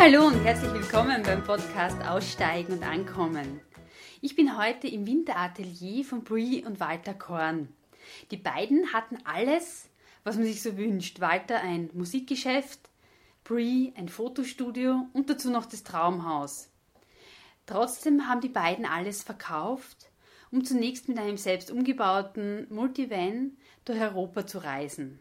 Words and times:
hallo 0.00 0.28
und 0.28 0.44
herzlich 0.44 0.72
willkommen 0.72 1.24
beim 1.24 1.42
Podcast 1.42 2.00
Aussteigen 2.02 2.74
und 2.74 2.84
Ankommen. 2.84 3.60
Ich 4.20 4.36
bin 4.36 4.56
heute 4.56 4.86
im 4.86 5.04
Winteratelier 5.08 6.04
von 6.04 6.22
Brie 6.22 6.64
und 6.64 6.78
Walter 6.78 7.14
Korn. 7.14 7.68
Die 8.30 8.36
beiden 8.36 8.92
hatten 8.92 9.18
alles, 9.24 9.90
was 10.22 10.36
man 10.36 10.44
sich 10.44 10.62
so 10.62 10.76
wünscht. 10.76 11.18
Walter 11.18 11.60
ein 11.60 11.90
Musikgeschäft, 11.94 12.78
Brie 13.42 13.92
ein 13.96 14.08
Fotostudio 14.08 15.08
und 15.14 15.30
dazu 15.30 15.50
noch 15.50 15.66
das 15.66 15.82
Traumhaus. 15.82 16.70
Trotzdem 17.66 18.28
haben 18.28 18.40
die 18.40 18.48
beiden 18.48 18.86
alles 18.86 19.24
verkauft, 19.24 20.10
um 20.52 20.64
zunächst 20.64 21.08
mit 21.08 21.18
einem 21.18 21.38
selbst 21.38 21.72
umgebauten 21.72 22.68
Multivan 22.70 23.56
durch 23.84 24.00
Europa 24.00 24.46
zu 24.46 24.58
reisen. 24.58 25.18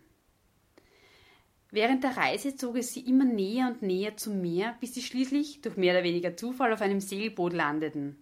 Während 1.69 2.03
der 2.03 2.15
Reise 2.15 2.55
zog 2.55 2.77
es 2.77 2.93
sie 2.93 3.01
immer 3.01 3.25
näher 3.25 3.67
und 3.67 3.81
näher 3.81 4.15
zum 4.15 4.41
Meer, 4.41 4.77
bis 4.79 4.93
sie 4.93 5.01
schließlich 5.01 5.61
durch 5.61 5.75
mehr 5.75 5.93
oder 5.93 6.03
weniger 6.03 6.37
Zufall 6.37 6.71
auf 6.71 6.81
einem 6.81 7.01
Segelboot 7.01 7.53
landeten. 7.53 8.15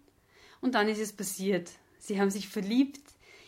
Und 0.61 0.73
dann 0.73 0.87
ist 0.89 0.99
es 0.99 1.13
passiert. 1.13 1.71
Sie 1.99 2.19
haben 2.19 2.31
sich 2.31 2.47
verliebt 2.47 3.01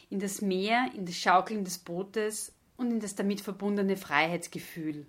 in 0.10 0.20
das 0.20 0.41
Meer, 0.41 0.91
in 0.96 1.05
das 1.05 1.16
Schaukeln 1.16 1.64
des 1.64 1.80
Bootes 1.80 2.54
und 2.78 2.91
in 2.91 3.00
das 3.00 3.16
damit 3.16 3.41
verbundene 3.41 3.98
Freiheitsgefühl. 3.98 5.08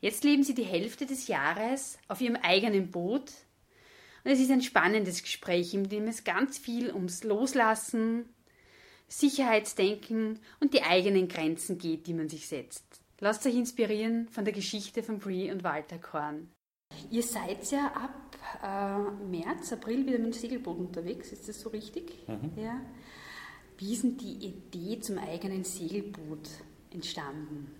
Jetzt 0.00 0.24
leben 0.24 0.42
sie 0.42 0.54
die 0.54 0.64
Hälfte 0.64 1.06
des 1.06 1.28
Jahres 1.28 1.98
auf 2.08 2.20
ihrem 2.20 2.36
eigenen 2.36 2.90
Boot 2.90 3.32
und 4.24 4.30
es 4.30 4.40
ist 4.40 4.50
ein 4.50 4.62
spannendes 4.62 5.22
Gespräch, 5.22 5.74
in 5.74 5.88
dem 5.88 6.08
es 6.08 6.24
ganz 6.24 6.56
viel 6.56 6.92
ums 6.92 7.24
Loslassen, 7.24 8.24
Sicherheitsdenken 9.06 10.40
und 10.60 10.72
die 10.72 10.82
eigenen 10.82 11.28
Grenzen 11.28 11.76
geht, 11.76 12.06
die 12.06 12.14
man 12.14 12.30
sich 12.30 12.48
setzt. 12.48 13.03
Lasst 13.24 13.46
euch 13.46 13.54
inspirieren 13.54 14.28
von 14.28 14.44
der 14.44 14.52
Geschichte 14.52 15.02
von 15.02 15.18
Brie 15.18 15.50
und 15.50 15.64
Walter 15.64 15.96
Korn. 15.96 16.50
Ihr 17.10 17.22
seid 17.22 17.70
ja 17.70 17.86
ab 17.86 18.36
äh, 18.62 19.24
März, 19.24 19.72
April 19.72 20.06
wieder 20.06 20.18
mit 20.18 20.26
dem 20.26 20.32
Segelboot 20.34 20.76
unterwegs, 20.76 21.32
ist 21.32 21.48
das 21.48 21.58
so 21.58 21.70
richtig? 21.70 22.28
Mhm. 22.28 22.52
Ja. 22.54 22.82
Wie 23.78 23.94
ist 23.94 24.02
denn 24.02 24.18
die 24.18 24.44
Idee 24.44 25.00
zum 25.00 25.16
eigenen 25.16 25.64
Segelboot 25.64 26.50
entstanden? 26.90 27.74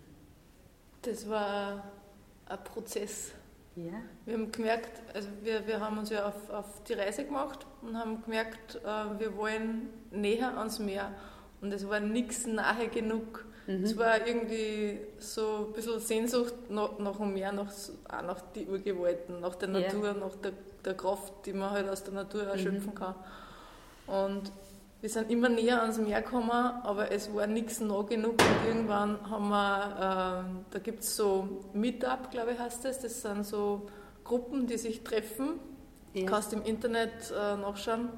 Das 1.02 1.28
war 1.28 1.92
ein 2.46 2.64
Prozess. 2.64 3.32
Ja. 3.76 4.00
Wir 4.24 4.38
haben 4.38 4.50
gemerkt, 4.50 5.02
also 5.14 5.28
wir, 5.42 5.66
wir 5.66 5.78
haben 5.78 5.98
uns 5.98 6.08
ja 6.08 6.26
auf, 6.26 6.48
auf 6.48 6.84
die 6.84 6.94
Reise 6.94 7.26
gemacht 7.26 7.66
und 7.82 7.98
haben 7.98 8.22
gemerkt, 8.22 8.76
äh, 8.76 9.20
wir 9.20 9.36
wollen 9.36 9.90
näher 10.10 10.56
ans 10.56 10.78
Meer. 10.78 11.14
Und 11.60 11.70
es 11.70 11.86
war 11.86 12.00
nichts 12.00 12.46
nahe 12.46 12.88
genug 12.88 13.44
Mhm. 13.66 13.84
Es 13.84 13.96
war 13.96 14.26
irgendwie 14.26 15.00
so 15.18 15.66
ein 15.66 15.72
bisschen 15.72 16.00
Sehnsucht 16.00 16.54
nach, 16.68 16.98
nach 16.98 17.16
dem 17.16 17.32
Meer, 17.32 17.52
nach, 17.52 17.70
auch 17.70 18.22
nach 18.22 18.40
den 18.52 18.68
Urgewalten, 18.68 19.40
nach 19.40 19.54
der 19.54 19.68
Natur, 19.68 20.04
yeah. 20.04 20.14
nach 20.14 20.34
der, 20.36 20.52
der 20.84 20.94
Kraft, 20.94 21.32
die 21.46 21.52
man 21.52 21.70
halt 21.70 21.88
aus 21.88 22.04
der 22.04 22.14
Natur 22.14 22.44
erschöpfen 22.44 22.90
mhm. 22.90 22.94
kann. 22.94 23.14
Und 24.06 24.52
wir 25.00 25.10
sind 25.10 25.30
immer 25.30 25.48
näher 25.48 25.82
ans 25.82 25.98
Meer 25.98 26.22
gekommen, 26.22 26.50
aber 26.50 27.10
es 27.10 27.32
war 27.34 27.46
nichts 27.46 27.80
nah 27.80 28.02
genug. 28.02 28.32
Und 28.32 28.68
irgendwann 28.68 29.18
haben 29.30 29.48
wir, 29.48 30.46
äh, 30.48 30.62
da 30.70 30.78
gibt 30.78 31.02
es 31.02 31.16
so 31.16 31.62
Meetup, 31.72 32.30
glaube 32.30 32.52
ich, 32.52 32.58
heißt 32.58 32.84
das. 32.84 33.00
Das 33.00 33.20
sind 33.20 33.44
so 33.44 33.86
Gruppen, 34.24 34.66
die 34.66 34.78
sich 34.78 35.04
treffen. 35.04 35.60
Ja. 36.14 36.26
Kannst 36.26 36.52
im 36.52 36.62
Internet 36.62 37.30
äh, 37.30 37.56
nachschauen. 37.56 38.08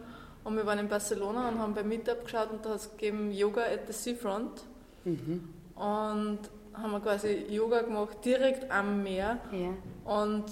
Und 0.44 0.56
wir 0.56 0.64
waren 0.64 0.78
in 0.78 0.88
Barcelona 0.88 1.48
und 1.48 1.58
haben 1.58 1.74
bei 1.74 1.82
Meetup 1.82 2.24
geschaut 2.24 2.52
und 2.52 2.64
da 2.64 2.70
hat 2.70 2.76
es 2.76 2.90
gegeben 2.92 3.32
Yoga 3.32 3.62
at 3.62 3.88
the 3.88 3.92
Seafront. 3.92 4.62
Mhm. 5.06 5.48
Und 5.74 6.40
haben 6.74 6.92
wir 6.92 7.00
quasi 7.00 7.46
Yoga 7.48 7.82
gemacht, 7.82 8.18
direkt 8.24 8.70
am 8.70 9.02
Meer. 9.02 9.38
Ja. 9.52 9.70
Und 10.04 10.44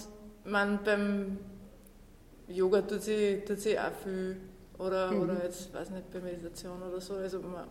man 0.45 0.79
beim 0.83 1.37
Yoga 2.47 2.81
tut 2.81 3.01
sich, 3.01 3.43
tut 3.45 3.59
sich 3.59 3.79
auch 3.79 3.91
viel. 4.03 4.37
Oder, 4.77 5.11
mhm. 5.11 5.21
oder 5.21 5.43
jetzt, 5.43 5.73
weiß 5.73 5.91
nicht, 5.91 6.11
bei 6.11 6.19
Meditation 6.19 6.81
oder 6.81 6.99
so. 6.99 7.15
Also 7.15 7.39
man, 7.39 7.65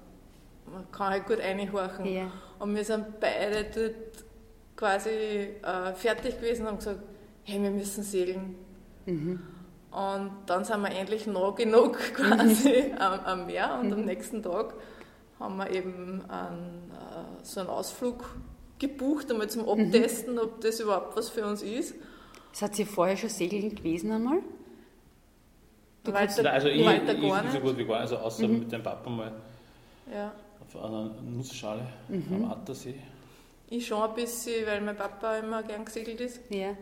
man 0.73 0.91
kann 0.91 1.11
halt 1.11 1.27
gut 1.27 1.39
reinhorchen. 1.39 2.07
Ja. 2.07 2.31
Und 2.59 2.75
wir 2.75 2.85
sind 2.85 3.21
beide 3.21 3.65
dort 3.65 4.25
quasi 4.77 5.09
äh, 5.11 5.93
fertig 5.95 6.37
gewesen 6.37 6.63
und 6.63 6.69
haben 6.69 6.79
gesagt, 6.79 7.01
hey, 7.45 7.63
wir 7.63 7.71
müssen 7.71 8.03
segeln. 8.03 8.57
Mhm. 9.07 9.41
Und 9.91 10.31
dann 10.47 10.65
sind 10.65 10.81
wir 10.81 10.91
endlich 10.91 11.27
nah 11.27 11.51
genug 11.51 11.99
quasi 12.15 12.91
mhm. 12.93 12.99
am, 12.99 13.21
am, 13.21 13.47
Meer 13.47 13.79
und 13.81 13.93
am 13.93 14.01
mhm. 14.01 14.07
nächsten 14.07 14.43
Tag 14.43 14.75
haben 15.45 15.57
wir 15.57 15.71
eben 15.71 16.23
einen, 16.29 16.91
äh, 16.91 17.45
so 17.45 17.61
einen 17.61 17.69
Ausflug 17.69 18.25
gebucht, 18.79 19.31
einmal 19.31 19.49
zum 19.49 19.63
mhm. 19.63 19.87
Abtesten, 19.87 20.35
mhm. 20.35 20.41
ob 20.41 20.61
das 20.61 20.81
überhaupt 20.81 21.17
was 21.17 21.29
für 21.29 21.47
uns 21.47 21.63
ist. 21.63 21.95
Seid 22.53 22.79
ihr 22.79 22.87
vorher 22.87 23.17
schon 23.17 23.31
segeln 23.31 23.75
gewesen 23.75 24.11
einmal? 24.11 24.39
Du 26.03 26.13
weiter, 26.13 26.53
also 26.53 26.69
ich, 26.69 26.85
weiter 26.85 27.15
ich, 27.15 27.23
gar 27.23 27.43
nicht. 27.43 27.53
so 27.53 27.61
gut 27.61 27.79
wie 27.79 27.85
gar 27.85 28.03
nicht, 28.03 28.13
also 28.13 28.19
außer 28.19 28.47
mhm. 28.47 28.59
mit 28.61 28.73
dem 28.73 28.83
Papa 28.83 29.09
mal 29.09 29.33
ja. 30.13 30.33
auf 30.61 30.85
einer 30.85 31.11
Nussschale 31.23 31.87
mhm. 32.09 32.45
am 32.45 32.53
Attersee. 32.53 33.01
Ich 33.69 33.87
schon 33.87 34.03
ein 34.03 34.15
bisschen, 34.15 34.67
weil 34.67 34.81
mein 34.83 34.97
Papa 34.97 35.39
immer 35.39 35.63
gern 35.63 35.85
gesegelt 35.85 36.21
ist. 36.21 36.41
Ja. 36.51 36.77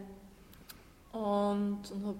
Und, 1.12 1.83
und 1.93 2.06
habe 2.06 2.19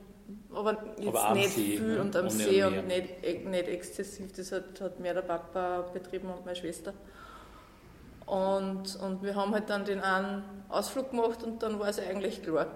aber 0.53 0.85
jetzt 0.99 1.17
aber 1.17 1.35
nicht 1.35 1.51
See, 1.51 1.77
viel 1.77 1.95
ne? 1.95 2.01
und 2.01 2.17
am 2.17 2.25
und 2.25 2.31
See 2.31 2.65
und 2.65 2.87
nicht, 2.87 3.09
e, 3.23 3.39
nicht 3.39 3.69
exzessiv. 3.69 4.33
Das 4.33 4.53
hat, 4.53 4.81
hat 4.81 5.01
mehr 5.01 5.15
der 5.15 5.23
Papa 5.23 5.83
betrieben 5.93 6.29
und 6.29 6.45
meine 6.45 6.57
Schwester. 6.57 6.93
Und, 8.27 8.97
und 8.97 9.23
wir 9.23 9.35
haben 9.35 9.53
halt 9.53 9.69
dann 9.69 9.85
den 9.85 10.01
einen 10.01 10.43
Ausflug 10.69 11.11
gemacht 11.11 11.43
und 11.43 11.63
dann 11.63 11.79
war 11.79 11.89
es 11.89 11.99
eigentlich 11.99 12.43
klar. 12.43 12.67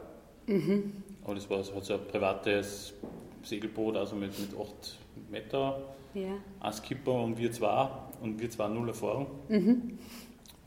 Mhm. 0.46 1.02
Aber 1.24 1.34
das 1.34 1.48
war 1.48 1.62
so 1.62 1.94
ein 1.94 2.06
privates 2.08 2.94
Segelboot, 3.42 3.96
also 3.96 4.16
mit, 4.16 4.38
mit 4.38 4.50
8 4.58 4.98
Meter, 5.30 5.80
ja. 6.14 6.32
ein 6.60 6.72
Skipper 6.72 7.12
und 7.12 7.38
wir 7.38 7.50
zwei 7.52 7.88
und 8.20 8.40
wir 8.40 8.50
zwei 8.50 8.68
null 8.68 8.88
Erfahrung. 8.88 9.26
Mhm. 9.48 9.98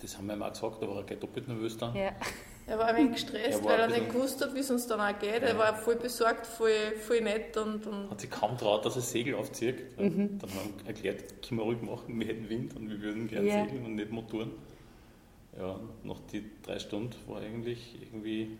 Das 0.02 0.18
haben 0.18 0.28
wir 0.28 0.36
ihm 0.36 0.44
auch 0.44 0.50
gesagt, 0.50 0.82
da 0.82 0.88
war 0.88 0.98
er 0.98 1.04
gleich 1.04 1.20
doppelt 1.20 1.48
nervös 1.48 1.78
dann. 1.78 1.96
Ja. 1.96 2.12
Er 2.70 2.78
war 2.78 2.86
ein 2.86 2.98
wenig 2.98 3.14
gestresst, 3.14 3.62
er 3.62 3.66
weil 3.66 3.80
er 3.80 3.88
nicht 3.88 4.12
gewusst 4.12 4.44
hat, 4.44 4.54
wie 4.54 4.60
es 4.60 4.70
uns 4.70 4.86
dann 4.86 5.02
auch 5.02 5.18
geht. 5.18 5.42
Ja. 5.42 5.50
Er 5.50 5.58
war 5.58 5.76
voll 5.76 5.96
besorgt, 5.96 6.46
voll, 6.46 6.70
voll 7.00 7.22
nett. 7.22 7.58
Und, 7.58 7.88
und 7.88 8.12
hat 8.12 8.22
sich 8.22 8.30
kaum 8.30 8.56
traut, 8.60 8.86
dass 8.86 8.96
er 8.96 9.02
Segel 9.02 9.34
aufzieht. 9.34 9.98
Mhm. 9.98 10.38
Dann 10.38 10.50
haben 10.52 10.74
wir 10.78 10.88
erklärt, 10.88 11.42
können 11.42 11.60
wir 11.60 11.66
ruhig 11.66 11.82
machen, 11.82 12.20
wir 12.20 12.28
hätten 12.28 12.48
Wind 12.48 12.76
und 12.76 12.88
wir 12.90 13.02
würden 13.02 13.28
gerne 13.28 13.48
yeah. 13.48 13.66
segeln 13.66 13.86
und 13.86 13.96
nicht 13.96 14.12
Motoren. 14.12 14.52
Ja, 15.58 15.80
nach 16.04 16.20
die 16.32 16.46
drei 16.62 16.78
Stunden 16.78 17.16
war 17.28 17.42
eigentlich 17.42 17.98
irgendwie. 18.00 18.58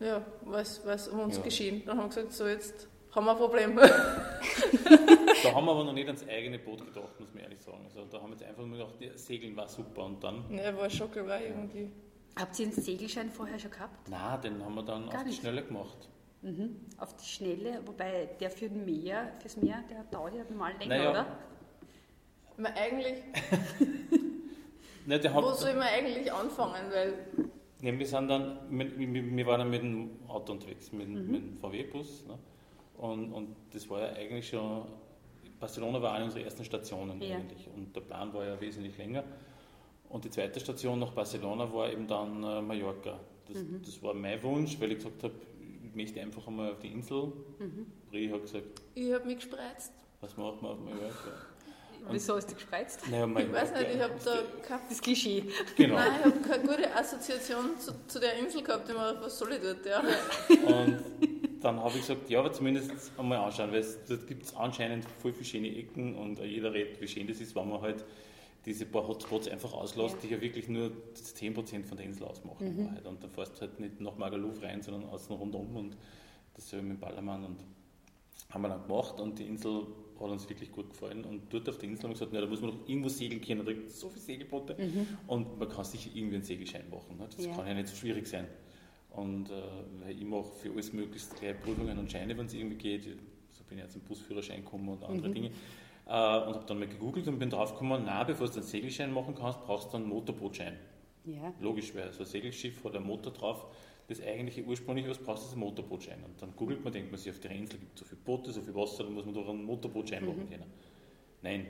Ja, 0.00 0.26
was, 0.40 0.84
was 0.84 1.06
um 1.06 1.20
uns 1.20 1.36
ja. 1.36 1.42
geschehen. 1.42 1.82
Dann 1.86 1.98
haben 1.98 2.06
wir 2.06 2.08
gesagt, 2.08 2.32
so 2.32 2.48
jetzt 2.48 2.88
haben 3.12 3.26
wir 3.26 3.30
ein 3.30 3.38
Problem. 3.38 3.76
da 5.44 5.54
haben 5.54 5.64
wir 5.64 5.70
aber 5.70 5.84
noch 5.84 5.92
nicht 5.92 6.08
ans 6.08 6.26
eigene 6.26 6.58
Boot 6.58 6.84
gedacht, 6.84 7.20
muss 7.20 7.32
man 7.32 7.44
ehrlich 7.44 7.60
sagen. 7.60 7.84
Also 7.84 8.04
da 8.10 8.20
haben 8.20 8.30
wir 8.30 8.36
jetzt 8.36 8.44
einfach 8.44 8.66
nur 8.66 8.76
gedacht, 8.76 9.18
Segeln 9.20 9.56
war 9.56 9.68
super 9.68 10.04
und 10.04 10.24
dann. 10.24 10.44
Ja, 10.50 10.76
war 10.76 10.90
schon 10.90 11.12
klar 11.12 11.40
irgendwie. 11.40 11.88
Habt 12.36 12.58
ihr 12.58 12.66
einen 12.66 12.74
Segelschein 12.74 13.30
vorher 13.30 13.58
schon 13.58 13.70
gehabt? 13.70 14.08
Nein, 14.08 14.40
den 14.40 14.64
haben 14.64 14.74
wir 14.74 14.82
dann 14.82 15.08
Gar 15.08 15.20
auf 15.20 15.24
nicht. 15.26 15.38
die 15.38 15.40
Schnelle 15.42 15.64
gemacht. 15.64 16.08
Mhm. 16.42 16.76
Auf 16.98 17.14
die 17.16 17.26
Schnelle, 17.26 17.80
wobei 17.86 18.30
der 18.40 18.50
für 18.50 18.68
den 18.68 18.84
Meer, 18.84 19.32
fürs 19.40 19.56
Meer, 19.56 19.84
der 19.88 20.02
dauert 20.04 20.34
ja 20.34 20.44
normal 20.48 20.72
länger, 20.78 20.96
naja. 20.96 21.10
oder? 21.10 21.38
Man 22.56 22.72
eigentlich. 22.72 23.22
Nein, 25.06 25.20
Wo 25.34 25.52
soll 25.52 25.74
man 25.74 25.82
eigentlich 25.84 26.32
anfangen? 26.32 26.90
Weil 26.90 27.14
ja, 27.80 27.98
wir, 27.98 28.06
sind 28.06 28.28
dann, 28.28 28.58
wir, 28.70 29.36
wir 29.36 29.46
waren 29.46 29.60
dann 29.60 29.70
mit 29.70 29.82
dem 29.82 30.10
Auto 30.28 30.52
unterwegs, 30.52 30.92
mit, 30.92 31.08
mhm. 31.08 31.30
mit 31.30 31.42
dem 31.42 31.58
VW-Bus. 31.58 32.26
Ne? 32.26 32.38
Und, 32.98 33.32
und 33.32 33.56
das 33.72 33.88
war 33.90 34.00
ja 34.00 34.12
eigentlich 34.12 34.48
schon, 34.48 34.86
Barcelona 35.58 36.00
war 36.00 36.14
eine 36.14 36.26
unserer 36.26 36.44
ersten 36.44 36.64
Stationen 36.64 37.20
ja. 37.20 37.36
eigentlich. 37.36 37.68
Und 37.74 37.94
der 37.94 38.02
Plan 38.02 38.32
war 38.32 38.44
ja 38.44 38.60
wesentlich 38.60 38.96
länger. 38.96 39.24
Und 40.12 40.26
die 40.26 40.30
zweite 40.30 40.60
Station 40.60 40.98
nach 40.98 41.12
Barcelona 41.12 41.72
war 41.72 41.90
eben 41.90 42.06
dann 42.06 42.44
äh, 42.44 42.60
Mallorca. 42.60 43.18
Das, 43.48 43.62
mhm. 43.62 43.80
das, 43.82 44.02
war 44.02 44.12
mein 44.12 44.42
Wunsch, 44.42 44.78
weil 44.78 44.92
ich 44.92 44.98
gesagt 44.98 45.22
habe, 45.22 45.34
ich 45.82 45.94
möchte 45.94 46.20
einfach 46.20 46.46
einmal 46.46 46.72
auf 46.72 46.80
die 46.80 46.88
Insel. 46.88 47.32
Mhm. 47.58 47.86
Brie 48.10 48.30
hat 48.30 48.42
gesagt, 48.42 48.82
ich 48.94 49.10
habe 49.10 49.24
mich 49.24 49.36
gespreizt. 49.36 49.92
Was 50.20 50.36
macht 50.36 50.60
man 50.60 50.72
auf 50.72 50.80
Mallorca? 50.80 51.32
Und 52.06 52.14
Wieso 52.14 52.36
hast 52.36 52.50
du 52.50 52.54
gespreizt? 52.54 53.00
Naja, 53.08 53.26
ich 53.26 53.52
weiß 53.52 53.72
nicht, 53.74 53.94
ich 53.94 54.00
habe 54.00 54.14
da 54.24 54.38
kein, 54.66 54.80
das 54.88 55.00
Klischee. 55.00 55.44
Genau. 55.76 55.94
Nein, 55.94 56.12
ich 56.18 56.24
habe 56.24 56.40
keine 56.40 56.62
gute 56.62 56.94
Assoziation 56.94 57.78
zu, 57.78 57.92
zu, 58.08 58.18
der 58.18 58.38
Insel 58.38 58.62
gehabt. 58.62 58.88
Ich 58.88 58.94
mir 58.94 59.16
was 59.20 59.38
soll 59.38 59.52
ich 59.52 59.60
dort? 59.60 59.86
Ja. 59.86 60.00
Und 60.66 61.00
dann 61.60 61.78
habe 61.78 61.90
ich 61.90 62.00
gesagt, 62.00 62.28
ja, 62.28 62.40
aber 62.40 62.52
zumindest 62.52 62.90
einmal 63.16 63.38
anschauen, 63.38 63.70
weil 63.70 63.78
es, 63.78 64.04
dort 64.04 64.26
gibt 64.26 64.42
es 64.42 64.54
anscheinend 64.56 65.06
voll 65.22 65.32
viele 65.32 65.44
schöne 65.44 65.76
Ecken 65.76 66.16
und 66.16 66.40
jeder 66.40 66.72
redet, 66.72 67.00
wie 67.00 67.06
schön 67.06 67.28
das 67.28 67.40
ist, 67.40 67.54
wenn 67.54 67.68
man 67.68 67.80
halt 67.80 68.04
diese 68.64 68.86
paar 68.86 69.06
Hotspots 69.06 69.48
einfach 69.48 69.72
auslässt, 69.72 70.16
ja. 70.16 70.20
die 70.22 70.34
ja 70.34 70.40
wirklich 70.40 70.68
nur 70.68 70.92
10% 71.14 71.84
von 71.84 71.96
der 71.96 72.06
Insel 72.06 72.24
ausmachen. 72.24 72.76
Mhm. 72.76 72.86
Und 73.06 73.22
dann 73.22 73.30
fährst 73.30 73.56
du 73.56 73.62
halt 73.62 73.80
nicht 73.80 74.00
nach 74.00 74.16
Magaluf 74.16 74.62
rein, 74.62 74.82
sondern 74.82 75.04
außen 75.10 75.34
rundum 75.34 75.76
und 75.76 75.96
dasselbe 76.54 76.86
mit 76.86 77.00
Ballermann. 77.00 77.44
Und 77.44 77.64
haben 78.50 78.62
wir 78.62 78.68
dann 78.68 78.82
gemacht 78.82 79.18
und 79.18 79.38
die 79.38 79.44
Insel 79.44 79.86
hat 80.20 80.30
uns 80.30 80.48
wirklich 80.48 80.70
gut 80.70 80.90
gefallen. 80.90 81.24
Und 81.24 81.52
dort 81.52 81.68
auf 81.68 81.78
der 81.78 81.88
Insel 81.88 82.04
haben 82.04 82.10
wir 82.10 82.14
gesagt, 82.14 82.32
na, 82.32 82.40
da 82.40 82.46
muss 82.46 82.60
man 82.60 82.70
noch 82.70 82.88
irgendwo 82.88 83.08
segeln 83.08 83.40
können, 83.40 83.64
da 83.64 83.72
gibt 83.72 83.90
es 83.90 83.98
so 83.98 84.08
viele 84.08 84.20
Segelboote 84.20 84.76
mhm. 84.78 85.06
und 85.26 85.58
man 85.58 85.68
kann 85.68 85.84
sich 85.84 86.14
irgendwie 86.14 86.36
einen 86.36 86.44
Segelschein 86.44 86.88
machen. 86.90 87.16
Ne? 87.18 87.26
Das 87.34 87.44
ja. 87.44 87.54
kann 87.54 87.66
ja 87.66 87.74
nicht 87.74 87.88
so 87.88 87.96
schwierig 87.96 88.26
sein. 88.26 88.46
Und 89.10 89.50
äh, 89.50 89.62
weil 90.00 90.16
ich 90.16 90.24
mache 90.24 90.44
für 90.44 90.70
alles 90.70 90.92
möglichst 90.92 91.38
gleich 91.38 91.60
Prüfungen 91.60 91.98
und 91.98 92.10
Scheine, 92.10 92.36
wenn 92.36 92.46
es 92.46 92.54
irgendwie 92.54 92.76
geht. 92.76 93.04
So 93.50 93.64
bin 93.64 93.78
ich 93.78 93.84
jetzt 93.84 93.92
zum 93.92 94.02
Busführerschein 94.02 94.64
gekommen 94.64 94.88
und 94.88 95.04
andere 95.04 95.28
mhm. 95.28 95.34
Dinge. 95.34 95.50
Äh, 96.06 96.10
und 96.10 96.54
habe 96.54 96.64
dann 96.66 96.78
mal 96.78 96.88
gegoogelt 96.88 97.28
und 97.28 97.38
bin 97.38 97.50
draufgekommen, 97.50 98.02
na, 98.04 98.24
bevor 98.24 98.48
du 98.48 98.54
einen 98.54 98.62
Segelschein 98.62 99.12
machen 99.12 99.34
kannst, 99.34 99.62
brauchst 99.62 99.92
du 99.92 99.96
einen 99.96 100.08
Motorbootschein. 100.08 100.76
Ja. 101.24 101.52
Logisch, 101.60 101.94
weil 101.94 102.12
so 102.12 102.20
ein 102.20 102.26
Segelschiff 102.26 102.82
hat 102.84 102.96
ein 102.96 103.04
Motor 103.04 103.32
drauf. 103.32 103.66
Das 104.08 104.20
eigentliche 104.20 104.64
ursprünglich, 104.64 105.08
was 105.08 105.18
brauchst 105.18 105.44
du, 105.44 105.48
ist 105.48 105.54
ein 105.54 105.60
Motorbootschein. 105.60 106.18
Und 106.24 106.42
dann 106.42 106.54
googelt 106.56 106.82
man, 106.82 106.92
denkt 106.92 107.12
man 107.12 107.18
sich, 107.18 107.30
auf 107.30 107.38
der 107.38 107.52
Insel 107.52 107.78
gibt 107.78 107.94
es 107.94 108.00
so 108.00 108.04
viele 108.04 108.20
Boote, 108.20 108.50
so 108.50 108.60
viel 108.60 108.74
Wasser, 108.74 109.04
dann 109.04 109.14
muss 109.14 109.24
man 109.24 109.34
doch 109.34 109.48
einen 109.48 109.64
Motorbootschein 109.64 110.22
mhm. 110.22 110.28
machen 110.28 110.50
können. 110.50 110.66
Nein, 111.42 111.66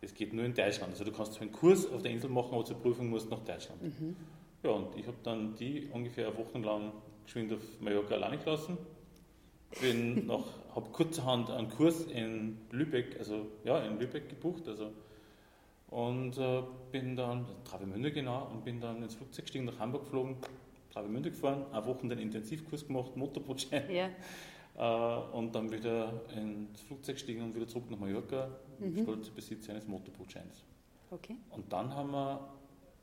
das 0.00 0.14
geht 0.14 0.32
nur 0.32 0.44
in 0.44 0.54
Deutschland. 0.54 0.92
Also 0.92 1.04
du 1.04 1.12
kannst 1.12 1.34
zwar 1.34 1.42
einen 1.42 1.52
Kurs 1.52 1.90
auf 1.90 2.02
der 2.02 2.10
Insel 2.10 2.30
machen, 2.30 2.52
aber 2.52 2.64
zur 2.64 2.76
Prüfung 2.76 3.08
musst 3.08 3.26
du 3.26 3.30
nach 3.30 3.44
Deutschland. 3.44 3.82
Mhm. 3.82 4.16
Ja, 4.62 4.70
und 4.70 4.96
ich 4.96 5.06
habe 5.06 5.16
dann 5.22 5.54
die 5.54 5.88
ungefähr 5.92 6.36
wochenlang 6.36 6.92
geschwind 7.24 7.52
auf 7.52 7.62
Mallorca 7.80 8.14
alleine 8.14 8.38
gelassen. 8.38 8.76
Bin 9.80 10.26
noch, 10.26 10.46
habe 10.74 10.88
kurzerhand 10.90 11.50
einen 11.50 11.68
Kurs 11.68 12.02
in 12.04 12.58
Lübeck, 12.70 13.18
also 13.18 13.46
ja, 13.64 13.80
in 13.80 13.98
Lübeck 13.98 14.28
gebucht, 14.28 14.66
also 14.66 14.92
und 15.90 16.36
äh, 16.36 16.62
bin 16.92 17.16
dann, 17.16 17.46
Travemünde 17.64 18.12
genau, 18.12 18.48
und 18.52 18.64
bin 18.64 18.80
dann 18.80 19.02
ins 19.02 19.14
Flugzeug 19.14 19.46
gestiegen, 19.46 19.64
nach 19.64 19.78
Hamburg 19.78 20.04
geflogen, 20.04 20.36
Travemünde 20.92 21.30
gefahren, 21.30 21.64
eine 21.72 21.86
Woche 21.86 22.06
den 22.08 22.18
Intensivkurs 22.18 22.86
gemacht, 22.86 23.16
Motorbootschein. 23.16 23.90
Ja. 23.90 24.10
Äh, 24.78 25.36
und 25.36 25.56
dann 25.56 25.72
wieder 25.72 26.22
ins 26.36 26.82
Flugzeug 26.82 27.16
gestiegen 27.16 27.42
und 27.42 27.52
wieder 27.52 27.66
zurück 27.66 27.90
nach 27.90 27.98
Mallorca, 27.98 28.48
mhm. 28.78 29.02
stolzer 29.02 29.32
Besitzer 29.32 29.72
eines 29.72 29.88
Motorbootscheins. 29.88 30.62
Okay. 31.10 31.34
Und 31.50 31.72
dann 31.72 31.92
haben 31.92 32.12
wir 32.12 32.48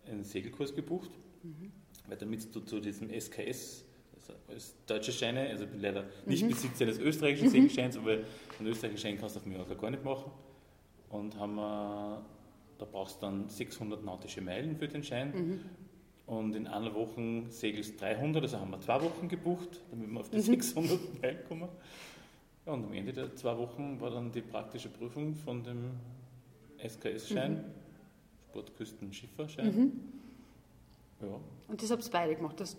einen 0.08 0.24
Segelkurs 0.24 0.74
gebucht, 0.74 1.10
mhm. 1.44 1.74
weil 2.08 2.16
damit 2.16 2.56
du 2.56 2.62
zu 2.62 2.80
diesem 2.80 3.10
SKS, 3.10 3.84
deutsche 4.86 5.12
Scheine, 5.12 5.50
also 5.50 5.66
ich 5.66 5.70
bin 5.70 5.82
leider 5.82 6.06
nicht 6.26 6.44
mhm. 6.44 6.50
Besitzer 6.50 6.86
eines 6.86 7.00
österreichischen 7.00 7.50
Segelscheins, 7.50 7.98
aber 7.98 8.12
einen 8.60 8.68
österreichischen 8.68 9.02
Schein 9.02 9.18
kannst 9.20 9.36
du 9.36 9.40
auf 9.40 9.46
Mallorca 9.46 9.74
gar 9.74 9.92
nicht 9.92 10.04
machen. 10.04 10.32
Und 11.10 11.38
haben 11.38 11.56
wir 11.56 12.26
da 12.78 12.86
brauchst 12.86 13.22
du 13.22 13.26
dann 13.28 13.50
600 13.50 14.04
nautische 14.04 14.42
Meilen 14.42 14.76
für 14.76 14.88
den 14.88 15.04
Schein. 15.04 15.32
Mhm. 15.32 15.60
Und 16.26 16.56
in 16.56 16.68
einer 16.68 16.94
Woche 16.94 17.44
segelst 17.50 18.02
300, 18.02 18.44
also 18.44 18.60
haben 18.60 18.72
wir 18.72 18.82
zwei 18.82 19.02
Wochen 19.02 19.28
gebucht, 19.28 19.82
damit 19.92 20.10
wir 20.10 20.20
auf 20.20 20.30
die 20.30 20.38
mhm. 20.38 20.42
600 20.42 21.22
Meilen 21.22 21.38
kommen. 21.48 21.70
Ja, 22.66 22.74
und 22.74 22.86
am 22.86 22.94
Ende 22.94 23.14
der 23.14 23.36
zwei 23.36 23.56
Wochen 23.58 24.00
war 24.02 24.10
dann 24.10 24.32
die 24.32 24.42
praktische 24.42 24.90
Prüfung 24.90 25.36
von 25.36 25.64
dem 25.64 25.92
SKS-Schein, 26.80 27.54
mhm. 27.54 27.64
Sportküsten-Schifferschein. 28.50 29.68
Mhm. 29.68 29.92
Ja. 31.22 31.40
Und 31.68 31.82
das 31.82 31.92
habt 31.92 32.04
ihr 32.04 32.12
beide 32.12 32.36
gemacht? 32.36 32.60
Das 32.60 32.76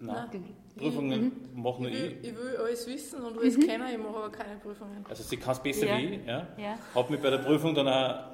Nein, 0.00 0.28
Nein. 0.32 0.44
Prüfungen 0.78 1.24
mhm. 1.54 1.62
mache 1.62 1.82
nur 1.82 1.90
ich. 1.90 2.02
Will, 2.02 2.18
ich. 2.22 2.36
will 2.36 2.56
alles 2.56 2.86
wissen 2.86 3.20
und 3.22 3.38
alles 3.38 3.56
mhm. 3.56 3.66
kennen, 3.66 3.88
ich 3.90 3.98
mache 3.98 4.16
aber 4.16 4.30
keine 4.30 4.56
Prüfungen. 4.56 5.04
Also 5.08 5.22
sie 5.22 5.36
kann 5.36 5.52
es 5.52 5.58
besser 5.60 5.86
ja. 5.86 5.98
wie 5.98 6.14
ich. 6.14 6.26
Ja. 6.26 6.46
ja. 6.56 6.78
Habe 6.94 7.12
mich 7.12 7.20
bei 7.20 7.30
der 7.30 7.38
Prüfung 7.38 7.74
dann 7.74 7.88
auch 7.88 8.24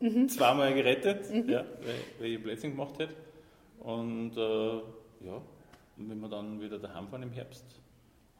mhm. 0.00 0.28
zweimal 0.28 0.72
gerettet, 0.74 1.30
mhm. 1.32 1.48
ja, 1.48 1.64
weil, 1.80 1.94
weil 2.18 2.26
ich 2.30 2.42
Blödsinn 2.42 2.70
gemacht 2.72 2.98
hätte. 2.98 3.14
Und 3.80 4.36
äh, 4.36 4.76
ja, 5.26 5.42
und 5.96 6.10
wenn 6.10 6.20
wir 6.20 6.28
dann 6.28 6.60
wieder 6.60 6.78
daheim 6.78 7.08
fahren 7.08 7.22
im 7.22 7.32
Herbst, 7.32 7.64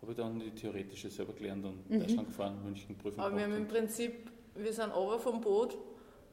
habe 0.00 0.12
ich 0.12 0.16
dann 0.16 0.38
die 0.38 0.50
theoretische 0.50 1.10
selber 1.10 1.32
gelernt 1.32 1.64
und 1.64 1.90
mhm. 1.90 2.00
Deutschland 2.00 2.28
gefahren, 2.28 2.62
München 2.64 2.96
Prüfung 2.96 3.20
Aber 3.20 3.36
wir 3.36 3.44
haben 3.44 3.56
im 3.56 3.66
Prinzip, 3.66 4.30
wir 4.54 4.72
sind 4.72 4.94
over 4.94 5.18
vom 5.18 5.40
Boot. 5.40 5.76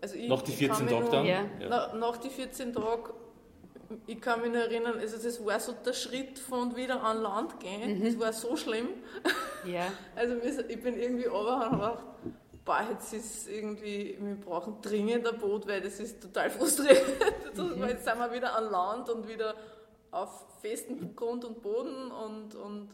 Also 0.02 0.16
ich, 0.16 0.30
nach 0.30 0.42
die 0.42 0.52
14 0.52 0.88
Tagen 0.88 1.12
dann? 1.12 1.26
Ja. 1.26 1.46
Nach, 1.68 1.94
nach 1.94 2.18
die 2.18 2.30
14 2.30 2.74
Tagen 2.74 3.14
ich 4.08 4.22
kann 4.22 4.42
mich 4.42 4.54
erinnern, 4.54 5.00
also 5.00 5.18
das 5.18 5.44
war 5.46 5.60
so 5.60 5.74
der 5.74 5.94
Schritt 5.94 6.40
von 6.40 6.76
wieder 6.76 7.04
an 7.04 7.22
Land 7.22 7.60
gehen, 7.60 8.00
mhm. 8.00 8.06
das 8.06 8.20
war 8.20 8.34
so 8.34 8.56
schlimm. 8.56 8.90
Ja. 9.66 9.88
Also 10.16 10.36
ich 10.68 10.82
bin 10.82 10.98
irgendwie 10.98 11.26
runter 11.26 11.70
und 11.72 11.80
gedacht, 11.80 12.04
boah, 12.64 12.82
jetzt 12.90 13.14
ist 13.14 13.48
irgendwie, 13.48 14.18
wir 14.20 14.36
brauchen 14.36 14.82
dringend 14.82 15.28
ein 15.28 15.38
Boot, 15.38 15.68
weil 15.68 15.82
das 15.82 16.00
ist 16.00 16.22
total 16.22 16.50
frustrierend. 16.50 17.04
Mhm. 17.56 17.86
jetzt 17.88 18.04
sind 18.04 18.20
wir 18.20 18.34
wieder 18.34 18.54
an 18.54 18.70
Land 18.70 19.10
und 19.10 19.30
wieder 19.30 19.56
auf 20.12 20.46
festem 20.62 21.16
Grund 21.16 21.46
und 21.46 21.62
Boden 21.62 22.12
und, 22.12 22.54
und 22.54 22.90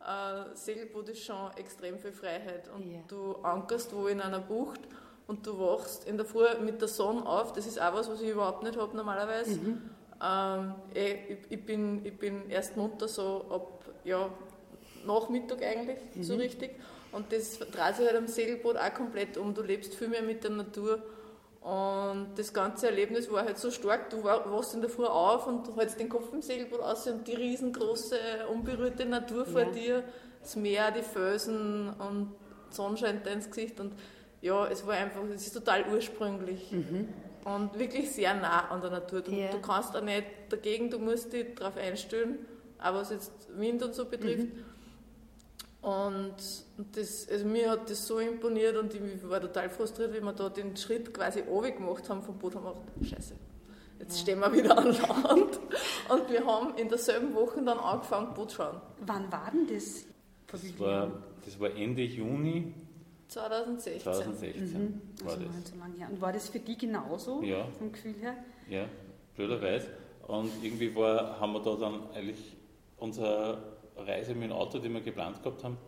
äh, 0.00 0.54
Segelboot 0.54 1.10
ist 1.10 1.24
schon 1.24 1.50
extrem 1.56 1.98
viel 1.98 2.12
Freiheit. 2.12 2.70
Und 2.74 2.90
ja. 2.90 3.00
du 3.06 3.34
ankerst 3.42 3.94
wo 3.94 4.06
in 4.06 4.22
einer 4.22 4.38
Bucht 4.40 4.80
und 5.26 5.46
du 5.46 5.58
wachst 5.58 6.06
in 6.06 6.16
der 6.16 6.24
Früh 6.24 6.46
mit 6.60 6.80
der 6.80 6.88
Sonne 6.88 7.26
auf. 7.26 7.52
Das 7.52 7.66
ist 7.66 7.80
auch 7.80 7.92
was, 7.92 8.08
was 8.08 8.20
ich 8.22 8.30
überhaupt 8.30 8.62
nicht 8.62 8.78
habe 8.78 8.96
normalerweise. 8.96 9.58
Mhm. 9.58 9.90
Ähm, 10.22 10.74
eh, 10.94 11.14
ich, 11.28 11.38
ich, 11.50 11.64
bin, 11.64 12.04
ich 12.04 12.18
bin 12.18 12.50
erst 12.50 12.76
munter 12.76 13.06
so 13.08 13.44
ab 13.50 13.84
ja, 14.04 14.30
Nachmittag 15.06 15.62
eigentlich, 15.62 15.98
mhm. 16.14 16.22
so 16.22 16.34
richtig. 16.36 16.70
Und 17.12 17.32
das 17.32 17.58
dreht 17.58 17.96
sich 17.96 18.06
halt 18.06 18.16
am 18.16 18.26
Segelboot 18.26 18.76
auch 18.76 18.94
komplett 18.94 19.36
um. 19.36 19.54
Du 19.54 19.62
lebst 19.62 19.94
viel 19.94 20.08
mehr 20.08 20.22
mit 20.22 20.44
der 20.44 20.50
Natur. 20.50 21.02
Und 21.60 22.28
das 22.36 22.52
ganze 22.52 22.86
Erlebnis 22.86 23.30
war 23.30 23.44
halt 23.44 23.58
so 23.58 23.70
stark. 23.70 24.10
Du 24.10 24.22
wachst 24.24 24.74
in 24.74 24.80
der 24.80 24.90
Früh 24.90 25.06
auf 25.06 25.46
und 25.46 25.76
hältst 25.76 25.98
den 25.98 26.08
Kopf 26.08 26.32
im 26.32 26.42
Segelboot 26.42 26.80
aus 26.80 27.06
und 27.06 27.26
die 27.26 27.34
riesengroße, 27.34 28.16
unberührte 28.52 29.04
Natur 29.06 29.44
vor 29.44 29.62
ja. 29.62 29.70
dir, 29.70 30.04
das 30.40 30.56
Meer, 30.56 30.90
die 30.90 31.02
Felsen 31.02 31.90
und 31.90 32.34
Sonnenschein 32.70 33.22
ins 33.32 33.50
Gesicht. 33.50 33.80
Und 33.80 33.94
ja, 34.40 34.66
es 34.68 34.86
war 34.86 34.94
einfach, 34.94 35.22
es 35.34 35.46
ist 35.46 35.54
total 35.54 35.84
ursprünglich. 35.92 36.70
Mhm. 36.70 37.08
Und 37.54 37.78
wirklich 37.78 38.10
sehr 38.10 38.34
nah 38.34 38.68
an 38.68 38.82
der 38.82 38.90
Natur. 38.90 39.22
Du, 39.22 39.30
ja. 39.30 39.50
du, 39.50 39.60
kannst 39.60 39.96
auch 39.96 40.02
nicht 40.02 40.26
dagegen, 40.50 40.90
du 40.90 40.98
musst 40.98 41.32
dich 41.32 41.54
darauf 41.54 41.78
einstellen, 41.78 42.40
auch 42.78 42.94
was 42.94 43.10
jetzt 43.10 43.32
Wind 43.58 43.82
und 43.82 43.94
so 43.94 44.04
betrifft. 44.04 44.54
Mhm. 44.54 44.64
Und 45.80 46.34
das, 46.92 47.26
also 47.30 47.46
mir 47.46 47.70
hat 47.70 47.88
das 47.88 48.06
so 48.06 48.18
imponiert 48.18 48.76
und 48.76 48.92
ich 48.92 49.00
war 49.28 49.40
total 49.40 49.70
frustriert, 49.70 50.12
wie 50.12 50.20
wir 50.20 50.32
da 50.32 50.50
den 50.50 50.76
Schritt 50.76 51.14
quasi 51.14 51.42
gemacht 51.42 52.10
haben 52.10 52.22
vom 52.22 52.36
Boot 52.36 52.54
haben 52.54 52.64
wir 52.64 52.74
gedacht, 52.74 53.10
scheiße, 53.16 53.34
jetzt 54.00 54.16
ja. 54.16 54.22
stehen 54.22 54.40
wir 54.40 54.52
wieder 54.52 54.76
an 54.76 54.86
Land. 54.86 55.60
und 56.10 56.30
wir 56.30 56.44
haben 56.44 56.74
in 56.76 56.88
derselben 56.88 57.32
Woche 57.34 57.62
dann 57.62 57.78
angefangen, 57.78 58.34
Boot 58.34 58.52
schauen. 58.52 58.78
Wann 59.06 59.32
war 59.32 59.50
denn 59.52 59.66
das? 59.72 60.04
Das 60.48 60.78
war, 60.78 61.12
das 61.44 61.58
war 61.58 61.70
Ende 61.70 62.02
Juni 62.02 62.74
2016. 63.28 64.00
2016 64.02 64.82
mhm. 64.82 65.00
war 65.22 65.32
also 65.32 65.44
das. 65.44 65.70
So 65.70 65.76
lange 65.76 65.96
her. 65.96 66.08
Und 66.10 66.20
war 66.20 66.32
das 66.32 66.48
für 66.48 66.60
die 66.60 66.76
genauso 66.76 67.42
ja. 67.42 67.66
vom 67.78 67.92
Gefühl 67.92 68.14
her? 68.20 68.34
Ja, 68.68 68.86
blöderweise. 69.36 69.88
Und 70.26 70.50
irgendwie 70.62 70.94
war, 70.94 71.40
haben 71.40 71.52
wir 71.52 71.60
da 71.60 71.74
dann 71.76 72.10
eigentlich 72.12 72.56
unser 72.98 73.62
Reise 73.96 74.34
mit 74.34 74.50
dem 74.50 74.52
Auto, 74.52 74.78
die 74.78 74.92
wir 74.92 75.00
geplant 75.00 75.42
gehabt 75.42 75.64
haben, 75.64 75.78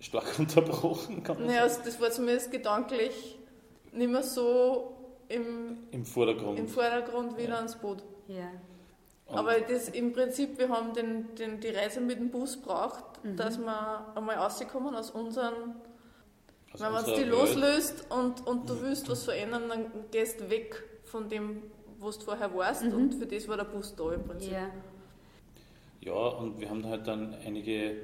stark 0.00 0.34
unterbrochen. 0.38 1.22
Kann 1.22 1.38
man 1.38 1.46
naja, 1.46 1.68
sagen. 1.68 1.80
Also 1.80 1.90
das 1.90 2.00
war 2.00 2.10
zumindest 2.10 2.50
gedanklich 2.50 3.38
nicht 3.92 4.10
mehr 4.10 4.22
so 4.22 4.92
im, 5.28 5.78
Im 5.90 6.04
Vordergrund, 6.04 6.58
im 6.58 6.68
Vordergrund 6.68 7.36
wieder 7.36 7.50
ja. 7.50 7.56
ans 7.56 7.76
Boot. 7.76 8.02
Ja. 8.28 8.50
Aber 9.28 9.58
das 9.60 9.88
im 9.88 10.12
Prinzip, 10.12 10.58
wir 10.58 10.68
haben 10.68 10.92
den, 10.94 11.34
den, 11.34 11.60
die 11.60 11.68
Reise 11.70 12.00
mit 12.00 12.18
dem 12.18 12.30
Bus 12.30 12.56
braucht, 12.56 13.24
mhm. 13.24 13.36
dass 13.36 13.58
wir 13.58 14.12
einmal 14.14 14.36
rauskommen 14.36 14.94
aus 14.94 15.10
unseren. 15.10 15.74
Wenn 16.78 16.92
man 16.92 17.04
die 17.04 17.24
loslöst 17.24 18.06
und, 18.10 18.46
und 18.46 18.68
du 18.68 18.74
mhm. 18.74 18.82
willst 18.82 19.08
was 19.08 19.24
verändern, 19.24 19.64
dann 19.68 19.86
gehst 20.10 20.40
du 20.40 20.50
weg 20.50 20.82
von 21.04 21.28
dem, 21.28 21.62
was 21.98 22.18
du 22.18 22.24
vorher 22.26 22.54
warst 22.54 22.84
mhm. 22.84 22.94
und 22.94 23.14
für 23.14 23.26
das 23.26 23.48
war 23.48 23.56
der 23.56 23.64
Bus 23.64 23.94
da 23.96 24.12
im 24.12 24.24
Prinzip. 24.24 24.52
Ja. 24.52 24.70
Ja, 26.00 26.12
und 26.12 26.60
wir 26.60 26.70
haben 26.70 26.86
halt 26.86 27.06
dann 27.08 27.34
einige 27.44 27.96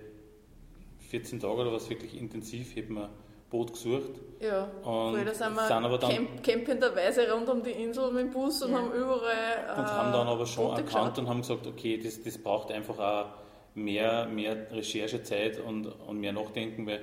14 1.11 1.38
Tage 1.38 1.55
oder 1.55 1.73
was 1.73 1.88
wirklich 1.88 2.19
intensiv, 2.19 2.75
hätten 2.75 2.95
wir 2.95 3.11
Boot 3.49 3.75
gesucht. 3.75 4.11
Ja, 4.41 4.64
und 4.83 5.25
da 5.25 5.35
sind 5.35 5.55
wir 5.55 5.67
sind 5.67 5.85
aber 5.85 5.99
dann, 5.99 6.11
camp 6.11 6.43
campenderweise 6.43 7.31
rund 7.31 7.49
um 7.49 7.62
die 7.62 7.71
Insel 7.71 8.11
mit 8.11 8.25
dem 8.25 8.31
Bus 8.31 8.62
und 8.62 8.73
ja. 8.73 8.79
haben 8.79 8.93
überall. 8.93 9.69
Äh, 9.69 9.79
und 9.79 9.87
haben 9.87 10.12
dann 10.12 10.26
aber 10.26 10.47
schon 10.47 10.69
Boote 10.69 10.81
erkannt 10.81 11.14
geschaut. 11.14 11.19
und 11.19 11.29
haben 11.29 11.41
gesagt, 11.43 11.67
okay, 11.67 12.00
das, 12.02 12.21
das 12.23 12.38
braucht 12.38 12.73
einfach 12.73 12.99
auch 12.99 13.26
mehr, 13.75 14.26
mehr 14.26 14.67
Recherchezeit 14.73 15.61
und, 15.61 15.87
und 15.87 16.19
mehr 16.19 16.33
Nachdenken, 16.33 16.87
weil 16.87 17.00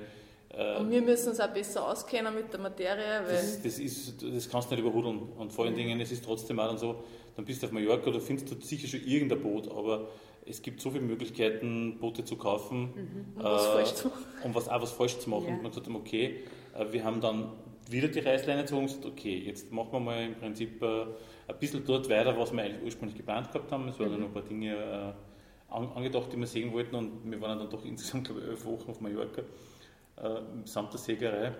und 0.52 0.90
wir 0.90 1.00
müssen 1.00 1.28
uns 1.28 1.40
auch 1.40 1.48
besser 1.48 1.88
auskennen 1.88 2.34
mit 2.34 2.52
der 2.52 2.60
Materie. 2.60 3.22
Weil 3.24 3.36
das, 3.36 3.62
das, 3.62 3.78
ist, 3.78 4.22
das 4.22 4.48
kannst 4.48 4.70
du 4.70 4.74
nicht 4.74 4.84
überhudeln. 4.84 5.20
Und 5.38 5.52
vor 5.52 5.64
allen 5.64 5.76
Dingen, 5.76 6.00
es 6.00 6.10
ist 6.10 6.24
trotzdem 6.24 6.58
auch 6.58 6.66
dann 6.66 6.78
so, 6.78 7.04
dann 7.36 7.44
bist 7.44 7.62
du 7.62 7.66
auf 7.66 7.72
Mallorca, 7.72 8.10
da 8.10 8.18
findest 8.18 8.50
du 8.50 8.60
sicher 8.60 8.88
schon 8.88 9.00
irgendein 9.06 9.40
Boot, 9.40 9.70
aber 9.70 10.08
es 10.44 10.60
gibt 10.60 10.80
so 10.80 10.90
viele 10.90 11.04
Möglichkeiten, 11.04 11.98
Boote 12.00 12.24
zu 12.24 12.36
kaufen, 12.36 12.80
mhm. 12.80 13.36
um, 13.36 13.44
was 13.44 13.66
falsch 13.66 13.94
zu 13.94 14.08
machen. 14.08 14.24
um 14.42 14.54
was, 14.54 14.68
auch 14.68 14.82
was 14.82 14.90
falsch 14.90 15.18
zu 15.18 15.30
machen. 15.30 15.46
Ja. 15.46 15.54
Und 15.54 15.62
man 15.62 15.72
sagt, 15.72 15.88
okay, 15.88 16.40
äh, 16.74 16.92
wir 16.92 17.04
haben 17.04 17.20
dann 17.20 17.52
wieder 17.88 18.08
die 18.08 18.20
Reißleine 18.20 18.62
gezogen 18.62 18.82
und 18.82 18.86
gesagt, 18.88 19.06
okay, 19.06 19.38
jetzt 19.46 19.70
machen 19.70 19.92
wir 19.92 20.00
mal 20.00 20.24
im 20.24 20.34
Prinzip 20.34 20.82
äh, 20.82 21.02
ein 21.46 21.58
bisschen 21.60 21.84
dort 21.84 22.08
weiter, 22.08 22.36
was 22.36 22.52
wir 22.52 22.62
eigentlich 22.62 22.82
ursprünglich 22.82 23.16
geplant 23.16 23.52
gehabt 23.52 23.70
haben. 23.70 23.86
Es 23.88 24.00
waren 24.00 24.12
mhm. 24.12 24.20
noch 24.20 24.26
ein 24.26 24.32
paar 24.32 24.42
Dinge 24.42 24.74
äh, 24.74 25.72
angedacht, 25.72 26.32
die 26.32 26.36
wir 26.36 26.46
sehen 26.46 26.72
wollten 26.72 26.96
und 26.96 27.30
wir 27.30 27.40
waren 27.40 27.58
dann 27.58 27.70
doch 27.70 27.84
insgesamt, 27.84 28.24
glaube 28.24 28.40
ich, 28.40 28.48
elf 28.48 28.64
Wochen 28.64 28.90
auf 28.90 29.00
Mallorca 29.00 29.42
samt 30.64 30.92
der 30.92 31.00
Sägerei. 31.00 31.44
Ja. 31.44 31.52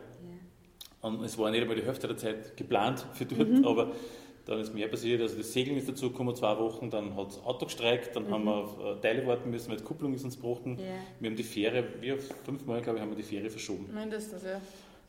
Und 1.02 1.24
es 1.24 1.38
war 1.38 1.50
nicht 1.50 1.62
einmal 1.62 1.76
die 1.76 1.84
Hälfte 1.84 2.06
der 2.06 2.16
Zeit 2.16 2.56
geplant 2.56 3.06
für 3.14 3.24
dort, 3.24 3.48
mhm. 3.48 3.64
aber 3.64 3.92
Dann 4.46 4.58
ist 4.58 4.74
mehr 4.74 4.88
passiert, 4.88 5.20
also 5.20 5.36
das 5.36 5.52
Segeln 5.52 5.76
ist 5.76 5.88
dazu 5.88 6.10
gekommen, 6.10 6.34
zwei 6.34 6.58
Wochen, 6.58 6.90
dann 6.90 7.14
hat 7.14 7.28
das 7.28 7.44
Auto 7.44 7.66
gestreikt, 7.66 8.16
dann 8.16 8.26
mhm. 8.26 8.32
haben 8.32 8.44
wir 8.46 8.96
äh, 8.96 9.00
Teile 9.00 9.26
warten 9.26 9.50
müssen, 9.50 9.70
weil 9.70 9.76
die 9.76 9.84
Kupplung 9.84 10.14
ist 10.14 10.24
uns 10.24 10.36
gebrochen. 10.36 10.78
Yeah. 10.78 10.94
Wir 11.20 11.30
haben 11.30 11.36
die 11.36 11.42
Fähre, 11.42 11.84
wir 12.00 12.18
fünfmal, 12.18 12.80
glaube 12.80 12.98
ich, 12.98 13.02
haben 13.02 13.10
wir 13.10 13.16
die 13.16 13.22
Fähre 13.22 13.50
verschoben. 13.50 13.88
Mindestens, 13.92 14.42
ja. 14.42 14.60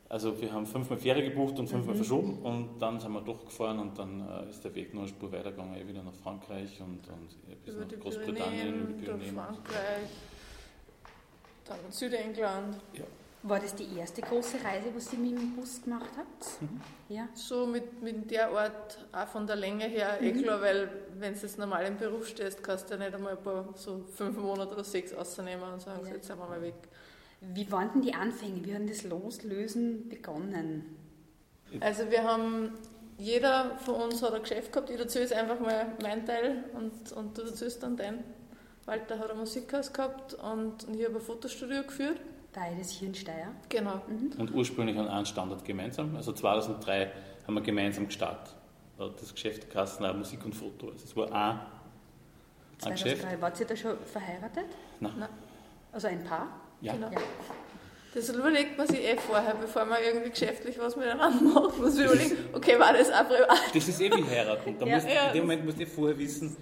Also 0.08 0.38
wir 0.40 0.52
haben 0.52 0.66
fünfmal 0.66 0.98
Fähre 0.98 1.22
gebucht 1.22 1.58
und 1.58 1.66
fünfmal 1.66 1.94
mhm. 1.94 1.98
verschoben 1.98 2.38
und 2.42 2.78
dann 2.78 3.00
sind 3.00 3.12
wir 3.12 3.22
doch 3.22 3.44
gefahren 3.44 3.78
und 3.80 3.98
dann 3.98 4.20
äh, 4.20 4.50
ist 4.50 4.62
der 4.62 4.74
Weg 4.74 4.92
noch 4.92 5.00
eine 5.00 5.08
Spur 5.08 5.32
weitergegangen, 5.32 5.74
eh 5.74 5.88
wieder 5.88 6.02
nach 6.02 6.14
Frankreich 6.14 6.80
und, 6.80 7.08
und 7.08 7.64
bis 7.64 7.74
über 7.74 7.84
nach 7.86 7.98
Großbritannien, 7.98 8.80
über 8.80 8.92
die 8.92 9.04
Pyrenäen. 9.04 9.34
Frankreich, 9.34 10.10
dann 11.64 11.78
Südengland. 11.90 12.76
Ja. 12.92 13.04
War 13.44 13.58
das 13.58 13.74
die 13.74 13.88
erste 13.98 14.22
große 14.22 14.58
Reise, 14.64 14.94
was 14.94 15.10
Sie 15.10 15.16
mit 15.16 15.32
dem 15.32 15.56
Bus 15.56 15.82
gemacht 15.82 16.10
habt? 16.16 16.62
Mhm. 16.62 16.80
Ja. 17.08 17.28
So 17.34 17.66
mit, 17.66 18.00
mit 18.00 18.30
der 18.30 18.50
Art, 18.50 19.04
auch 19.10 19.26
von 19.26 19.46
der 19.46 19.56
Länge 19.56 19.84
her, 19.86 20.18
eh 20.20 20.32
mhm. 20.32 20.38
eh 20.38 20.42
klar, 20.42 20.60
weil 20.60 20.88
wenn 21.18 21.34
du 21.34 21.40
jetzt 21.40 21.58
normal 21.58 21.84
im 21.86 21.96
Beruf 21.96 22.28
stehst, 22.28 22.62
kannst 22.62 22.88
du 22.88 22.94
ja 22.94 23.00
nicht 23.00 23.14
einmal 23.14 23.36
ein 23.36 23.42
paar, 23.42 23.68
so 23.74 24.04
fünf 24.14 24.36
Monate 24.36 24.72
oder 24.72 24.84
sechs 24.84 25.12
rausnehmen 25.16 25.72
und 25.72 25.82
sagen, 25.82 26.00
ja. 26.02 26.08
so, 26.08 26.14
jetzt 26.14 26.26
sind 26.28 26.38
wir 26.38 26.46
mal 26.46 26.62
weg. 26.62 26.74
Wie 27.40 27.70
waren 27.72 27.90
denn 27.92 28.02
die 28.02 28.14
Anfänge? 28.14 28.64
Wie 28.64 28.74
hat 28.74 28.88
das 28.88 29.02
Loslösen 29.02 30.08
begonnen? 30.08 30.96
Also 31.80 32.08
wir 32.10 32.22
haben, 32.22 32.74
jeder 33.18 33.76
von 33.78 33.96
uns 33.96 34.22
hat 34.22 34.34
ein 34.34 34.42
Geschäft 34.42 34.72
gehabt, 34.72 34.88
ich 34.90 35.00
erzähle 35.00 35.34
einfach 35.34 35.58
mal 35.58 35.96
mein 36.00 36.24
Teil 36.24 36.64
und, 36.74 37.10
und 37.12 37.36
du 37.36 37.42
erzählst 37.42 37.82
dann 37.82 37.96
dein. 37.96 38.22
Walter 38.84 39.18
hat 39.18 39.30
ein 39.30 39.38
Musikhaus 39.38 39.92
gehabt 39.92 40.34
und 40.34 40.86
ich 40.96 41.04
habe 41.04 41.16
ein 41.16 41.20
Fotostudio 41.20 41.82
geführt. 41.82 42.20
Beides 42.52 42.90
hier 42.90 43.08
in 43.08 43.14
Steyr. 43.14 43.48
Genau. 43.68 44.02
Mhm. 44.06 44.32
Und 44.38 44.54
ursprünglich 44.54 44.98
an 44.98 45.08
einem 45.08 45.24
Standort 45.24 45.64
gemeinsam. 45.64 46.14
Also 46.16 46.32
2003 46.32 47.10
haben 47.46 47.54
wir 47.54 47.62
gemeinsam 47.62 48.06
gestartet. 48.06 48.54
Das 48.98 49.32
Geschäft 49.32 49.70
Kassen 49.70 50.06
Musik 50.18 50.44
und 50.44 50.54
Foto. 50.54 50.90
Also 50.90 51.04
es 51.04 51.16
war 51.16 51.32
ein, 51.32 51.60
ein 52.84 52.92
Geschäft. 52.92 53.26
Wart 53.40 53.58
ihr 53.58 53.66
da 53.66 53.74
schon 53.74 53.96
verheiratet? 54.04 54.66
Nein. 55.00 55.12
Nein. 55.18 55.28
Also 55.92 56.08
ein 56.08 56.22
Paar? 56.24 56.48
Ja. 56.80 56.92
Genau. 56.92 57.10
ja. 57.10 57.18
Das 58.14 58.28
überlegt 58.28 58.76
man 58.76 58.86
sich 58.86 59.02
eh 59.02 59.16
vorher, 59.16 59.54
bevor 59.54 59.86
man 59.86 59.98
irgendwie 60.04 60.30
geschäftlich 60.30 60.78
was 60.78 60.96
miteinander 60.96 61.42
macht. 61.42 61.78
Muss 61.78 61.94
man 61.96 62.04
überlegen, 62.04 62.36
okay, 62.52 62.78
war 62.78 62.92
das 62.92 63.10
auch 63.10 63.26
privat? 63.26 63.74
Das 63.74 63.88
ist 63.88 64.00
eh 64.00 64.10
wie 64.10 64.24
heiraten. 64.24 64.78
Da 64.78 64.84
ja. 64.84 64.94
musst, 64.96 65.08
ja. 65.08 65.28
In 65.28 65.32
dem 65.32 65.42
Moment 65.44 65.64
musst 65.64 65.80
du 65.80 65.86
vorher 65.86 66.18
wissen, 66.18 66.54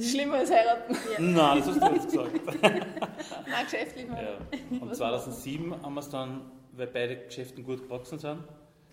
Schlimmer 0.00 0.34
als 0.34 0.50
heiraten. 0.50 0.94
Ja. 0.94 1.20
Nein, 1.20 1.58
das 1.58 1.68
hast 1.68 1.82
du 1.82 1.94
jetzt 1.94 2.10
gesagt. 2.10 2.62
Nein, 2.62 3.64
geschäftlich 3.64 4.08
mal. 4.08 4.22
Ja. 4.22 4.80
Und 4.80 4.94
2007 4.94 5.82
haben 5.82 5.94
wir 5.94 6.00
es 6.00 6.08
dann, 6.08 6.50
weil 6.72 6.86
beide 6.88 7.16
Geschäfte 7.16 7.62
gut 7.62 7.82
gewachsen 7.82 8.18
sind, 8.18 8.42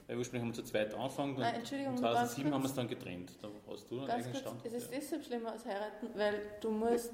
weil 0.07 0.17
ursprünglich 0.17 0.41
haben 0.43 0.55
wir 0.55 0.63
zu 0.63 0.69
zweit 0.69 0.93
angefangen 0.93 1.35
Nein, 1.39 1.55
Entschuldigung, 1.55 1.93
und 1.93 1.99
2007 1.99 2.53
haben 2.53 2.61
wir 2.61 2.69
es 2.69 2.75
dann 2.75 2.87
getrennt. 2.87 3.31
Da 3.41 3.49
hast 3.69 3.89
du 3.89 3.99
einen 3.99 4.07
ganz 4.07 4.25
eigenen 4.25 4.35
Stand. 4.35 4.65
Es 4.65 4.73
ist 4.73 4.91
ja. 4.91 4.99
deshalb 4.99 5.25
schlimmer 5.25 5.51
als 5.51 5.65
heiraten, 5.65 6.07
weil 6.15 6.35
du 6.61 6.69
musst, 6.69 7.13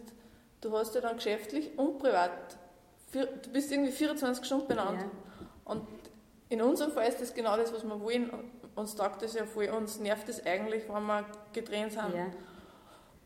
du 0.62 0.78
hast 0.78 0.96
ja 0.96 1.02
dann 1.02 1.16
geschäftlich 1.16 1.78
und 1.78 2.00
privat, 2.00 2.58
du 3.14 3.50
bist 3.54 3.72
irgendwie 3.72 3.92
24 3.92 4.46
Stunden 4.46 4.68
benannt. 4.68 5.02
Ja. 5.02 5.10
Und 5.66 5.84
in 6.50 6.62
unserem 6.62 6.92
Fall 6.92 7.08
ist 7.08 7.22
das 7.22 7.34
genau 7.34 7.56
das, 7.56 7.74
was 7.74 7.84
wir 7.84 8.00
wollen. 8.02 8.30
Uns 8.76 8.96
taugt 8.96 9.22
das 9.22 9.34
ja 9.34 9.46
voll, 9.46 9.70
uns 9.70 10.00
nervt 10.00 10.28
es 10.30 10.46
eigentlich, 10.46 10.84
wenn 10.90 11.06
wir 11.06 11.26
getrennt 11.54 11.94
sind. 11.94 12.14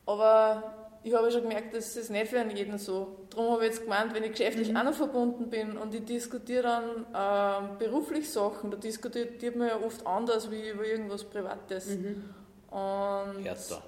Ja. 0.08 0.14
Aber 0.14 0.64
ich 1.04 1.14
habe 1.14 1.30
schon 1.32 1.42
gemerkt, 1.42 1.76
das 1.76 1.98
ist 1.98 2.10
nicht 2.10 2.28
für 2.28 2.42
jeden 2.42 2.78
so. 2.78 3.18
Darum 3.30 3.54
habe 3.54 3.66
ich 3.66 3.72
jetzt 3.72 3.84
gemeint, 3.84 4.14
wenn 4.14 4.24
ich 4.24 4.32
geschäftlich 4.32 4.70
mhm. 4.70 4.78
auch 4.78 4.84
noch 4.86 4.94
verbunden 4.94 5.50
bin 5.50 5.78
und 5.78 5.94
ich 5.94 6.06
diskutiere 6.06 6.64
dann 6.64 7.06
äh, 7.14 7.78
beruflich 7.78 8.30
Sachen, 8.30 8.72
da 8.72 8.78
diskutiert 8.78 9.56
man 9.56 9.68
ja 9.68 9.80
oft 9.82 10.06
anders 10.08 10.50
wie 10.50 10.70
über 10.70 10.86
irgendwas 10.86 11.26
Privates. 11.26 11.88
Mhm. 11.88 12.24
Und 12.70 13.44
härter. 13.44 13.84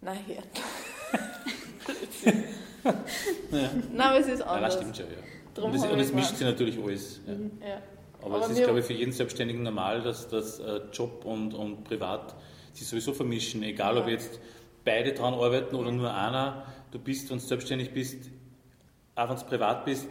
Nein, 0.00 0.18
härter. 0.26 0.62
ja. 3.50 3.70
Nein, 3.92 4.00
aber 4.00 4.20
es 4.20 4.26
ist 4.26 4.42
anders. 4.42 4.46
Nein, 4.46 4.62
das 4.62 4.74
stimmt 4.74 4.96
schon, 4.96 5.06
ja. 5.06 5.18
Drum 5.54 5.72
und, 5.72 5.82
das, 5.82 5.90
und 5.90 6.00
es 6.00 6.12
mischt 6.12 6.36
sich 6.36 6.46
natürlich 6.46 6.78
alles. 6.82 7.20
Ja. 7.26 7.34
Mhm. 7.34 7.50
Ja. 7.60 7.82
Aber, 8.22 8.36
aber, 8.36 8.44
es 8.46 8.52
ist, 8.52 8.64
glaube 8.64 8.80
ich, 8.80 8.84
für 8.86 8.94
jeden 8.94 9.12
Selbstständigen 9.12 9.62
normal, 9.62 10.02
dass, 10.02 10.28
dass 10.28 10.58
äh, 10.58 10.80
Job 10.92 11.24
und, 11.24 11.54
und 11.54 11.84
Privat 11.84 12.34
sich 12.72 12.86
sowieso 12.86 13.12
vermischen, 13.12 13.62
egal 13.62 13.98
ob 13.98 14.08
jetzt 14.08 14.40
beide 14.86 15.12
dran 15.12 15.34
arbeiten 15.34 15.76
oder 15.76 15.92
nur 15.92 16.14
einer. 16.14 16.64
Du 16.92 16.98
bist, 16.98 17.28
wenn 17.28 17.36
du 17.36 17.44
selbstständig 17.44 17.92
bist, 17.92 18.30
auch 19.14 19.28
wenn 19.28 19.36
du 19.36 19.44
privat 19.44 19.84
bist, 19.84 20.08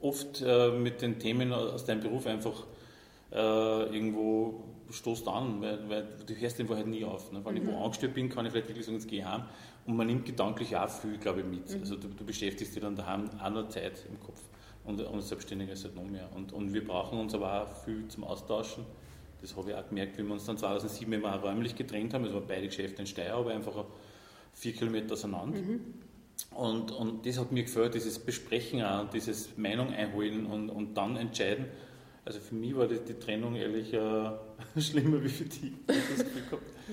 oft 0.00 0.42
äh, 0.46 0.70
mit 0.70 1.02
den 1.02 1.18
Themen 1.18 1.52
aus 1.52 1.84
deinem 1.84 2.00
Beruf 2.00 2.26
einfach 2.26 2.64
äh, 3.32 3.36
irgendwo 3.36 4.62
stoßt 4.90 5.26
an, 5.28 5.60
weil, 5.60 5.88
weil, 5.88 6.08
du 6.26 6.34
hörst 6.34 6.58
den 6.58 6.68
halt 6.68 6.86
nie 6.86 7.04
auf. 7.04 7.32
Ne? 7.32 7.40
Wenn 7.44 7.54
mhm. 7.54 7.60
ich 7.62 7.66
wo 7.66 7.72
mhm. 7.72 7.82
angestellt 7.82 8.14
bin, 8.14 8.28
kann 8.28 8.46
ich 8.46 8.52
vielleicht 8.52 8.68
wirklich 8.68 8.86
sagen, 8.86 8.98
jetzt 8.98 9.08
gehe 9.08 9.20
ich 9.20 9.24
heim. 9.24 9.42
Und 9.86 9.96
man 9.96 10.06
nimmt 10.06 10.24
gedanklich 10.24 10.76
auch 10.76 10.88
viel, 10.88 11.18
glaube 11.18 11.40
ich, 11.40 11.46
mit. 11.46 11.68
Mhm. 11.70 11.80
Also 11.80 11.96
du, 11.96 12.08
du, 12.08 12.24
beschäftigst 12.24 12.74
dich 12.74 12.82
dann 12.82 12.94
daheim 12.94 13.30
auch 13.42 13.50
noch 13.50 13.68
Zeit 13.68 14.04
im 14.08 14.20
Kopf. 14.20 14.40
Und, 14.84 15.00
und 15.00 15.20
Selbstständige 15.22 15.72
ist 15.72 15.84
halt 15.84 15.96
noch 15.96 16.04
mehr. 16.04 16.28
Und, 16.34 16.52
und 16.52 16.72
wir 16.72 16.86
brauchen 16.86 17.18
uns 17.18 17.34
aber 17.34 17.62
auch 17.62 17.84
viel 17.84 18.06
zum 18.08 18.24
Austauschen. 18.24 18.84
Das 19.40 19.56
habe 19.56 19.70
ich 19.70 19.76
auch 19.76 19.86
gemerkt, 19.86 20.18
wie 20.18 20.22
wir 20.22 20.32
uns 20.32 20.46
dann 20.46 20.58
2007 20.58 21.12
immer 21.12 21.36
räumlich 21.36 21.74
getrennt 21.74 22.14
haben. 22.14 22.24
Es 22.24 22.32
waren 22.32 22.46
beide 22.46 22.66
Geschäfte 22.66 23.02
in 23.02 23.06
Steyr, 23.06 23.34
aber 23.34 23.50
einfach 23.50 23.84
vier 24.58 24.72
Kilometer 24.72 25.12
auseinander. 25.12 25.60
Mhm. 25.60 25.80
Und, 26.50 26.90
und 26.92 27.26
das 27.26 27.38
hat 27.38 27.52
mir 27.52 27.62
gefällt, 27.62 27.94
dieses 27.94 28.18
Besprechen 28.18 28.82
auch, 28.82 29.08
dieses 29.10 29.56
Meinung 29.56 29.92
einholen 29.92 30.46
und, 30.46 30.70
und 30.70 30.94
dann 30.94 31.16
entscheiden. 31.16 31.66
Also 32.24 32.40
für 32.40 32.54
mich 32.54 32.76
war 32.76 32.86
die, 32.86 32.98
die 32.98 33.14
Trennung 33.14 33.54
ehrlich 33.54 33.92
äh, 33.94 34.30
schlimmer 34.80 35.22
wie 35.22 35.28
für 35.28 35.44
die. 35.44 35.74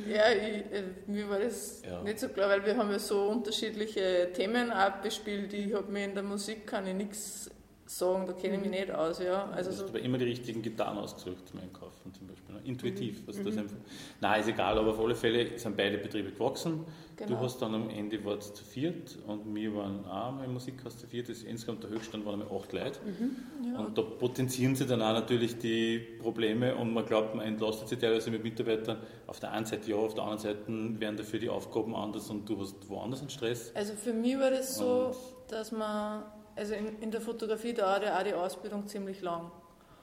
ja, 0.07 0.31
ich, 0.31 0.71
äh, 0.71 0.83
mir 1.07 1.29
war 1.29 1.39
das 1.39 1.81
ja. 1.85 2.01
nicht 2.03 2.19
so 2.19 2.29
klar, 2.29 2.49
weil 2.49 2.65
wir 2.65 2.77
haben 2.77 2.91
ja 2.91 2.99
so 2.99 3.27
unterschiedliche 3.27 4.29
Themen 4.33 4.71
abgespielt. 4.71 5.53
Ich 5.53 5.73
habe 5.73 5.91
mir 5.91 6.05
in 6.05 6.13
der 6.13 6.23
Musik 6.23 6.67
kann 6.67 6.87
ich 6.87 6.93
nichts 6.93 7.49
sagen, 7.85 8.25
da 8.25 8.33
kenne 8.33 8.55
ich 8.55 8.61
mich 8.61 8.69
mhm. 8.69 8.75
nicht 8.75 8.91
aus. 8.91 9.19
Ja. 9.19 9.49
Also 9.49 9.69
du 9.69 9.75
hast 9.75 9.79
so 9.79 9.87
aber 9.87 9.99
immer 9.99 10.17
die 10.17 10.25
richtigen 10.25 10.61
Gitarren 10.61 10.97
ausgesucht 10.97 11.47
zum 11.49 11.59
Einkaufen 11.59 12.13
zum 12.13 12.27
Beispiel. 12.27 12.55
Ne? 12.55 12.61
Intuitiv. 12.63 13.23
Also 13.27 13.43
das 13.43 13.55
mhm. 13.55 13.61
einfach, 13.61 13.77
nein, 14.21 14.41
ist 14.41 14.49
egal, 14.49 14.77
aber 14.77 14.91
auf 14.91 14.99
alle 14.99 15.15
Fälle 15.15 15.57
sind 15.57 15.75
beide 15.77 15.97
Betriebe 15.97 16.31
gewachsen. 16.31 16.85
Genau. 17.17 17.29
Du 17.29 17.39
hast 17.39 17.61
dann 17.61 17.73
am 17.73 17.89
Ende 17.89 18.23
war 18.25 18.39
zu 18.39 18.63
viert 18.63 19.17
und 19.25 19.55
wir 19.55 19.73
waren 19.73 20.05
auch 20.05 20.33
mein 20.33 20.51
Musikhaus 20.51 20.97
zu 20.97 21.07
viert. 21.07 21.29
Das 21.29 21.43
insgesamt 21.43 21.83
der 21.83 21.91
Höchststand 21.91 22.25
waren 22.25 22.41
einmal 22.41 22.57
acht 22.57 22.73
Leute. 22.73 22.99
Mhm. 23.05 23.71
Ja. 23.71 23.79
Und 23.79 23.97
da 23.97 24.01
potenzieren 24.01 24.75
sich 24.75 24.87
dann 24.87 25.01
auch 25.01 25.13
natürlich 25.13 25.57
die 25.57 25.99
Probleme 26.21 26.75
und 26.75 26.93
man 26.93 27.05
glaubt, 27.05 27.33
man 27.33 27.45
entlastet 27.45 27.87
sich 27.87 27.99
teilweise 27.99 28.31
mit 28.31 28.43
Mitarbeitern. 28.43 28.97
Auf 29.27 29.39
der 29.39 29.51
einen 29.51 29.65
Seite 29.65 29.89
ja, 29.89 29.95
auf 29.95 30.13
der 30.13 30.23
anderen 30.23 30.41
Seite 30.41 30.99
werden 30.99 31.15
dafür 31.15 31.39
die 31.39 31.49
Aufgaben 31.49 31.95
anders 31.95 32.29
und 32.29 32.49
du 32.49 32.59
hast 32.59 32.89
woanders 32.89 33.21
einen 33.21 33.29
Stress. 33.29 33.71
Also 33.75 33.93
für 33.93 34.13
mich 34.13 34.37
war 34.37 34.51
das 34.51 34.75
so, 34.75 35.07
und 35.07 35.51
dass 35.51 35.71
man 35.71 36.23
also 36.55 36.73
in, 36.73 36.99
in 36.99 37.11
der 37.11 37.21
Fotografie 37.21 37.73
dauert 37.73 38.03
ja 38.03 38.17
auch 38.17 38.23
die 38.23 38.33
Ausbildung 38.33 38.87
ziemlich 38.87 39.21
lang. 39.21 39.51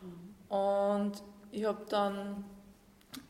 Mhm. 0.01 0.55
Und 0.55 1.23
ich 1.51 1.65
habe 1.65 1.83
dann 1.89 2.45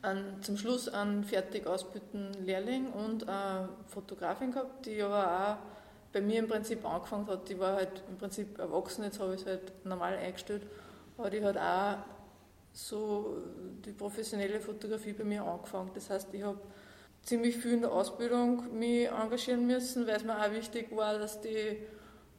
an, 0.03 0.43
zum 0.43 0.57
Schluss 0.57 0.89
einen 0.89 1.25
fertig 1.25 1.67
ausbildeten 1.67 2.33
Lehrling 2.45 2.93
und 2.93 3.29
eine 3.29 3.69
Fotografin 3.87 4.53
gehabt, 4.53 4.87
die 4.87 5.03
aber 5.03 5.27
auch 5.27 5.57
bei 6.13 6.21
mir 6.21 6.41
im 6.41 6.49
Prinzip 6.49 6.85
angefangen 6.85 7.27
hat. 7.27 7.49
Die 7.49 7.59
war 7.59 7.75
halt 7.75 8.03
im 8.09 8.19
Prinzip 8.19 8.59
erwachsen, 8.59 9.05
jetzt 9.05 9.21
habe 9.21 9.35
ich 9.35 9.41
es 9.41 9.47
halt 9.47 9.73
normal 9.85 10.17
eingestellt, 10.17 10.63
aber 11.17 11.31
die 11.31 11.45
hat 11.45 11.57
auch 11.57 12.05
so 12.73 13.39
die 13.85 13.93
professionelle 13.93 14.61
Fotografie 14.61 15.13
bei 15.13 15.25
mir 15.25 15.45
angefangen. 15.45 15.91
Das 15.95 16.11
heißt, 16.11 16.29
ich 16.33 16.43
habe 16.43 16.59
ziemlich 17.23 17.57
viel 17.57 17.75
in 17.75 17.81
der 17.83 17.93
Ausbildung 17.93 18.79
mich 18.79 19.09
engagieren 19.09 19.67
müssen, 19.67 20.07
weil 20.07 20.17
es 20.17 20.25
mir 20.25 20.39
auch 20.39 20.51
wichtig 20.53 20.95
war, 20.95 21.19
dass 21.19 21.41
die 21.41 21.79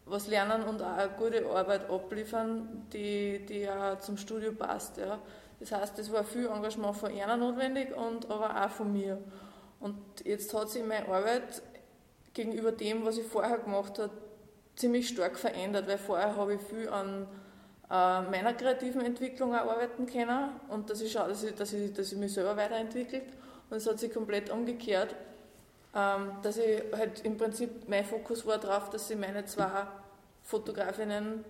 was 0.06 0.28
lernen 0.28 0.64
und 0.64 0.82
auch 0.82 0.98
eine 0.98 1.12
gute 1.12 1.46
Arbeit 1.50 1.90
abliefern, 1.90 2.88
die, 2.92 3.46
die 3.46 3.70
auch 3.70 4.00
zum 4.00 4.18
Studio 4.18 4.52
passt. 4.52 4.98
Ja. 4.98 5.20
Das 5.64 5.80
heißt, 5.80 6.00
es 6.00 6.12
war 6.12 6.24
viel 6.24 6.48
Engagement 6.48 6.98
von 6.98 7.12
ihnen 7.12 7.40
notwendig 7.40 7.96
und 7.96 8.30
aber 8.30 8.66
auch 8.66 8.70
von 8.70 8.92
mir. 8.92 9.18
Und 9.80 9.96
jetzt 10.26 10.54
hat 10.54 10.70
sich 10.70 10.84
meine 10.84 11.08
Arbeit 11.08 11.62
gegenüber 12.34 12.72
dem, 12.72 13.06
was 13.06 13.18
ich 13.18 13.26
vorher 13.26 13.60
gemacht 13.60 14.00
habe, 14.00 14.12
ziemlich 14.76 15.08
stark 15.08 15.38
verändert, 15.38 15.88
weil 15.88 15.98
vorher 15.98 16.36
habe 16.36 16.56
ich 16.56 16.62
viel 16.62 16.90
an 16.90 17.28
äh, 17.90 18.22
meiner 18.22 18.54
kreativen 18.54 19.02
Entwicklung 19.02 19.54
auch 19.54 19.70
arbeiten 19.70 20.06
können 20.06 20.50
und 20.70 20.90
das 20.90 21.00
ist 21.02 21.16
auch, 21.16 21.28
dass 21.28 21.44
ich, 21.44 21.54
dass 21.54 21.72
ich, 21.74 21.94
dass 21.94 22.12
ich 22.12 22.18
mich 22.18 22.34
selber 22.34 22.58
weiterentwickelt 22.58 23.26
und 23.70 23.78
es 23.78 23.88
hat 23.88 24.00
sich 24.00 24.12
komplett 24.12 24.50
umgekehrt 24.50 25.16
ähm, 25.96 26.32
dass 26.42 26.58
ich 26.58 26.82
halt 26.92 27.24
im 27.24 27.38
Prinzip, 27.38 27.88
mein 27.88 28.04
Fokus 28.04 28.46
war 28.46 28.58
darauf, 28.58 28.90
dass 28.90 29.08
sie 29.08 29.16
meine 29.16 29.46
zwei 29.46 29.86
Fotografinnen 30.42 31.46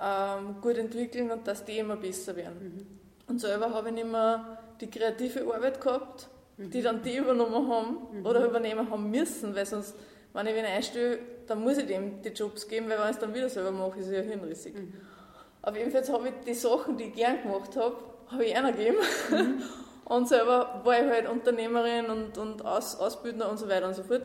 ähm, 0.00 0.60
gut 0.60 0.78
entwickeln 0.78 1.30
und 1.30 1.46
dass 1.46 1.64
die 1.64 1.78
immer 1.78 1.96
besser 1.96 2.36
werden. 2.36 2.58
Mhm. 2.62 2.99
Und 3.30 3.40
selber 3.40 3.72
habe 3.72 3.90
ich 3.90 3.94
nicht 3.94 4.10
mehr 4.10 4.58
die 4.80 4.90
kreative 4.90 5.42
Arbeit 5.54 5.80
gehabt, 5.80 6.28
mhm. 6.56 6.70
die 6.70 6.82
dann 6.82 7.00
die 7.00 7.16
übernommen 7.16 7.68
haben 7.72 7.98
mhm. 8.12 8.26
oder 8.26 8.44
übernehmen 8.44 8.90
haben 8.90 9.08
müssen, 9.08 9.54
weil 9.54 9.64
sonst, 9.64 9.94
wenn 10.32 10.48
ich 10.48 10.54
wen 10.56 10.64
einstelle, 10.64 11.18
dann 11.46 11.62
muss 11.62 11.78
ich 11.78 11.86
dem 11.86 12.20
die 12.22 12.30
Jobs 12.30 12.66
geben, 12.66 12.88
weil 12.88 12.98
wenn 12.98 13.04
ich 13.04 13.12
es 13.12 13.18
dann 13.18 13.32
wieder 13.32 13.48
selber 13.48 13.70
mache, 13.70 14.00
ist 14.00 14.06
es 14.06 14.12
ja 14.12 14.20
hirnrissig. 14.22 14.74
Mhm. 14.74 14.94
Auf 15.62 15.76
jeden 15.76 15.92
Fall 15.92 16.02
habe 16.08 16.28
ich 16.28 16.34
die 16.44 16.54
Sachen, 16.54 16.96
die 16.96 17.04
ich 17.04 17.14
gern 17.14 17.40
gemacht 17.40 17.76
habe, 17.76 17.96
habe 18.26 18.44
ich 18.44 18.56
einer 18.56 18.72
gegeben. 18.72 18.98
Mhm. 19.30 19.62
Und 20.06 20.28
selber 20.28 20.80
war 20.82 20.94
ich 20.94 21.08
halt 21.08 21.28
Unternehmerin 21.28 22.06
und, 22.06 22.36
und 22.36 22.64
Aus, 22.64 22.96
Ausbildner 22.98 23.48
und 23.48 23.60
so 23.60 23.68
weiter 23.68 23.86
und 23.86 23.94
so 23.94 24.02
fort. 24.02 24.22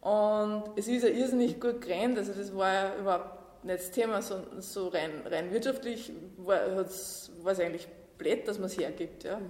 Und 0.00 0.72
es 0.74 0.88
ist 0.88 1.04
ja 1.04 1.08
irrsinnig 1.08 1.60
gut 1.60 1.82
gerannt, 1.82 2.18
also 2.18 2.32
das 2.32 2.52
war 2.56 2.72
ja 2.72 2.96
überhaupt 2.98 3.64
nicht 3.64 3.78
das 3.78 3.92
Thema, 3.92 4.20
so, 4.22 4.42
so 4.58 4.88
rein, 4.88 5.22
rein 5.24 5.52
wirtschaftlich 5.52 6.12
war 6.36 6.58
es 6.84 7.30
eigentlich 7.60 7.86
blöd, 8.18 8.46
dass 8.46 8.58
man 8.58 8.66
es 8.66 8.78
hergibt. 8.78 9.24
Ja. 9.24 9.40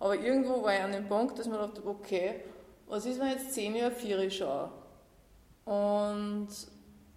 Aber 0.00 0.16
irgendwo 0.16 0.62
war 0.62 0.74
ich 0.74 0.82
an 0.82 0.92
dem 0.92 1.08
Punkt, 1.08 1.38
dass 1.38 1.46
man 1.46 1.58
dachte, 1.58 1.86
okay, 1.86 2.40
was 2.86 3.06
ist, 3.06 3.18
wenn 3.20 3.28
ich 3.28 3.34
jetzt 3.34 3.52
zehn 3.52 3.74
Jahre 3.74 3.92
vier 3.92 4.30
schaue? 4.30 4.70
Und 5.64 6.48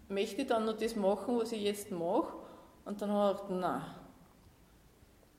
möchte 0.09 0.41
ich 0.41 0.47
dann 0.47 0.65
noch 0.65 0.77
das 0.77 0.95
machen, 0.95 1.39
was 1.39 1.51
ich 1.51 1.63
jetzt 1.63 1.91
mache? 1.91 2.33
Und 2.85 3.01
dann 3.01 3.11
habe 3.11 3.35
ich 3.35 3.47
gedacht, 3.47 3.61
nein. 3.61 3.81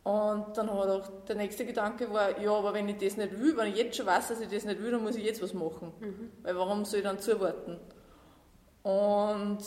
Und 0.04 0.56
dann 0.56 0.72
hat 0.72 0.88
auch 0.88 1.08
der 1.26 1.36
nächste 1.36 1.66
Gedanke 1.66 2.10
war, 2.12 2.40
ja, 2.40 2.50
aber 2.52 2.72
wenn 2.72 2.88
ich 2.88 2.96
das 2.96 3.16
nicht 3.16 3.38
will, 3.38 3.56
wenn 3.56 3.68
ich 3.68 3.76
jetzt 3.76 3.96
schon 3.96 4.06
weiß, 4.06 4.28
dass 4.28 4.40
ich 4.40 4.48
das 4.48 4.64
nicht 4.64 4.80
will, 4.82 4.90
dann 4.90 5.02
muss 5.02 5.16
ich 5.16 5.24
jetzt 5.24 5.42
was 5.42 5.52
machen. 5.52 5.92
Mhm. 6.00 6.30
Weil 6.42 6.56
warum 6.56 6.84
soll 6.84 7.00
ich 7.00 7.04
dann 7.04 7.18
zuwarten? 7.18 7.78
Und 8.82 9.58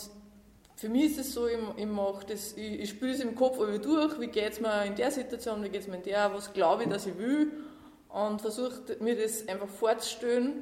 für 0.82 0.88
mich 0.88 1.12
ist 1.12 1.20
es 1.20 1.34
so, 1.34 1.46
ich, 1.46 1.56
ich, 1.76 1.88
das, 2.26 2.54
ich, 2.56 2.80
ich 2.80 2.90
spiele 2.90 3.12
es 3.12 3.20
im 3.20 3.36
Kopf 3.36 3.56
über 3.58 3.78
durch, 3.78 4.18
wie 4.18 4.26
geht 4.26 4.54
es 4.54 4.60
mir 4.60 4.84
in 4.84 4.96
der 4.96 5.12
Situation, 5.12 5.62
wie 5.62 5.68
geht 5.68 5.82
es 5.82 5.86
mir 5.86 5.94
in 5.94 6.02
der, 6.02 6.34
was 6.34 6.52
glaube 6.52 6.82
ich, 6.82 6.88
dass 6.88 7.06
ich 7.06 7.16
will 7.16 7.52
und 8.08 8.40
versuche 8.40 8.80
mir 8.98 9.14
das 9.14 9.46
einfach 9.46 9.68
vorzustellen, 9.68 10.60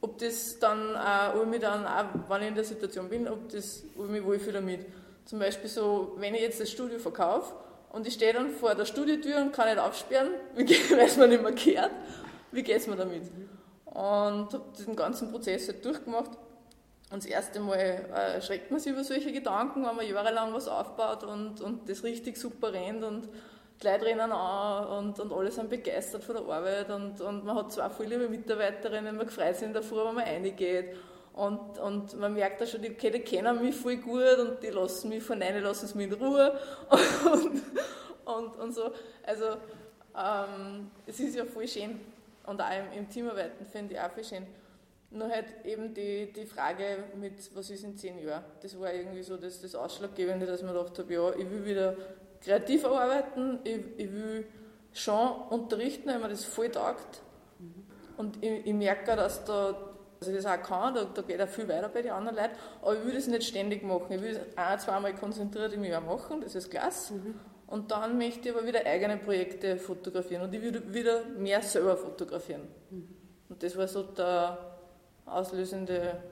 ob 0.00 0.18
das 0.18 0.58
dann 0.58 0.96
auch, 0.96 1.36
ob 1.36 1.54
ich 1.54 1.60
dann 1.60 1.86
auch, 1.86 2.28
wenn 2.28 2.42
ich 2.42 2.48
in 2.48 2.54
der 2.56 2.64
Situation 2.64 3.08
bin, 3.08 3.28
ob, 3.28 3.50
das, 3.50 3.84
ob 3.96 4.06
ich 4.06 4.10
mich 4.10 4.24
wohlfühle 4.24 4.54
damit. 4.54 4.84
Zum 5.26 5.38
Beispiel 5.38 5.70
so, 5.70 6.16
wenn 6.16 6.34
ich 6.34 6.40
jetzt 6.40 6.60
das 6.60 6.68
Studio 6.68 6.98
verkaufe 6.98 7.54
und 7.92 8.04
ich 8.04 8.14
stehe 8.14 8.32
dann 8.32 8.50
vor 8.50 8.74
der 8.74 8.84
Studiotür 8.84 9.42
und 9.42 9.52
kann 9.52 9.68
nicht 9.68 9.78
aufsperren, 9.78 10.30
weil 10.56 11.06
es 11.06 11.16
mir 11.16 11.28
nicht 11.28 11.40
mehr 11.40 11.52
gehört, 11.52 11.92
wie 12.50 12.64
geht 12.64 12.78
es 12.78 12.88
mir 12.88 12.96
damit? 12.96 13.30
Und 13.84 13.94
habe 14.52 14.64
diesen 14.76 14.96
ganzen 14.96 15.30
Prozess 15.30 15.68
halt 15.68 15.84
durchgemacht. 15.84 16.32
Und 17.12 17.22
das 17.22 17.30
erste 17.30 17.60
Mal 17.60 17.76
äh, 17.78 18.40
schreckt 18.40 18.70
man 18.70 18.80
sich 18.80 18.90
über 18.90 19.04
solche 19.04 19.32
Gedanken, 19.32 19.84
wenn 19.84 19.94
man 19.94 20.08
jahrelang 20.08 20.54
was 20.54 20.66
aufbaut 20.66 21.24
und, 21.24 21.60
und 21.60 21.86
das 21.86 22.02
richtig 22.04 22.38
super 22.38 22.72
rennt 22.72 23.04
und 23.04 23.28
die 23.82 23.86
Leute 23.86 24.06
rennen 24.06 24.32
an 24.32 24.86
und, 24.86 25.20
und 25.20 25.30
alle 25.30 25.50
sind 25.50 25.68
begeistert 25.68 26.24
von 26.24 26.36
der 26.36 26.44
Arbeit 26.44 26.88
und, 26.90 27.20
und 27.20 27.44
man 27.44 27.56
hat 27.56 27.70
zwei 27.70 27.90
voll 27.90 28.06
liebe 28.06 28.30
Mitarbeiterinnen, 28.30 29.14
man 29.14 29.28
freut 29.28 29.56
sich 29.56 29.66
in 29.66 29.74
der 29.74 29.82
Früh, 29.82 29.98
wenn 29.98 30.14
man 30.14 30.24
reingeht 30.24 30.96
und, 31.34 31.78
und 31.78 32.18
man 32.18 32.32
merkt 32.32 32.62
da 32.62 32.66
schon, 32.66 32.80
die, 32.80 32.90
okay, 32.90 33.10
die 33.10 33.20
kennen 33.20 33.60
mich 33.60 33.76
voll 33.76 33.96
gut 33.96 34.38
und 34.38 34.62
die 34.62 34.68
lassen 34.68 35.10
mich 35.10 35.22
von 35.22 35.42
rein, 35.42 35.62
lassen 35.62 35.84
es 35.84 35.94
mich 35.94 36.06
in 36.06 36.14
Ruhe 36.14 36.58
und, 37.30 37.62
und, 38.24 38.56
und 38.56 38.72
so. 38.72 38.90
Also 39.22 39.56
ähm, 40.16 40.90
es 41.06 41.20
ist 41.20 41.36
ja 41.36 41.44
voll 41.44 41.68
schön 41.68 42.00
und 42.46 42.58
auch 42.58 42.70
im, 42.70 43.00
im 43.00 43.10
Teamarbeiten 43.10 43.66
finde 43.66 43.92
ich 43.94 44.00
auch 44.00 44.10
voll 44.10 44.24
schön. 44.24 44.46
Nur 45.14 45.28
halt 45.28 45.46
eben 45.64 45.92
die, 45.92 46.32
die 46.32 46.46
Frage 46.46 47.04
mit, 47.16 47.54
was 47.54 47.68
ist 47.68 47.84
in 47.84 47.96
zehn 47.96 48.18
Jahren? 48.18 48.44
Das 48.62 48.78
war 48.80 48.92
irgendwie 48.92 49.22
so 49.22 49.36
das, 49.36 49.60
das 49.60 49.74
Ausschlaggebende, 49.74 50.46
dass 50.46 50.62
man 50.62 50.72
gedacht 50.72 50.98
habe, 50.98 51.12
ja, 51.12 51.30
ich 51.34 51.50
will 51.50 51.64
wieder 51.66 51.96
kreativ 52.40 52.86
arbeiten, 52.86 53.58
ich, 53.64 53.80
ich 53.98 54.12
will 54.12 54.46
schon 54.92 55.30
unterrichten, 55.50 56.08
weil 56.08 56.18
mir 56.18 56.28
das 56.28 56.44
voll 56.44 56.70
taugt. 56.70 57.20
Und 58.16 58.42
ich, 58.42 58.66
ich 58.66 58.72
merke, 58.72 59.14
dass 59.14 59.44
da, 59.44 59.74
also 60.18 60.32
das 60.32 60.46
auch 60.46 60.62
kann, 60.62 60.94
da, 60.94 61.04
da 61.04 61.22
geht 61.22 61.38
er 61.38 61.46
viel 61.46 61.68
weiter 61.68 61.90
bei 61.90 62.00
den 62.00 62.12
anderen 62.12 62.36
Leuten, 62.36 62.54
aber 62.80 62.96
ich 62.96 63.04
will 63.04 63.14
das 63.14 63.26
nicht 63.26 63.44
ständig 63.44 63.82
machen. 63.82 64.12
Ich 64.12 64.22
will 64.22 64.30
es 64.30 64.40
ein, 64.56 64.78
zweimal 64.78 65.14
konzentriert 65.14 65.74
im 65.74 65.84
Jahr 65.84 66.00
machen, 66.00 66.40
das 66.40 66.54
ist 66.54 66.70
klasse. 66.70 67.20
Und 67.66 67.90
dann 67.90 68.16
möchte 68.16 68.48
ich 68.48 68.54
aber 68.54 68.66
wieder 68.66 68.84
eigene 68.86 69.18
Projekte 69.18 69.76
fotografieren 69.76 70.42
und 70.42 70.54
ich 70.54 70.62
würde 70.62 70.92
wieder 70.92 71.24
mehr 71.36 71.60
selber 71.62 71.96
fotografieren. 71.96 72.62
Und 73.48 73.62
das 73.62 73.76
war 73.76 73.88
so 73.88 74.02
der 74.02 74.71
auslösende 75.26 76.22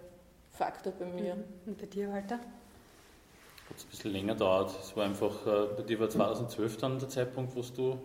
Faktor 0.51 0.93
bei 0.99 1.07
mir. 1.07 1.37
Mhm. 1.37 1.45
Und 1.67 1.79
bei 1.79 1.87
dir, 1.87 2.11
Walter? 2.13 2.37
Hat 2.37 3.77
es 3.77 3.85
ein 3.85 3.91
bisschen 3.91 4.13
länger 4.13 4.35
dauert. 4.35 4.75
Es 4.81 4.97
war 4.97 5.05
einfach, 5.05 5.47
äh, 5.47 5.67
bei 5.77 5.83
dir 5.83 6.01
war 6.01 6.09
2012 6.09 6.77
dann 6.79 6.99
der 6.99 7.09
Zeitpunkt, 7.09 7.55
wo 7.55 7.63
du 7.63 7.99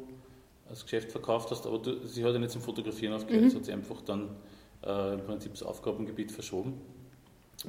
das 0.70 0.84
Geschäft 0.84 1.12
verkauft 1.12 1.52
hast, 1.52 1.66
aber 1.68 1.80
du, 1.80 2.06
sie 2.08 2.24
hat 2.24 2.34
ja 2.34 2.40
nicht 2.40 2.52
zum 2.52 2.62
Fotografieren 2.62 3.14
aufgehört, 3.14 3.44
mhm. 3.44 3.50
sie 3.50 3.56
hat 3.58 3.66
sich 3.66 3.74
einfach 3.74 4.02
dann 4.02 4.36
äh, 4.84 5.14
im 5.14 5.26
Prinzip 5.26 5.52
das 5.52 5.64
Aufgabengebiet 5.64 6.32
verschoben. 6.32 6.82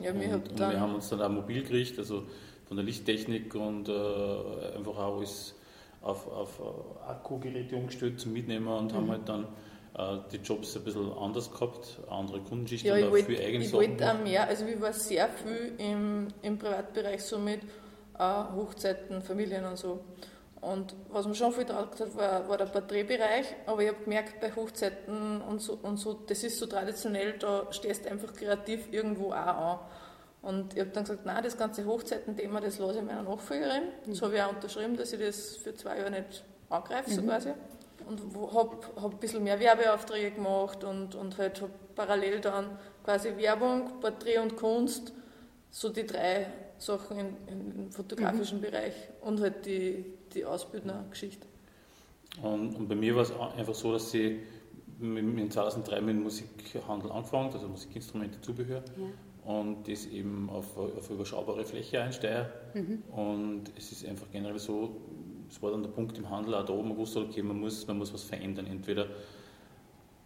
Ja, 0.00 0.12
und, 0.12 0.50
und 0.50 0.58
wir 0.58 0.80
haben 0.80 0.94
uns 0.94 1.08
dann 1.08 1.20
auch 1.22 1.28
mobil 1.28 1.62
gekriegt, 1.62 1.98
also 1.98 2.24
von 2.66 2.76
der 2.76 2.84
Lichttechnik 2.84 3.54
und 3.54 3.88
äh, 3.88 3.92
einfach 4.76 4.96
auch 4.96 5.18
alles 5.18 5.54
auf, 6.02 6.26
auf 6.28 6.60
äh, 6.60 7.08
Akkugeräte 7.08 7.76
umgestellt 7.76 8.20
zum 8.20 8.32
Mitnehmen 8.32 8.66
und 8.68 8.92
mhm. 8.92 8.96
haben 8.96 9.10
halt 9.10 9.28
dann 9.28 9.46
die 10.32 10.36
Jobs 10.36 10.76
ein 10.76 10.84
bisschen 10.84 11.10
anders 11.12 11.50
gehabt, 11.50 11.98
andere 12.10 12.40
Kundenschichten 12.40 12.98
ja, 12.98 13.06
und 13.06 13.12
auch 13.12 13.24
viel 13.24 13.40
eigene 13.40 13.64
Ich 13.64 13.72
wollte 13.72 14.10
auch 14.12 14.18
mehr, 14.22 14.46
also 14.46 14.66
ich 14.66 14.80
war 14.80 14.92
sehr 14.92 15.28
viel 15.28 15.72
im, 15.78 16.28
im 16.42 16.58
Privatbereich 16.58 17.22
so 17.22 17.38
mit 17.38 17.62
äh, 18.18 18.42
Hochzeiten, 18.54 19.22
Familien 19.22 19.64
und 19.64 19.78
so. 19.78 20.00
Und 20.60 20.94
was 21.10 21.26
mir 21.26 21.34
schon 21.34 21.52
viel 21.52 21.64
gedacht 21.64 22.00
hat, 22.00 22.16
war, 22.16 22.48
war 22.48 22.58
der 22.58 22.66
Porträtbereich, 22.66 23.46
aber 23.66 23.82
ich 23.82 23.88
habe 23.88 24.02
gemerkt, 24.04 24.40
bei 24.40 24.54
Hochzeiten 24.54 25.40
und 25.40 25.62
so, 25.62 25.78
und 25.82 25.96
so, 25.96 26.14
das 26.26 26.42
ist 26.42 26.58
so 26.58 26.66
traditionell, 26.66 27.34
da 27.38 27.66
stehst 27.70 28.04
du 28.04 28.10
einfach 28.10 28.34
kreativ 28.34 28.92
irgendwo 28.92 29.32
auch 29.32 29.36
an. 29.36 29.78
Und 30.42 30.74
ich 30.74 30.80
habe 30.80 30.90
dann 30.90 31.04
gesagt, 31.04 31.24
nein, 31.24 31.42
das 31.42 31.56
ganze 31.56 31.86
Hochzeitenthema, 31.86 32.60
das 32.60 32.78
lasse 32.78 32.98
ich 32.98 33.04
meiner 33.04 33.22
Nachfolgerin. 33.22 33.84
Mhm. 34.04 34.10
Das 34.10 34.22
habe 34.22 34.36
ich 34.36 34.42
auch 34.42 34.54
unterschrieben, 34.54 34.96
dass 34.96 35.12
ich 35.12 35.20
das 35.20 35.56
für 35.56 35.74
zwei 35.74 35.98
Jahre 35.98 36.10
nicht 36.10 36.44
angreife, 36.68 37.10
so 37.10 37.22
mhm. 37.22 37.28
quasi 37.28 37.52
und 38.06 38.20
habe 38.54 38.76
hab 38.96 39.12
ein 39.12 39.18
bisschen 39.18 39.42
mehr 39.44 39.58
Werbeaufträge 39.58 40.32
gemacht 40.32 40.84
und, 40.84 41.14
und 41.14 41.38
halt 41.38 41.60
habe 41.60 41.72
parallel 41.94 42.40
dann 42.40 42.78
quasi 43.04 43.36
Werbung, 43.36 44.00
Porträt 44.00 44.38
und 44.38 44.56
Kunst, 44.56 45.12
so 45.70 45.88
die 45.88 46.06
drei 46.06 46.46
Sachen 46.78 47.18
in, 47.18 47.36
im 47.48 47.90
fotografischen 47.90 48.58
mhm. 48.58 48.62
Bereich 48.62 48.94
und 49.20 49.40
halt 49.40 49.66
die, 49.66 50.04
die 50.34 50.44
Ausbildnergeschichte. 50.44 51.46
Und, 52.42 52.76
und 52.76 52.88
bei 52.88 52.94
mir 52.94 53.14
war 53.16 53.22
es 53.22 53.32
einfach 53.56 53.74
so, 53.74 53.92
dass 53.92 54.12
ich 54.14 54.38
in 55.00 55.50
2003 55.50 56.00
mit 56.00 56.16
dem 56.16 56.22
Musikhandel 56.22 57.10
angefangen, 57.10 57.52
also 57.52 57.68
Musikinstrumente, 57.68 58.40
Zubehör. 58.40 58.82
Ja. 58.96 59.52
Und 59.52 59.88
das 59.88 60.06
eben 60.06 60.50
auf, 60.50 60.76
auf 60.76 61.08
überschaubare 61.08 61.64
Fläche 61.64 62.02
einsteigen. 62.02 62.46
Mhm. 62.74 63.02
Und 63.14 63.64
es 63.76 63.92
ist 63.92 64.04
einfach 64.04 64.26
generell 64.32 64.58
so, 64.58 64.96
es 65.48 65.62
war 65.62 65.70
dann 65.70 65.82
der 65.82 65.90
Punkt 65.90 66.16
im 66.18 66.28
Handel 66.30 66.54
auch 66.54 66.64
da, 66.64 66.72
wo 66.72 66.82
man 66.82 66.96
wusste, 66.96 67.20
okay, 67.20 67.42
man 67.42 67.60
muss, 67.60 67.86
man 67.86 67.98
muss 67.98 68.12
was 68.12 68.24
verändern. 68.24 68.66
Entweder 68.66 69.06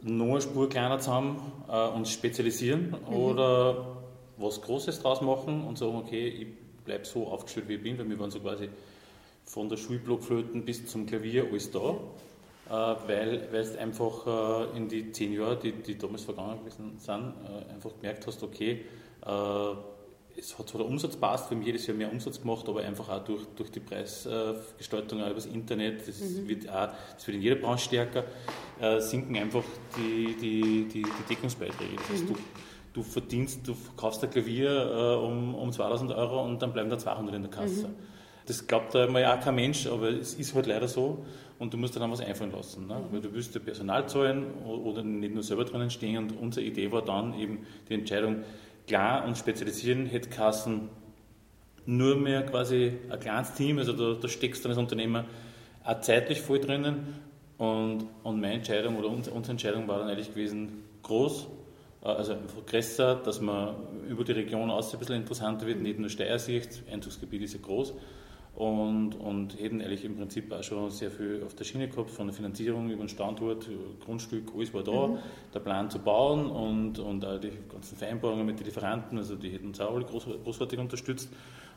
nur 0.02 0.30
eine 0.30 0.40
Spur 0.40 0.68
kleiner 0.68 0.98
zusammen 0.98 1.40
äh, 1.68 1.88
und 1.88 2.08
spezialisieren 2.08 2.96
mhm. 3.08 3.14
oder 3.14 3.96
was 4.38 4.60
Großes 4.62 5.00
draus 5.00 5.20
machen 5.20 5.64
und 5.64 5.78
sagen, 5.78 5.96
okay, 5.96 6.28
ich 6.28 6.46
bleibe 6.84 7.04
so 7.04 7.26
aufgestellt, 7.26 7.68
wie 7.68 7.74
ich 7.74 7.82
bin, 7.82 7.98
weil 7.98 8.08
wir 8.08 8.18
waren 8.18 8.30
so 8.30 8.40
quasi 8.40 8.68
von 9.44 9.68
der 9.68 9.76
Schulblockflöten 9.76 10.64
bis 10.64 10.86
zum 10.86 11.06
Klavier 11.06 11.46
alles 11.50 11.70
da, 11.70 11.78
äh, 12.68 12.72
weil, 13.06 13.48
weil 13.52 13.64
du 13.64 13.78
einfach 13.78 14.26
äh, 14.72 14.76
in 14.76 14.88
die 14.88 15.12
zehn 15.12 15.32
Jahre, 15.32 15.56
die, 15.56 15.72
die 15.72 15.98
damals 15.98 16.24
vergangen 16.24 16.60
gewesen 16.60 16.98
sind, 16.98 17.34
äh, 17.44 17.72
einfach 17.72 17.90
gemerkt 18.00 18.26
hast, 18.26 18.42
okay, 18.42 18.84
äh, 19.26 19.74
es 20.36 20.58
hat 20.58 20.68
zwar 20.68 20.80
der 20.82 20.90
Umsatz 20.90 21.16
passt, 21.16 21.50
wir 21.50 21.56
haben 21.56 21.64
jedes 21.64 21.86
Jahr 21.86 21.96
mehr 21.96 22.10
Umsatz 22.10 22.40
gemacht, 22.40 22.68
aber 22.68 22.80
einfach 22.80 23.08
auch 23.08 23.24
durch, 23.24 23.42
durch 23.56 23.70
die 23.70 23.80
Preisgestaltung, 23.80 25.20
auch 25.20 25.26
über 25.26 25.34
das 25.34 25.46
Internet, 25.46 26.06
das, 26.06 26.20
mhm. 26.20 26.48
wird 26.48 26.68
auch, 26.68 26.88
das 27.14 27.26
wird 27.26 27.36
in 27.36 27.42
jeder 27.42 27.56
Branche 27.56 27.84
stärker, 27.84 28.24
äh, 28.80 29.00
sinken 29.00 29.36
einfach 29.36 29.64
die, 29.96 30.36
die, 30.40 30.88
die, 30.88 31.02
die 31.02 31.28
Deckungsbeiträge. 31.28 31.96
Das 31.96 32.08
heißt, 32.10 32.24
mhm. 32.24 32.34
du, 32.34 32.38
du 32.92 33.02
verdienst, 33.02 33.66
du 33.66 33.74
verkaufst 33.74 34.22
ein 34.24 34.30
Klavier 34.30 34.70
äh, 34.70 35.24
um, 35.24 35.54
um 35.54 35.72
2000 35.72 36.12
Euro 36.12 36.44
und 36.44 36.60
dann 36.62 36.72
bleiben 36.72 36.90
da 36.90 36.98
200 36.98 37.34
in 37.34 37.42
der 37.42 37.50
Kasse. 37.50 37.88
Mhm. 37.88 37.94
Das 38.46 38.66
glaubt 38.66 38.94
da 38.94 39.06
mal 39.06 39.24
auch 39.26 39.40
kein 39.40 39.54
Mensch, 39.54 39.86
aber 39.86 40.10
es 40.10 40.34
ist 40.34 40.54
halt 40.54 40.66
leider 40.66 40.88
so 40.88 41.24
und 41.60 41.72
du 41.72 41.76
musst 41.76 41.94
dann 41.94 42.10
was 42.10 42.20
einfallen 42.20 42.52
lassen. 42.52 42.86
Ne? 42.86 42.94
Mhm. 42.94 43.12
Weil 43.12 43.20
du 43.20 43.32
willst 43.32 43.54
ja 43.54 43.60
Personal 43.60 44.08
zahlen 44.08 44.46
oder 44.64 45.02
nicht 45.04 45.34
nur 45.34 45.42
selber 45.42 45.64
drinnen 45.64 45.90
stehen 45.90 46.18
und 46.18 46.32
unsere 46.32 46.66
Idee 46.66 46.90
war 46.90 47.02
dann 47.02 47.38
eben 47.38 47.66
die 47.88 47.94
Entscheidung, 47.94 48.42
klar 48.90 49.24
und 49.24 49.38
spezialisieren 49.38 50.06
hätte 50.06 50.30
Kassen 50.30 50.88
nur 51.86 52.16
mehr 52.16 52.42
quasi 52.42 52.98
ein 53.08 53.20
kleines 53.20 53.54
Team, 53.54 53.78
also 53.78 53.92
da, 53.92 54.20
da 54.20 54.26
steckst 54.26 54.64
du 54.64 54.68
als 54.68 54.78
Unternehmer 54.78 55.26
auch 55.84 56.00
zeitlich 56.00 56.40
voll 56.40 56.58
drinnen. 56.58 57.14
Und, 57.56 58.06
und 58.24 58.40
meine 58.40 58.54
Entscheidung 58.54 58.96
oder 58.96 59.08
unsere 59.08 59.36
Entscheidung 59.48 59.86
war 59.86 60.00
dann 60.00 60.08
eigentlich 60.08 60.30
gewesen, 60.30 60.82
groß, 61.02 61.46
äh, 62.02 62.08
also 62.08 62.32
einfach 62.32 62.66
größer, 62.66 63.14
dass 63.16 63.40
man 63.40 63.76
über 64.08 64.24
die 64.24 64.32
Region 64.32 64.70
aus 64.70 64.92
ein 64.92 64.98
bisschen 64.98 65.16
interessanter 65.16 65.66
wird, 65.66 65.80
nicht 65.80 66.00
nur 66.00 66.10
Steiersicht, 66.10 66.82
Einzugsgebiet 66.90 67.42
ist 67.42 67.54
ja 67.54 67.60
groß, 67.62 67.94
und, 68.60 69.14
und 69.14 69.58
hätten 69.58 69.80
eigentlich 69.80 70.04
im 70.04 70.16
Prinzip 70.16 70.52
auch 70.52 70.62
schon 70.62 70.90
sehr 70.90 71.10
viel 71.10 71.42
auf 71.46 71.54
der 71.54 71.64
Schiene 71.64 71.88
gehabt, 71.88 72.10
von 72.10 72.26
der 72.26 72.34
Finanzierung 72.34 72.90
über 72.90 73.02
den 73.02 73.08
Standort, 73.08 73.66
Grundstück, 74.04 74.52
alles 74.54 74.74
war 74.74 74.82
da, 74.82 75.06
mhm. 75.06 75.18
der 75.54 75.60
Plan 75.60 75.88
zu 75.88 75.98
bauen 75.98 76.46
und, 76.50 76.98
und 76.98 77.24
auch 77.24 77.40
die 77.40 77.52
ganzen 77.72 77.96
Vereinbarungen 77.96 78.44
mit 78.44 78.58
den 78.60 78.66
Lieferanten, 78.66 79.16
also 79.16 79.34
die 79.36 79.48
hätten 79.48 79.68
uns 79.68 79.80
auch 79.80 79.94
alle 79.94 80.04
groß, 80.04 80.26
großartig 80.44 80.78
unterstützt. 80.78 81.30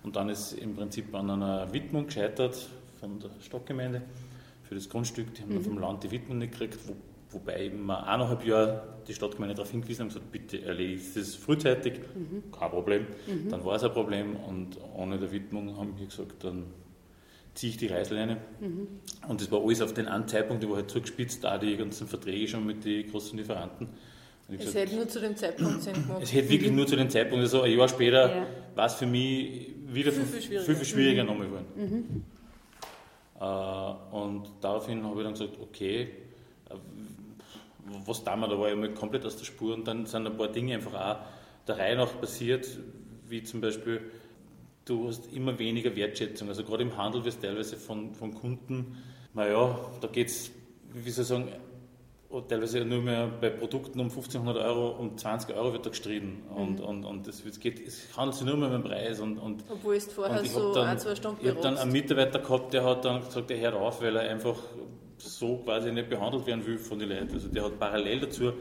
Und 0.04 0.17
dann 0.17 0.28
ist 0.28 0.52
im 0.54 0.76
Prinzip 0.76 1.15
an 1.15 1.30
einer 1.30 1.72
Widmung 1.72 2.08
gescheitert 2.08 2.67
von 3.00 3.17
der 3.19 3.30
Stadtgemeinde 3.39 4.02
für 4.63 4.76
das 4.76 4.89
Grundstück. 4.89 5.34
Die 5.36 5.43
haben 5.43 5.56
mhm. 5.56 5.63
vom 5.63 5.78
Land 5.78 6.04
die 6.04 6.12
Widmung 6.12 6.39
nicht 6.39 6.52
gekriegt, 6.52 6.80
wo 6.86 6.96
wobei 7.34 7.72
wir 7.72 8.08
eineinhalb 8.08 8.46
Jahre 8.46 8.84
die 9.08 9.13
Stadtgemeinde 9.13 9.56
darauf 9.56 9.72
hingewiesen 9.72 10.02
haben, 10.02 10.08
gesagt, 10.10 10.32
bitte 10.32 10.62
erledigt 10.62 11.15
das 11.15 11.36
frühzeitig, 11.36 11.93
mhm. 12.15 12.52
kein 12.52 12.69
Problem. 12.69 13.08
Mhm. 13.28 13.50
Dann 13.50 13.65
war 13.65 13.76
es 13.76 13.84
ein 13.84 13.91
Problem 13.91 14.36
und 14.36 14.78
ohne 14.96 15.17
der 15.17 15.32
Widmung 15.32 15.78
haben 15.78 15.98
wir 15.98 16.06
gesagt, 16.06 16.43
dann 16.43 16.65
ziehe 17.54 17.72
ich 17.72 17.78
die 17.78 17.88
Reißleine. 17.88 18.38
Mhm. 18.60 18.88
Und 19.28 19.41
das 19.41 19.52
war 19.52 19.62
alles 19.63 19.82
auf 19.82 19.93
den 19.93 20.08
einen 20.08 20.28
Zeitpunkt, 20.28 20.63
ich 20.63 20.69
war 20.69 20.78
halt 20.78 20.89
zugespitzt, 20.89 21.46
auch 21.46 21.60
die 21.60 21.76
ganzen 21.78 22.08
Verträge 22.08 22.48
schon 22.48 22.65
mit 22.65 22.86
den 22.86 23.10
großen 23.10 23.38
Lieferanten. 23.38 23.89
Es 24.50 24.58
gesagt, 24.58 24.76
hätte 24.76 24.96
nur 24.96 25.08
zu 25.08 25.19
dem 25.19 25.36
Zeitpunkt 25.36 25.82
Sinn 25.82 25.93
gemacht. 25.93 26.19
Es 26.22 26.34
hätte 26.34 26.50
wirklich 26.50 26.72
nur 26.72 26.86
zu 26.86 26.96
dem 26.96 27.10
Zeitpunkt, 27.10 27.43
also 27.43 27.62
ein 27.62 27.78
Jahr 27.78 27.88
später 27.88 28.36
ja. 28.36 28.46
war 28.76 28.86
es 28.88 28.96
für 28.96 29.06
mich 29.06 29.72
wieder 29.88 30.12
viel, 30.12 30.26
viel 30.26 30.41
schwieriger, 30.41 30.65
viel, 30.65 30.76
viel 30.76 30.86
schwieriger 30.86 31.24
mhm. 31.24 31.30
nochmal 31.30 31.48
geworden. 31.48 31.65
Mhm. 31.76 32.24
Äh, 33.39 34.15
und 34.15 34.52
daraufhin 34.62 35.04
habe 35.04 35.22
ich 35.22 35.24
dann 35.24 35.34
gesagt, 35.34 35.58
okay, 35.62 36.10
was 38.06 38.24
damals, 38.24 38.52
da 38.52 38.60
war 38.60 38.69
ich 38.69 38.76
mal 38.76 38.93
komplett 38.93 39.26
aus 39.26 39.38
der 39.38 39.46
Spur 39.46 39.74
und 39.74 39.88
dann 39.88 40.06
sind 40.06 40.26
ein 40.26 40.38
paar 40.38 40.48
Dinge 40.48 40.76
einfach 40.76 40.93
auch 40.93 41.17
der 41.67 41.78
Reihe 41.78 41.96
nach 41.96 42.19
passiert, 42.19 42.67
wie 43.28 43.43
zum 43.43 43.62
Beispiel, 43.62 44.02
du 44.86 45.08
hast 45.08 45.32
immer 45.34 45.58
weniger 45.60 45.96
Wertschätzung. 45.96 46.50
Also 46.50 46.63
gerade 46.63 46.84
im 46.84 46.98
Handel 46.98 47.24
wirst 47.24 47.41
du 47.41 47.48
teilweise 47.48 47.78
von, 47.78 48.13
von 48.13 48.34
Kunden, 48.34 48.98
naja, 49.34 49.80
da 50.02 50.08
geht 50.08 50.28
es, 50.28 50.52
wie 50.93 51.10
soll 51.10 51.24
ich 51.24 51.28
sagen, 51.28 51.48
teilweise 52.41 52.84
nur 52.84 53.02
mehr 53.02 53.28
bei 53.39 53.50
Produkten 53.50 54.00
um 54.00 54.10
1500 54.10 54.58
Euro, 54.63 54.89
um 54.91 55.17
20 55.17 55.56
Euro 55.56 55.74
wird 55.74 55.86
da 55.86 55.89
gestritten. 55.89 56.43
Und, 56.56 56.80
mhm. 56.80 56.86
und, 56.86 57.06
und 57.06 57.28
es, 57.28 57.60
geht, 57.60 57.86
es 57.86 58.17
handelt 58.17 58.36
sich 58.36 58.46
nur 58.46 58.58
mehr 58.58 58.67
um 58.67 58.74
den 58.74 58.84
Preis. 58.84 59.19
Und, 59.19 59.38
und, 59.38 59.63
Obwohl 59.69 59.96
es 59.96 60.12
vorher 60.12 60.39
und 60.39 60.48
so 60.48 60.74
dann, 60.74 60.88
ein, 60.88 61.00
zwei 61.00 61.15
Stunden 61.15 61.39
Ich 61.41 61.50
habe 61.50 61.62
dann 61.62 61.78
einen 61.78 61.91
Mitarbeiter 61.91 62.39
gehabt, 62.39 62.74
der 62.74 62.84
hat 62.84 63.06
dann 63.06 63.24
gesagt, 63.24 63.50
der 63.50 63.60
hört 63.60 63.76
auf, 63.76 64.02
weil 64.02 64.15
er 64.15 64.30
einfach 64.30 64.58
so 65.24 65.58
quasi 65.58 65.92
nicht 65.92 66.10
behandelt 66.10 66.46
werden 66.46 66.66
will 66.66 66.78
von 66.78 67.00
den 67.00 67.10
Leuten. 67.10 67.34
Also 67.34 67.48
der 67.48 67.64
hat 67.64 67.80
parallel 67.80 68.22
dazu 68.22 68.54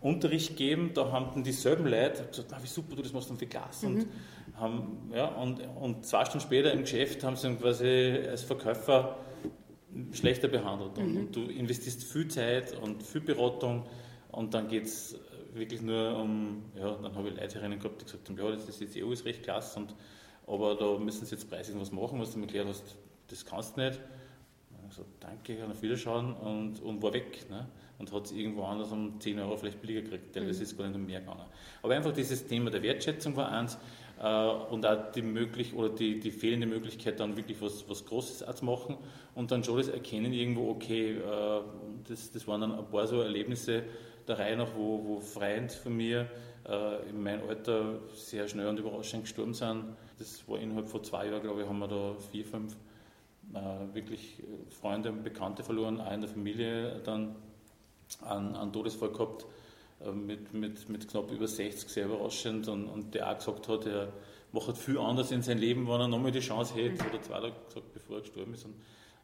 Unterricht 0.00 0.50
gegeben, 0.50 0.92
da 0.94 1.12
haben 1.12 1.30
dann 1.34 1.44
dieselben 1.44 1.86
Leute 1.86 2.24
gesagt, 2.24 2.54
wie 2.62 2.66
super, 2.66 2.96
du 2.96 3.02
das 3.02 3.12
machst 3.12 3.28
dann 3.28 3.36
für 3.36 3.46
Glas. 3.46 3.82
Mhm. 3.82 3.88
Und, 3.88 4.06
haben, 4.54 5.10
ja, 5.14 5.26
und, 5.26 5.60
und 5.80 6.06
zwei 6.06 6.24
Stunden 6.24 6.46
später 6.46 6.72
im 6.72 6.82
Geschäft 6.82 7.22
haben 7.22 7.36
sie 7.36 7.48
dann 7.48 7.60
quasi 7.60 8.18
als 8.28 8.42
Verkäufer 8.42 9.18
schlechter 10.12 10.48
behandelt. 10.48 10.96
Und, 10.98 11.14
mhm. 11.14 11.32
du 11.32 11.42
investierst 11.42 12.04
viel 12.04 12.28
Zeit 12.28 12.78
und 12.80 13.02
viel 13.02 13.20
Beratung 13.20 13.84
und 14.32 14.54
dann 14.54 14.68
geht 14.68 14.84
es 14.84 15.18
wirklich 15.52 15.82
nur 15.82 16.16
um, 16.16 16.62
ja, 16.78 16.96
dann 17.02 17.14
habe 17.14 17.28
ich 17.28 17.36
Leute 17.36 17.56
herinnen 17.58 17.78
gehabt, 17.78 18.00
die 18.00 18.04
gesagt 18.04 18.28
haben, 18.28 18.38
ja, 18.38 18.50
das 18.50 18.68
ist 18.68 18.80
jetzt 18.80 18.96
eh 18.96 19.02
alles 19.02 19.24
recht 19.24 19.42
klasse, 19.42 19.80
und, 19.80 19.94
aber 20.46 20.76
da 20.76 20.98
müssen 20.98 21.26
sie 21.26 21.34
jetzt 21.34 21.50
preislich 21.50 21.78
was 21.78 21.90
machen, 21.90 22.20
was 22.20 22.32
du 22.32 22.38
mir 22.38 22.46
erklärt 22.46 22.68
hast, 22.68 22.96
das 23.28 23.44
kannst 23.44 23.76
du 23.76 23.80
nicht. 23.80 24.00
Und 24.90 24.98
ich 24.98 25.04
gesagt, 25.04 25.10
danke, 25.20 25.56
kann 25.56 25.70
auf 25.70 25.82
Wiederschauen 25.82 26.34
und, 26.34 26.82
und 26.82 27.02
war 27.02 27.12
weg. 27.12 27.48
Ne? 27.48 27.68
Und 27.98 28.12
hat 28.12 28.24
es 28.24 28.32
irgendwo 28.32 28.64
anders 28.64 28.90
um 28.90 29.20
10 29.20 29.38
Euro 29.38 29.56
vielleicht 29.56 29.80
billiger 29.80 30.02
gekriegt, 30.02 30.34
teilweise 30.34 30.58
mhm. 30.58 30.62
ist 30.62 30.72
es 30.72 30.76
gar 30.78 30.86
nicht 30.86 30.96
um 30.96 31.06
mehr 31.06 31.20
gegangen. 31.20 31.46
Aber 31.82 31.94
einfach 31.94 32.12
dieses 32.12 32.46
Thema 32.46 32.70
der 32.70 32.82
Wertschätzung 32.82 33.36
war 33.36 33.52
eins, 33.52 33.78
äh, 34.20 34.48
und 34.70 34.84
auch 34.86 35.12
die, 35.12 35.22
möglich, 35.22 35.74
oder 35.74 35.90
die, 35.90 36.18
die 36.18 36.30
fehlende 36.32 36.66
Möglichkeit, 36.66 37.20
dann 37.20 37.36
wirklich 37.36 37.60
was, 37.60 37.88
was 37.88 38.04
Großes 38.04 38.44
zu 38.56 38.64
machen 38.64 38.96
und 39.34 39.50
dann 39.50 39.62
schon 39.62 39.76
das 39.76 39.88
Erkennen 39.88 40.32
irgendwo, 40.32 40.70
okay, 40.70 41.18
äh, 41.18 41.60
das, 42.08 42.32
das 42.32 42.48
waren 42.48 42.62
dann 42.62 42.72
ein 42.72 42.86
paar 42.86 43.06
so 43.06 43.20
Erlebnisse 43.20 43.84
der 44.26 44.38
Reihe 44.38 44.56
nach, 44.56 44.74
wo, 44.74 45.04
wo 45.04 45.20
Freunde 45.20 45.72
von 45.72 45.96
mir 45.96 46.28
äh, 46.68 47.08
in 47.08 47.22
meinem 47.22 47.48
Alter 47.48 48.00
sehr 48.14 48.48
schnell 48.48 48.66
und 48.66 48.78
überraschend 48.78 49.24
gestorben 49.24 49.54
sind. 49.54 49.84
Das 50.18 50.46
war 50.48 50.58
innerhalb 50.58 50.88
von 50.88 51.04
zwei 51.04 51.28
Jahren, 51.28 51.42
glaube 51.42 51.62
ich, 51.62 51.68
haben 51.68 51.78
wir 51.78 51.88
da 51.88 52.14
vier, 52.30 52.44
fünf 52.44 52.76
wirklich 53.92 54.42
Freunde 54.80 55.10
und 55.10 55.22
Bekannte 55.22 55.62
verloren, 55.62 56.00
auch 56.00 56.12
in 56.12 56.20
der 56.20 56.30
Familie 56.30 57.00
dann 57.04 57.36
einen, 58.22 58.56
einen 58.56 58.72
Todesfall 58.72 59.10
gehabt 59.10 59.46
äh, 60.04 60.12
mit, 60.12 60.52
mit, 60.52 60.88
mit 60.88 61.08
knapp 61.08 61.30
über 61.30 61.46
60 61.46 61.88
sehr 61.88 62.06
überraschend 62.06 62.68
und, 62.68 62.86
und 62.86 63.14
der 63.14 63.30
auch 63.30 63.36
gesagt 63.36 63.68
hat, 63.68 63.86
er 63.86 64.12
macht 64.52 64.76
viel 64.76 64.98
anders 64.98 65.30
in 65.30 65.42
seinem 65.42 65.58
Leben, 65.58 65.86
wenn 65.86 66.00
er 66.00 66.08
nochmal 66.08 66.32
die 66.32 66.40
Chance 66.40 66.74
hätte, 66.74 67.04
oder 67.08 67.22
zwei 67.22 67.40
Tage 67.40 67.54
gesagt, 67.66 67.92
bevor 67.92 68.16
er 68.16 68.22
gestorben 68.22 68.54
ist. 68.54 68.64
Und, 68.64 68.74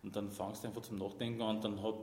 und 0.02 0.14
dann 0.14 0.30
fangst 0.30 0.62
du 0.62 0.68
einfach 0.68 0.82
zum 0.82 0.98
Nachdenken 0.98 1.42
an. 1.42 1.60
Dann 1.60 1.82
hat 1.82 1.94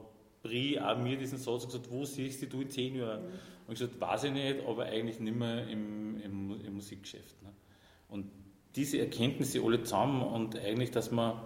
Brie 0.41 0.79
auch 0.79 0.97
mir 0.97 1.17
diesen 1.17 1.37
Satz 1.37 1.65
gesagt, 1.65 1.89
wo 1.89 2.03
siehst 2.03 2.51
du 2.51 2.61
in 2.61 2.69
zehn 2.69 2.95
Jahren? 2.97 3.23
Mhm. 3.23 3.31
Und 3.67 3.73
ich 3.73 3.79
gesagt, 3.79 4.01
weiß 4.01 4.25
ich 4.25 4.33
nicht, 4.33 4.65
aber 4.67 4.85
eigentlich 4.85 5.19
nicht 5.19 5.35
mehr 5.35 5.67
im, 5.69 6.19
im, 6.21 6.65
im 6.65 6.73
Musikgeschäft. 6.73 7.41
Ne? 7.43 7.49
Und 8.09 8.29
diese 8.75 8.99
Erkenntnisse 8.99 9.61
alle 9.63 9.81
zusammen 9.83 10.21
und 10.21 10.57
eigentlich, 10.59 10.91
dass 10.91 11.11
man 11.11 11.41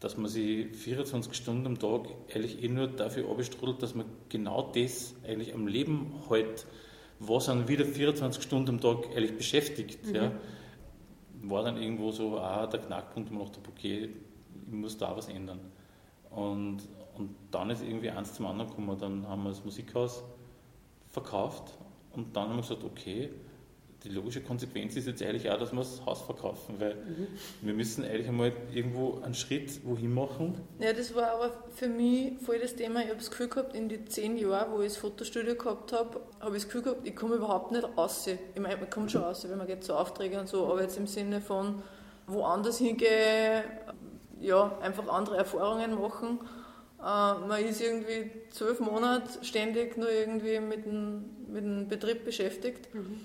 dass 0.00 0.16
man 0.16 0.28
sich 0.28 0.68
24 0.76 1.34
Stunden 1.34 1.66
am 1.66 1.78
Tag 1.78 2.08
eigentlich 2.34 2.62
eh 2.62 2.68
nur 2.68 2.88
dafür 2.88 3.30
abstrudelt, 3.30 3.82
dass 3.82 3.94
man 3.94 4.06
genau 4.28 4.70
das 4.74 5.14
eigentlich 5.26 5.54
am 5.54 5.66
Leben 5.66 6.22
hält, 6.28 6.66
was 7.18 7.46
dann 7.46 7.66
wieder 7.66 7.84
24 7.84 8.42
Stunden 8.42 8.70
am 8.70 8.80
Tag 8.80 9.14
ehrlich 9.14 9.36
beschäftigt. 9.36 10.06
Mhm. 10.06 10.14
Ja, 10.14 10.32
war 11.42 11.62
dann 11.62 11.80
irgendwo 11.80 12.10
so 12.10 12.38
auch 12.38 12.68
der 12.68 12.80
Knackpunkt, 12.80 13.30
wo 13.30 13.34
man 13.34 13.46
dachte, 13.46 13.60
okay, 13.68 14.10
ich 14.66 14.72
muss 14.72 14.98
da 14.98 15.16
was 15.16 15.28
ändern. 15.28 15.60
Und, 16.30 16.78
und 17.16 17.30
dann 17.50 17.70
ist 17.70 17.82
irgendwie 17.82 18.10
eins 18.10 18.34
zum 18.34 18.46
anderen 18.46 18.70
gekommen. 18.70 18.98
Dann 18.98 19.26
haben 19.26 19.44
wir 19.44 19.50
das 19.50 19.64
Musikhaus 19.64 20.22
verkauft 21.10 21.78
und 22.12 22.36
dann 22.36 22.48
haben 22.48 22.56
wir 22.56 22.62
gesagt, 22.62 22.84
okay, 22.84 23.30
die 24.06 24.14
logische 24.14 24.40
Konsequenz 24.40 24.96
ist 24.96 25.06
jetzt 25.06 25.22
eigentlich 25.22 25.50
auch, 25.50 25.58
dass 25.58 25.72
wir 25.72 25.78
das 25.78 26.04
Haus 26.06 26.22
verkaufen, 26.22 26.76
weil 26.78 26.94
mhm. 26.94 27.26
wir 27.62 27.74
müssen 27.74 28.04
eigentlich 28.04 28.28
einmal 28.28 28.52
irgendwo 28.72 29.20
einen 29.20 29.34
Schritt 29.34 29.84
wohin 29.84 30.14
machen. 30.14 30.54
Ja, 30.78 30.92
das 30.92 31.14
war 31.14 31.32
aber 31.32 31.52
für 31.74 31.88
mich 31.88 32.38
voll 32.40 32.58
das 32.60 32.76
Thema. 32.76 33.00
Ich 33.00 33.06
habe 33.06 33.18
das 33.18 33.30
Gefühl 33.30 33.48
gehabt, 33.48 33.74
in 33.74 33.88
den 33.88 34.06
zehn 34.06 34.36
Jahren, 34.36 34.72
wo 34.72 34.80
ich 34.80 34.92
das 34.92 34.96
Fotostudio 34.98 35.56
gehabt 35.56 35.92
habe, 35.92 36.20
habe 36.40 36.56
ich 36.56 36.62
das 36.62 36.66
Gefühl 36.66 36.82
gehabt, 36.82 37.06
ich 37.06 37.16
komme 37.16 37.36
überhaupt 37.36 37.72
nicht 37.72 37.84
raus. 37.96 38.26
Ich 38.26 38.60
meine, 38.60 38.76
man 38.76 38.90
kommt 38.90 39.10
schon 39.10 39.22
raus, 39.22 39.46
wenn 39.48 39.58
man 39.58 39.66
geht 39.66 39.82
zu 39.82 39.94
Aufträge 39.94 40.38
und 40.38 40.48
so, 40.48 40.66
aber 40.66 40.82
jetzt 40.82 40.96
im 40.96 41.06
Sinne 41.06 41.40
von 41.40 41.82
woanders 42.26 42.78
hingehen, 42.78 43.64
ja, 44.40 44.78
einfach 44.80 45.08
andere 45.08 45.36
Erfahrungen 45.36 46.00
machen. 46.00 46.38
Uh, 46.98 47.46
man 47.46 47.62
ist 47.62 47.82
irgendwie 47.82 48.30
zwölf 48.50 48.80
Monate 48.80 49.44
ständig 49.44 49.98
nur 49.98 50.10
irgendwie 50.10 50.58
mit 50.60 50.86
dem, 50.86 51.24
mit 51.46 51.62
dem 51.62 51.88
Betrieb 51.88 52.24
beschäftigt. 52.24 52.92
Mhm. 52.94 53.20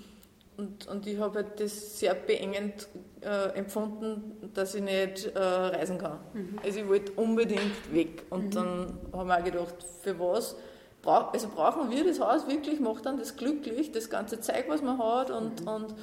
Und, 0.62 0.86
und 0.86 1.06
ich 1.08 1.18
habe 1.18 1.40
halt 1.40 1.58
das 1.58 1.98
sehr 1.98 2.14
beengend 2.14 2.86
äh, 3.20 3.48
empfunden, 3.58 4.50
dass 4.54 4.76
ich 4.76 4.82
nicht 4.82 5.26
äh, 5.34 5.38
reisen 5.38 5.98
kann. 5.98 6.20
Mhm. 6.32 6.60
Also 6.64 6.78
ich 6.78 6.88
wollte 6.88 7.12
unbedingt 7.12 7.92
weg. 7.92 8.22
Und 8.30 8.46
mhm. 8.46 8.50
dann 8.50 8.98
haben 9.12 9.28
wir 9.28 9.38
auch 9.38 9.44
gedacht, 9.44 9.74
für 10.02 10.18
was? 10.20 10.54
Brauch, 11.02 11.32
also 11.32 11.48
brauchen 11.48 11.90
wir 11.90 12.04
das 12.04 12.20
Haus 12.20 12.46
wirklich? 12.46 12.78
Macht 12.78 13.06
dann 13.06 13.18
das 13.18 13.36
glücklich, 13.36 13.90
das 13.90 14.08
ganze 14.08 14.40
Zeug, 14.40 14.66
was 14.68 14.82
man 14.82 14.98
hat? 14.98 15.32
Und, 15.32 15.62
mhm. 15.62 15.68
und 15.68 15.94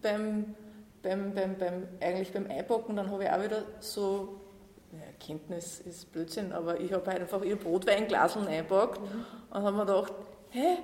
beim, 0.00 0.54
beim, 1.02 1.34
beim, 1.34 1.58
beim, 1.58 1.88
eigentlich 2.00 2.32
beim 2.32 2.46
Einpacken, 2.46 2.96
dann 2.96 3.10
habe 3.10 3.24
ich 3.24 3.30
auch 3.30 3.44
wieder 3.44 3.64
so 3.80 4.40
ja, 4.92 5.04
Erkenntnis 5.06 5.80
ist 5.80 6.10
Blödsinn, 6.10 6.52
aber 6.52 6.80
ich 6.80 6.92
habe 6.94 7.04
halt 7.10 7.20
einfach 7.20 7.42
ihr 7.42 7.56
Brotweinglaseln 7.56 8.46
eingepackt 8.46 8.98
mhm. 8.98 9.26
und 9.50 9.62
habe 9.62 9.76
mir 9.76 9.84
gedacht, 9.84 10.14
hä, 10.48 10.78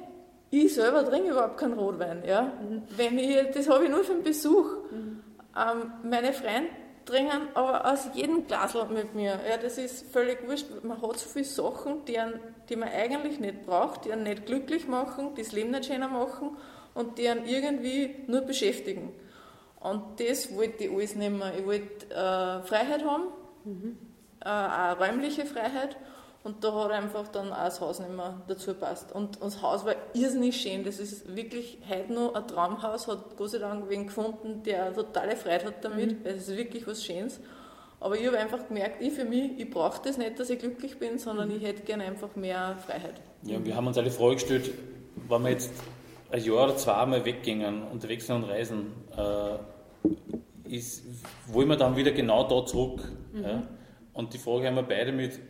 ich 0.51 0.75
selber 0.75 1.05
trinke 1.05 1.31
überhaupt 1.31 1.59
keinen 1.59 1.75
Rotwein. 1.75 2.23
Ja? 2.27 2.43
Mhm. 2.43 2.83
Wenn 2.97 3.19
ich, 3.19 3.51
das 3.53 3.69
habe 3.69 3.85
ich 3.85 3.91
nur 3.91 4.05
für 4.05 4.15
den 4.15 4.23
Besuch. 4.23 4.67
Mhm. 4.91 5.23
Ähm, 5.57 5.93
meine 6.03 6.33
Freunde 6.33 6.71
trinken 7.05 7.49
aber 7.55 7.91
aus 7.91 8.09
jedem 8.15 8.47
Glas 8.47 8.75
mit 8.91 9.15
mir. 9.15 9.39
Ja, 9.49 9.57
das 9.61 9.79
ist 9.79 10.11
völlig 10.13 10.47
wurscht. 10.47 10.67
Man 10.83 11.01
hat 11.01 11.19
so 11.19 11.29
viele 11.29 11.45
Sachen, 11.45 12.05
die, 12.05 12.19
einen, 12.19 12.41
die 12.69 12.77
man 12.77 12.89
eigentlich 12.89 13.41
nicht 13.41 13.65
braucht, 13.65 14.05
die 14.05 14.13
einen 14.13 14.25
nicht 14.25 14.47
glücklich 14.47 14.87
machen, 14.89 15.35
die 15.35 15.43
das 15.43 15.53
Leben 15.53 15.71
nicht 15.71 15.87
schöner 15.87 16.09
machen 16.09 16.57
und 16.95 17.19
die 17.19 17.29
einen 17.29 17.47
irgendwie 17.47 18.17
nur 18.27 18.43
beschäftigen. 18.43 19.13
Und 19.81 20.19
das 20.19 20.55
wollte 20.55 20.85
ich 20.85 20.91
alles 20.91 21.15
nicht 21.15 21.31
mehr. 21.31 21.53
Ich 21.57 21.65
wollte 21.65 22.07
äh, 22.11 22.67
Freiheit 22.67 23.05
haben, 23.05 23.25
mhm. 23.65 23.97
äh, 24.45 24.49
auch 24.49 24.99
räumliche 24.99 25.47
Freiheit 25.47 25.97
und 26.47 26.63
da 26.63 26.73
hat 26.85 26.93
einfach 26.93 27.27
dann 27.27 27.53
auch 27.53 27.65
das 27.65 27.81
Haus 27.81 27.99
nicht 27.99 28.15
mehr 28.15 28.41
dazu 28.47 28.67
gepasst. 28.69 29.11
Und, 29.11 29.43
und 29.43 29.53
das 29.53 29.63
Haus 29.63 29.85
war 29.85 29.97
irrsinnig 30.15 30.57
schön. 30.57 30.85
Das 30.85 31.01
ist 31.01 31.35
wirklich 31.35 31.79
heute 31.91 32.13
noch 32.13 32.37
ein 32.37 32.47
Traumhaus. 32.47 33.09
Hat 33.09 33.37
Gott 33.37 33.51
sei 33.51 33.59
Dank 33.59 33.89
wen 33.89 34.07
gefunden, 34.07 34.63
der 34.63 34.95
totale 34.95 35.35
Freude 35.35 35.65
hat 35.65 35.85
damit. 35.85 36.21
Mhm. 36.21 36.25
Es 36.25 36.49
ist 36.49 36.57
wirklich 36.57 36.87
was 36.87 37.05
Schönes. 37.05 37.41
Aber 37.99 38.17
ich 38.17 38.25
habe 38.29 38.39
einfach 38.39 38.69
gemerkt, 38.69 39.03
ich 39.03 39.13
für 39.13 39.25
mich, 39.25 39.59
ich 39.59 39.69
brauche 39.69 40.01
das 40.05 40.19
nicht, 40.19 40.39
dass 40.39 40.49
ich 40.49 40.61
glücklich 40.61 41.01
bin, 41.01 41.19
sondern 41.19 41.49
mhm. 41.49 41.57
ich 41.57 41.65
hätte 41.65 41.83
gerne 41.83 42.05
einfach 42.05 42.37
mehr 42.37 42.77
Freiheit. 42.87 43.21
Ja, 43.43 43.65
wir 43.65 43.75
haben 43.75 43.89
uns 43.89 43.99
alle 43.99 44.13
Frage 44.13 44.35
gestellt, 44.35 44.71
wenn 45.29 45.43
wir 45.43 45.51
jetzt 45.51 45.73
ein 46.31 46.45
Jahr 46.45 46.65
oder 46.67 46.77
zwei 46.77 47.07
mal 47.07 47.25
weggingen, 47.25 47.83
unterwegs 47.91 48.29
sind 48.29 48.37
und 48.37 48.45
reisen, 48.45 48.93
äh, 49.17 50.73
ist, 50.73 51.03
wollen 51.49 51.69
wir 51.69 51.77
dann 51.77 51.97
wieder 51.97 52.13
genau 52.13 52.47
da 52.47 52.65
zurück? 52.65 53.03
Mhm. 53.33 53.43
Ja? 53.43 53.63
Und 54.13 54.33
die 54.33 54.39
Frage 54.39 54.69
haben 54.69 54.77
wir 54.77 54.85
beide 54.85 55.11
mit, 55.11 55.41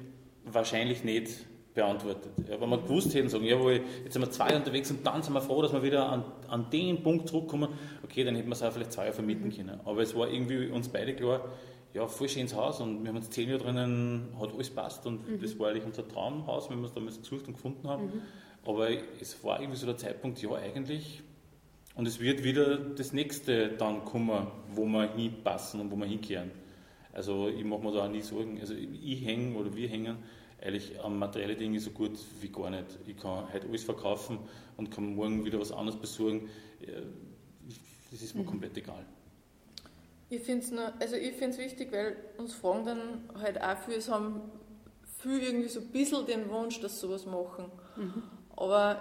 wahrscheinlich 0.46 1.04
nicht 1.04 1.46
beantwortet. 1.74 2.32
Ja, 2.48 2.60
wenn 2.60 2.70
wir 2.70 2.78
gewusst 2.78 3.14
hätten, 3.14 3.28
sagen, 3.28 3.44
jawohl, 3.44 3.82
jetzt 4.02 4.14
sind 4.14 4.22
wir 4.22 4.30
zwei 4.30 4.56
unterwegs 4.56 4.90
und 4.90 5.06
dann 5.06 5.22
sind 5.22 5.34
wir 5.34 5.42
froh, 5.42 5.60
dass 5.62 5.72
wir 5.72 5.82
wieder 5.82 6.08
an, 6.08 6.24
an 6.48 6.70
den 6.70 7.02
Punkt 7.02 7.28
zurückkommen, 7.28 7.68
okay, 8.02 8.24
dann 8.24 8.34
hätten 8.34 8.48
wir 8.48 8.54
es 8.54 8.62
auch 8.62 8.72
vielleicht 8.72 8.92
zwei 8.92 9.02
Jahre 9.02 9.14
vermieten 9.14 9.54
können. 9.54 9.80
Aber 9.84 10.00
es 10.00 10.16
war 10.16 10.28
irgendwie 10.28 10.68
uns 10.68 10.88
beide 10.88 11.14
klar, 11.14 11.44
ja, 11.92 12.06
voll 12.06 12.28
schönes 12.28 12.54
Haus 12.54 12.80
und 12.80 13.02
wir 13.02 13.08
haben 13.08 13.16
uns 13.16 13.30
zehn 13.30 13.48
Jahre 13.48 13.62
drinnen, 13.62 14.28
hat 14.40 14.52
alles 14.52 14.70
passt 14.70 15.06
und 15.06 15.28
mhm. 15.28 15.40
das 15.40 15.58
war 15.58 15.68
eigentlich 15.68 15.84
unser 15.84 16.06
Traumhaus, 16.08 16.70
wenn 16.70 16.78
wir 16.80 16.86
es 16.86 16.94
damals 16.94 17.18
gesucht 17.18 17.46
und 17.46 17.54
gefunden 17.54 17.88
haben. 17.88 18.06
Mhm. 18.06 18.22
Aber 18.64 18.88
es 19.20 19.42
war 19.44 19.60
irgendwie 19.60 19.78
so 19.78 19.86
der 19.86 19.96
Zeitpunkt, 19.96 20.42
ja 20.42 20.50
eigentlich, 20.54 21.22
und 21.96 22.06
es 22.06 22.20
wird 22.20 22.44
wieder 22.44 22.76
das 22.76 23.14
nächste 23.14 23.68
dann 23.68 24.04
kommen, 24.04 24.46
wo 24.74 24.84
wir 24.84 25.14
hinpassen 25.14 25.80
und 25.80 25.90
wo 25.90 25.96
wir 25.96 26.04
hinkehren. 26.04 26.50
Also 27.16 27.48
ich 27.48 27.64
mache 27.64 27.82
mir 27.82 27.92
da 27.92 28.04
auch 28.04 28.10
nie 28.10 28.20
Sorgen. 28.20 28.60
Also 28.60 28.74
ich 28.74 29.24
hänge 29.24 29.56
oder 29.56 29.74
wir 29.74 29.88
hängen 29.88 30.18
eigentlich 30.60 31.02
an 31.02 31.18
materielle 31.18 31.56
Dinge 31.56 31.80
so 31.80 31.90
gut 31.90 32.12
wie 32.42 32.50
gar 32.50 32.68
nicht. 32.68 32.84
Ich 33.06 33.16
kann 33.16 33.50
heute 33.50 33.66
alles 33.68 33.84
verkaufen 33.84 34.38
und 34.76 34.90
kann 34.90 35.14
morgen 35.14 35.42
wieder 35.42 35.58
was 35.58 35.72
anderes 35.72 35.98
besorgen. 35.98 36.50
Das 38.10 38.20
ist 38.20 38.34
mir 38.34 38.42
mhm. 38.42 38.46
komplett 38.46 38.76
egal. 38.76 39.02
Ich 40.28 40.42
finde 40.42 40.66
es 40.66 40.72
also 41.00 41.16
wichtig, 41.58 41.90
weil 41.90 42.18
uns 42.36 42.52
fragen 42.52 42.84
dann 42.84 43.40
halt 43.40 43.62
auch 43.62 43.78
viele, 43.78 43.96
es 43.96 44.10
haben 44.10 44.42
viel 45.18 45.40
irgendwie 45.40 45.68
so 45.68 45.80
ein 45.80 45.86
bisschen 45.86 46.26
den 46.26 46.50
Wunsch, 46.50 46.80
dass 46.80 47.00
sie 47.00 47.06
sowas 47.06 47.24
machen. 47.24 47.70
Mhm. 47.96 48.22
Aber 48.56 49.00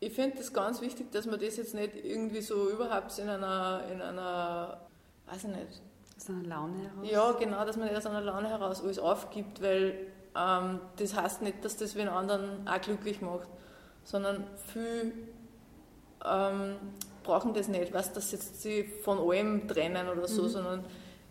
ich 0.00 0.12
finde 0.12 0.38
es 0.38 0.52
ganz 0.52 0.80
wichtig, 0.80 1.12
dass 1.12 1.26
man 1.26 1.38
das 1.38 1.56
jetzt 1.56 1.74
nicht 1.74 1.92
irgendwie 2.02 2.40
so 2.40 2.68
überhaupt 2.68 3.16
in 3.20 3.28
einer, 3.28 3.84
in 3.92 4.02
einer 4.02 4.88
weiß 5.26 5.44
ich 5.44 5.50
nicht. 5.50 5.82
Aus 6.18 6.28
einer 6.28 6.42
Laune 6.42 6.74
heraus? 6.78 7.10
Ja, 7.10 7.32
genau, 7.32 7.64
dass 7.64 7.76
man 7.76 7.86
nicht 7.86 7.96
aus 7.96 8.06
einer 8.06 8.20
Laune 8.20 8.48
heraus 8.48 8.82
alles 8.82 8.98
aufgibt, 8.98 9.62
weil 9.62 9.94
ähm, 10.36 10.80
das 10.96 11.14
heißt 11.14 11.42
nicht, 11.42 11.64
dass 11.64 11.76
das 11.76 11.94
den 11.94 12.08
anderen 12.08 12.66
auch 12.66 12.80
glücklich 12.80 13.20
macht, 13.20 13.48
sondern 14.04 14.44
viel 14.72 15.12
ähm, 16.24 16.76
brauchen 17.22 17.54
das 17.54 17.68
nicht, 17.68 17.92
was 17.92 18.12
dass 18.12 18.32
jetzt 18.32 18.62
sie 18.62 18.84
von 18.84 19.18
allem 19.18 19.68
trennen 19.68 20.08
oder 20.08 20.26
so, 20.26 20.42
mhm. 20.42 20.48
sondern 20.48 20.84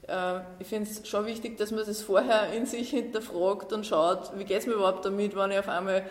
äh, 0.07 0.39
ich 0.59 0.67
finde 0.67 0.89
es 0.89 1.07
schon 1.07 1.25
wichtig, 1.25 1.57
dass 1.57 1.71
man 1.71 1.85
das 1.85 2.01
vorher 2.01 2.53
in 2.53 2.65
sich 2.65 2.91
hinterfragt 2.91 3.73
und 3.73 3.85
schaut, 3.85 4.31
wie 4.37 4.45
geht 4.45 4.59
es 4.59 4.67
mir 4.67 4.73
überhaupt 4.73 5.03
damit, 5.03 5.35
wenn 5.35 5.51
ich 5.51 5.59
auf 5.59 5.69
einmal 5.69 6.03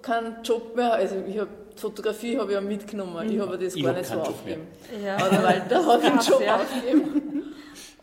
keinen 0.00 0.42
Job 0.42 0.74
mehr, 0.74 0.94
also 0.94 1.16
ich 1.26 1.38
habe 1.38 1.50
Fotografie 1.76 2.38
habe 2.38 2.50
ich 2.50 2.54
ja 2.54 2.60
mitgenommen, 2.60 3.28
ich 3.28 3.36
mhm. 3.36 3.42
habe 3.42 3.58
das 3.58 3.74
ich 3.74 3.82
gar 3.82 3.92
nicht 3.92 4.06
so 4.06 4.20
aufgegeben. 4.20 4.66
Ja. 5.04 5.16
Oder 5.16 5.42
weil 5.42 5.62
da 5.68 5.84
habe 5.84 6.02
ich 6.02 6.10
einen 6.10 6.20
Job 6.20 6.42
ja. 6.44 6.56
aufgegeben. 6.56 7.28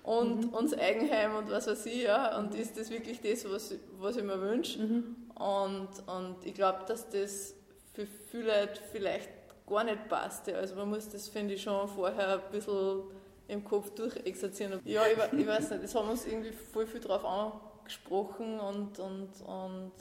Und, 0.09 0.47
mhm. 0.47 0.49
und 0.55 0.71
das 0.71 0.79
Eigenheim 0.79 1.35
und 1.35 1.51
was 1.51 1.67
weiß 1.67 1.85
ich, 1.85 2.01
ja. 2.01 2.35
Und 2.39 2.55
ist 2.55 2.75
das 2.79 2.89
wirklich 2.89 3.21
das, 3.21 3.47
was, 3.47 3.75
was 3.99 4.17
ich 4.17 4.23
mir 4.23 4.41
wünsche? 4.41 4.79
Mhm. 4.79 5.15
Und, 5.35 5.89
und 6.07 6.43
ich 6.43 6.55
glaube, 6.55 6.79
dass 6.87 7.07
das 7.09 7.53
für 7.93 8.07
viele 8.31 8.69
vielleicht 8.91 9.29
gar 9.67 9.83
nicht 9.83 10.09
passt. 10.09 10.49
Also 10.49 10.73
man 10.77 10.89
muss 10.89 11.09
das, 11.09 11.27
finde 11.27 11.53
ich, 11.53 11.61
schon 11.61 11.87
vorher 11.87 12.41
ein 12.43 12.51
bisschen 12.51 13.03
im 13.49 13.63
Kopf 13.63 13.91
durchexerzieren. 13.91 14.79
Ja, 14.83 15.03
ich, 15.05 15.39
ich 15.39 15.45
weiß 15.45 15.69
nicht, 15.69 15.83
das 15.83 15.93
haben 15.93 16.09
uns 16.09 16.25
irgendwie 16.25 16.53
voll 16.53 16.87
viel 16.87 17.01
drauf 17.01 17.23
angesprochen 17.23 18.59
und, 18.59 18.97
und, 18.97 19.29
und 19.45 19.91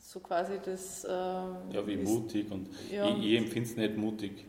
so 0.00 0.20
quasi 0.20 0.60
das. 0.64 1.04
Ähm, 1.04 1.56
ja, 1.72 1.86
wie 1.86 1.92
ist, 1.92 2.08
mutig 2.08 2.50
und 2.50 2.70
ja. 2.90 3.06
ich, 3.08 3.22
ich 3.22 3.36
empfinde 3.36 3.68
es 3.68 3.76
nicht 3.76 3.98
mutig. 3.98 4.46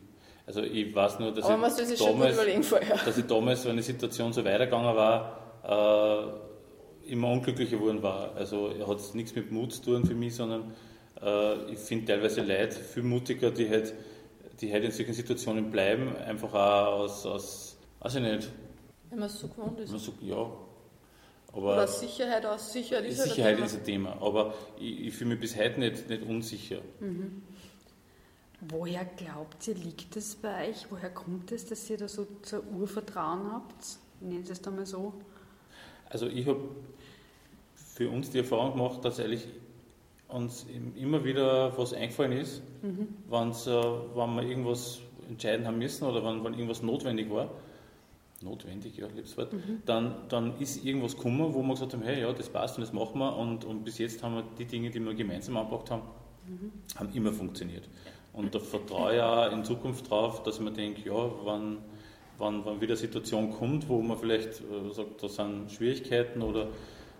Also 0.48 0.62
ich 0.62 0.96
weiß 0.96 1.20
nur, 1.20 1.34
dass, 1.34 1.44
Aber 1.46 1.68
ich, 1.68 2.00
damals, 2.00 2.38
dass 3.06 3.18
ich 3.18 3.26
damals, 3.26 3.66
wenn 3.66 3.76
die 3.76 3.84
Situation 3.84 4.32
so 4.32 4.46
weitergegangen 4.46 4.96
war, 4.96 6.40
äh, 7.06 7.12
immer 7.12 7.32
unglücklicher 7.32 7.78
geworden 7.78 8.02
war. 8.02 8.34
Also 8.36 8.74
hat 8.88 8.98
es 8.98 9.14
nichts 9.14 9.36
mit 9.36 9.52
Mut 9.52 9.74
zu 9.74 9.84
tun 9.84 10.06
für 10.06 10.16
mich, 10.16 10.36
sondern 10.36 10.74
äh, 11.22 11.74
ich 11.74 11.80
finde 11.80 12.06
teilweise 12.06 12.42
Leute 12.42 12.78
viel 12.78 13.04
mutiger, 13.04 13.52
die 13.52 13.70
halt, 13.70 13.94
die 14.62 14.72
halt 14.72 14.86
in 14.86 14.92
solchen 14.92 15.14
Situationen 15.14 15.70
bleiben, 15.70 16.16
einfach 16.16 16.54
auch 16.54 17.00
aus, 17.02 17.26
aus 17.26 17.78
weiß 18.00 18.16
ich 18.16 18.22
nicht. 18.22 18.50
Wenn 19.10 19.20
man 19.20 19.28
es 19.28 19.40
so 19.40 19.50
gewohnt 19.50 19.82
ist. 19.82 19.90
So, 19.90 20.14
ja, 20.22 20.50
aber 21.54 21.74
Oder 21.74 21.88
Sicherheit 21.88 22.46
aus 22.46 22.72
Sicherheit 22.72 23.06
ist 23.06 23.24
Sicherheit 23.24 23.60
ist 23.60 23.76
ein 23.76 23.84
Thema, 23.84 24.18
aber 24.22 24.54
ich, 24.80 25.08
ich 25.08 25.14
fühle 25.14 25.32
mich 25.32 25.40
bis 25.40 25.58
heute 25.58 25.80
nicht, 25.80 26.10
nicht 26.10 26.24
unsicher. 26.24 26.80
Mhm. 27.00 27.42
Woher 28.62 29.06
glaubt 29.06 29.68
ihr, 29.68 29.76
liegt 29.76 30.16
das 30.16 30.36
bei 30.36 30.70
euch? 30.70 30.88
Woher 30.90 31.10
kommt 31.10 31.52
es, 31.52 31.66
dass 31.66 31.90
ihr 31.90 31.98
da 31.98 32.08
so, 32.08 32.26
so 32.42 32.62
Urvertrauen 32.62 33.52
habt? 33.52 34.00
Nennen 34.20 34.44
Sie 34.44 34.52
es 34.52 34.62
da 34.62 34.72
mal 34.72 34.86
so. 34.86 35.14
Also 36.10 36.28
ich 36.28 36.48
habe 36.48 36.62
für 37.76 38.10
uns 38.10 38.32
die 38.32 38.40
Erfahrung 38.40 38.74
gemacht, 38.74 39.06
dass 39.06 39.20
eigentlich 39.20 39.48
uns 40.28 40.66
immer 40.96 41.24
wieder 41.24 41.78
was 41.78 41.94
eingefallen 41.94 42.34
ist, 42.34 42.62
mhm. 42.82 43.08
äh, 43.30 43.34
wenn 43.34 44.36
wir 44.36 44.44
irgendwas 44.44 45.00
entscheiden 45.30 45.66
haben 45.68 45.78
müssen 45.78 46.06
oder 46.06 46.24
wenn, 46.24 46.44
wenn 46.44 46.54
irgendwas 46.54 46.82
notwendig 46.82 47.30
war 47.30 47.50
notwendig, 48.42 48.98
ja, 48.98 49.08
liebes 49.08 49.38
Wort, 49.38 49.54
mhm. 49.54 49.82
dann, 49.86 50.16
dann 50.30 50.60
ist 50.60 50.84
irgendwas 50.84 51.16
gekommen, 51.16 51.54
wo 51.54 51.62
wir 51.62 51.74
gesagt 51.74 51.94
haben, 51.94 52.04
hey, 52.04 52.22
ja, 52.22 52.32
das 52.32 52.50
passt 52.50 52.78
und 52.78 52.82
das 52.82 52.94
machen 52.94 53.20
wir 53.20 53.36
und, 53.36 53.66
und 53.66 53.84
bis 53.84 53.98
jetzt 53.98 54.22
haben 54.24 54.36
wir 54.36 54.44
die 54.58 54.66
Dinge, 54.66 54.90
die 54.90 55.00
wir 55.00 55.14
gemeinsam 55.14 55.58
angebracht 55.58 55.90
haben, 55.92 56.04
mhm. 56.48 56.72
haben 56.96 57.10
immer 57.14 57.34
funktioniert. 57.34 57.84
Und 58.38 58.54
da 58.54 58.60
vertraue 58.60 59.16
ich 59.16 59.22
auch 59.22 59.52
in 59.52 59.66
Zukunft 59.66 60.12
drauf, 60.12 60.44
dass 60.44 60.60
man 60.60 60.76
denkt, 60.76 61.04
ja, 61.04 61.32
wann, 61.44 61.80
wann, 62.38 62.64
wann 62.66 62.80
wieder 62.80 62.92
eine 62.92 62.98
Situation 62.98 63.52
kommt, 63.52 63.90
wo 63.90 64.00
man 64.00 64.16
vielleicht 64.16 64.62
äh, 64.62 64.94
sagt, 64.94 65.24
da 65.24 65.28
sind 65.28 65.72
Schwierigkeiten 65.72 66.44
oder 66.44 66.68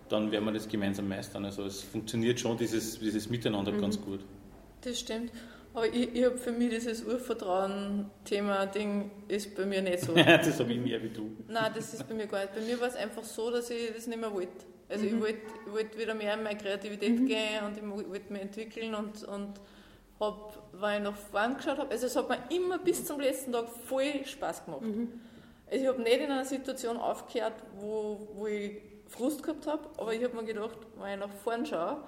dann 0.08 0.30
werden 0.30 0.44
wir 0.44 0.52
das 0.52 0.68
gemeinsam 0.68 1.08
meistern. 1.08 1.44
Also 1.44 1.64
es 1.64 1.82
funktioniert 1.82 2.38
schon 2.38 2.56
dieses, 2.56 3.00
dieses 3.00 3.28
Miteinander 3.28 3.72
mhm. 3.72 3.80
ganz 3.80 4.00
gut. 4.00 4.20
Das 4.82 5.00
stimmt. 5.00 5.32
Aber 5.74 5.92
ich, 5.92 6.14
ich 6.14 6.24
habe 6.24 6.38
für 6.38 6.52
mich 6.52 6.70
dieses 6.70 7.04
Urvertrauen-Thema-Ding 7.04 9.10
ist 9.26 9.56
bei 9.56 9.66
mir 9.66 9.82
nicht 9.82 10.02
so. 10.02 10.12
das 10.14 10.60
habe 10.60 10.72
ich 10.72 10.78
mehr 10.78 11.02
wie 11.02 11.08
du. 11.08 11.32
Nein, 11.48 11.72
das 11.74 11.94
ist 11.94 12.08
bei 12.08 12.14
mir 12.14 12.28
gar 12.28 12.42
nicht. 12.42 12.54
Bei 12.54 12.60
mir 12.60 12.80
war 12.80 12.86
es 12.86 12.94
einfach 12.94 13.24
so, 13.24 13.50
dass 13.50 13.70
ich 13.70 13.92
das 13.92 14.06
nicht 14.06 14.20
mehr 14.20 14.32
wollte. 14.32 14.66
Also 14.88 15.04
mhm. 15.04 15.16
ich 15.16 15.20
wollte 15.20 15.40
wollt 15.72 15.98
wieder 15.98 16.14
mehr 16.14 16.34
in 16.34 16.44
meine 16.44 16.56
Kreativität 16.56 17.18
mhm. 17.18 17.26
gehen 17.26 17.64
und 17.66 17.76
ich 17.76 17.82
wollte 18.08 18.32
mich 18.32 18.42
entwickeln 18.42 18.94
und, 18.94 19.24
und 19.24 19.54
habe, 20.20 20.52
weil 20.72 20.98
ich 20.98 21.04
nach 21.04 21.16
vorn 21.16 21.56
geschaut 21.56 21.78
habe, 21.78 21.90
also 21.90 22.06
es 22.06 22.16
hat 22.16 22.28
mir 22.28 22.38
immer 22.50 22.78
bis 22.78 23.04
zum 23.04 23.20
letzten 23.20 23.52
Tag 23.52 23.68
voll 23.68 24.24
Spaß 24.24 24.64
gemacht. 24.64 24.82
Mhm. 24.82 25.20
Also 25.70 25.82
ich 25.82 25.88
habe 25.88 26.02
nicht 26.02 26.20
in 26.20 26.30
einer 26.30 26.44
Situation 26.44 26.96
aufgehört, 26.96 27.54
wo, 27.78 28.28
wo 28.34 28.46
ich 28.46 28.80
Frust 29.06 29.42
gehabt 29.42 29.66
habe, 29.66 29.88
aber 29.96 30.12
ich 30.12 30.22
habe 30.24 30.34
mir 30.36 30.44
gedacht, 30.44 30.78
wenn 30.98 31.14
ich 31.14 31.26
nach 31.26 31.34
vorn 31.42 31.64
schaue 31.66 31.98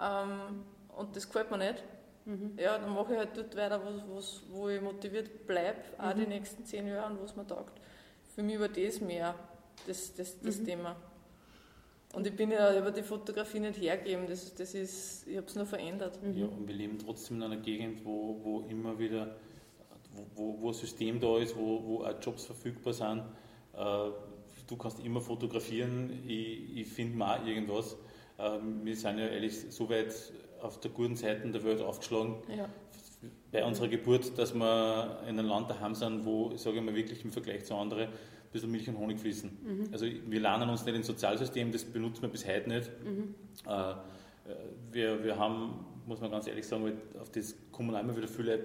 ähm, 0.00 0.64
und 0.96 1.14
das 1.14 1.26
gefällt 1.26 1.50
mir 1.50 1.58
nicht, 1.58 1.82
Mhm. 2.28 2.58
Ja, 2.58 2.76
dann 2.76 2.92
mache 2.92 3.14
ich 3.14 3.18
halt 3.18 3.30
dort 3.34 3.56
weiter, 3.56 3.80
wo, 3.82 4.20
wo 4.50 4.68
ich 4.68 4.82
motiviert 4.82 5.46
bleibe, 5.46 5.78
auch 5.96 6.12
die 6.12 6.22
mhm. 6.22 6.28
nächsten 6.28 6.64
zehn 6.66 6.86
Jahre 6.86 7.10
und 7.10 7.22
was 7.22 7.34
mir 7.34 7.46
taugt. 7.46 7.80
Für 8.34 8.42
mich 8.42 8.60
war 8.60 8.68
das 8.68 9.00
mehr 9.00 9.34
das, 9.86 10.14
das, 10.14 10.38
das 10.38 10.58
mhm. 10.58 10.66
Thema. 10.66 10.96
Und 12.18 12.26
ich 12.26 12.34
bin 12.34 12.50
ja 12.50 12.76
über 12.76 12.90
die 12.90 13.04
Fotografie 13.04 13.60
nicht 13.60 13.80
hergeben, 13.80 14.26
das, 14.26 14.52
das 14.52 14.74
ist, 14.74 15.24
ich 15.28 15.36
habe 15.36 15.46
es 15.46 15.54
nur 15.54 15.66
verändert. 15.66 16.18
Ja, 16.34 16.46
und 16.46 16.66
wir 16.66 16.74
leben 16.74 16.98
trotzdem 16.98 17.36
in 17.36 17.44
einer 17.44 17.58
Gegend, 17.58 18.04
wo, 18.04 18.40
wo 18.42 18.60
immer 18.68 18.98
wieder, 18.98 19.36
wo, 20.34 20.60
wo 20.60 20.68
ein 20.70 20.74
System 20.74 21.20
da 21.20 21.38
ist, 21.38 21.56
wo, 21.56 21.80
wo 21.84 22.02
auch 22.02 22.20
Jobs 22.20 22.44
verfügbar 22.44 22.92
sind. 22.92 23.20
Äh, 23.72 24.10
du 24.66 24.76
kannst 24.76 24.98
immer 25.04 25.20
fotografieren, 25.20 26.24
ich, 26.26 26.78
ich 26.78 26.88
finde 26.88 27.16
mal 27.16 27.46
irgendwas. 27.46 27.96
Äh, 28.36 28.58
wir 28.82 28.96
sind 28.96 29.18
ja 29.18 29.28
ehrlich 29.28 29.54
so 29.70 29.88
weit 29.88 30.12
auf 30.60 30.80
der 30.80 30.90
guten 30.90 31.14
Seite 31.14 31.48
der 31.48 31.62
Welt 31.62 31.80
aufgeschlagen. 31.80 32.34
Ja. 32.48 32.68
Bei 33.52 33.64
unserer 33.64 33.86
Geburt, 33.86 34.36
dass 34.36 34.54
wir 34.54 35.20
in 35.22 35.38
einem 35.38 35.46
Land 35.46 35.70
daheim 35.70 35.94
sind, 35.94 36.24
wo, 36.24 36.50
ich 36.52 36.60
sage 36.60 36.80
mal 36.80 36.96
wirklich 36.96 37.24
im 37.24 37.30
Vergleich 37.30 37.64
zu 37.64 37.76
anderen, 37.76 38.08
bisschen 38.52 38.70
Milch 38.70 38.88
und 38.88 38.98
Honig 38.98 39.20
fließen. 39.20 39.50
Mhm. 39.50 39.88
Also 39.92 40.06
wir 40.06 40.40
lernen 40.40 40.68
uns 40.68 40.84
nicht 40.84 40.94
ins 40.94 41.06
Sozialsystem, 41.06 41.72
das 41.72 41.84
benutzen 41.84 42.22
wir 42.22 42.28
bis 42.28 42.46
heute 42.46 42.68
nicht. 42.68 42.90
Mhm. 43.04 43.34
Äh, 43.66 43.94
wir, 44.92 45.24
wir 45.24 45.38
haben, 45.38 45.84
muss 46.06 46.20
man 46.20 46.30
ganz 46.30 46.46
ehrlich 46.46 46.66
sagen, 46.66 46.92
auf 47.20 47.30
das 47.30 47.54
kommen 47.72 47.94
immer 47.94 48.16
wieder 48.16 48.28
viele, 48.28 48.60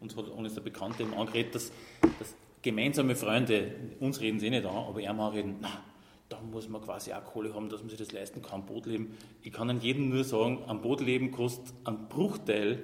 uns 0.00 0.16
hat 0.16 0.28
uns 0.28 0.54
der 0.54 0.60
Bekannte 0.60 1.02
eben 1.02 1.14
angeredet, 1.14 1.54
dass, 1.54 1.72
dass 2.18 2.34
gemeinsame 2.62 3.16
Freunde, 3.16 3.72
uns 4.00 4.20
reden 4.20 4.38
sie 4.38 4.50
nicht 4.50 4.66
an, 4.66 4.76
aber 4.76 5.00
er 5.00 5.12
mal 5.14 5.30
reden, 5.30 5.56
na, 5.60 5.82
da 6.28 6.40
muss 6.40 6.68
man 6.68 6.82
quasi 6.82 7.12
auch 7.12 7.24
Kohle 7.24 7.54
haben, 7.54 7.68
dass 7.68 7.80
man 7.80 7.90
sich 7.90 7.98
das 7.98 8.12
leisten 8.12 8.42
kann, 8.42 8.60
am 8.60 8.66
Boot 8.66 8.86
leben. 8.86 9.16
Ich 9.42 9.52
kann 9.52 9.68
an 9.70 9.80
jedem 9.80 10.08
nur 10.08 10.24
sagen, 10.24 10.62
am 10.66 10.80
Boot 10.80 11.00
leben 11.00 11.30
kostet 11.30 11.74
einen 11.84 12.08
Bruchteil 12.08 12.82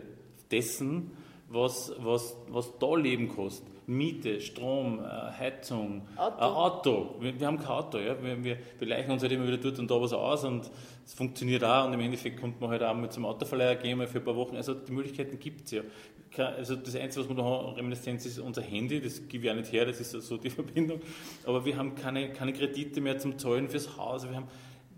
dessen, 0.50 1.12
was, 1.48 1.92
was, 1.98 2.36
was 2.48 2.78
da 2.78 2.94
Leben 2.94 3.28
kostet. 3.28 3.66
Miete, 3.90 4.40
Strom, 4.40 5.00
äh, 5.00 5.02
Heizung, 5.02 6.02
Auto. 6.16 6.36
Ein 6.36 6.42
Auto. 6.42 7.14
Wir, 7.20 7.40
wir, 7.40 7.46
haben 7.46 7.58
kein 7.58 7.68
Auto. 7.68 7.98
Ja? 7.98 8.16
Wir, 8.22 8.42
wir, 8.42 8.56
wir 8.78 8.88
leichen 8.88 9.10
uns 9.10 9.22
halt 9.22 9.32
immer 9.32 9.46
wieder 9.46 9.58
dort 9.58 9.78
und 9.78 9.90
da 9.90 10.00
was 10.00 10.12
aus 10.12 10.44
und 10.44 10.70
es 11.04 11.14
funktioniert 11.14 11.64
auch 11.64 11.86
und 11.86 11.94
im 11.94 12.00
Endeffekt 12.00 12.40
kommt 12.40 12.60
man 12.60 12.70
halt 12.70 12.82
auch 12.82 12.94
mal 12.94 13.10
zum 13.10 13.24
Autoverleiher 13.24 13.74
gehen, 13.76 13.98
mal 13.98 14.06
für 14.06 14.18
ein 14.18 14.24
paar 14.24 14.36
Wochen. 14.36 14.56
Also 14.56 14.74
die 14.74 14.92
Möglichkeiten 14.92 15.38
gibt 15.38 15.64
es 15.66 15.70
ja 15.72 15.82
also 16.38 16.76
das 16.76 16.94
Einzige, 16.94 17.24
was 17.24 17.28
wir 17.28 17.34
noch 17.34 17.66
haben, 17.66 17.74
Reminiszenz, 17.74 18.24
ist 18.24 18.38
unser 18.38 18.62
Handy, 18.62 19.00
das 19.00 19.26
gebe 19.28 19.46
ich 19.46 19.50
auch 19.50 19.56
nicht 19.56 19.72
her, 19.72 19.84
das 19.84 20.00
ist 20.00 20.12
so 20.12 20.36
die 20.36 20.50
Verbindung. 20.50 21.00
Aber 21.44 21.64
wir 21.64 21.76
haben 21.76 21.94
keine, 21.96 22.32
keine 22.32 22.52
Kredite 22.52 23.00
mehr 23.00 23.18
zum 23.18 23.38
Zahlen 23.38 23.68
fürs 23.68 23.96
Haus, 23.96 24.28
wir 24.28 24.36
haben 24.36 24.46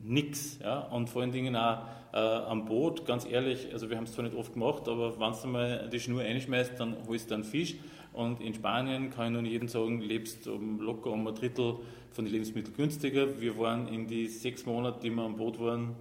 nichts. 0.03 0.59
Ja? 0.63 0.81
Und 0.81 1.09
vor 1.09 1.23
allen 1.23 1.33
Dingen 1.33 1.57
auch 1.57 1.85
äh, 2.13 2.19
am 2.19 2.67
Boot, 2.67 3.07
ganz 3.07 3.25
ehrlich, 3.25 3.73
also 3.73 3.89
wir 3.89 3.97
haben 3.97 4.05
es 4.05 4.13
zwar 4.13 4.25
nicht 4.25 4.37
oft 4.37 4.53
gemacht, 4.53 4.89
aber 4.89 5.19
wenn 5.19 5.33
du 5.33 5.49
mal 5.49 5.89
die 5.91 6.01
Schnur 6.01 6.21
einschmeißt, 6.21 6.79
dann 6.79 6.97
holst 7.09 7.31
du 7.31 7.35
einen 7.35 7.45
Fisch. 7.45 7.77
Und 8.13 8.41
in 8.41 8.53
Spanien 8.55 9.11
kann 9.11 9.27
ich 9.35 9.41
nur 9.41 9.51
jedem 9.51 9.69
sagen, 9.69 10.01
lebst 10.01 10.47
um 10.47 10.81
locker 10.81 11.11
um 11.11 11.27
ein 11.27 11.35
Drittel 11.35 11.77
von 12.11 12.25
den 12.25 12.33
Lebensmitteln 12.33 12.77
günstiger. 12.77 13.41
Wir 13.41 13.59
waren 13.59 13.89
in 13.89 14.07
die 14.07 14.27
sechs 14.27 14.67
Monate, 14.67 15.01
die 15.01 15.11
wir 15.11 15.23
am 15.23 15.37
Boot 15.37 15.59
waren, 15.59 15.97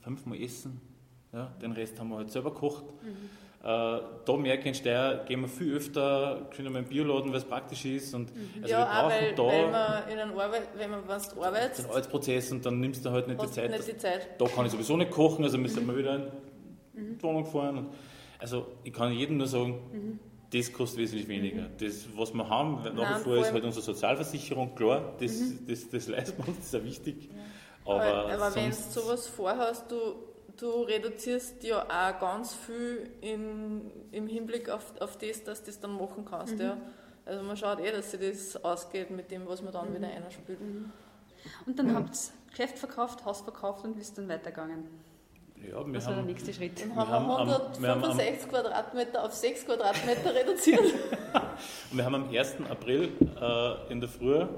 fünfmal 0.00 0.40
essen. 0.42 0.80
Ja? 1.32 1.52
Den 1.62 1.72
Rest 1.72 1.98
haben 2.00 2.08
wir 2.08 2.16
halt 2.16 2.30
selber 2.30 2.50
gekocht. 2.52 2.84
Mhm. 3.02 3.08
Äh, 3.64 3.64
da 4.24 4.36
merke 4.36 4.62
ich 4.62 4.66
in 4.66 4.74
Steyr, 4.74 5.24
gehen 5.24 5.40
wir 5.42 5.46
viel 5.48 5.76
öfter, 5.76 6.48
können 6.56 6.72
wir 6.72 6.80
im 6.80 6.84
Bioladen, 6.86 7.30
weil 7.30 7.38
es 7.38 7.44
praktisch 7.44 7.84
ist. 7.84 8.12
Und, 8.12 8.34
Mhm. 8.34 8.62
also 8.62 8.68
ja, 8.74 8.78
wir 8.80 8.86
auch 8.90 9.08
brauchen 9.08 9.12
weil, 9.12 9.34
da 9.36 9.42
weil 9.44 9.70
man 9.70 10.08
in 10.08 10.38
Arbeit, 10.40 10.68
wenn 10.76 10.90
man 10.90 11.00
was 11.06 11.28
du 11.32 11.42
arbeitest, 11.44 11.84
den 11.84 11.86
Arbeitsprozess 11.90 12.50
und 12.50 12.66
dann 12.66 12.80
nimmst 12.80 13.04
du 13.06 13.10
halt 13.10 13.28
nicht 13.28 13.40
die 13.40 13.50
Zeit. 13.52 13.70
nicht 13.70 13.86
die 13.86 13.96
Zeit. 13.96 14.28
Da 14.40 14.46
kann 14.46 14.66
ich 14.66 14.72
sowieso 14.72 14.96
nicht 14.96 15.12
kochen, 15.12 15.44
also 15.44 15.58
müssen 15.58 15.86
wir 15.86 15.96
wieder 15.96 16.32
in 16.96 17.16
die 17.16 17.22
Wohnung 17.22 17.46
fahren. 17.46 17.78
Und 17.78 17.86
also 18.40 18.66
ich 18.82 18.92
kann 18.92 19.12
jedem 19.12 19.36
nur 19.36 19.46
sagen, 19.46 20.18
das 20.52 20.72
kostet 20.72 20.98
wesentlich 20.98 21.28
weniger. 21.28 21.68
Das, 21.78 22.06
was 22.14 22.34
wir 22.34 22.48
haben, 22.48 22.82
nach 22.94 23.18
wie 23.18 23.22
vor 23.22 23.36
ist 23.38 23.52
halt 23.52 23.64
unsere 23.64 23.84
Sozialversicherung, 23.84 24.74
klar, 24.74 25.14
das, 25.18 25.40
das, 25.66 25.88
das 25.88 26.08
leisten 26.08 26.38
wir 26.38 26.48
uns, 26.48 26.58
das 26.58 26.66
ist 26.66 26.76
auch 26.76 26.84
wichtig. 26.84 27.30
Aber, 27.84 28.02
Aber, 28.02 28.32
aber 28.32 28.54
wenn 28.54 28.70
du 28.70 28.76
sowas 28.76 29.26
vorhast, 29.26 29.90
du, 29.90 29.96
du 30.56 30.82
reduzierst 30.82 31.64
ja 31.64 31.84
auch 31.84 32.20
ganz 32.20 32.54
viel 32.54 33.10
in, 33.20 33.90
im 34.12 34.26
Hinblick 34.26 34.68
auf, 34.68 34.92
auf 35.00 35.16
das, 35.16 35.42
dass 35.42 35.60
du 35.60 35.66
das 35.66 35.80
dann 35.80 35.92
machen 35.96 36.24
kannst. 36.24 36.58
Ja. 36.58 36.76
Also 37.24 37.42
man 37.42 37.56
schaut 37.56 37.80
eh, 37.80 37.90
dass 37.90 38.10
sich 38.10 38.20
das 38.20 38.64
ausgeht 38.64 39.10
mit 39.10 39.30
dem, 39.30 39.46
was 39.46 39.62
man 39.62 39.72
dann 39.72 39.94
wieder 39.94 40.08
einspielt. 40.08 40.58
Und 41.66 41.78
dann 41.78 41.94
habt 41.94 42.14
ihr 42.14 42.50
Geschäft 42.50 42.78
verkauft, 42.78 43.24
Haus 43.24 43.40
verkauft 43.40 43.84
und 43.84 43.96
bist 43.96 44.18
dann 44.18 44.28
weitergegangen. 44.28 44.84
Ja, 45.70 45.86
wir 45.86 45.94
Was 45.94 46.06
war 46.06 46.12
der 46.12 46.20
haben, 46.22 46.26
nächste 46.26 46.52
Schritt? 46.52 46.80
Dann 46.80 46.90
Wir 46.90 46.96
haben 46.96 47.10
haben 47.10 47.26
wir 47.28 47.38
am- 47.38 47.48
wir 47.82 47.88
haben 47.88 48.04
am- 48.04 48.10
165 48.10 48.48
Quadratmeter 48.50 49.24
auf 49.24 49.32
6 49.32 49.64
Quadratmeter 49.66 50.34
reduziert. 50.34 50.80
und 51.90 51.96
wir 51.96 52.04
haben 52.04 52.14
am 52.14 52.28
1. 52.30 52.56
April 52.70 53.08
äh, 53.40 53.92
in 53.92 54.00
der 54.00 54.08
Früh 54.08 54.38
Den 54.38 54.48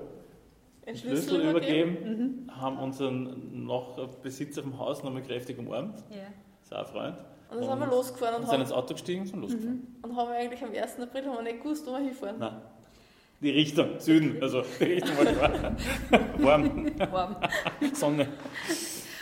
den 0.86 0.96
Schlüssel 0.96 1.40
übergeben, 1.48 2.48
haben 2.60 2.78
unseren 2.78 3.64
noch 3.66 3.96
Besitzer 4.22 4.62
vom 4.62 4.78
Haus 4.78 5.02
nochmal 5.02 5.22
kräftig 5.22 5.58
umarmt, 5.58 5.98
Ja. 6.10 6.16
ist 6.62 6.74
auch 6.74 6.78
ein 6.80 6.86
Freund. 6.86 7.16
Und 7.50 7.60
dann 7.60 7.68
sind 7.68 7.78
wir 7.80 7.86
losgefahren 7.86 8.34
und 8.36 8.42
sind 8.42 8.52
haben, 8.52 8.60
ins 8.62 8.72
Auto 8.72 8.94
gestiegen 8.94 9.20
und 9.22 9.26
sind 9.28 9.40
losgefahren. 9.40 9.96
und 10.02 10.16
haben 10.16 10.28
eigentlich 10.32 10.62
am 10.62 10.70
1. 10.72 10.98
April 11.00 11.26
haben 11.26 11.36
wir 11.36 11.42
nicht 11.52 11.62
gewusst, 11.62 11.86
wo 11.86 11.92
wir 11.92 11.98
hinfahren. 12.00 12.38
Nein. 12.38 12.60
Die 13.40 13.50
Richtung, 13.50 13.98
Süden, 14.00 14.42
also 14.42 14.62
die 14.80 14.84
Richtung 14.84 15.16
war 15.18 15.26
klar. 15.26 15.76
Warm, 16.38 16.90
Warm. 17.12 17.36
Sonne. 17.92 18.28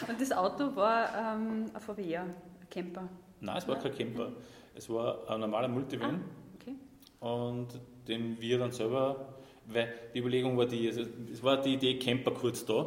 Und 0.08 0.20
das 0.20 0.32
Auto 0.32 0.74
war 0.74 1.08
ähm, 1.16 1.70
ein 1.72 1.80
VW, 1.80 2.16
ein 2.16 2.34
Camper. 2.70 3.08
Nein, 3.40 3.56
es 3.56 3.68
war 3.68 3.78
kein 3.78 3.94
Camper. 3.94 4.32
Es 4.74 4.88
war 4.88 5.28
ein 5.28 5.40
normaler 5.40 5.68
Multivan. 5.68 6.22
Okay. 6.60 6.74
und 7.20 7.68
den 8.08 8.40
wir 8.40 8.58
dann 8.58 8.72
selber, 8.72 9.34
weil 9.66 9.92
die 10.14 10.18
Überlegung 10.18 10.56
war 10.56 10.66
die, 10.66 10.88
also 10.88 11.02
es 11.32 11.42
war 11.42 11.60
die 11.60 11.74
Idee 11.74 11.98
Camper 11.98 12.32
kurz 12.32 12.64
da, 12.64 12.86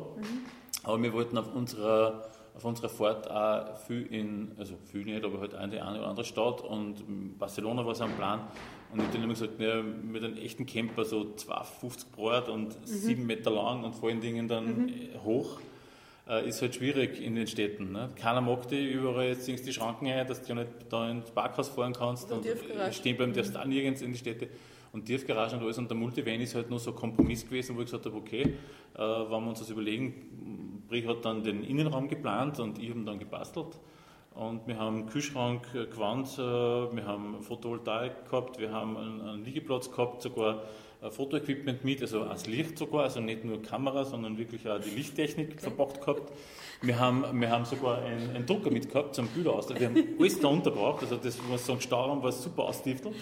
aber 0.83 1.01
wir 1.01 1.13
wollten 1.13 1.37
auf 1.37 1.53
unserer, 1.53 2.25
auf 2.53 2.65
unserer 2.65 2.89
Fahrt 2.89 3.29
auch 3.29 3.77
viel 3.77 4.05
in, 4.07 4.51
also 4.57 4.75
viel 4.85 5.05
nicht, 5.05 5.23
aber 5.23 5.39
halt 5.39 5.53
in 5.53 5.71
die 5.71 5.79
eine 5.79 5.99
oder 5.99 6.07
andere 6.07 6.25
Stadt. 6.25 6.61
Und 6.61 7.37
Barcelona 7.37 7.85
war 7.85 7.95
so 7.95 8.03
ein 8.03 8.15
Plan. 8.15 8.41
Und 8.91 8.99
ich 8.99 9.05
habe 9.05 9.13
dann 9.13 9.23
immer 9.23 9.33
gesagt, 9.33 9.59
ja, 9.59 9.81
mit 9.81 10.23
einem 10.23 10.37
echten 10.37 10.65
Camper 10.65 11.05
so 11.05 11.33
250 11.33 12.11
breit 12.11 12.49
und 12.49 12.77
7 12.87 13.25
Meter 13.25 13.51
lang 13.51 13.83
und 13.83 13.95
vor 13.95 14.09
allen 14.09 14.21
Dingen 14.21 14.47
dann 14.47 14.89
äh, 14.89 15.17
hoch 15.23 15.59
ist 16.45 16.61
halt 16.61 16.73
schwierig 16.73 17.21
in 17.21 17.35
den 17.35 17.45
Städten. 17.45 17.91
Ne? 17.91 18.09
Keiner 18.15 18.41
mag 18.41 18.67
die, 18.67 18.91
überall 18.91 19.27
jetzt 19.27 19.47
die 19.47 19.73
Schranken 19.73 20.07
ein, 20.07 20.25
dass 20.25 20.41
du 20.41 20.49
ja 20.49 20.55
nicht 20.55 20.71
da 20.89 21.09
ins 21.09 21.29
Parkhaus 21.29 21.69
fahren 21.69 21.93
kannst 21.93 22.31
Oder 22.31 22.37
und 22.37 22.93
stehen 22.95 23.15
bleiben 23.15 23.33
darfst 23.33 23.53
du 23.53 23.59
auch 23.59 23.65
nirgends 23.65 24.01
in 24.01 24.11
die 24.11 24.17
Städte. 24.17 24.49
Und 24.91 25.05
Tiefgarage 25.05 25.57
und 25.57 25.61
alles 25.61 25.77
und 25.77 25.89
der 25.89 25.97
Multivan 25.97 26.39
ist 26.39 26.55
halt 26.55 26.69
nur 26.69 26.79
so 26.79 26.91
ein 26.91 26.95
Kompromiss 26.95 27.45
gewesen, 27.45 27.75
wo 27.75 27.81
ich 27.81 27.87
gesagt 27.87 28.05
habe, 28.05 28.15
okay, 28.15 28.55
äh, 28.95 28.97
wenn 28.97 29.29
wir 29.29 29.49
uns 29.49 29.59
das 29.59 29.69
überlegen, 29.69 30.83
Brie 30.87 31.05
hat 31.05 31.25
dann 31.25 31.43
den 31.43 31.63
Innenraum 31.63 32.07
geplant 32.07 32.59
und 32.59 32.79
ich 32.79 32.89
habe 32.89 33.01
dann 33.01 33.19
gebastelt. 33.19 33.77
Und 34.33 34.67
wir 34.67 34.77
haben 34.77 34.99
einen 34.99 35.05
Kühlschrank 35.07 35.63
äh, 35.73 35.85
gewandt, 35.85 36.37
äh, 36.37 36.41
wir 36.41 37.05
haben 37.05 37.41
Photovoltaik 37.41 38.29
gehabt, 38.29 38.59
wir 38.59 38.71
haben 38.71 38.97
einen, 38.97 39.21
einen 39.21 39.45
Liegeplatz 39.45 39.91
gehabt, 39.91 40.21
sogar 40.21 40.55
äh, 40.55 40.59
Fotoequipment 41.09 41.83
mit, 41.83 42.01
also 42.01 42.23
als 42.23 42.47
Licht 42.47 42.77
sogar, 42.77 43.03
also 43.03 43.19
nicht 43.19 43.43
nur 43.43 43.61
Kamera, 43.61 44.05
sondern 44.05 44.37
wirklich 44.37 44.67
auch 44.67 44.79
die 44.79 44.89
Lichttechnik 44.89 45.61
verpackt 45.61 46.01
gehabt. 46.01 46.31
Wir 46.81 46.99
haben, 46.99 47.39
wir 47.39 47.49
haben 47.49 47.65
sogar 47.65 48.01
einen, 48.01 48.35
einen 48.35 48.45
Drucker 48.45 48.71
mit 48.71 48.89
gehabt 48.89 49.15
zum 49.15 49.27
Bilder 49.27 49.53
aus. 49.53 49.69
Wir 49.69 49.87
haben 49.87 49.97
alles 50.19 50.39
da 50.39 50.47
untergebracht, 50.47 51.01
also 51.01 51.17
das, 51.17 51.37
was 51.49 51.65
so 51.65 51.73
ein 51.73 51.81
Stauraum 51.81 52.21
war, 52.23 52.31
super 52.31 52.63
austiefelt. 52.63 53.15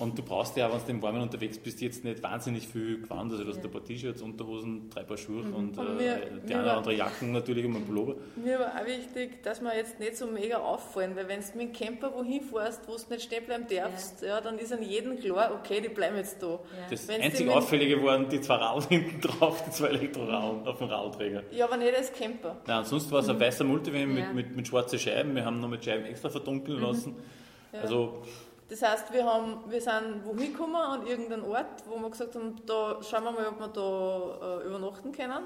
Und 0.00 0.18
du 0.18 0.22
brauchst 0.22 0.56
ja, 0.56 0.66
auch, 0.68 0.72
wenn 0.72 0.80
du 0.86 0.90
im 0.90 1.02
Warmen 1.02 1.22
unterwegs 1.22 1.56
bist, 1.56 1.80
jetzt 1.80 2.02
nicht 2.02 2.20
wahnsinnig 2.20 2.66
viel 2.66 3.00
Gewand. 3.02 3.30
Also, 3.30 3.44
du 3.44 3.50
hast 3.50 3.64
ein 3.64 3.70
paar 3.70 3.84
T-Shirts, 3.84 4.22
Unterhosen, 4.22 4.90
drei 4.90 5.04
Paar 5.04 5.16
Schuhe 5.16 5.42
und 5.42 5.54
Und 5.54 5.78
äh, 5.78 5.82
mir- 5.82 6.16
die 6.42 6.48
mir 6.48 6.54
eine 6.54 6.62
oder 6.64 6.76
andere 6.78 6.94
Jacken 6.94 7.30
natürlich 7.30 7.64
und 7.64 7.76
ein 7.76 7.84
Pullover. 7.86 8.16
Mir 8.34 8.58
war 8.58 8.72
auch 8.74 8.84
wichtig, 8.86 9.42
dass 9.44 9.60
wir 9.60 9.76
jetzt 9.76 10.00
nicht 10.00 10.16
so 10.16 10.26
mega 10.26 10.56
auffallen, 10.58 11.14
weil 11.14 11.28
wenn 11.28 11.38
du 11.40 11.46
mit 11.58 11.68
dem 11.68 11.72
Camper 11.72 12.12
wohin 12.12 12.42
fährst, 12.42 12.88
wo 12.88 12.96
du 12.96 13.02
nicht 13.10 13.22
stehen 13.22 13.44
bleiben 13.46 13.66
darfst, 13.70 14.22
ja. 14.22 14.40
dann 14.40 14.58
ist 14.58 14.72
an 14.72 14.82
jedem 14.82 15.16
klar, 15.16 15.52
okay, 15.54 15.80
die 15.80 15.90
bleiben 15.90 16.16
jetzt 16.16 16.42
da. 16.42 16.46
Ja. 16.48 16.58
Das 16.90 17.06
Wenn's 17.06 17.24
einzig 17.26 17.46
die 17.46 17.52
Auffällige 17.52 18.02
waren 18.02 18.28
die 18.28 18.40
zwei 18.40 18.56
Radl 18.56 18.82
hinten 18.88 19.20
drauf, 19.20 19.62
die 19.64 19.70
zwei 19.70 19.86
Elektrorad 19.90 20.66
auf 20.66 20.78
dem 20.78 20.88
Radlträger. 20.88 21.44
Ja, 21.52 21.66
aber 21.66 21.76
nicht 21.76 21.94
als 21.96 22.12
Camper. 22.12 22.56
Nein, 22.66 22.84
sonst 22.84 23.12
war 23.12 23.20
es 23.20 23.28
ein 23.28 23.38
weißer 23.38 23.62
Multivan 23.62 24.00
Ja. 24.00 24.06
mit, 24.06 24.34
mit, 24.34 24.56
mit 24.56 24.66
schwarzen 24.66 24.98
Scheiben. 24.98 25.36
Wir 25.36 25.44
haben 25.44 25.60
noch 25.60 25.68
mit 25.68 25.84
Scheiben 25.84 26.04
extra 26.06 26.30
verdunkeln 26.30 26.80
lassen. 26.82 27.14
Ja. 27.72 27.80
Also, 27.82 28.22
Das 28.68 28.82
heißt, 28.82 29.12
wir, 29.12 29.24
haben, 29.24 29.62
wir 29.68 29.80
sind 29.80 30.24
wohin 30.24 30.52
gekommen, 30.52 30.76
an 30.76 31.06
irgendeinen 31.06 31.44
Ort, 31.44 31.84
wo 31.86 31.96
wir 31.98 32.10
gesagt 32.10 32.34
haben, 32.34 32.56
da 32.66 32.98
schauen 33.02 33.24
wir 33.24 33.32
mal, 33.32 33.46
ob 33.48 33.60
wir 33.60 33.68
da 33.68 34.60
äh, 34.60 34.66
übernachten 34.66 35.12
können. 35.12 35.44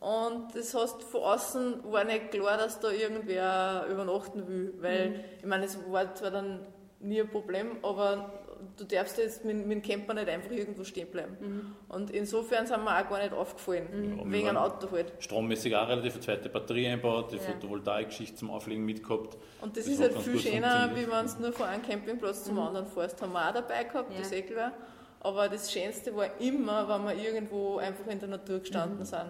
Und 0.00 0.54
das 0.54 0.74
heißt, 0.74 1.02
von 1.02 1.22
außen 1.22 1.90
war 1.90 2.04
nicht 2.04 2.30
klar, 2.30 2.58
dass 2.58 2.78
da 2.78 2.90
irgendwer 2.90 3.86
übernachten 3.90 4.46
will, 4.46 4.74
weil, 4.80 5.24
ich 5.38 5.46
meine, 5.46 5.64
es 5.64 5.78
war 5.90 6.14
zwar 6.14 6.30
dann 6.30 6.66
nie 7.00 7.20
ein 7.22 7.30
Problem, 7.30 7.78
aber 7.82 8.43
du 8.76 8.84
darfst 8.84 9.18
jetzt 9.18 9.44
mit, 9.44 9.56
mit 9.66 9.70
dem 9.70 9.82
Camper 9.82 10.14
nicht 10.14 10.28
einfach 10.28 10.50
irgendwo 10.50 10.84
stehen 10.84 11.08
bleiben. 11.10 11.74
Und 11.88 12.10
insofern 12.10 12.66
sind 12.66 12.82
wir 12.84 12.90
auch 13.00 13.08
gar 13.08 13.22
nicht 13.22 13.32
aufgefallen, 13.32 14.16
Ja, 14.18 14.24
wir 14.24 14.32
wegen 14.32 14.48
einem 14.48 14.58
Auto 14.58 14.90
halt. 14.90 15.12
strommäßig 15.20 15.74
auch 15.76 15.88
relativ 15.88 16.14
eine 16.14 16.20
zweite 16.22 16.48
Batterie 16.48 16.88
einbaut, 16.88 17.32
die 17.32 17.36
Ja. 17.36 17.42
Photovoltaik-Geschichte 17.42 18.36
zum 18.36 18.50
Auflegen 18.50 18.84
mitgehabt. 18.84 19.36
Und 19.60 19.76
das, 19.76 19.84
Das 19.84 19.94
ist 19.94 20.00
halt 20.00 20.12
ganz 20.14 20.24
viel 20.24 20.32
gut 20.34 20.42
schöner, 20.42 20.90
wie 20.94 21.06
wenn 21.10 21.26
du 21.26 21.42
nur 21.42 21.52
von 21.52 21.66
einem 21.66 21.82
Campingplatz 21.82 22.44
zum 22.44 22.58
anderen 22.58 22.86
fährst. 22.86 23.20
Haben 23.22 23.32
wir 23.32 23.48
auch 23.48 23.52
dabei 23.54 23.84
gehabt, 23.84 24.10
Ja. 24.12 24.18
das 24.18 24.26
ist 24.28 24.32
eh 24.34 24.42
klar. 24.42 24.72
Aber 25.20 25.48
das 25.48 25.72
Schönste 25.72 26.14
war 26.14 26.26
immer, 26.40 26.86
wenn 26.88 27.04
wir 27.16 27.24
irgendwo 27.24 27.78
einfach 27.78 28.06
in 28.08 28.18
der 28.18 28.28
Natur 28.28 28.58
gestanden 28.58 29.04
sind. 29.04 29.24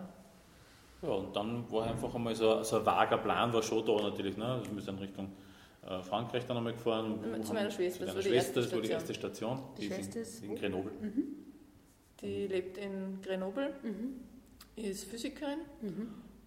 Ja, 1.03 1.09
und 1.11 1.37
dann 1.37 1.71
war 1.71 1.87
einfach 1.87 2.15
einmal 2.15 2.35
so, 2.35 2.63
so 2.63 2.79
ein 2.79 2.87
vager 2.87 3.19
Plan, 3.19 3.53
war 3.53 3.63
schon 3.63 3.85
da 3.85 3.93
natürlich. 4.03 4.37
Ne? 4.37 4.45
Also 4.47 4.75
wir 4.75 4.83
sind 4.83 5.01
Richtung 5.01 5.31
äh, 5.89 6.03
Frankreich 6.03 6.47
dann 6.47 6.57
einmal 6.57 6.73
gefahren. 6.73 7.19
Zu 7.43 7.53
meiner 7.53 7.71
Schwester, 7.71 8.01
Zu 8.01 8.07
das 8.07 8.15
meiner 8.15 8.15
war 8.17 8.23
die 8.23 8.29
Schwester, 8.29 8.61
erste 8.61 8.61
das 8.61 8.73
war 8.73 8.81
die 8.81 8.87
Station. 8.87 9.01
erste 9.01 9.15
Station. 9.15 9.63
Die 9.77 9.81
Die, 9.89 9.95
Schwester 9.95 10.21
ist 10.21 10.43
in, 10.43 10.51
in 10.51 10.57
Grenoble. 10.57 10.93
Die 12.21 12.47
lebt 12.47 12.79
in 12.79 13.21
Grenoble, 13.23 13.75
ist 14.77 15.05
Physikerin 15.05 15.59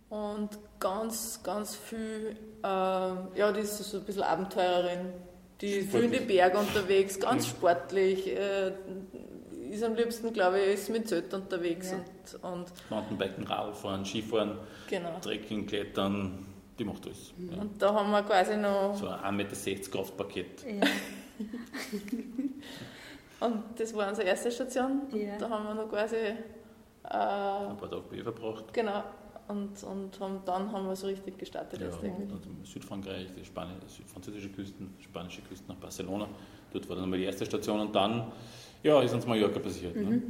und 0.10 0.50
ganz, 0.80 1.41
ganz 1.43 1.76
viel, 1.76 2.36
ähm, 2.63 3.28
ja, 3.36 3.52
die 3.52 3.60
ist 3.62 3.78
so 3.78 3.97
ein 3.97 4.04
bisschen 4.06 4.23
Abenteurerin. 4.23 5.13
Die 5.62 5.67
ist 5.67 5.91
viel 5.91 6.04
in 6.04 6.12
die. 6.12 6.19
Berge 6.19 6.58
unterwegs, 6.60 7.19
ganz 7.19 7.47
sportlich. 7.47 8.28
Äh, 8.28 8.71
ist 9.69 9.84
am 9.84 9.95
liebsten, 9.95 10.32
glaube 10.32 10.60
ich, 10.62 10.76
ist 10.76 10.89
mit 10.89 11.08
Zelt 11.10 11.34
unterwegs. 11.34 11.91
Ja. 11.91 11.97
Und, 12.50 12.62
und 12.62 12.73
Mountainbiken, 12.89 13.43
Radfahren, 13.43 14.06
Skifahren, 14.06 14.58
genau. 14.89 15.19
Trekking, 15.19 15.65
Klettern, 15.67 16.45
die 16.78 16.84
macht 16.86 17.06
alles. 17.06 17.34
Ja. 17.38 17.62
Und 17.62 17.82
da 17.82 17.94
haben 17.94 18.12
wir 18.12 18.24
quasi 18.24 18.58
noch 18.58 18.96
So 18.96 19.08
ein 19.08 19.40
1,60 19.40 19.66
Meter 19.70 19.92
Kraftpaket. 19.92 20.66
Ja. 20.66 20.88
Und 23.40 23.63
das 23.80 23.94
war 23.94 24.10
unsere 24.10 24.28
erste 24.28 24.52
Station. 24.52 25.02
Ja. 25.13 25.38
Da 25.38 25.50
haben 25.50 25.66
wir 25.66 25.76
noch 25.76 25.90
quasi, 25.90 26.16
äh, 26.16 26.34
Ein 27.04 27.78
paar 27.78 27.90
Tage 27.90 28.02
bei 28.10 28.24
verbracht. 28.24 28.74
genau, 28.74 29.04
und, 29.48 29.82
und 29.84 30.20
haben, 30.20 30.40
dann 30.44 30.72
haben 30.72 30.88
wir 30.88 30.96
so 30.96 31.06
richtig 31.08 31.38
gestartet. 31.38 31.80
Ja, 31.80 31.88
und 31.90 32.66
Südfrankreich, 32.68 33.28
die 33.40 33.46
Spani 33.46 33.73
französische 34.12 34.50
Küsten, 34.50 34.94
spanische 35.00 35.42
Küsten 35.42 35.67
nach 35.69 35.75
Barcelona. 35.75 36.28
Dort 36.73 36.90
war 36.90 36.96
dann 36.96 37.06
einmal 37.06 37.19
die 37.19 37.25
erste 37.25 37.46
Station 37.46 37.80
und 37.80 37.96
dann 37.96 38.32
ja, 38.84 39.02
ist 39.02 39.13
uns 39.13 39.25
Mallorca 39.25 39.60
passiert. 39.60 39.96
Ne? 39.96 40.21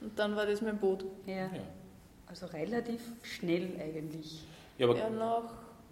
Und 0.00 0.18
dann 0.18 0.36
war 0.36 0.46
das 0.46 0.60
mit 0.60 0.70
dem 0.72 0.78
Boot. 0.78 1.04
ja. 1.26 1.34
Ja. 1.34 1.50
Also 2.28 2.46
relativ 2.46 3.00
schnell 3.22 3.68
eigentlich. 3.80 4.44
Ja, 4.78 4.86
aber 4.88 4.98
Ja, 4.98 5.08
nach, 5.08 5.44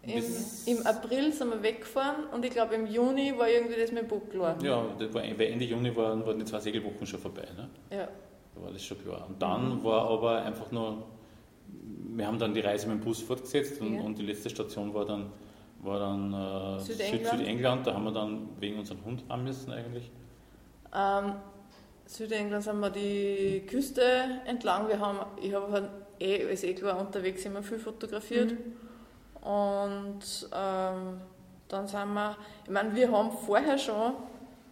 im, 0.07 0.76
Im 0.78 0.86
April 0.86 1.32
sind 1.32 1.50
wir 1.50 1.62
weggefahren 1.62 2.24
und 2.32 2.44
ich 2.44 2.50
glaube 2.50 2.74
im 2.74 2.86
Juni 2.86 3.32
war 3.38 3.48
irgendwie 3.48 3.80
das 3.80 3.92
mit 3.92 4.09
Boot 4.09 4.30
klar. 4.30 4.57
ja, 4.62 4.84
das 4.98 5.12
war, 5.14 5.22
weil 5.22 5.40
Ende 5.52 5.64
Juni 5.64 5.94
waren, 5.96 6.24
waren 6.26 6.38
die 6.38 6.44
zwei 6.44 6.61
Segelwochen 6.61 7.07
schon 7.07 7.20
vorbei. 7.20 7.46
Ne? 7.57 7.68
Ja. 7.90 8.09
Da 8.55 8.62
war 8.62 8.70
das 8.72 8.82
schon 8.84 8.98
klar. 9.02 9.26
Und 9.28 9.40
dann 9.42 9.82
war 9.82 10.09
aber 10.11 10.42
einfach 10.42 10.70
nur, 10.70 11.05
wir 12.16 12.26
haben 12.26 12.38
dann 12.38 12.55
die 12.55 12.61
Reise 12.61 12.86
mit 12.88 12.98
dem 13.00 13.05
Bus 13.05 13.20
fortgesetzt 13.20 13.80
und, 13.80 13.94
Ja. 13.96 14.02
und 14.02 14.16
die 14.18 14.22
letzte 14.24 14.48
Station 14.50 14.92
war 14.94 15.05
dann, 15.05 15.26
war 15.82 15.98
dann 15.98 16.32
äh, 16.32 16.80
Südengland. 16.80 17.26
Süd 17.26 17.38
Südengland. 17.40 17.86
Da 17.86 17.94
haben 17.94 18.05
wir 18.05 18.12
dann 18.12 18.48
wegen 18.61 18.78
unserem 18.78 19.05
Hund 19.05 19.24
haben 19.28 19.44
müssen 19.44 19.72
eigentlich. 19.72 20.11
Ähm, 20.94 21.32
Südengland 22.07 22.62
sind 22.62 22.78
wir 22.80 22.90
die 22.90 23.64
Küste 23.66 24.02
entlang. 24.46 24.88
Wir 24.88 25.00
haben, 25.00 25.18
ich 25.42 25.52
habe 25.55 25.72
halt 25.72 25.88
eh, 26.20 26.52
ist 26.52 26.62
eh 26.64 26.74
klar, 26.74 27.00
unterwegs 27.00 27.44
immer 27.44 27.62
viel 27.62 27.78
fotografiert. 27.78 28.55
Und 29.45 30.49
ähm, 30.55 31.20
dann 31.68 31.86
sind 31.86 32.14
wir, 32.14 32.36
ich 32.64 32.70
meine, 32.70 32.95
wir 32.95 33.12
haben 33.12 33.30
vorher 33.30 33.76
schon, 33.76 34.14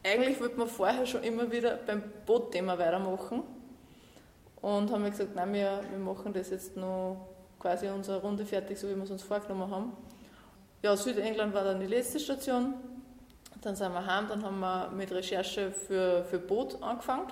eigentlich 0.02 0.40
wollten 0.40 0.58
wir 0.58 0.66
vorher 0.66 1.04
schon 1.06 1.22
immer 1.22 1.50
wieder 1.52 1.76
beim 1.86 2.02
Bootthema 2.26 2.78
weitermachen 2.78 3.42
und 4.62 4.90
haben 4.90 5.04
gesagt, 5.04 5.34
nein, 5.34 5.52
wir, 5.52 5.80
wir 5.90 5.98
machen 5.98 6.32
das 6.32 6.50
jetzt 6.50 6.76
noch 6.76 7.28
quasi 7.58 7.88
unsere 7.88 8.20
Runde 8.22 8.46
fertig, 8.46 8.78
so 8.78 8.88
wie 8.88 8.96
wir 8.96 9.04
es 9.04 9.10
uns 9.10 9.22
vorgenommen 9.22 9.70
haben. 9.70 9.92
Ja, 10.82 10.96
Südengland 10.96 11.54
war 11.54 11.64
dann 11.64 11.78
die 11.78 11.86
letzte 11.86 12.18
Station. 12.18 12.74
Dann 13.60 13.76
sind 13.76 13.92
wir 13.92 14.04
heim, 14.04 14.26
dann 14.28 14.42
haben 14.42 14.58
wir 14.58 14.90
mit 14.90 15.12
Recherche 15.12 15.70
für, 15.70 16.24
für 16.24 16.38
Boot 16.38 16.82
angefangen. 16.82 17.28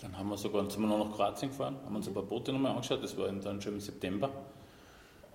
Dann 0.00 0.16
haben 0.16 0.28
wir 0.28 0.36
sogar, 0.36 0.70
sind 0.70 0.82
wir 0.82 0.86
noch 0.86 1.04
nach 1.08 1.16
Kroatien 1.16 1.50
gefahren, 1.50 1.76
haben 1.84 1.96
uns 1.96 2.06
ein 2.06 2.14
paar 2.14 2.22
Boote 2.22 2.52
nochmal 2.52 2.72
angeschaut, 2.72 3.02
das 3.02 3.16
war 3.18 3.26
dann 3.26 3.60
schon 3.60 3.72
im 3.72 3.80
September. 3.80 4.30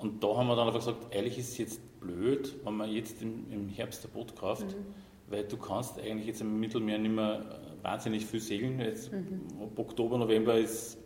Und 0.03 0.21
da 0.21 0.35
haben 0.35 0.47
wir 0.47 0.55
dann 0.57 0.67
einfach 0.67 0.81
gesagt, 0.81 1.15
ehrlich 1.15 1.37
ist 1.37 1.51
es 1.51 1.57
jetzt 1.57 1.99
blöd, 2.01 2.53
wenn 2.65 2.75
man 2.75 2.91
jetzt 2.91 3.21
im, 3.21 3.49
im 3.49 3.69
Herbst 3.69 4.03
ein 4.05 4.11
Boot 4.11 4.35
kauft, 4.35 4.67
mhm. 4.67 4.85
weil 5.29 5.45
du 5.45 5.55
kannst 5.55 5.97
eigentlich 5.97 6.27
jetzt 6.27 6.41
im 6.41 6.59
Mittelmeer 6.59 6.97
nicht 6.97 7.15
mehr 7.15 7.61
wahnsinnig 7.81 8.25
viel 8.25 8.41
segeln. 8.41 8.79
Jetzt 8.79 9.13
mhm. 9.13 9.41
Ab 9.61 9.79
Oktober, 9.79 10.17
November 10.17 10.57
ist 10.57 10.97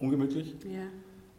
ungemütlich. 0.00 0.56
Ja. 0.64 0.86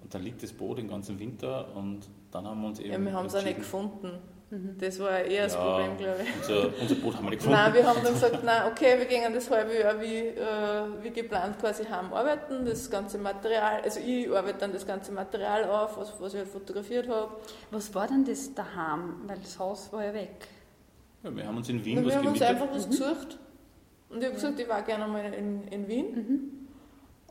Und 0.03 0.13
dann 0.13 0.21
liegt 0.21 0.43
das 0.43 0.53
Boot 0.53 0.77
den 0.77 0.87
ganzen 0.87 1.17
Winter 1.17 1.75
und 1.75 2.07
dann 2.29 2.45
haben 2.45 2.61
wir 2.61 2.67
uns 2.67 2.79
eben. 2.79 2.91
Ja, 2.91 2.99
wir 2.99 3.13
haben 3.13 3.25
es 3.25 3.33
auch 3.33 3.43
nicht 3.43 3.57
gefunden. 3.57 4.19
Mhm. 4.49 4.77
Das 4.79 4.97
war 4.99 5.19
eher 5.19 5.43
das 5.43 5.53
ja, 5.53 5.59
Problem, 5.59 5.97
glaube 5.97 6.19
ich. 6.23 6.35
Unser, 6.35 6.81
unser 6.81 6.95
Boot 6.95 7.15
haben 7.15 7.25
wir 7.25 7.29
nicht 7.31 7.39
gefunden. 7.39 7.59
Nein, 7.59 7.73
wir 7.73 7.85
haben 7.85 7.99
dann 8.01 8.13
gesagt, 8.13 8.43
nein, 8.45 8.71
okay, 8.71 8.97
wir 8.97 9.05
gehen 9.05 9.33
das 9.33 9.51
halbe 9.51 9.77
Jahr 9.77 9.99
wie, 9.99 10.19
äh, 10.19 11.03
wie 11.03 11.09
geplant 11.09 11.59
quasi 11.59 11.83
heim 11.83 12.13
arbeiten, 12.13 12.65
das 12.65 12.89
ganze 12.89 13.17
Material, 13.17 13.81
also 13.81 13.99
ich 13.99 14.29
arbeite 14.33 14.59
dann 14.59 14.71
das 14.71 14.87
ganze 14.87 15.11
Material 15.11 15.65
auf, 15.65 15.97
was, 15.97 16.13
was 16.19 16.33
ich 16.33 16.39
halt 16.39 16.49
fotografiert 16.49 17.09
habe. 17.09 17.31
Was 17.71 17.93
war 17.93 18.07
denn 18.07 18.23
das 18.23 18.53
daheim? 18.53 19.15
Weil 19.25 19.37
das 19.39 19.59
Haus 19.59 19.91
war 19.91 20.05
ja 20.05 20.13
weg. 20.13 20.47
Ja, 21.23 21.35
wir 21.35 21.45
haben 21.45 21.57
uns 21.57 21.67
in 21.67 21.83
Wien 21.83 21.95
Na, 21.99 22.05
was 22.05 22.13
Wir 22.13 22.17
haben 22.19 22.27
uns 22.27 22.41
einfach 22.41 22.67
was 22.71 22.85
mhm. 22.85 22.91
gesucht. 22.91 23.39
Und 24.09 24.19
ich 24.19 24.25
habe 24.25 24.35
gesagt, 24.35 24.59
ich 24.61 24.69
war 24.69 24.81
gerne 24.83 25.07
mal 25.07 25.33
in, 25.33 25.67
in 25.67 25.87
Wien. 25.89 26.05
Mhm. 26.15 26.56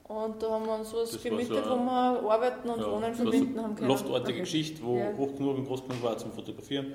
Und 0.08 0.40
da 0.40 0.50
haben 0.50 0.66
wir 0.66 0.74
uns 0.74 0.94
was 0.94 1.10
das 1.10 1.22
gemietet, 1.22 1.64
so 1.64 1.70
wo 1.70 1.84
wir 1.84 2.30
arbeiten 2.30 2.68
und 2.68 2.80
ja, 2.80 2.90
wohnen 2.90 3.14
verbinden 3.14 3.60
haben 3.60 3.74
können. 3.74 3.88
Loftartige. 3.88 4.40
Geschichte, 4.40 4.80
wo 4.84 4.98
ja. 4.98 5.12
hoch 5.16 5.34
genug 5.36 5.58
und 5.58 5.66
groß 5.66 5.82
genug 5.82 6.02
war 6.02 6.16
zum 6.16 6.30
Fotografieren. 6.30 6.94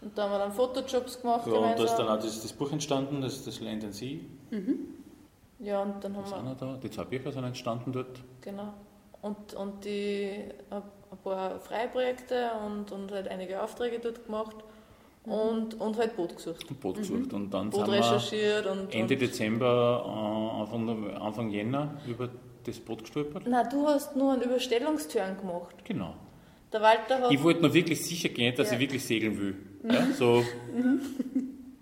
Und 0.00 0.16
da 0.16 0.24
haben 0.24 0.32
wir 0.32 0.38
dann 0.38 0.52
Fotojobs 0.52 1.20
gemacht. 1.20 1.46
Ja, 1.46 1.52
gemeinsam. 1.52 1.70
und 1.70 1.78
da 1.78 1.84
ist 1.84 1.96
dann 1.96 2.08
auch 2.08 2.22
das, 2.22 2.42
das 2.42 2.52
Buch 2.52 2.70
entstanden, 2.70 3.20
das, 3.20 3.44
das 3.44 3.60
Land 3.60 3.84
and 3.84 3.94
Sea. 3.94 4.20
Mhm. 4.50 4.78
Ja, 5.58 5.82
und 5.82 6.02
dann 6.02 6.16
haben 6.16 6.30
wir. 6.30 6.54
Da. 6.54 6.78
Die 6.82 6.90
zwei 6.90 7.04
Bücher 7.04 7.32
sind 7.32 7.44
entstanden 7.44 7.92
dort. 7.92 8.20
Genau. 8.40 8.72
Und, 9.22 9.52
und 9.54 9.84
die, 9.84 10.44
ein 10.70 11.18
paar 11.22 11.58
freie 11.60 11.88
Projekte 11.88 12.50
und, 12.64 12.92
und 12.92 13.12
halt 13.12 13.28
einige 13.28 13.60
Aufträge 13.62 13.98
dort 13.98 14.24
gemacht. 14.24 14.56
Und, 15.24 15.78
und 15.78 15.98
halt 15.98 16.16
Boot 16.16 16.34
gesucht. 16.36 16.80
Boot 16.80 16.96
gesucht. 16.96 17.32
Mhm. 17.32 17.38
Und 17.38 17.54
dann 17.54 17.70
Boot 17.70 17.84
sind 17.84 17.94
recherchiert 17.94 18.64
wir 18.64 18.72
und, 18.72 18.94
Ende 18.94 19.14
und 19.14 19.20
Dezember, 19.20 20.02
äh, 20.06 20.60
Anfang, 20.62 21.14
Anfang 21.16 21.50
Jänner 21.50 22.00
über 22.06 22.30
das 22.64 22.78
Boot 22.78 23.02
gestolpert. 23.02 23.46
Nein, 23.46 23.66
du 23.70 23.86
hast 23.86 24.16
nur 24.16 24.32
einen 24.32 24.42
Überstellungsturn 24.42 25.36
gemacht. 25.36 25.76
Genau. 25.84 26.14
Der 26.72 26.80
Walter 26.80 27.20
hat 27.20 27.32
ich 27.32 27.42
wollte 27.42 27.62
nur 27.62 27.74
wirklich 27.74 28.02
sicher 28.04 28.28
gehen, 28.28 28.54
dass 28.56 28.68
ja. 28.68 28.74
ich 28.74 28.80
wirklich 28.80 29.04
segeln 29.04 29.38
will. 29.38 29.56
Ja, 29.82 30.00
mhm. 30.02 30.12
so. 30.14 30.44
Mhm. 30.74 31.00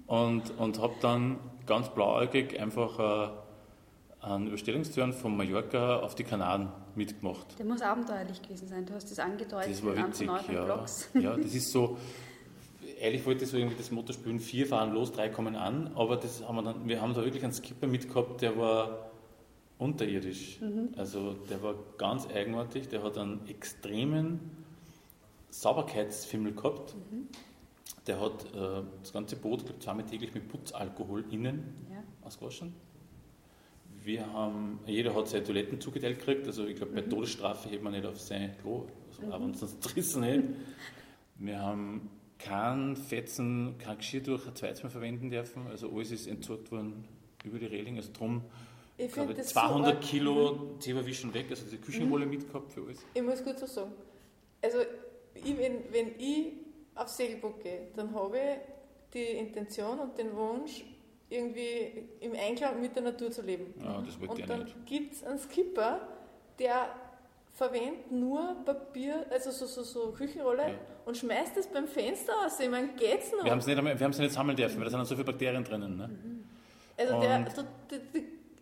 und 0.07 0.59
und 0.59 0.79
habe 0.81 0.95
dann 1.01 1.39
ganz 1.67 1.91
blauäugig 1.91 2.59
einfach 2.59 2.99
äh, 2.99 4.27
einen 4.27 4.49
Überstellungsturn 4.49 5.13
von 5.13 5.37
Mallorca 5.37 6.01
auf 6.01 6.15
die 6.15 6.25
Kanaren 6.25 6.73
mitgemacht. 6.95 7.59
Der 7.59 7.67
muss 7.67 7.83
abenteuerlich 7.83 8.43
gewesen 8.43 8.69
sein. 8.69 8.87
Du 8.87 8.95
hast 8.95 9.11
das 9.11 9.19
angedeutet. 9.19 9.71
Das 9.71 9.85
war 9.85 9.97
witzig, 9.97 10.29
ja. 10.53 10.87
ja. 11.21 11.37
Das 11.37 11.55
ist 11.55 11.71
so, 11.71 11.99
ehrlich 13.01 13.25
wollte 13.27 13.45
ich 13.45 13.51
so 13.51 13.57
irgendwie 13.57 13.77
das 13.77 13.91
Motto 13.91 14.13
spielen, 14.13 14.41
vier 14.41 14.67
fahren 14.67 14.93
los, 14.93 15.13
drei 15.13 15.29
kommen 15.29 15.57
an, 15.57 15.93
aber 15.95 16.17
das 16.17 16.47
haben 16.47 16.57
wir, 16.57 16.63
dann, 16.63 16.89
wir 16.89 17.01
haben 17.01 17.15
da 17.15 17.25
wirklich 17.25 17.45
einen 17.45 17.53
Skipper 17.53 17.87
mitgehabt, 17.87 18.43
der 18.43 18.57
war 18.59 19.11
unterirdisch. 19.79 20.61
Mhm. 20.61 20.91
Also 20.97 21.35
der 21.51 21.63
war 21.63 21.75
ganz 21.97 22.29
eigenartig, 22.29 22.89
der 22.89 23.03
hat 23.03 23.17
einen 23.17 23.47
extremen 23.49 24.41
Sauberkeitsfimmel 25.51 26.53
gehabt. 26.55 26.95
Mhm. 26.95 27.29
Der 28.07 28.21
hat 28.21 28.45
äh, 28.55 28.83
das 29.01 29.13
ganze 29.13 29.37
Boot, 29.37 29.65
glaube 29.65 29.81
zweimal 29.81 30.05
täglich 30.05 30.35
mit 30.35 30.49
Putzalkohol 30.49 31.25
innen 31.31 31.87
ja. 31.91 32.03
ausgewaschen. 32.27 32.75
Wir 34.03 34.33
haben, 34.33 34.81
jeder 34.87 35.15
hat 35.15 35.29
seine 35.29 35.45
Toiletten 35.45 35.81
zugeteilt 35.81 36.19
gekriegt, 36.19 36.47
also 36.47 36.67
ich 36.67 36.77
glaube, 36.77 36.93
bei 36.93 37.03
mhm. 37.03 37.11
Todesstrafe 37.11 37.69
hätte 37.69 37.83
man 37.83 37.93
nicht 37.93 38.07
auf 38.07 38.19
sein 38.19 38.57
Klo, 38.63 38.87
also 39.31 39.45
mhm. 39.45 39.51
es 39.51 39.61
sonst 39.61 39.83
zerrissen 39.83 40.23
hätte. 40.23 40.49
Wir 41.41 41.61
haben 41.61 42.11
kein 42.39 42.97
Fetzen, 42.97 43.77
kein 43.79 43.99
Geschirrtuch 43.99 44.47
ein 44.47 44.55
zweites 44.55 44.83
Mal 44.83 44.91
verwenden 44.91 45.31
dürfen, 45.31 45.67
also 45.69 45.91
alles 45.91 46.11
ist 46.11 46.27
entsorgt 46.27 46.71
worden 46.71 47.05
über 47.45 47.59
die 47.59 47.67
Reling, 47.67 47.97
also 47.97 48.13
drum 48.13 48.43
ich 48.97 49.13
glaube, 49.13 49.35
200 49.37 50.03
so 50.03 50.09
Kilo 50.09 50.77
Zeberwischen 50.81 51.33
weg, 51.33 51.47
also 51.51 51.65
diese 51.65 51.79
Küchenrolle 51.79 52.27
mhm. 52.27 52.33
mitgehabt 52.33 52.73
für 52.73 52.83
alles. 52.83 52.99
Ich 53.15 53.23
muss 53.23 53.43
kurz 53.45 53.63
was 53.63 53.75
sagen. 53.75 53.93
Also 54.61 54.79
ich, 55.35 55.57
wenn, 55.57 55.93
wenn 55.93 56.19
ich 56.19 56.55
auf 56.97 57.09
Segelboot 57.09 57.63
gehe, 57.63 57.89
dann 57.95 58.13
habe 58.13 58.37
ich 58.37 59.15
die 59.15 59.39
Intention 59.39 60.01
und 60.01 60.19
den 60.19 60.35
Wunsch, 60.35 60.85
irgendwie 61.31 62.09
im 62.21 62.33
Einklang 62.35 62.81
mit 62.81 62.97
der 62.97 63.03
Natur 63.03 63.31
zu 63.31 63.43
leben. 63.43 63.75
Ja, 63.83 64.03
das 64.03 64.17
und 64.17 64.49
dann 64.49 64.67
gibt 64.87 65.15
es 65.15 65.25
einen 65.25 65.39
Skipper, 65.39 66.09
der 66.59 66.89
verwendet 67.59 68.13
nur 68.13 68.57
Papier, 68.65 69.27
also 69.31 69.51
so, 69.51 69.67
so, 69.67 69.83
so 69.83 70.13
Küchenrolle 70.13 70.63
ja. 70.63 70.75
und 71.05 71.17
schmeißt 71.17 71.57
es 71.57 71.67
beim 71.67 71.89
Fenster 71.89 72.33
aus. 72.47 72.61
Ich 72.61 72.71
meine, 72.71 72.89
geht's 72.95 73.33
noch? 73.33 73.45
Wir 73.45 73.51
haben 73.51 73.59
es 73.59 73.67
nicht, 73.67 74.19
nicht 74.21 74.33
sammeln 74.33 74.57
dürfen, 74.57 74.79
weil 74.79 74.85
da 74.85 74.91
sind 74.91 75.07
so 75.07 75.17
viele 75.17 75.25
Bakterien 75.25 75.65
drinnen. 75.65 75.97
Ne? 75.97 76.09
Mhm. 76.09 76.45
Also 76.97 77.15
und 77.15 77.21
der, 77.23 77.39
der, 77.41 77.65
der, 77.91 77.99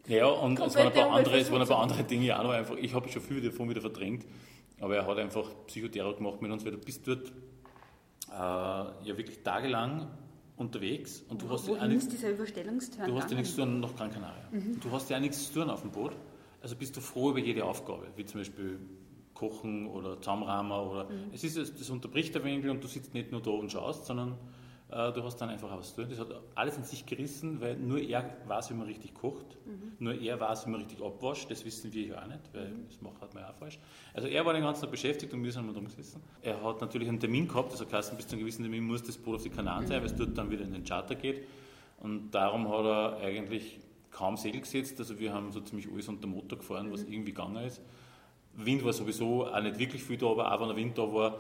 der 0.09 0.17
ja, 0.19 0.27
und 0.27 0.59
es 0.59 0.75
waren, 0.77 0.87
ein 0.87 0.93
paar 0.93 1.11
andere, 1.11 1.39
es 1.39 1.51
waren 1.51 1.63
ein 1.63 1.69
paar 1.69 1.83
andere 1.83 2.05
Dinge 2.05 2.39
auch 2.39 2.45
noch 2.45 2.51
einfach. 2.51 2.77
Ich 2.77 2.95
habe 2.95 3.09
schon 3.09 3.23
viel 3.23 3.43
davon 3.43 3.69
wieder 3.69 3.81
verdrängt. 3.81 4.25
Aber 4.81 4.97
er 4.97 5.07
hat 5.07 5.19
einfach 5.19 5.49
Psychotherapie 5.67 6.19
gemacht 6.19 6.43
mit 6.43 6.51
uns, 6.51 6.65
weil 6.65 6.73
du 6.73 6.79
bist 6.79 7.07
dort 7.09 7.33
äh, 8.29 8.35
ja 8.35 9.17
wirklich 9.17 9.43
tagelang 9.43 10.11
unterwegs 10.57 11.23
und 11.29 11.43
du 11.43 11.51
hast 11.51 11.69
ja 11.69 11.87
nichts, 11.87 12.09
Du 12.09 13.17
hast 13.17 13.31
ja 13.31 13.37
nichts 13.37 13.55
zu 13.55 13.63
tun 13.63 13.81
nach 13.81 13.95
Gran 13.97 14.11
Canaria. 14.11 14.49
Mhm. 14.51 14.81
Du 14.81 14.91
hast 14.91 15.11
ja 15.11 15.19
nichts 15.19 15.49
zu 15.49 15.61
tun 15.61 15.71
auf 15.71 15.83
dem 15.83 15.91
Boot. 15.91 16.13
Also 16.67 16.75
bist 16.75 16.97
du 16.97 17.01
froh 17.01 17.31
über 17.31 17.39
jede 17.39 17.65
Aufgabe, 17.65 18.09
wie 18.17 18.25
zum 18.25 18.41
Beispiel 18.41 18.81
Kochen 19.35 19.87
oder 19.87 20.21
Zaumrahmen 20.21 20.73
oder 20.73 21.05
mhm. 21.05 21.31
es 21.33 21.45
ist 21.45 21.57
das 21.57 21.91
unterbricht 21.91 22.35
der 22.35 22.43
Winkel 22.43 22.71
und 22.73 22.83
du 22.83 22.89
sitzt 22.89 23.15
nicht 23.15 23.31
nur 23.31 23.41
da 23.41 23.51
und 23.51 23.71
schaust, 23.71 24.05
sondern 24.05 24.33
äh, 24.91 25.13
du 25.13 25.23
hast 25.23 25.37
dann 25.37 25.49
einfach 25.49 25.71
was 25.79 25.95
zu 25.95 26.01
tun. 26.03 26.11
Das 26.11 26.19
hat 26.19 26.27
alles 26.57 26.77
in 26.77 26.83
sich 26.83 27.07
gerissen, 27.07 27.61
weil 27.61 27.77
nur 27.77 28.01
er 28.01 28.37
weiß, 28.49 28.71
wie 28.71 28.75
man 28.75 28.89
richtig 28.89 29.15
kocht. 29.15 29.47
Mhm. 29.65 29.93
Nur 30.01 30.15
er 30.15 30.41
weiß, 30.41 30.67
wie 30.67 30.71
man 30.71 30.81
richtig 30.81 31.01
abwascht. 31.01 31.49
Das 31.53 31.65
wissen 31.65 31.93
wir 31.93 32.03
ja 32.03 32.21
auch 32.21 32.27
nicht, 32.27 32.41
weil 32.53 32.67
mhm. 32.67 32.89
das 32.89 33.01
macht 33.01 33.21
halt 33.21 33.33
man 33.33 33.45
ja 33.45 33.51
auch 33.51 33.55
falsch. 33.55 33.79
Also 34.13 34.27
er 34.27 34.45
war 34.45 34.53
den 34.53 34.65
ganzen 34.65 34.81
Tag 34.81 34.91
beschäftigt 34.91 35.33
und 35.35 35.45
wir 35.45 35.53
sind 35.53 35.67
mal 35.67 35.73
drum 35.73 35.85
gesessen. 35.85 36.21
Er 36.43 36.61
hat 36.65 36.81
natürlich 36.81 37.09
einen 37.09 37.21
Termin 37.21 37.47
gehabt, 37.47 37.71
also 37.71 37.87
heißt, 37.89 38.17
bis 38.17 38.27
zu 38.27 38.33
einem 38.33 38.41
gewissen 38.41 38.63
Termin 38.63 38.83
muss 38.83 39.05
das 39.05 39.17
Boot 39.17 39.37
auf 39.37 39.43
die 39.45 39.51
Kanaren 39.51 39.87
sein, 39.87 40.01
weil 40.01 40.07
es 40.07 40.17
dort 40.17 40.37
dann 40.37 40.51
wieder 40.51 40.65
in 40.65 40.73
den 40.73 40.83
Charter 40.83 41.15
geht. 41.15 41.47
Und 42.01 42.33
darum 42.33 42.69
hat 42.69 42.85
er 42.85 43.17
eigentlich 43.19 43.79
kaum 44.17 44.37
Segel 44.37 44.63
gesetzt. 44.63 44.99
Also 44.99 45.19
wir 45.19 45.33
haben 45.33 45.53
so 45.53 45.61
ziemlich 45.61 45.89
alles 45.93 46.09
unter 46.09 46.27
Motor 46.27 46.59
gefahren, 46.59 46.91
was 46.91 47.05
mhm. 47.05 47.13
irgendwie 47.13 47.33
gegangen 47.33 47.65
ist. 47.65 47.83
Wind 48.55 48.83
war 48.85 48.93
sowieso 48.95 49.47
auch 49.47 49.63
nicht 49.63 49.79
wirklich 49.79 50.03
viel 50.03 50.17
da, 50.17 50.27
aber 50.27 50.51
auch 50.51 50.61
wenn 50.61 50.69
der 50.69 50.77
Wind 50.77 50.97
da 50.99 51.13
war, 51.13 51.39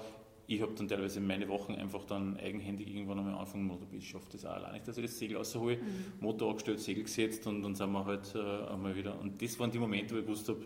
ich 0.49 0.61
habe 0.61 0.75
dann 0.75 0.87
teilweise 0.87 1.19
meine 1.21 1.49
Wochen 1.49 1.73
einfach 1.73 2.05
dann 2.05 2.37
eigenhändig 2.37 2.95
irgendwann 2.95 3.19
einmal 3.19 3.35
angefangen, 3.35 3.77
ich 3.93 4.09
schaffe 4.09 4.27
das 4.31 4.45
auch 4.45 4.53
allein 4.53 4.75
nicht, 4.75 4.87
dass 4.87 4.97
ich 4.97 5.07
das 5.07 5.19
Segel 5.19 5.39
raushole, 5.39 5.79
mhm. 5.79 5.83
Motor 6.21 6.51
angestellt, 6.51 6.81
Segel 6.81 7.05
gesetzt 7.05 7.47
und 7.47 7.63
dann 7.63 7.75
sind 7.75 7.91
wir 7.91 8.05
halt 8.05 8.33
äh, 8.35 8.73
einmal 8.73 8.95
wieder. 8.95 9.19
Und 9.19 9.41
das 9.43 9.59
waren 9.59 9.71
die 9.71 9.79
Momente, 9.79 10.15
wo 10.15 10.19
ich 10.19 10.27
gewusst 10.27 10.49
habe, 10.49 10.61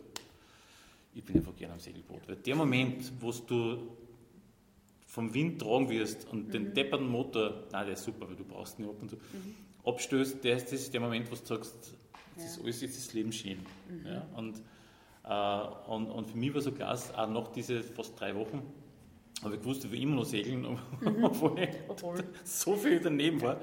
ich 1.14 1.24
bin 1.24 1.36
einfach 1.36 1.56
gerne 1.56 1.74
am 1.74 1.80
Segelboot. 1.80 2.28
Weil 2.28 2.36
der 2.36 2.56
Moment, 2.56 3.12
wo 3.20 3.32
du 3.32 3.78
vom 5.06 5.32
Wind 5.32 5.60
tragen 5.60 5.88
wirst 5.88 6.28
und 6.30 6.48
mhm. 6.48 6.50
den 6.50 6.74
depperten 6.74 7.08
Motor, 7.08 7.64
nein, 7.72 7.86
der 7.86 7.94
ist 7.94 8.04
super, 8.04 8.28
weil 8.28 8.36
du 8.36 8.44
brauchst 8.44 8.78
ihn 8.78 8.84
ab 8.86 8.96
und 9.00 9.10
zu, 9.10 9.16
mhm. 9.16 9.54
abstößt, 9.84 10.44
der 10.44 10.56
ist, 10.56 10.66
das 10.66 10.80
ist 10.80 10.92
der 10.92 11.00
Moment, 11.00 11.30
wo 11.30 11.36
du 11.36 11.44
sagst, 11.44 11.96
das 12.36 12.44
ja. 12.44 12.50
ist 12.50 12.62
alles 12.62 12.80
jetzt 12.80 12.96
das 12.96 13.12
Leben 13.14 13.32
schön. 13.32 13.58
Mhm. 13.88 14.06
Ja, 14.06 14.26
und, 14.36 14.62
äh, 15.24 15.90
und, 15.90 16.06
und 16.10 16.30
für 16.30 16.36
mich 16.36 16.54
war 16.54 16.60
so 16.60 16.72
klar, 16.72 16.94
auch 16.94 17.28
nach 17.28 17.48
diesen 17.48 17.82
fast 17.82 18.18
drei 18.18 18.34
Wochen, 18.34 18.62
aber 19.42 19.54
ich 19.54 19.64
wusste, 19.64 19.86
ich 19.86 19.92
will 19.92 20.02
immer 20.02 20.16
noch 20.16 20.24
segeln, 20.24 20.62
mhm. 21.00 21.24
obwohl 21.24 21.68
so 22.44 22.76
viel 22.76 23.00
daneben 23.00 23.40
war. 23.40 23.60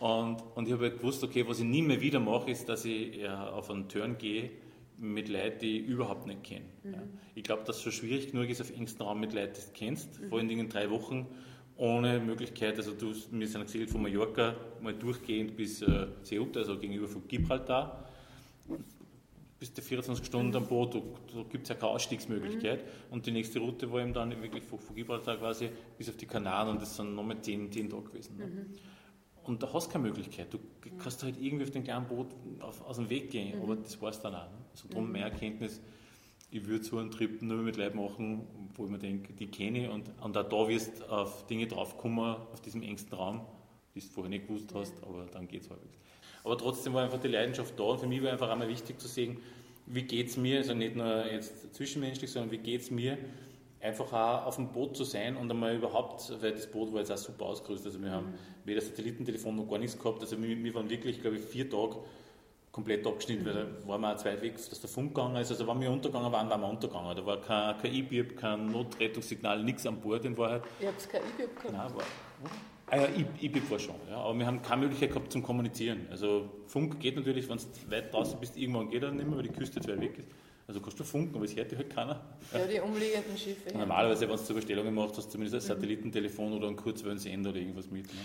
Und, 0.00 0.42
und 0.54 0.66
ich 0.66 0.72
habe 0.72 0.84
halt 0.84 0.98
gewusst, 0.98 1.24
okay, 1.24 1.44
was 1.46 1.58
ich 1.58 1.64
nie 1.64 1.82
mehr 1.82 2.00
wieder 2.00 2.20
mache, 2.20 2.52
ist, 2.52 2.68
dass 2.68 2.84
ich 2.84 3.16
ja, 3.16 3.50
auf 3.50 3.68
einen 3.68 3.88
Turn 3.88 4.16
gehe 4.16 4.50
mit 4.96 5.28
Leuten, 5.28 5.58
die 5.60 5.80
ich 5.80 5.86
überhaupt 5.86 6.26
nicht 6.26 6.44
kenne. 6.44 6.64
Mhm. 6.84 6.92
Ja. 6.92 7.02
Ich 7.34 7.42
glaube, 7.42 7.64
dass 7.64 7.76
es 7.76 7.82
schon 7.82 7.92
schwierig 7.92 8.30
genug 8.30 8.48
ist, 8.48 8.60
auf 8.60 8.70
engstem 8.70 9.06
Raum 9.06 9.20
mit 9.20 9.32
Leuten, 9.32 9.54
die 9.54 9.60
du 9.60 9.72
kennst, 9.72 10.20
mhm. 10.20 10.28
vor 10.28 10.38
allen 10.38 10.48
Dingen 10.48 10.66
in 10.66 10.68
drei 10.68 10.90
Wochen, 10.90 11.26
ohne 11.78 12.18
Möglichkeit, 12.18 12.76
also 12.76 12.92
du, 12.92 13.14
wir 13.30 13.48
sind 13.48 13.62
gesegelt 13.62 13.90
von 13.90 14.02
Mallorca, 14.02 14.56
mal 14.82 14.94
durchgehend 14.94 15.56
bis 15.56 15.80
äh, 15.80 16.08
Ceuta, 16.24 16.60
also 16.60 16.76
gegenüber 16.76 17.06
von 17.06 17.26
Gibraltar. 17.28 18.04
bist 19.60 19.78
du 19.78 19.82
24 19.82 20.26
Stunden 20.26 20.54
am 20.56 20.66
Boot, 20.66 20.96
da, 20.96 21.00
da 21.34 21.42
gibt 21.44 21.62
es 21.62 21.68
ja 21.68 21.76
keine 21.76 21.92
Ausstiegsmöglichkeit. 21.92 22.84
Mhm. 22.84 23.12
Und 23.12 23.26
die 23.26 23.30
nächste 23.30 23.60
Route 23.60 23.90
war 23.92 24.00
eben 24.00 24.12
dann 24.12 24.30
wirklich 24.42 24.64
von, 24.64 24.80
von 24.80 24.96
Gibraltar 24.96 25.36
quasi 25.36 25.70
bis 25.96 26.08
auf 26.08 26.16
die 26.16 26.26
Kanaren 26.26 26.70
und 26.70 26.82
das 26.82 26.96
sind 26.96 27.14
nochmal 27.14 27.40
10, 27.40 27.70
10 27.70 27.88
Tage 27.88 28.02
gewesen. 28.02 28.36
Ne? 28.38 28.46
Mhm. 28.46 28.66
Und 29.44 29.62
da 29.62 29.72
hast 29.72 29.86
du 29.86 29.92
keine 29.92 30.08
Möglichkeit. 30.08 30.52
Du 30.52 30.58
kannst 30.98 31.22
halt 31.22 31.40
irgendwie 31.40 31.64
auf 31.64 31.70
dem 31.70 31.84
kleinen 31.84 32.06
Boot 32.08 32.26
auf, 32.58 32.84
aus 32.84 32.96
dem 32.96 33.08
Weg 33.08 33.30
gehen, 33.30 33.56
mhm. 33.56 33.62
aber 33.62 33.76
das 33.76 34.02
war 34.02 34.10
es 34.10 34.20
dann 34.20 34.34
auch. 34.34 34.50
Ne? 34.50 34.58
Also 34.72 34.88
darum 34.88 35.06
mhm. 35.06 35.12
mehr 35.12 35.26
Erkenntnis, 35.26 35.80
ich 36.50 36.66
würde 36.66 36.84
so 36.84 36.98
einen 36.98 37.10
Trip 37.10 37.42
nur 37.42 37.58
mit 37.58 37.76
Leuten 37.76 37.98
machen, 37.98 38.46
wo 38.74 38.84
ich 38.84 38.90
mir 38.90 38.98
denke, 38.98 39.32
die 39.32 39.46
kenne 39.48 39.84
ich. 39.84 39.90
Und, 39.90 40.10
und 40.22 40.36
auch 40.36 40.48
da 40.48 40.68
wirst 40.68 41.00
du 41.00 41.04
auf 41.10 41.46
Dinge 41.46 41.66
draufkommen, 41.66 42.36
auf 42.52 42.60
diesem 42.60 42.82
engsten 42.82 43.16
Raum, 43.16 43.42
die 43.94 44.00
du 44.00 44.06
vorher 44.06 44.30
nicht 44.30 44.46
gewusst 44.46 44.72
hast, 44.74 44.94
aber 45.02 45.26
dann 45.30 45.46
geht 45.46 45.62
es 45.62 45.70
halbwegs. 45.70 45.98
Aber 46.44 46.56
trotzdem 46.56 46.94
war 46.94 47.04
einfach 47.04 47.20
die 47.20 47.28
Leidenschaft 47.28 47.78
da 47.78 47.84
und 47.84 48.00
für 48.00 48.06
mich 48.06 48.22
war 48.22 48.32
einfach 48.32 48.48
einmal 48.48 48.68
wichtig 48.68 48.98
zu 48.98 49.08
sehen, 49.08 49.38
wie 49.86 50.02
geht 50.02 50.28
es 50.28 50.36
mir, 50.36 50.58
also 50.58 50.74
nicht 50.74 50.96
nur 50.96 51.30
jetzt 51.30 51.74
zwischenmenschlich, 51.74 52.30
sondern 52.30 52.50
wie 52.50 52.58
geht 52.58 52.82
es 52.82 52.90
mir, 52.90 53.18
einfach 53.80 54.12
auch 54.12 54.46
auf 54.46 54.56
dem 54.56 54.72
Boot 54.72 54.96
zu 54.96 55.04
sein 55.04 55.36
und 55.36 55.50
einmal 55.50 55.76
überhaupt, 55.76 56.32
weil 56.40 56.52
das 56.52 56.66
Boot 56.66 56.92
war 56.92 57.00
jetzt 57.00 57.12
auch 57.12 57.16
super 57.16 57.46
ausgerüstet, 57.46 57.92
also 57.92 58.02
wir 58.02 58.10
haben 58.10 58.34
weder 58.64 58.80
Satellitentelefon 58.80 59.56
noch 59.56 59.68
gar 59.68 59.78
nichts 59.78 59.98
gehabt, 59.98 60.20
also 60.20 60.40
wir, 60.40 60.62
wir 60.62 60.74
waren 60.74 60.90
wirklich, 60.90 61.20
glaube 61.20 61.36
ich, 61.36 61.42
vier 61.42 61.68
Tage 61.68 61.96
komplett 62.78 63.04
abgeschnitten, 63.04 63.44
weil 63.44 63.54
da 63.54 63.88
waren 63.88 64.00
wir 64.00 64.14
auch 64.14 64.16
zwei 64.16 64.40
weg, 64.40 64.54
dass 64.54 64.80
der 64.80 64.88
Funk 64.88 65.12
gegangen 65.12 65.34
ist, 65.34 65.50
also 65.50 65.66
wenn 65.66 65.80
wir 65.80 65.90
untergegangen 65.90 66.30
waren, 66.30 66.48
waren 66.48 66.60
wir 66.60 66.68
untergegangen, 66.68 67.16
da 67.16 67.26
war 67.26 67.40
kein, 67.40 67.76
kein 67.78 67.92
E-Bib, 67.92 68.36
kein 68.36 68.66
Notrettungssignal, 68.66 69.64
nichts 69.64 69.84
an 69.84 70.00
Bord 70.00 70.24
in 70.24 70.38
Wahrheit. 70.38 70.62
Ihr 70.80 70.86
habt 70.86 71.10
kein 71.10 71.22
E-Bib 71.22 71.56
gehabt? 71.56 71.76
Nein, 71.76 71.96
war, 71.96 72.04
Ah 72.90 72.96
ja, 72.96 73.08
IBIP 73.40 73.70
war 73.70 73.78
schon, 73.78 73.96
ja, 74.08 74.16
aber 74.16 74.38
wir 74.38 74.46
haben 74.46 74.62
keine 74.62 74.82
Möglichkeit 74.82 75.10
gehabt 75.10 75.30
zum 75.30 75.42
Kommunizieren. 75.42 76.06
Also 76.10 76.48
Funk 76.68 76.98
geht 77.00 77.16
natürlich, 77.16 77.46
wenn 77.48 77.58
du 77.58 77.90
weit 77.90 78.14
draußen 78.14 78.40
bist, 78.40 78.56
irgendwann 78.56 78.88
geht 78.88 79.02
er 79.02 79.10
nicht 79.10 79.26
mehr, 79.26 79.36
weil 79.36 79.42
die 79.42 79.50
Küste 79.50 79.80
zu 79.80 79.90
weit 79.90 80.00
weg 80.00 80.18
ist. 80.18 80.28
Also 80.68 80.82
kannst 80.82 81.00
du 81.00 81.04
funken, 81.04 81.34
aber 81.34 81.46
es 81.46 81.56
hört 81.56 81.70
dich 81.70 81.78
halt 81.78 81.88
keiner. 81.88 82.20
Ja, 82.52 82.66
die 82.66 82.78
umliegenden 82.78 83.38
Schiffe. 83.38 83.72
Normalerweise, 83.72 84.28
wenn 84.28 84.36
du 84.36 84.44
zur 84.44 84.54
Bestellung 84.54 84.92
machst, 84.92 85.16
hast 85.16 85.28
du 85.28 85.30
zumindest 85.32 85.54
ein 85.54 85.76
mhm. 85.76 85.80
Satellitentelefon 85.80 86.52
oder 86.52 86.66
einen 86.66 86.76
Kurzwellensender 86.76 87.48
oder 87.48 87.58
irgendwas 87.58 87.90
mit. 87.90 88.04
Ne? 88.04 88.20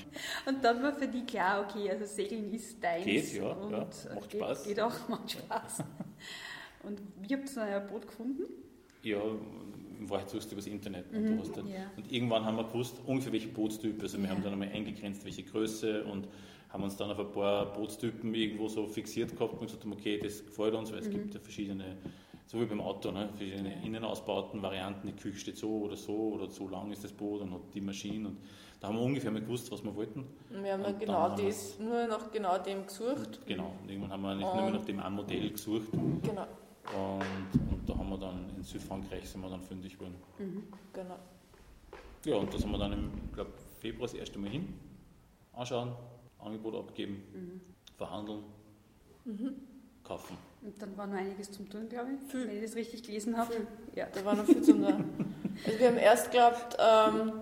Und 0.46 0.62
dann 0.62 0.84
war 0.84 0.94
für 0.94 1.08
dich 1.08 1.26
klar, 1.26 1.66
okay, 1.66 1.90
also 1.90 2.04
Segeln 2.04 2.54
ist 2.54 2.84
deins. 2.84 3.06
Geht, 3.06 3.34
ja, 3.36 3.50
und 3.50 3.72
ja 3.72 3.80
macht 3.80 4.30
geht, 4.30 4.42
Spaß. 4.42 4.64
Geht 4.66 4.80
auch, 4.82 5.08
macht 5.08 5.32
Spaß. 5.32 5.84
und 6.84 7.02
wie 7.22 7.34
habt 7.34 7.56
ihr 7.56 7.64
ein 7.64 7.88
Boot 7.88 8.08
gefunden? 8.08 8.44
Ja, 9.04 9.22
in 10.00 10.10
Wahrheit 10.10 10.30
suchst 10.30 10.48
du 10.48 10.56
über 10.56 10.62
das 10.62 10.68
Internet. 10.68 11.06
Und, 11.14 11.24
mhm, 11.24 11.54
dann, 11.56 11.68
ja. 11.68 11.92
und, 11.96 12.12
irgendwann 12.12 12.44
haben 12.44 12.58
wir 12.58 12.66
gewusst, 12.66 12.98
ungefähr 13.06 13.32
welche 13.32 13.48
Bootstyp. 13.48 14.02
Also 14.02 14.18
wir 14.18 14.26
ja. 14.26 14.32
haben 14.32 14.44
dann 14.44 14.52
einmal 14.52 14.68
eingegrenzt, 14.68 15.24
welche 15.24 15.44
Größe 15.44 16.04
und 16.04 16.28
haben 16.74 16.84
uns 16.84 16.98
dann 16.98 17.12
auf 17.12 17.20
ein 17.20 17.32
paar 17.32 17.72
Bootstypen 17.72 18.34
irgendwo 18.34 18.68
so 18.68 18.88
fixiert 18.88 19.32
gehabt 19.32 19.54
und 19.54 19.68
gesagt, 19.68 19.86
okay, 19.86 20.20
das 20.22 20.44
gefällt 20.44 20.74
uns, 20.74 20.92
weil 20.92 21.00
es 21.00 21.08
mhm. 21.08 21.14
gibt 21.14 21.34
ja 21.36 21.40
verschiedene, 21.40 21.98
so 22.46 22.60
wie 22.60 22.66
beim 22.66 22.82
Auto, 22.82 23.12
ne, 23.12 23.30
verschiedene 23.30 23.84
Innenausbauten, 23.84 24.62
Varianten, 24.62 25.08
die 25.08 25.14
Küche 25.14 25.40
steht 25.40 25.58
so 25.58 25.82
oder 25.82 25.96
so 25.96 26.34
oder 26.34 26.50
so 26.50 26.68
lang 26.68 26.92
ist 26.92 27.04
das 27.04 27.12
Boot 27.12 27.42
und 27.42 27.54
hat 27.54 27.62
die 27.74 27.82
Maschine 27.82 28.30
und 28.30 28.38
da 28.80 28.90
haben 28.90 28.98
wir 28.98 29.04
ungefähr 29.04 29.32
mal 29.32 29.42
gewusst, 29.42 29.72
was 29.72 29.82
wir 29.82 29.96
wollten. 29.96 30.26
Wir 30.50 30.74
haben 30.74 31.00
genau 31.00 31.14
haben 31.14 31.46
das, 31.46 31.80
nur 31.80 32.06
nach 32.06 32.30
genau 32.32 32.58
dem 32.58 32.86
gesucht. 32.86 33.40
Genau, 33.46 33.72
und 33.82 33.90
irgendwann 33.90 34.12
haben 34.12 34.22
wir 34.24 34.36
nicht 34.36 34.56
nur 34.56 34.72
nach 34.72 34.84
dem 34.84 35.00
einen 35.00 35.16
Modell 35.16 35.50
gesucht. 35.50 35.88
Genau. 36.22 36.48
Und, 36.92 37.62
und, 37.72 37.90
da 37.90 37.98
haben 37.98 38.10
wir 38.10 38.18
dann 38.18 38.50
in 38.58 38.62
Südfrankreich 38.62 39.30
sind 39.30 39.42
wir 39.42 39.50
dann 39.50 39.62
fündig 39.62 39.94
geworden. 39.94 40.16
Mhm, 40.38 40.64
genau. 40.92 41.18
Ja, 42.26 42.36
und 42.36 42.54
da 42.54 42.58
sind 42.58 42.72
wir 42.72 42.78
dann 42.78 42.92
im 42.92 43.12
glaub, 43.34 43.48
Februar 43.80 44.08
das 44.08 44.16
erste 44.16 44.38
Mal 44.38 44.50
hin, 44.50 44.74
anschauen, 45.54 45.94
Angebot 46.40 46.76
abgeben, 46.76 47.24
mhm. 47.34 47.62
verhandeln, 47.96 48.44
mhm. 49.24 49.54
kaufen. 50.04 50.36
Und 50.64 50.82
dann 50.82 50.98
war 50.98 51.08
noch 51.08 51.18
einiges 51.18 51.52
zum 51.52 51.70
Tun, 51.70 51.90
glaube 51.90 52.10
ich, 52.12 52.32
viel. 52.32 52.48
wenn 52.48 52.56
ich 52.56 52.64
das 52.64 52.76
richtig 52.76 53.04
gelesen 53.04 53.38
habe. 53.38 53.54
Ja, 53.96 54.08
da 54.14 54.24
war 54.24 54.36
noch 54.36 54.46
viel 54.46 54.62
zum 54.62 54.86
Tun. 54.86 55.04
Also 55.66 55.80
wir 55.80 55.88
haben 55.88 55.98
erst 55.98 56.32
geglaubt, 56.32 56.78
ähm, 56.80 57.34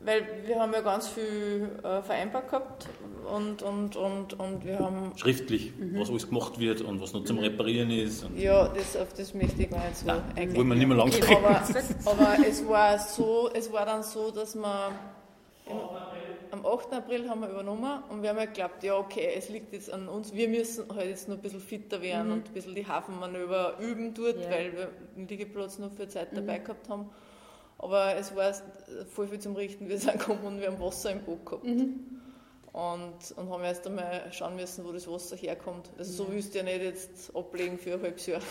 weil 0.00 0.26
wir 0.46 0.60
haben 0.60 0.72
ja 0.72 0.80
ganz 0.80 1.08
viel 1.08 1.70
äh, 1.82 2.02
vereinbart 2.02 2.48
gehabt 2.48 2.88
und, 3.34 3.62
und, 3.62 3.96
und, 3.96 4.38
und 4.38 4.64
wir 4.64 4.78
haben... 4.78 5.12
Schriftlich, 5.16 5.72
mhm. 5.76 5.98
was 5.98 6.10
alles 6.10 6.28
gemacht 6.28 6.60
wird 6.60 6.82
und 6.82 7.00
was 7.00 7.12
noch 7.14 7.24
zum 7.24 7.38
Reparieren 7.38 7.90
ist. 7.90 8.26
ja, 8.36 8.68
das, 8.68 8.96
auf 8.96 9.12
das 9.14 9.34
möchte 9.34 9.62
ich 9.62 9.70
gar 9.70 9.84
nicht 9.84 9.96
so 9.96 10.06
Nein, 10.06 10.22
eingehen. 10.36 10.56
Wollen 10.56 10.68
wir 10.68 10.74
nicht 10.76 10.86
mehr 10.86 10.96
lang 10.96 11.10
sprechen. 11.10 11.44
Aber, 11.44 11.62
aber 12.04 12.46
es, 12.46 12.66
war 12.68 12.98
so, 12.98 13.50
es 13.52 13.72
war 13.72 13.86
dann 13.86 14.02
so, 14.02 14.30
dass 14.30 14.54
wir... 14.54 14.92
Im, 15.66 15.76
am 16.52 16.64
8. 16.64 16.92
April 16.92 17.28
haben 17.28 17.40
wir 17.40 17.48
übernommen 17.48 18.02
und 18.10 18.22
wir 18.22 18.30
haben 18.30 18.38
ja 18.38 18.44
geglaubt, 18.46 18.82
ja 18.82 18.96
okay, 18.96 19.32
es 19.36 19.48
liegt 19.48 19.72
jetzt 19.72 19.92
an 19.92 20.08
uns, 20.08 20.32
wir 20.32 20.48
müssen 20.48 20.84
halt 20.94 21.08
jetzt 21.08 21.28
noch 21.28 21.36
ein 21.36 21.42
bisschen 21.42 21.60
fitter 21.60 22.02
werden 22.02 22.28
mhm. 22.28 22.32
und 22.34 22.48
ein 22.48 22.52
bisschen 22.52 22.74
die 22.74 22.86
Hafenmanöver 22.86 23.78
üben 23.80 24.14
dort, 24.14 24.40
ja. 24.40 24.50
weil 24.50 24.72
wir 24.72 24.90
den 25.16 25.28
Liegeplatz 25.28 25.78
noch 25.78 25.92
für 25.92 26.08
Zeit 26.08 26.36
dabei 26.36 26.58
mhm. 26.58 26.64
gehabt 26.64 26.88
haben. 26.88 27.10
Aber 27.78 28.16
es 28.16 28.34
war 28.34 28.52
voll 29.14 29.28
viel 29.28 29.38
zum 29.38 29.54
Richten. 29.54 29.88
Wir 29.88 29.98
sind 29.98 30.18
gekommen 30.18 30.44
und 30.44 30.60
wir 30.60 30.66
haben 30.66 30.80
Wasser 30.80 31.12
im 31.12 31.20
Boot 31.20 31.46
gehabt. 31.46 31.64
Mhm. 31.64 32.20
Und, 32.72 33.32
und 33.36 33.50
haben 33.50 33.64
erst 33.64 33.86
einmal 33.86 34.30
schauen 34.32 34.56
müssen, 34.56 34.84
wo 34.84 34.92
das 34.92 35.08
Wasser 35.08 35.36
herkommt. 35.36 35.90
Also 35.96 36.24
so 36.24 36.32
willst 36.32 36.54
du 36.54 36.58
ja 36.58 36.64
nicht 36.64 36.82
jetzt 36.82 37.34
ablegen 37.34 37.78
für 37.78 37.94
ein 37.94 38.02
halbes 38.02 38.26
Jahr. 38.26 38.42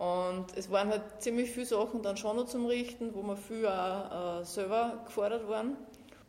Und 0.00 0.56
es 0.56 0.70
waren 0.70 0.88
halt 0.88 1.02
ziemlich 1.18 1.50
viele 1.50 1.66
Sachen 1.66 2.00
dann 2.00 2.16
schon 2.16 2.36
noch 2.36 2.46
zum 2.46 2.64
Richten, 2.64 3.14
wo 3.14 3.22
wir 3.22 3.36
viel 3.36 3.66
auch 3.66 4.40
äh, 4.40 4.44
selber 4.46 5.02
gefordert 5.04 5.46
waren. 5.46 5.76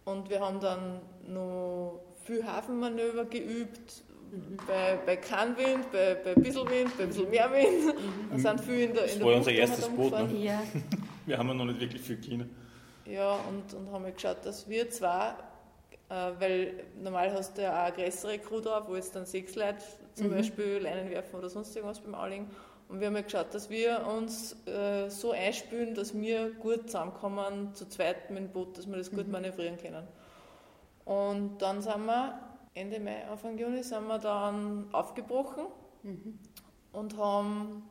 Und 0.05 0.29
wir 0.29 0.39
haben 0.39 0.59
dann 0.59 1.01
noch 1.27 2.01
viel 2.23 2.45
Hafenmanöver 2.45 3.25
geübt, 3.25 4.03
mhm. 4.31 4.57
bei, 4.67 4.97
bei 5.05 5.15
kein 5.17 5.55
Wind, 5.57 5.91
bei, 5.91 6.15
bei 6.15 6.35
ein 6.35 6.41
bisschen 6.41 6.69
Wind, 6.69 6.97
bei 6.97 7.03
ein 7.03 7.09
bisschen 7.09 7.29
mehr 7.29 7.51
Wind. 7.51 7.95
Mhm. 8.31 8.37
Sind 8.39 8.61
viel 8.61 8.79
in 8.81 8.93
der, 8.93 9.03
in 9.03 9.09
das 9.09 9.17
der 9.17 9.25
war 9.27 9.35
unser 9.35 9.51
erstes 9.51 9.89
Boot. 9.89 10.11
Ne? 10.11 10.37
Ja. 10.37 10.63
Wir 11.25 11.37
haben 11.37 11.47
ja 11.49 11.53
noch 11.53 11.65
nicht 11.65 11.79
wirklich 11.79 12.01
viel 12.01 12.17
China. 12.17 12.45
Ja, 13.05 13.33
und, 13.47 13.73
und 13.73 13.91
haben 13.91 14.05
geschaut, 14.13 14.37
dass 14.43 14.67
wir 14.69 14.89
zwar, 14.89 15.37
äh, 16.09 16.13
weil 16.39 16.83
normal 17.01 17.31
hast 17.33 17.57
du 17.57 17.63
ja 17.63 17.71
auch 17.71 17.93
eine 17.93 18.03
größere 18.03 18.39
Crew 18.39 18.59
drauf, 18.59 18.85
wo 18.87 18.95
jetzt 18.95 19.15
dann 19.15 19.25
sechs 19.25 19.55
Leute 19.55 19.83
zum 20.13 20.27
mhm. 20.27 20.35
Beispiel 20.35 20.79
Leinen 20.81 21.09
werfen 21.09 21.35
oder 21.35 21.49
sonst 21.49 21.75
irgendwas 21.75 21.99
beim 21.99 22.15
Auling. 22.15 22.47
Und 22.91 22.99
wir 22.99 23.07
haben 23.07 23.15
ja 23.15 23.21
geschaut, 23.21 23.53
dass 23.53 23.69
wir 23.69 24.05
uns 24.05 24.53
äh, 24.67 25.09
so 25.09 25.31
einspülen, 25.31 25.95
dass 25.95 26.13
wir 26.13 26.49
gut 26.51 26.87
zusammenkommen, 26.87 27.73
zu 27.73 27.87
zweit 27.87 28.29
mit 28.29 28.39
dem 28.39 28.49
Boot, 28.49 28.77
dass 28.77 28.85
wir 28.85 28.97
das 28.97 29.09
gut 29.09 29.27
mhm. 29.27 29.31
manövrieren 29.31 29.77
können. 29.77 30.05
Und 31.05 31.59
dann 31.59 31.81
sind 31.81 32.05
wir 32.05 32.37
Ende 32.73 32.99
Mai, 32.99 33.25
Anfang 33.29 33.57
Juni, 33.57 33.81
sind 33.81 34.07
wir 34.07 34.19
dann 34.19 34.89
aufgebrochen 34.91 35.67
mhm. 36.03 36.37
und 36.91 37.15
haben 37.15 37.89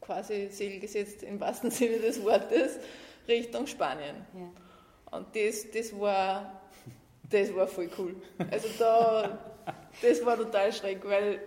quasi 0.00 0.50
Segel 0.52 0.78
gesetzt 0.78 1.24
im 1.24 1.40
wahrsten 1.40 1.70
Sinne 1.72 1.98
des 1.98 2.22
Wortes 2.22 2.78
Richtung 3.26 3.66
Spanien. 3.66 4.24
Ja. 4.34 5.18
Und 5.18 5.34
das, 5.34 5.68
das, 5.72 5.98
war, 5.98 6.60
das 7.28 7.52
war 7.56 7.66
voll 7.66 7.90
cool. 7.98 8.14
Also 8.52 8.68
da, 8.78 9.36
das 10.00 10.24
war 10.24 10.36
total 10.36 10.72
schräg, 10.72 11.04
weil 11.04 11.40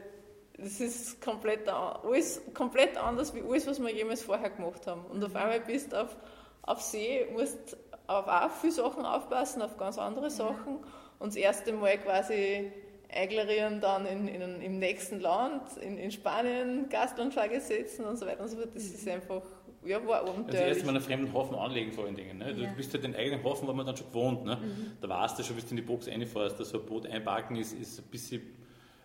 das 0.62 0.80
ist 0.80 1.22
komplett, 1.22 1.68
alles 1.68 2.42
komplett 2.54 2.98
anders 2.98 3.34
wie 3.34 3.42
alles, 3.42 3.68
was 3.68 3.82
wir 3.82 3.94
jemals 3.94 4.22
vorher 4.22 4.50
gemacht 4.50 4.86
haben. 4.86 5.06
Und 5.06 5.24
auf 5.24 5.36
einmal 5.36 5.60
bist 5.62 5.92
du 5.92 6.02
auf, 6.02 6.16
auf 6.62 6.82
See, 6.82 7.26
musst 7.32 7.78
auf 8.08 8.28
auch 8.28 8.52
viele 8.52 8.74
Sachen 8.74 9.06
aufpassen, 9.06 9.62
auf 9.62 9.78
ganz 9.78 9.98
andere 9.98 10.30
Sachen. 10.30 10.78
Und 11.20 11.30
das 11.30 11.36
erste 11.36 11.74
Mal 11.74 11.98
quasi 11.98 12.72
einklarieren 13.10 13.82
dann 13.82 14.06
in, 14.06 14.28
in, 14.28 14.62
im 14.62 14.80
nächsten 14.80 15.20
Land, 15.20 15.78
in, 15.82 15.98
in 15.98 16.12
Spanien, 16.12 16.88
Gastlandflagge 16.90 17.60
setzen 17.60 18.06
und 18.06 18.18
so 18.18 18.26
weiter 18.26 18.44
und 18.44 18.50
so 18.50 18.58
fort. 18.58 18.70
Das 18.74 18.84
ist 18.84 19.08
einfach, 19.08 19.42
ja, 19.84 20.06
war 20.06 20.20
abenteuerlich. 20.22 20.56
Also 20.56 20.66
erst 20.66 20.86
mal 20.86 20.96
einen 20.96 21.02
fremden 21.02 21.34
Hafen 21.34 21.56
anlegen 21.56 21.92
vor 21.92 22.06
allen 22.06 22.16
Dingen. 22.16 22.38
Ne? 22.38 22.54
Du 22.54 22.62
ja. 22.62 22.72
bist 22.72 22.94
ja 22.94 23.00
den 23.00 23.16
eigenen 23.16 23.44
Hafen, 23.44 23.68
war 23.68 23.74
man 23.74 23.86
dann 23.86 23.98
schon 23.98 24.08
gewohnt. 24.08 24.46
Ne? 24.46 24.58
Mhm. 24.58 24.92
Da 25.02 25.10
weißt 25.10 25.40
du 25.40 25.44
schon, 25.44 25.56
bis 25.56 25.66
du 25.66 25.72
in 25.72 25.78
die 25.78 25.82
Box 25.82 26.08
reinfährst, 26.08 26.60
dass 26.60 26.70
so 26.70 26.80
ein 26.80 26.86
Boot 26.86 27.08
einparken 27.08 27.56
ist, 27.58 27.74
ist 27.74 28.00
ein 28.00 28.06
bisschen 28.06 28.42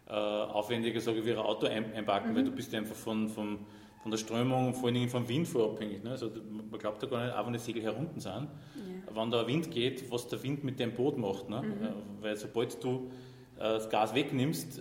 äh, 0.08 0.12
aufwendiger, 0.12 1.00
sage 1.00 1.18
ich, 1.18 1.26
wie 1.26 1.32
ein 1.32 1.38
Auto 1.38 1.66
ein, 1.66 1.92
einparken, 1.92 2.32
mhm. 2.32 2.36
weil 2.36 2.44
du 2.44 2.52
bist 2.52 2.74
einfach 2.74 2.94
von, 2.94 3.28
von, 3.28 3.58
von 4.02 4.10
der 4.10 4.18
Strömung, 4.18 4.74
vor 4.74 4.86
allen 4.86 4.94
Dingen 4.94 5.08
vom 5.08 5.28
Wind 5.28 5.48
vorabhängig. 5.48 6.04
Ne? 6.04 6.10
Also 6.10 6.30
man 6.50 6.78
glaubt 6.78 7.02
ja 7.02 7.08
gar 7.08 7.24
nicht, 7.24 7.34
auch 7.34 7.46
wenn 7.46 7.52
die 7.52 7.58
Segel 7.58 7.82
herunten 7.82 8.20
sind, 8.20 8.32
ja. 8.34 9.16
wenn 9.16 9.30
da 9.30 9.46
Wind 9.46 9.70
geht, 9.70 10.10
was 10.10 10.28
der 10.28 10.42
Wind 10.42 10.62
mit 10.62 10.78
dem 10.78 10.92
Boot 10.92 11.18
macht. 11.18 11.48
Ne? 11.48 11.62
Mhm. 11.62 11.84
Äh, 11.84 11.90
weil 12.20 12.36
sobald 12.36 12.82
du 12.82 13.10
äh, 13.56 13.60
das 13.60 13.90
Gas 13.90 14.14
wegnimmst, 14.14 14.80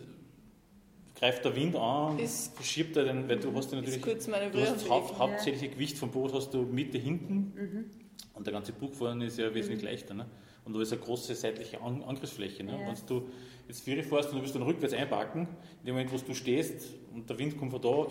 greift 1.15 1.45
der 1.45 1.55
Wind 1.55 1.75
an, 1.75 2.19
ist, 2.19 2.55
verschiebt 2.55 2.95
er 2.97 3.05
den, 3.05 3.27
weil 3.27 3.39
du 3.39 3.53
hast 3.55 3.71
ja 3.71 3.79
natürlich 3.79 4.01
du 4.01 4.11
hast 4.11 4.75
das 4.75 4.89
hau 4.89 5.17
hauptsächliche 5.17 5.69
Gewicht 5.69 5.97
vom 5.97 6.11
Boot 6.11 6.33
hast 6.33 6.53
du 6.53 6.63
Mitte 6.63 6.97
hinten 6.97 7.53
mhm. 7.55 7.85
und 8.33 8.45
der 8.45 8.53
ganze 8.53 8.73
Bugfahren 8.73 9.21
ist 9.21 9.39
ja 9.39 9.53
wesentlich 9.53 9.81
mhm. 9.81 9.87
leichter. 9.87 10.13
Ne? 10.13 10.25
Und 10.65 10.73
da 10.73 10.81
ist 10.81 10.91
eine 10.91 11.01
große 11.01 11.35
seitliche 11.35 11.79
An 11.81 12.03
Angriffsfläche. 12.03 12.63
Ne? 12.63 12.73
Ja. 12.73 12.87
Wenn 12.87 12.95
du 13.07 13.29
jetzt 13.67 13.81
Viere 13.81 14.03
fährst 14.03 14.29
und 14.29 14.37
du 14.37 14.41
willst 14.41 14.55
dann 14.55 14.63
rückwärts 14.63 14.93
einpacken, 14.93 15.47
in 15.81 15.85
dem 15.85 15.95
Moment, 15.95 16.11
wo 16.11 16.17
du 16.17 16.33
stehst 16.33 16.87
und 17.13 17.29
der 17.29 17.37
Wind 17.37 17.57
kommt 17.57 17.71
von 17.71 17.81
da, 17.81 18.07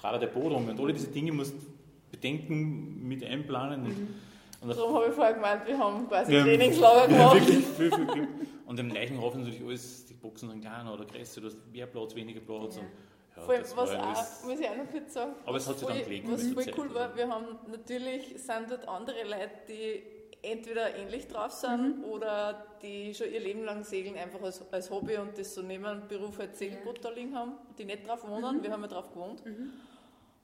trat 0.00 0.20
der 0.20 0.26
Boot 0.28 0.52
um. 0.52 0.68
Und 0.68 0.80
alle 0.80 0.92
diese 0.92 1.08
Dinge 1.08 1.32
musst 1.32 1.54
du 1.54 1.66
bedenken, 2.10 3.06
mit 3.06 3.24
einplanen. 3.24 3.84
Und, 3.84 3.98
mhm. 3.98 4.14
und 4.62 4.68
Darum 4.76 4.94
habe 4.94 5.08
ich 5.08 5.14
vorher 5.14 5.34
gemeint, 5.34 5.66
wir 5.66 5.78
haben 5.78 6.08
quasi 6.08 6.34
ja, 6.34 6.42
Trainingslager 6.42 7.08
gemacht. 7.08 7.34
Ja, 7.36 7.46
wirklich 7.46 7.66
viel, 7.66 7.90
viel 7.90 8.28
Und 8.66 8.80
im 8.80 8.88
Leichenhof 8.88 9.34
natürlich 9.34 9.62
alles, 9.62 10.06
die 10.06 10.14
Boxen 10.14 10.48
sind 10.48 10.60
kleiner 10.62 10.94
oder 10.94 11.04
größer, 11.04 11.40
du 11.40 11.48
hast 11.48 11.58
mehr 11.70 11.86
Platz, 11.86 12.14
weniger 12.14 12.40
Platz. 12.40 12.76
Ja. 12.76 12.82
Und 12.82 12.88
Ja, 13.36 13.42
Vor 13.42 13.54
allem, 13.54 13.64
was 13.74 13.90
auch, 13.90 14.46
muss 14.46 14.60
ich 14.60 14.68
auch 14.68 14.76
noch 14.76 14.90
kurz 14.90 15.14
sagen, 15.14 15.32
Aber 15.44 15.56
es 15.56 15.66
hat 15.66 15.78
sich 15.78 15.88
dann 15.88 15.98
gelegt 15.98 16.26
was 16.30 16.46
voll 16.48 16.74
cool 16.76 16.94
war, 16.94 17.16
wir 17.16 17.28
haben 17.28 17.46
natürlich, 17.70 18.34
sind 18.36 18.70
dort 18.70 18.86
andere 18.86 19.24
Leute, 19.24 19.50
die 19.68 20.21
entweder 20.42 20.94
ähnlich 20.96 21.28
drauf 21.28 21.52
sind 21.52 22.04
oder 22.04 22.66
die 22.82 23.14
schon 23.14 23.32
ihr 23.32 23.40
Leben 23.40 23.64
lang 23.64 23.84
segeln, 23.84 24.16
einfach 24.16 24.42
als, 24.42 24.60
als 24.72 24.90
Hobby 24.90 25.16
und 25.16 25.38
das 25.38 25.54
so 25.54 25.62
neben 25.62 25.84
dem 25.84 26.08
Beruf 26.08 26.38
halt 26.38 26.56
Segelboot 26.56 27.04
da 27.04 27.10
liegen 27.10 27.34
haben, 27.34 27.52
die 27.78 27.84
nicht 27.84 28.06
drauf 28.06 28.26
wohnen, 28.28 28.62
wir 28.62 28.70
haben 28.70 28.82
ja 28.82 28.88
drauf 28.88 29.12
gewohnt. 29.12 29.42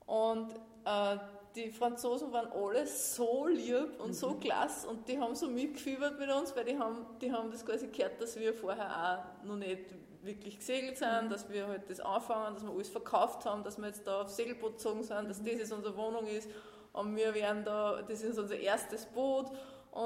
Und 0.06 0.52
äh, 0.84 1.16
die 1.56 1.70
Franzosen 1.70 2.32
waren 2.32 2.50
alle 2.52 2.86
so 2.86 3.46
lieb 3.46 3.98
und 3.98 4.14
so 4.14 4.34
klasse 4.34 4.88
und 4.88 5.08
die 5.08 5.18
haben 5.18 5.34
so 5.34 5.48
mitgefiebert 5.48 6.18
mit 6.18 6.30
uns, 6.30 6.54
weil 6.54 6.64
die 6.64 6.78
haben, 6.78 7.04
die 7.20 7.32
haben 7.32 7.50
das 7.50 7.66
quasi 7.66 7.88
gehört, 7.88 8.20
dass 8.20 8.38
wir 8.38 8.54
vorher 8.54 9.34
auch 9.42 9.46
noch 9.46 9.56
nicht 9.56 9.80
wirklich 10.22 10.58
gesegelt 10.58 10.98
sind, 10.98 11.30
dass 11.30 11.48
wir 11.50 11.66
halt 11.66 11.90
das 11.90 12.00
anfangen, 12.00 12.54
dass 12.54 12.64
wir 12.64 12.70
alles 12.70 12.88
verkauft 12.88 13.44
haben, 13.44 13.64
dass 13.64 13.78
wir 13.78 13.86
jetzt 13.86 14.06
da 14.06 14.22
auf 14.22 14.28
Segelboot 14.28 14.74
gezogen 14.74 15.02
sind, 15.02 15.28
dass 15.28 15.42
das 15.42 15.46
jetzt 15.46 15.72
unsere 15.72 15.96
Wohnung 15.96 16.26
ist 16.26 16.48
und 16.92 17.16
wir 17.16 17.34
werden 17.34 17.64
da, 17.64 18.02
das 18.02 18.22
ist 18.22 18.38
unser 18.38 18.58
erstes 18.58 19.06
Boot 19.06 19.50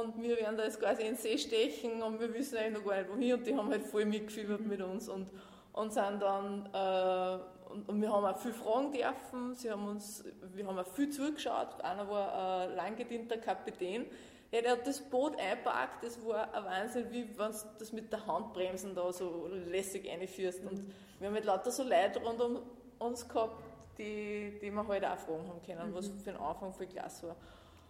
und 0.01 0.23
wir 0.23 0.37
werden 0.39 0.57
da 0.57 0.65
jetzt 0.65 0.81
quasi 0.81 1.03
in 1.03 1.09
den 1.09 1.17
See 1.17 1.37
stechen 1.37 2.03
und 2.03 2.19
wir 2.19 2.33
wissen 2.33 2.57
eigentlich 2.57 2.83
noch 2.83 2.91
gar 2.91 2.99
nicht 2.99 3.11
wohin. 3.11 3.35
Und 3.35 3.47
die 3.47 3.57
haben 3.57 3.69
halt 3.69 3.85
voll 3.85 4.07
mitgefiebert 4.07 4.61
mit 4.61 4.81
uns 4.81 5.09
und, 5.09 5.29
und 5.73 5.93
sind 5.93 6.21
dann 6.21 6.69
äh, 6.73 7.39
und, 7.73 7.89
und 7.89 8.01
wir 8.01 8.13
haben 8.13 8.25
auch 8.25 8.39
viel 8.39 8.53
fragen 8.53 8.93
dürfen, 8.93 9.55
sie 9.55 9.71
haben 9.71 9.89
uns, 9.89 10.25
wir 10.55 10.67
haben 10.67 10.79
auch 10.79 10.87
viel 10.87 11.11
zugeschaut, 11.11 11.81
einer 11.83 12.09
war 12.09 12.67
ein 12.69 12.77
langgedienter 12.77 13.39
Kapitän, 13.39 14.07
ja, 14.51 14.61
der 14.61 14.73
hat 14.73 14.87
das 14.87 15.01
Boot 15.01 15.39
einpackt, 15.39 16.05
das 16.05 16.25
war 16.27 16.53
ein 16.55 16.65
Wahnsinn, 16.65 17.07
wie 17.11 17.27
wenn 17.39 17.53
du 17.53 17.59
das 17.79 17.93
mit 17.93 18.13
der 18.13 18.27
Handbremsen 18.27 18.95
da 18.95 19.11
so 19.11 19.49
lässig 19.71 20.07
reinführst. 20.07 20.63
Und 20.65 20.93
wir 21.19 21.29
haben 21.29 21.35
halt 21.35 21.47
lauter 21.47 21.71
so 21.71 21.83
Leute 21.83 22.21
rund 22.23 22.41
um 22.41 22.59
uns 22.99 23.27
gehabt, 23.27 23.65
die, 23.97 24.59
die 24.61 24.71
wir 24.71 24.87
halt 24.87 25.05
auch 25.07 25.17
fragen 25.17 25.49
haben 25.49 25.63
können, 25.65 25.95
was 25.95 26.09
für 26.09 26.33
den 26.33 26.37
Anfang 26.37 26.75
viel 26.75 26.87
klasse 26.87 27.29
war. 27.29 27.37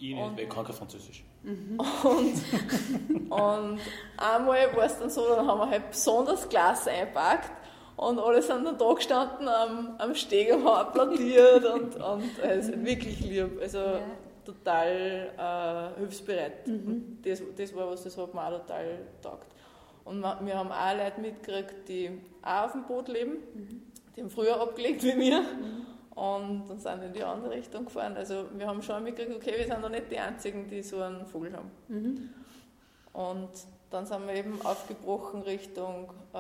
Ich 0.05 0.15
nicht, 0.15 0.21
Und- 0.25 0.37
weil 0.37 0.45
ich 0.45 0.51
kann 0.51 0.65
kein 0.65 0.75
Französisch. 0.75 1.25
Und, 1.45 3.31
und 3.31 3.79
einmal 4.17 4.77
war 4.77 4.85
es 4.85 4.99
dann 4.99 5.11
so, 5.11 5.29
dann 5.29 5.47
haben 5.47 5.59
wir 5.61 5.71
halt 5.71 5.91
besonders 5.91 6.49
Glas 6.49 6.89
einpackt 6.89 7.51
und 7.97 8.19
alle 8.19 8.43
sind 8.43 8.65
dann 8.65 8.77
da 8.79 8.93
gestanden 8.95 9.47
am, 9.49 9.95
am 9.99 10.15
Steg 10.15 10.53
und 10.55 10.65
haben 10.65 10.89
applaudiert 10.89 11.65
und, 11.65 11.95
und 11.97 12.41
also 12.43 12.73
wirklich 12.85 13.21
lieb. 13.21 13.61
Also 13.61 13.79
Ja. 13.79 14.01
total 14.45 15.93
äh, 15.97 15.99
hilfsbereit. 16.01 16.67
Und 16.67 17.19
das, 17.25 17.41
das 17.57 17.75
war 17.77 17.89
was, 17.91 18.03
das 18.03 18.17
hat 18.19 18.35
mir 18.35 18.45
auch 18.45 18.59
total 18.61 18.99
taugt. 19.23 19.47
Und 20.05 20.21
wir, 20.21 20.59
haben 20.59 20.73
auch 20.73 20.97
Leute 20.97 21.21
mitgekriegt, 21.21 21.89
die 21.89 22.11
auch 22.43 22.65
auf 22.65 22.73
dem 22.73 22.83
Boot 22.85 23.07
leben. 23.07 23.37
Die 24.17 24.21
haben 24.21 24.31
früher 24.31 24.61
abgelegt 24.61 25.05
wie 25.05 25.17
wir. 25.17 25.45
Und 26.15 26.65
dann 26.69 26.79
sind 26.79 27.01
wir 27.01 27.07
in 27.09 27.13
die 27.15 27.23
andere 27.25 27.53
Richtung 27.53 27.87
gefahren. 27.87 28.17
Also 28.17 28.45
wir 28.55 28.67
haben 28.67 28.83
schon 28.83 29.03
mitgekriegt, 29.03 29.37
okay, 29.37 29.55
wir 29.57 29.67
sind 29.67 29.81
noch 29.81 29.89
nicht 29.89 30.11
die 30.11 30.19
Einzigen, 30.19 30.69
die 30.69 30.83
so 30.83 31.01
einen 31.01 31.25
Vogel 31.27 31.55
haben. 31.57 31.71
Und 33.13 33.49
dann 33.91 34.07
sind 34.07 34.27
wir 34.27 34.35
eben 34.35 34.61
aufgebrochen 34.63 35.43
Richtung, 35.43 36.13
äh, 36.33 36.37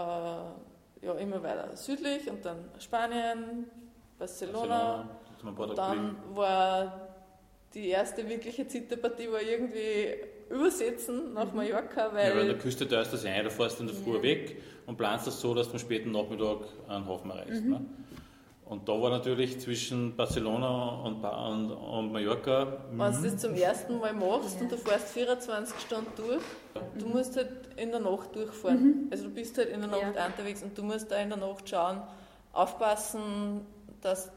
ja, 1.06 1.14
immer 1.18 1.42
weiter 1.42 1.74
südlich 1.76 2.30
und 2.30 2.44
dann 2.44 2.58
Spanien, 2.78 3.66
Barcelona. 4.18 5.08
Paar 5.42 5.68
Und 5.68 5.76
dann 5.78 6.16
war 6.34 7.08
die 7.74 7.88
erste 7.88 8.28
wirkliche 8.28 8.66
Zitterpartie 8.68 9.30
war 9.32 9.42
irgendwie 9.42 10.14
übersetzen 10.50 11.32
nach 11.32 11.52
Mallorca, 11.52 12.06
Ja, 12.08 12.14
weil 12.14 12.32
an 12.32 12.38
weil 12.38 12.46
der 12.46 12.58
Küste 12.58 12.86
da 12.86 13.00
ist 13.00 13.12
das 13.12 13.24
ein, 13.24 13.42
da 13.42 13.50
fährst 13.50 13.78
du 13.78 13.84
in 13.84 13.88
der 13.88 13.96
Früh 13.96 14.16
Ja. 14.16 14.22
weg 14.22 14.62
und 14.86 14.96
planst 14.96 15.26
das 15.26 15.40
so, 15.40 15.54
dass 15.54 15.68
du 15.68 15.74
am 15.74 15.78
späten 15.78 16.12
Nachmittag 16.12 16.58
einen 16.88 17.06
Hafen 17.06 17.30
erreichst. 17.30 17.64
Mhm. 17.64 17.70
Ne? 17.70 17.80
Und 18.72 18.88
da 18.88 18.92
war 18.98 19.10
natürlich 19.10 19.60
zwischen 19.60 20.16
Barcelona 20.16 21.02
und, 21.04 21.22
und, 21.22 21.72
und 21.72 22.10
Mallorca, 22.10 22.78
wenn 22.90 23.12
du 23.12 23.22
das 23.22 23.36
zum 23.36 23.54
ersten 23.54 23.98
Mal 23.98 24.14
machst 24.14 24.62
und 24.62 24.72
du 24.72 24.78
fährst 24.78 25.08
24 25.10 25.78
Stunden 25.78 26.10
durch, 26.16 26.42
du 26.98 27.06
musst 27.06 27.36
halt 27.36 27.50
in 27.76 27.90
der 27.90 28.00
Nacht 28.00 28.34
durchfahren. 28.34 29.08
Also 29.10 29.24
du 29.24 29.30
bist 29.34 29.58
halt 29.58 29.68
in 29.68 29.80
der 29.82 29.90
Nacht 29.90 30.14
Ja. 30.16 30.24
unterwegs 30.24 30.62
und 30.62 30.76
du 30.78 30.84
musst 30.84 31.10
da 31.10 31.16
in 31.16 31.28
der 31.28 31.36
Nacht 31.36 31.68
schauen, 31.68 32.00
aufpassen, 32.54 33.66
dass 34.00 34.32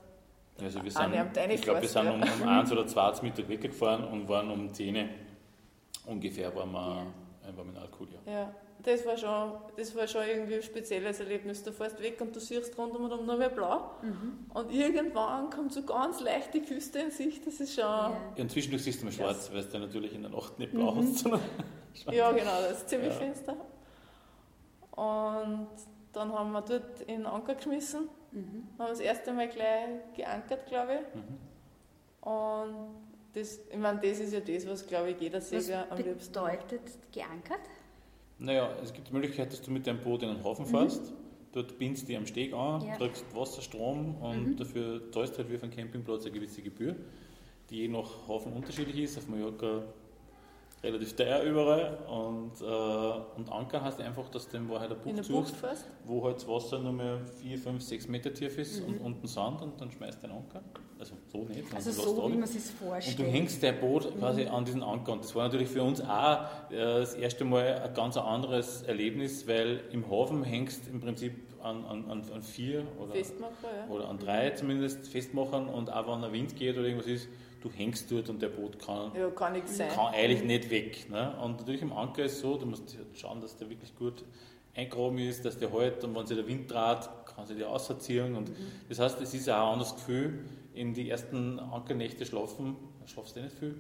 also 0.61 0.83
wir 0.83 0.91
Ah, 0.95 1.09
sind, 1.33 1.51
ich 1.51 1.61
glaube, 1.61 1.81
wir 1.81 1.87
sind 1.87 2.05
um, 2.09 2.21
Forst, 2.21 2.41
um 2.41 2.47
eins 2.49 2.71
oder 2.73 2.87
zwei 2.87 3.11
zum 3.13 3.27
Mittag 3.29 3.47
weggefahren 3.47 4.03
und 4.03 4.27
waren 4.27 4.51
um 4.51 4.73
10 4.73 5.09
ungefähr 6.07 6.53
waren 6.53 6.73
wir, 6.73 7.05
ja. 7.47 7.57
waren 7.57 7.67
wir 7.67 7.73
in 7.73 7.77
Alcudia. 7.77 8.19
Ja, 8.25 8.53
das 8.85 9.05
war 9.05 9.17
schon, 9.17 9.53
das 9.77 9.95
war 9.95 10.07
schon 10.07 10.23
irgendwie 10.27 10.55
ein 10.55 10.61
spezielles 10.63 11.19
Erlebnis. 11.19 11.63
Du 11.63 11.71
fährst 11.71 11.99
weg 12.01 12.21
und 12.21 12.35
du 12.35 12.39
siehst 12.39 12.77
rund 12.77 12.95
um 12.95 13.05
und 13.05 13.11
um 13.13 13.25
nur 13.25 13.35
mehr 13.37 13.49
blau. 13.49 13.91
Und 14.53 14.71
irgendwann 14.71 15.49
kommt 15.49 15.73
so 15.73 15.81
ganz 15.83 16.19
leicht 16.21 16.53
die 16.53 16.61
Küste 16.61 16.99
in 16.99 17.11
Sicht. 17.11 17.45
Das 17.47 17.59
ist 17.59 17.73
schon. 17.73 17.83
Ja, 17.83 18.09
Ja. 18.09 18.17
Ja, 18.35 18.43
und 18.43 18.51
zwischendurch 18.51 18.83
siehst 18.83 19.01
du 19.01 19.05
mal 19.05 19.11
schwarz, 19.11 19.49
weil 19.51 19.59
es 19.59 19.69
dann 19.69 19.81
natürlich 19.81 20.13
in 20.13 20.21
der 20.21 20.31
Nacht 20.31 20.57
nicht 20.59 20.71
blau 20.71 20.95
hast, 20.95 21.17
sondern 21.19 21.41
genau, 22.05 22.61
das 22.61 22.77
ist 22.79 22.89
ziemlich 22.89 23.13
Ja. 23.13 23.19
finster. 23.19 23.55
Und 24.91 25.67
dann 26.13 26.31
haben 26.33 26.51
wir 26.51 26.61
dort 26.61 27.01
in 27.01 27.17
den 27.17 27.25
Anker 27.25 27.55
geschmissen. 27.55 28.07
Mhm. 28.31 28.67
Haben 28.79 28.89
das 28.89 28.99
erste 28.99 29.33
Mal 29.33 29.47
gleich 29.49 29.87
geankert, 30.15 30.65
glaube 30.67 30.93
ich. 30.95 31.15
Mhm. 31.15 32.29
Und 32.29 32.95
das, 33.33 33.59
ich 33.69 33.77
meine, 33.77 33.99
das 33.99 34.19
ist 34.19 34.33
ja 34.33 34.39
das, 34.39 34.67
was, 34.67 34.85
glaube 34.87 35.11
ich, 35.11 35.19
jeder 35.19 35.39
Was 35.39 35.49
Segler 35.49 35.87
am 35.89 35.97
liebsten 35.97 36.33
macht. 36.41 36.67
bedeutet 36.67 37.11
geankert? 37.11 37.59
Naja, 38.37 38.69
es 38.83 38.91
gibt 38.93 39.07
die 39.09 39.13
Möglichkeit, 39.13 39.51
dass 39.51 39.61
du 39.61 39.71
mit 39.71 39.87
deinem 39.87 40.01
Boot 40.01 40.23
in 40.23 40.29
den 40.29 40.43
Hafen 40.43 40.65
fährst. 40.65 41.13
Dort 41.53 41.77
bindst 41.79 42.03
du 42.03 42.07
dich 42.07 42.17
am 42.17 42.25
Steg 42.25 42.53
an, 42.53 42.81
Ja. 42.85 42.97
kriegst 42.97 43.25
Wasser, 43.33 43.61
Strom 43.61 44.15
und 44.15 44.57
dafür 44.59 45.09
zahlst 45.11 45.33
du 45.35 45.37
halt 45.39 45.49
wie 45.49 45.55
auf 45.55 45.63
einem 45.63 45.71
Campingplatz 45.71 46.23
eine 46.25 46.31
gewisse 46.33 46.61
Gebühr, 46.61 46.95
die 47.69 47.77
je 47.77 47.87
nach 47.87 48.27
Hafen 48.27 48.51
unterschiedlich 48.51 48.97
ist. 48.97 49.17
Auf 49.17 49.27
Mallorca 49.29 49.83
relativ 50.85 51.15
teuer 51.15 51.41
überall. 51.41 51.97
Und, 52.07 52.61
äh, 52.61 53.37
und 53.37 53.51
Anker 53.51 53.81
heißt 53.83 53.99
einfach, 54.01 54.29
dass 54.29 54.47
du 54.47 54.57
in 54.57 54.69
Wahrheit 54.69 54.91
In 54.91 54.97
Bucht 54.97 55.07
der 55.07 55.23
Bucht 55.23 55.47
suchst, 55.47 55.55
fährst. 55.55 55.85
wo 56.05 56.23
halt 56.23 56.37
das 56.37 56.47
Wasser 56.47 56.79
nur 56.79 56.93
mehr 56.93 57.19
4, 57.41 57.57
5, 57.57 57.81
6 57.81 58.07
Meter 58.07 58.33
tief 58.33 58.57
ist 58.57 58.81
und 58.81 58.99
unten 58.99 59.27
Sand 59.27 59.61
und 59.61 59.79
dann 59.79 59.91
schmeißt 59.91 60.23
du 60.23 60.27
den 60.27 60.37
Anker. 60.37 60.61
Also 60.97 61.15
so 61.31 61.39
nicht, 61.39 61.75
Also 61.75 61.91
so, 61.91 62.31
wie 62.31 62.37
man 62.37 62.47
sich 62.47 62.61
vorstellt. 62.61 63.19
Und 63.19 63.27
du 63.27 63.31
hängst 63.31 63.61
dein 63.61 63.79
Boot 63.81 64.17
quasi 64.17 64.45
an 64.45 64.63
diesen 64.63 64.81
Anker. 64.81 65.11
Und 65.11 65.23
das 65.25 65.35
war 65.35 65.43
natürlich 65.43 65.67
für 65.67 65.83
uns 65.83 65.99
auch 66.01 66.45
äh, 66.69 66.77
das 66.77 67.15
erste 67.15 67.43
Mal 67.43 67.81
ein 67.83 67.93
ganz 67.93 68.15
anderes 68.15 68.83
Erlebnis, 68.83 69.45
weil 69.47 69.81
im 69.91 70.09
Hafen 70.09 70.43
hängst 70.43 70.87
im 70.87 71.01
Prinzip 71.01 71.33
an, 71.61 71.83
an, 71.85 72.23
an, 72.31 72.41
vier 72.41 72.83
oder, 72.99 73.15
ja. 73.15 73.23
oder 73.89 74.07
an 74.07 74.19
drei 74.19 74.51
zumindest 74.51 75.07
festmachen 75.07 75.67
und 75.67 75.91
auch 75.91 76.07
wenn 76.07 76.21
der 76.21 76.31
Wind 76.31 76.55
geht 76.55 76.77
oder 76.77 76.85
irgendwas 76.85 77.07
ist, 77.07 77.27
du 77.65 77.71
hängst 77.71 78.11
dort 78.11 78.29
und 78.29 78.41
der 78.41 78.49
Boot 78.49 78.77
kann, 78.79 79.11
Ja, 79.15 79.29
kann 79.31 79.53
kann 79.95 80.13
eigentlich 80.13 80.43
nicht 80.43 80.69
weg. 80.69 81.09
Ne? 81.09 81.35
Und 81.41 81.59
natürlich 81.59 81.81
im 81.81 81.91
Anker 81.91 82.23
ist 82.23 82.33
es 82.33 82.41
so, 82.41 82.57
du 82.57 82.65
musst 82.65 82.95
halt 82.95 83.07
schauen, 83.17 83.41
dass 83.41 83.57
der 83.57 83.69
wirklich 83.69 83.95
gut 83.95 84.23
eingraben 84.75 85.17
ist, 85.17 85.43
dass 85.45 85.57
der 85.57 85.71
hält 85.71 86.03
und 86.03 86.15
wenn 86.15 86.27
sich 86.27 86.37
der 86.37 86.47
Wind 86.47 86.69
dreht, 86.69 87.09
kann 87.33 87.45
sich 87.45 87.57
der 87.57 87.69
ausziehen. 87.69 88.35
Und 88.35 88.51
das 88.89 88.99
heißt, 88.99 89.19
es 89.21 89.33
ist 89.33 89.49
auch 89.49 89.55
ein 89.67 89.73
anderes 89.73 89.95
Gefühl, 89.95 90.45
in 90.73 90.93
die 90.93 91.09
ersten 91.09 91.59
Ankernächte 91.59 92.25
schlafen, 92.25 92.75
da 93.01 93.07
schlafst 93.07 93.35
du 93.35 93.41
nicht 93.41 93.57
viel. 93.57 93.75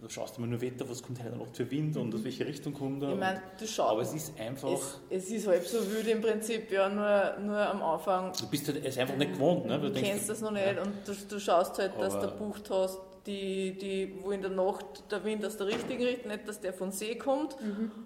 Du 0.00 0.10
schaust 0.10 0.36
immer 0.36 0.46
nur 0.46 0.60
Wetter, 0.60 0.86
was 0.90 1.02
kommt 1.02 1.24
heute 1.24 1.34
Nacht 1.34 1.56
für 1.56 1.70
Wind 1.70 1.96
und 1.96 2.14
aus 2.14 2.22
welche 2.24 2.44
Richtung 2.44 2.74
kommt 2.74 3.02
er. 3.02 3.12
Ich 3.14 3.18
meine, 3.18 3.40
du 3.58 3.66
schaust. 3.66 3.90
Aber 3.90 4.02
es 4.02 4.12
ist 4.12 4.38
einfach, 4.38 4.70
Es, 4.70 5.00
es 5.08 5.30
ist 5.30 5.46
halb 5.46 5.66
so 5.66 5.78
wild 5.90 6.06
im 6.08 6.20
Prinzip, 6.20 6.70
ja, 6.70 6.90
nur, 6.90 7.38
nur 7.42 7.58
am 7.58 7.82
Anfang. 7.82 8.30
du 8.38 8.46
bist 8.48 8.68
halt, 8.68 8.84
es 8.84 8.98
einfach 8.98 9.16
nicht 9.16 9.32
gewohnt. 9.32 9.64
Ne? 9.64 9.80
Du 9.80 9.90
denkst, 9.90 10.10
kennst 10.10 10.28
das 10.28 10.42
noch 10.42 10.50
nicht 10.50 10.78
und 10.78 10.92
du, 11.06 11.14
du 11.26 11.40
schaust 11.40 11.78
halt, 11.78 11.92
dass 11.98 12.20
du 12.20 12.28
Bucht 12.32 12.68
hast, 12.68 12.98
die, 13.26 13.76
die, 13.78 14.14
wo 14.22 14.30
in 14.32 14.42
der 14.42 14.50
Nacht 14.50 15.10
der 15.10 15.24
Wind 15.24 15.44
aus 15.44 15.56
der 15.56 15.66
richtigen 15.66 16.02
Richtung, 16.02 16.30
nicht, 16.30 16.46
dass 16.46 16.60
der 16.60 16.72
von 16.72 16.90
See 16.90 17.16
kommt 17.16 17.56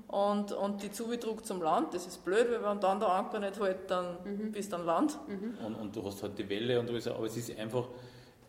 und, 0.07 0.53
und 0.53 0.83
die 0.83 0.93
Zubedruckt 0.93 1.45
zum 1.47 1.61
Land. 1.61 1.93
Das 1.95 2.07
ist 2.07 2.25
blöd, 2.25 2.47
weil 2.51 2.63
wenn 2.63 2.81
dann 2.81 3.01
der 3.01 3.09
Anker 3.11 3.41
nicht 3.41 3.59
hält, 3.61 3.91
dann 3.91 4.51
bist 4.53 4.73
du 4.73 4.77
an 4.77 4.87
Land. 4.87 5.19
Und, 5.65 5.75
und 5.75 5.97
du 5.97 6.05
hast 6.05 6.23
halt 6.23 6.39
die 6.39 6.49
Welle 6.49 6.79
und 6.79 6.89
alles, 6.89 7.09
aber 7.09 7.27
es 7.27 7.37
ist 7.37 7.57
einfach, 7.59 7.89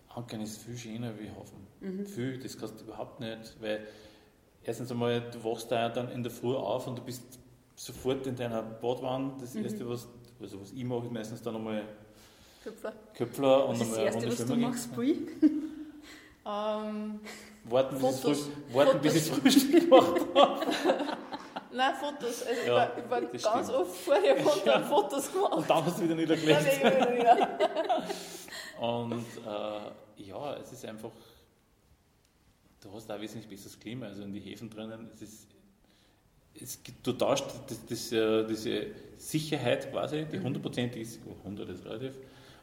Ankern 0.09 0.41
ist 0.41 0.61
viel 0.61 0.77
schöner 0.77 1.11
wie 1.19 1.29
Hafen. 1.29 2.05
Viel, 2.05 2.37
das 2.39 2.57
kannst 2.57 2.79
du 2.79 2.85
überhaupt 2.85 3.19
nicht, 3.19 3.55
weil 3.59 3.87
erstens 4.63 4.91
einmal, 4.91 5.21
du 5.31 5.43
wachst 5.43 5.71
da 5.71 5.89
dann 5.89 6.11
in 6.11 6.21
der 6.23 6.31
Früh 6.31 6.55
auf 6.55 6.87
und 6.87 6.97
du 6.97 7.01
bist 7.01 7.39
sofort 7.75 8.27
in 8.27 8.35
deiner 8.35 8.61
Badwanne. 8.61 9.33
Das 9.39 9.55
erste, 9.55 9.89
was, 9.89 10.07
also 10.39 10.61
was 10.61 10.71
ich 10.71 10.83
mache, 10.83 11.05
ist 11.05 11.11
meistens 11.11 11.41
dann 11.41 11.55
einmal 11.55 11.83
Köpfler. 12.63 12.93
Köpfler 13.13 13.67
und 13.69 13.79
Das 13.79 13.87
ist 13.87 13.91
das 13.91 13.97
einmal 13.97 14.05
Erste, 14.05 14.21
eine 14.21 14.31
was 14.31 14.45
du 14.45 14.55
machst. 14.55 14.89
Ähm, 16.49 17.19
Warten, 17.65 17.99
bis 17.99 18.03
ich 18.15 18.21
Fotos. 18.21 18.39
Früh- 18.71 18.73
warten, 18.73 19.01
bis 19.01 19.15
ich. 19.15 19.23
Frühstück 19.31 19.89
gemacht 19.89 20.21
habe. 20.35 20.65
nein, 21.73 21.93
Fotos. 21.95 22.43
Also 22.43 22.61
ich 22.61 22.67
Ja, 22.67 22.75
war, 22.75 22.97
ich 22.97 23.09
war 23.09 23.21
ganz 23.21 23.41
stimmt. 23.67 23.69
oft 23.79 23.95
vor 23.97 24.15
dir 24.19 24.37
und 24.37 24.65
dann 24.67 24.83
Fotos 24.85 25.31
gemacht. 25.31 25.53
Und 25.53 25.69
dann 25.69 25.85
hast 25.85 25.97
du 25.99 26.03
wieder 26.03 26.15
Dann 26.15 26.17
niedergelegt. 26.17 26.61
ich 26.71 27.19
wieder. 27.19 28.07
Und 28.79 29.25
äh, 29.45 30.23
ja, 30.23 30.55
es 30.57 30.71
ist 30.71 30.85
einfach, 30.85 31.11
du 32.81 32.93
hast 32.93 33.11
auch 33.11 33.19
wesentlich 33.19 33.47
besseres 33.49 33.79
Klima, 33.79 34.07
also 34.07 34.23
in 34.23 34.31
die 34.33 34.39
Häfen 34.39 34.69
drinnen. 34.69 35.09
Es 35.13 35.21
ist, 35.21 35.47
es 36.59 36.79
du 37.03 37.11
tauschst 37.13 37.45
das, 37.67 37.85
das, 37.85 38.11
äh, 38.13 38.45
diese 38.47 38.87
Sicherheit 39.17 39.91
quasi, 39.91 40.25
die 40.25 40.39
hundertprozentig 40.39 41.01
ist, 41.01 41.19
oh, 41.27 41.35
100 41.43 41.69
ist 41.69 41.85
relativ, 41.85 42.13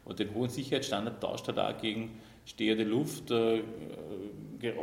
Und 0.05 0.19
den 0.19 0.33
hohen 0.33 0.49
Sicherheitsstandard 0.49 1.21
tauscht 1.21 1.47
halt 1.47 1.59
auch 1.59 1.77
gegen 1.79 2.19
stehende 2.47 2.83
Luft, 2.85 3.29
äh, 3.31 3.61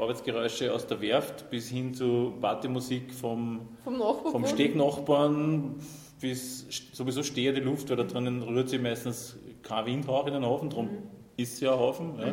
Arbeitsgeräusche 0.00 0.72
aus 0.72 0.86
der 0.86 1.00
Werft 1.00 1.50
bis 1.50 1.68
hin 1.68 1.94
zu 1.94 2.34
Partymusik 2.40 3.12
vom, 3.12 3.68
Vom 3.82 3.98
Nachbarn. 3.98 4.30
vom 4.32 4.46
Stegnachbarn 4.46 5.74
bis 6.20 6.66
sowieso 6.92 7.22
stehende 7.24 7.60
Luft, 7.60 7.90
weil 7.90 7.96
da 7.96 8.04
drinnen 8.04 8.42
rührt 8.42 8.68
sich 8.68 8.80
meistens 8.80 9.36
kein 9.62 9.86
Windhauch 9.86 10.26
in 10.26 10.34
den 10.34 10.44
Hafen, 10.46 10.70
darum 10.70 10.90
ist 11.36 11.54
es 11.54 11.60
ja 11.60 11.72
ein 11.72 11.80
Hafen. 11.80 12.18
Ja. 12.20 12.32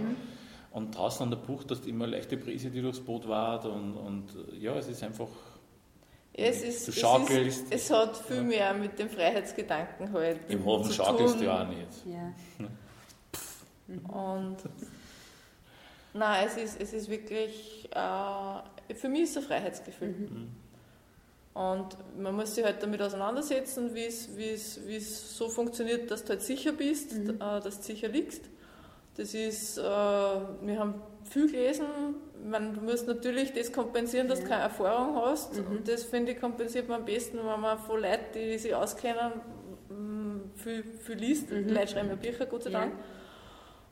Und 0.72 0.96
draußen 0.96 1.24
an 1.24 1.32
der 1.32 1.38
Bucht 1.38 1.72
hast 1.72 1.86
du 1.86 1.90
immer 1.90 2.06
eine 2.06 2.16
leichte 2.18 2.38
Brise, 2.38 2.70
die 2.70 2.82
durchs 2.82 3.00
Boot 3.00 3.28
wart 3.28 3.66
und, 3.66 3.94
und 3.98 4.26
ja, 4.60 4.76
es 4.76 4.88
ist 4.88 5.02
einfach 5.04 5.28
Ja, 6.38 6.46
es, 6.46 6.62
ist, 6.62 6.88
Du 6.88 6.92
es, 6.92 7.00
schaukelst. 7.00 7.64
ist, 7.64 7.74
es 7.74 7.92
hat 7.92 8.16
viel 8.18 8.44
mehr 8.44 8.74
mit 8.76 9.00
dem 9.00 9.10
Freiheitsgedanken 9.10 10.14
halt 10.14 10.40
im 10.50 10.64
Hafen 10.66 10.84
zu 10.86 10.94
schaukelst 10.94 11.34
tun. 11.34 11.40
du 11.42 11.46
ja 11.48 11.64
auch 11.64 11.68
nicht. 11.68 12.06
Ja. 12.06 12.68
Und 14.14 14.58
nein, 16.14 16.48
es 16.48 16.58
ist, 16.58 16.82
es 16.82 16.94
ist 16.94 17.10
wirklich, 17.10 17.90
äh, 17.94 18.94
für 18.96 19.10
mich 19.10 19.24
ist 19.24 19.32
es 19.32 19.38
ein 19.38 19.44
Freiheitsgefühl. 19.44 20.10
Mhm. 20.10 20.48
Und 21.54 21.98
man 22.18 22.36
muss 22.36 22.56
sich 22.56 22.64
halt 22.64 22.82
damit 22.82 23.02
auseinandersetzen, 23.02 23.94
wie 23.94 24.06
es, 24.06 25.38
so 25.38 25.50
funktioniert, 25.50 26.10
dass 26.10 26.24
du 26.24 26.30
halt 26.30 26.42
sicher 26.42 26.72
bist, 26.72 27.14
Mhm. 27.14 27.30
äh, 27.32 27.60
dass 27.62 27.78
du 27.80 27.84
sicher 27.84 28.08
liegst. 28.08 28.44
Das 29.18 29.34
ist, 29.34 29.78
äh, 29.78 29.82
wir 29.82 30.80
haben 30.80 31.02
viel 31.30 31.52
gelesen, 31.52 31.86
man, 32.50 32.74
du 32.74 32.80
musst 32.82 33.06
natürlich 33.08 33.52
das 33.54 33.72
kompensieren, 33.72 34.28
dass 34.30 34.40
du 34.40 34.44
Ja. 34.46 34.52
keine 34.52 34.64
Erfahrung 34.64 35.16
hast. 35.18 35.58
Mhm. 35.58 35.68
Und 35.68 35.88
das 35.88 36.04
finde 36.04 36.32
ich 36.32 36.40
kompensiert 36.40 36.88
man 36.88 37.02
am 37.02 37.06
besten, 37.06 37.38
wenn 37.38 37.60
man 37.60 37.78
von 37.80 38.00
Leuten, 38.02 38.34
die 38.34 38.58
sich 38.58 38.74
auskennen, 38.74 39.34
viel, 40.56 40.84
viel 40.84 41.16
liest. 41.18 41.52
Mhm. 41.52 41.68
Leute 41.70 41.88
schreiben 41.90 42.10
ja 42.10 42.16
Bücher, 42.16 42.46
Gott 42.46 42.64
sei 42.64 42.70
Ja. 42.72 42.92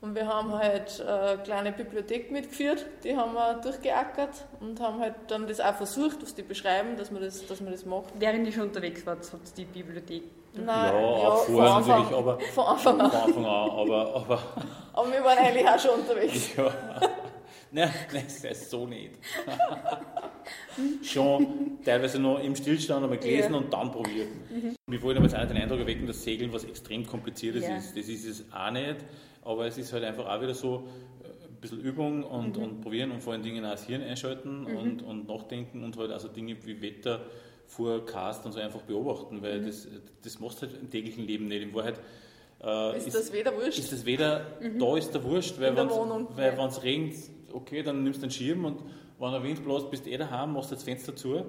Und 0.02 0.16
wir 0.16 0.28
haben 0.28 0.54
halt 0.54 1.02
eine 1.06 1.42
kleine 1.44 1.72
Bibliothek 1.74 2.32
mitgeführt, 2.32 2.86
die 3.04 3.18
haben 3.18 3.34
wir 3.34 3.56
durchgeackert 3.62 4.30
und 4.62 4.80
haben 4.80 5.00
halt 5.02 5.16
dann 5.28 5.46
das 5.46 5.60
auch 5.60 5.76
versucht, 5.76 6.22
was 6.22 6.34
die 6.34 6.42
beschreiben, 6.42 6.96
dass 6.98 7.12
man 7.12 7.22
das, 7.22 7.46
dass 7.46 7.60
man 7.60 7.72
das 7.74 7.86
macht. 7.86 8.06
Während 8.18 8.48
ich 8.48 8.56
schon 8.56 8.64
unterwegs 8.70 9.06
war, 9.06 9.18
hat 9.18 9.24
es 9.44 9.54
die 9.54 9.66
Bibliothek. 9.66 10.24
Nein, 10.54 10.66
ja, 10.94 11.00
auch 11.00 11.44
von 11.44 11.56
vorher 11.56 11.74
Anfang- 11.74 12.00
natürlich, 12.00 12.18
aber 12.18 12.40
Von 12.40 12.66
Anfang 12.66 13.02
an. 13.02 13.12
von 13.12 13.20
Anfang 13.22 13.46
an, 13.46 13.70
aber, 13.72 14.16
aber 14.16 14.44
Aber 14.94 15.12
wir 15.12 15.24
waren 15.24 15.38
eigentlich 15.38 15.68
auch 15.68 15.80
schon 15.80 16.00
unterwegs. 16.00 16.56
ja. 16.56 16.72
Nein, 17.72 17.94
nein, 18.12 18.24
das 18.26 18.44
ist 18.44 18.72
so 18.72 18.88
nicht. 18.88 19.12
Schon 21.04 21.78
teilweise 21.86 22.20
noch 22.20 22.40
im 22.40 22.56
Stillstand 22.56 23.04
einmal 23.04 23.20
gelesen 23.20 23.52
Ja. 23.54 23.58
und 23.60 23.72
dann 23.72 23.92
probiert. 23.92 24.28
Wir 24.88 25.02
wollen 25.04 25.18
aber 25.18 25.26
jetzt 25.28 25.36
auch 25.36 25.40
nicht 25.42 25.52
den 25.52 25.58
Eindruck 25.62 25.80
erwecken, 25.82 26.08
dass 26.08 26.24
Segeln 26.24 26.52
was 26.54 26.64
extrem 26.64 27.06
Kompliziertes 27.06 27.68
Ja. 27.68 27.76
ist. 27.78 27.96
Das 27.96 28.08
ist 28.08 28.26
es 28.26 28.46
auch 28.52 28.72
nicht, 28.72 28.96
aber 29.50 29.66
es 29.66 29.78
ist 29.78 29.92
halt 29.92 30.04
einfach 30.04 30.28
auch 30.28 30.42
wieder 30.42 30.54
so 30.54 30.88
äh, 31.24 31.28
ein 31.48 31.56
bisschen 31.60 31.82
Übung 31.82 32.24
und, 32.24 32.58
und 32.58 32.82
probieren 32.82 33.12
und 33.12 33.22
vor 33.22 33.34
allen 33.34 33.42
Dingen 33.42 33.66
auch 33.66 33.72
das 33.72 33.86
Hirn 33.86 34.04
einschalten 34.04 34.66
und, 34.66 35.02
und 35.02 35.28
nachdenken 35.28 35.84
und 35.84 35.98
halt 35.98 36.12
also 36.12 36.28
Dinge 36.28 36.56
wie 36.64 36.82
Wetter, 36.82 37.22
Forecast 37.68 38.46
und 38.46 38.52
so 38.52 38.60
einfach 38.60 38.82
beobachten, 38.82 39.42
weil 39.42 39.62
das, 39.66 39.88
das 40.24 40.40
machst 40.40 40.62
du 40.62 40.68
halt 40.68 40.80
im 40.80 40.90
täglichen 40.90 41.26
Leben 41.26 41.48
nicht. 41.48 41.64
In 41.64 41.74
Wahrheit 41.74 42.00
äh, 42.64 42.98
Ist 42.98 43.16
das 43.16 43.34
weder 43.34 43.56
wurscht? 43.56 43.80
ist 43.80 43.92
das 43.92 44.06
weder, 44.06 44.46
da 44.80 44.98
ist 44.98 45.12
der 45.14 45.24
Wurscht, 45.24 45.60
weil 45.60 45.76
wenn 45.76 45.90
wenn's 46.58 46.84
regnet, 46.84 47.16
okay, 47.52 47.82
dann 47.82 48.04
nimmst 48.04 48.22
du 48.22 48.28
den 48.28 48.32
Schirm 48.32 48.66
und 48.66 48.80
wenn 49.20 49.32
der 49.32 49.44
Wind 49.44 49.64
bläst, 49.64 49.92
bist 49.92 50.06
du 50.06 50.10
eh 50.10 50.18
daheim, 50.18 50.54
machst 50.54 50.72
das 50.72 50.84
Fenster 50.84 51.16
zu, 51.16 51.44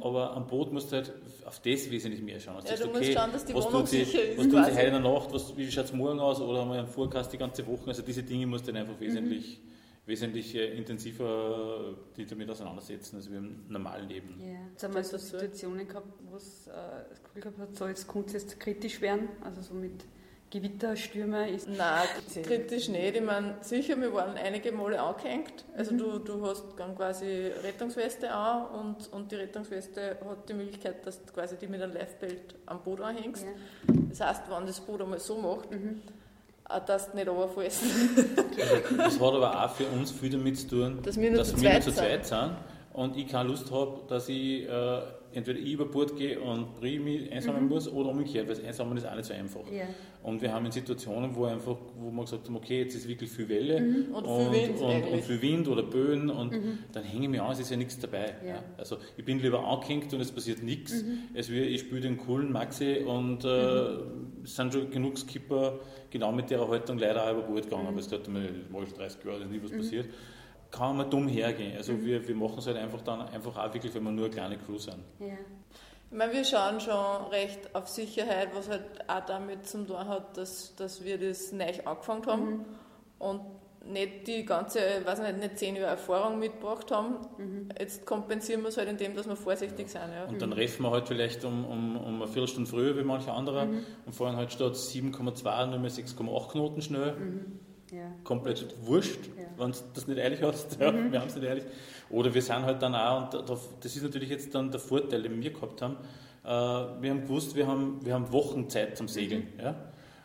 aber 0.00 0.34
am 0.36 0.46
Boot 0.46 0.72
musst 0.72 0.92
du 0.92 0.96
halt 0.96 1.12
auf 1.44 1.60
das 1.60 1.90
wesentlich 1.90 2.22
mehr 2.22 2.38
schauen. 2.38 2.62
Mhm. 2.62 2.68
Ja, 2.68 2.76
du 2.76 2.88
musst 2.88 3.12
schauen, 3.12 3.32
dass 3.32 3.44
die 3.44 3.54
Wohnung 3.54 3.86
sie, 3.86 4.04
sicher 4.04 4.22
ist, 4.22 4.38
Was 4.38 4.44
tut 4.48 4.64
sie 4.64 4.72
heute 4.72 4.80
in 4.86 4.92
der 4.92 5.00
Nacht, 5.00 5.32
was, 5.32 5.56
wie 5.56 5.70
schaut 5.70 5.84
es 5.86 5.92
morgen 5.92 6.20
aus 6.20 6.40
oder 6.40 6.60
haben 6.60 6.70
wir 6.70 6.78
einen 6.78 6.86
Forecast 6.88 7.32
die 7.32 7.38
ganze 7.38 7.66
Woche, 7.66 7.88
also 7.88 8.02
diese 8.02 8.22
Dinge 8.22 8.46
musst 8.46 8.66
du 8.68 8.72
dann 8.72 8.84
Mhm. 8.84 8.90
einfach 8.90 9.00
wesentlich, 9.00 9.60
wesentlich 10.06 10.54
äh, 10.54 10.76
intensiver 10.76 11.94
die 12.16 12.24
damit 12.26 12.48
auseinandersetzen, 12.48 13.16
als 13.16 13.30
wir 13.30 13.38
im 13.38 13.64
normalen 13.68 14.08
Leben. 14.08 14.40
Ja. 14.40 14.58
Jetzt 14.70 14.84
haben 14.84 14.94
wir 14.94 15.02
so. 15.02 15.18
Situationen 15.18 15.88
gehabt, 15.88 16.06
wo 16.30 16.36
es 16.36 16.68
äh, 16.68 16.70
das 17.10 17.22
Gefühl 17.22 17.42
gehabt 17.42 17.58
hat, 17.58 17.74
so 17.76 17.88
jetzt 17.88 18.06
könnte 18.08 18.36
es 18.36 18.44
jetzt 18.44 18.60
kritisch 18.60 19.00
werden, 19.00 19.28
also 19.42 19.62
so 19.62 19.74
mit 19.74 20.04
Gewitter, 20.50 20.94
Stürme 20.96 21.50
ist. 21.50 21.68
Nein, 21.68 22.06
kritisch 22.44 22.88
nicht. 22.88 23.16
Ich 23.16 23.22
meine, 23.22 23.56
sicher, 23.62 24.00
wir 24.00 24.12
waren 24.14 24.36
einige 24.36 24.70
Male 24.72 25.00
angehängt. 25.02 25.64
Also 25.76 25.92
Mhm. 25.94 25.98
du, 25.98 26.18
du 26.20 26.46
hast 26.46 26.64
dann 26.76 26.94
quasi 26.96 27.50
Rettungsweste 27.64 28.30
an 28.30 28.66
und, 28.66 29.12
und 29.12 29.30
die 29.32 29.36
Rettungsweste 29.36 30.16
hat 30.24 30.48
die 30.48 30.54
Möglichkeit, 30.54 31.04
dass 31.04 31.24
du 31.24 31.32
quasi 31.32 31.56
die 31.56 31.66
mit 31.66 31.82
einem 31.82 31.92
Lifebelt 31.94 32.54
am 32.66 32.80
Boot 32.82 33.00
anhängst. 33.00 33.44
Ja. 33.44 33.94
Das 34.10 34.20
heißt, 34.20 34.42
wenn 34.48 34.66
das 34.66 34.80
Boot 34.80 35.02
einmal 35.02 35.18
so 35.18 35.36
macht, 35.36 35.70
Mhm. 35.72 36.00
dass 36.86 37.10
du 37.10 37.16
nicht 37.16 37.28
runterfällst. 37.28 37.82
Das 38.96 39.14
hat 39.20 39.34
aber 39.34 39.64
auch 39.64 39.70
für 39.70 39.86
uns 39.86 40.10
viel 40.12 40.30
damit 40.30 40.58
zu 40.58 40.68
tun, 40.68 40.98
Dass 41.02 41.16
wir 41.20 41.30
nur 41.30 41.44
zu 41.44 41.60
wir 41.60 41.70
zweit 41.70 41.82
zu 41.84 41.90
sind. 41.90 41.98
zweit 41.98 42.26
sind 42.26 42.50
und 42.94 43.16
ich 43.16 43.26
keine 43.28 43.48
Lust 43.48 43.70
habe, 43.70 44.00
dass 44.08 44.28
ich 44.28 44.68
äh, 44.68 45.00
entweder 45.32 45.58
ich 45.58 45.72
über 45.72 45.84
Bord 45.84 46.16
gehe 46.16 46.40
und 46.40 46.80
Brie 46.80 46.98
mich 46.98 47.30
einsammeln 47.30 47.68
muss 47.68 47.86
oder 47.92 48.08
umgekehrt, 48.08 48.48
weil 48.48 48.54
das 48.56 48.64
Einsammeln 48.64 48.96
ist 48.96 49.06
auch 49.06 49.14
nicht 49.14 49.26
so 49.26 49.34
einfach. 49.34 49.60
Ja. 49.70 49.84
Und 50.26 50.42
wir 50.42 50.52
haben 50.52 50.66
in 50.66 50.72
Situationen, 50.72 51.36
wo 51.36 51.44
einfach, 51.44 51.76
wo 51.94 52.10
wir 52.10 52.22
gesagt 52.22 52.48
haben, 52.48 52.56
okay, 52.56 52.80
jetzt 52.80 52.96
ist 52.96 53.06
wirklich 53.06 53.30
viel 53.30 53.48
Welle 53.48 53.76
Und 54.12 54.26
viel 54.26 54.52
Wind 54.52 54.80
und, 54.80 55.12
und 55.12 55.22
viel 55.22 55.40
Wind 55.40 55.68
oder 55.68 55.84
Böen 55.84 56.30
und 56.30 56.52
dann 56.90 57.04
hänge 57.04 57.26
ich 57.26 57.28
mich 57.28 57.40
an, 57.40 57.52
es 57.52 57.60
ist 57.60 57.70
ja 57.70 57.76
nichts 57.76 57.96
dabei. 58.00 58.34
Ja. 58.44 58.54
Ja. 58.54 58.64
Also 58.76 58.96
ich 59.16 59.24
bin 59.24 59.38
lieber 59.38 59.64
angehängt 59.64 60.12
und 60.12 60.20
es 60.20 60.32
passiert 60.32 60.64
nichts, 60.64 61.04
als 61.32 61.48
wie 61.48 61.60
ich 61.60 61.82
spiele 61.82 62.00
den 62.00 62.16
coolen 62.16 62.50
Maxi 62.50 63.04
und 63.06 63.44
äh, 63.44 63.48
es 64.42 64.56
sind 64.56 64.72
schon 64.72 64.90
genug 64.90 65.16
Skipper 65.16 65.78
genau 66.10 66.32
mit 66.32 66.50
der 66.50 66.66
Haltung 66.66 66.98
leider 66.98 67.24
auch 67.24 67.30
über 67.30 67.42
Bord 67.42 67.62
gegangen, 67.62 67.86
aber 67.86 68.00
es 68.00 68.10
hat 68.10 68.26
mir 68.26 68.48
schon 68.68 68.98
30 68.98 69.24
Jahre, 69.24 69.42
ist 69.44 69.50
nie 69.52 69.60
was 69.62 69.70
passiert. 69.70 70.06
Kann 70.72 70.96
man 70.96 71.08
dumm 71.08 71.28
hergehen. 71.28 71.76
Also 71.76 72.04
wir, 72.04 72.26
wir 72.26 72.34
machen 72.34 72.58
es 72.58 72.66
halt 72.66 72.78
einfach 72.78 73.02
dann 73.02 73.20
einfach 73.20 73.56
auch 73.56 73.72
wirklich, 73.72 73.94
wenn 73.94 74.02
wir 74.02 74.10
nur 74.10 74.24
eine 74.24 74.34
kleine 74.34 74.58
Crew 74.58 74.78
sind. 74.78 74.98
Ja. 75.20 75.38
Ich 76.10 76.16
meine, 76.16 76.32
wir 76.32 76.44
schauen 76.44 76.80
schon 76.80 77.26
recht 77.30 77.74
auf 77.74 77.88
Sicherheit, 77.88 78.48
was 78.54 78.68
halt 78.68 78.82
auch 79.08 79.24
damit 79.26 79.66
zu 79.66 79.84
tun 79.84 80.06
hat, 80.08 80.36
dass, 80.36 80.74
dass 80.76 81.04
wir 81.04 81.18
das 81.18 81.52
neu 81.52 81.72
angefangen 81.84 82.26
haben 82.26 82.48
Mhm. 82.50 82.64
und 83.18 83.40
nicht 83.88 84.26
die 84.26 84.44
ganze, 84.44 84.80
weiß 85.04 85.20
nicht, 85.20 85.38
nicht 85.38 85.58
zehn 85.58 85.76
Jahre 85.76 85.90
Erfahrung 85.90 86.38
mitgebracht 86.40 86.90
haben. 86.90 87.18
Mhm. 87.38 87.68
Jetzt 87.78 88.04
kompensieren 88.04 88.62
wir 88.62 88.68
es 88.68 88.76
halt 88.76 88.88
indem, 88.88 89.14
dass 89.14 89.28
wir 89.28 89.36
vorsichtig 89.36 89.88
sind. 89.88 90.00
Ja. 90.12 90.24
Und 90.24 90.42
dann 90.42 90.52
reffen 90.52 90.82
wir 90.84 90.90
halt 90.90 91.06
vielleicht 91.06 91.44
um, 91.44 91.64
um, 91.64 91.96
um 91.96 92.14
eine 92.22 92.26
Viertelstunde 92.26 92.68
früher 92.68 92.96
wie 92.96 93.04
manche 93.04 93.32
andere 93.32 93.68
und 94.04 94.12
fahren 94.14 94.36
halt 94.36 94.52
statt 94.52 94.74
7,2 94.74 95.66
nur 95.66 95.78
mehr 95.78 95.90
6,8 95.90 96.50
Knoten 96.50 96.82
schnell. 96.82 97.14
Ja. 97.92 98.10
Komplett 98.24 98.74
wurscht, 98.84 99.20
Ja. 99.38 99.44
wenn 99.56 99.70
du 99.70 99.78
das 99.94 100.06
nicht 100.08 100.18
ehrlich 100.18 100.42
hast. 100.42 100.76
Ja, 100.80 100.92
Wir 100.92 101.20
haben 101.20 101.28
es 101.28 101.36
nicht 101.36 101.44
ehrlich. 101.46 101.64
Oder 102.10 102.32
wir 102.32 102.42
sind 102.42 102.62
halt 102.64 102.80
dann 102.82 102.94
auch, 102.94 103.24
und 103.24 103.34
da- 103.34 103.42
das 103.80 103.96
ist 103.96 104.02
natürlich 104.02 104.30
jetzt 104.30 104.54
dann 104.54 104.70
der 104.70 104.80
Vorteil, 104.80 105.22
den 105.22 105.40
wir 105.42 105.50
gehabt 105.52 105.82
haben. 105.82 105.96
Äh, 106.44 106.48
wir 107.02 107.10
haben 107.10 107.22
gewusst, 107.22 107.56
wir 107.56 107.66
haben, 107.66 107.98
wir 108.04 108.14
haben 108.14 108.30
Wochen 108.32 108.68
Zeit 108.68 108.96
zum 108.96 109.08
Segeln. 109.08 109.48
Ja? 109.60 109.74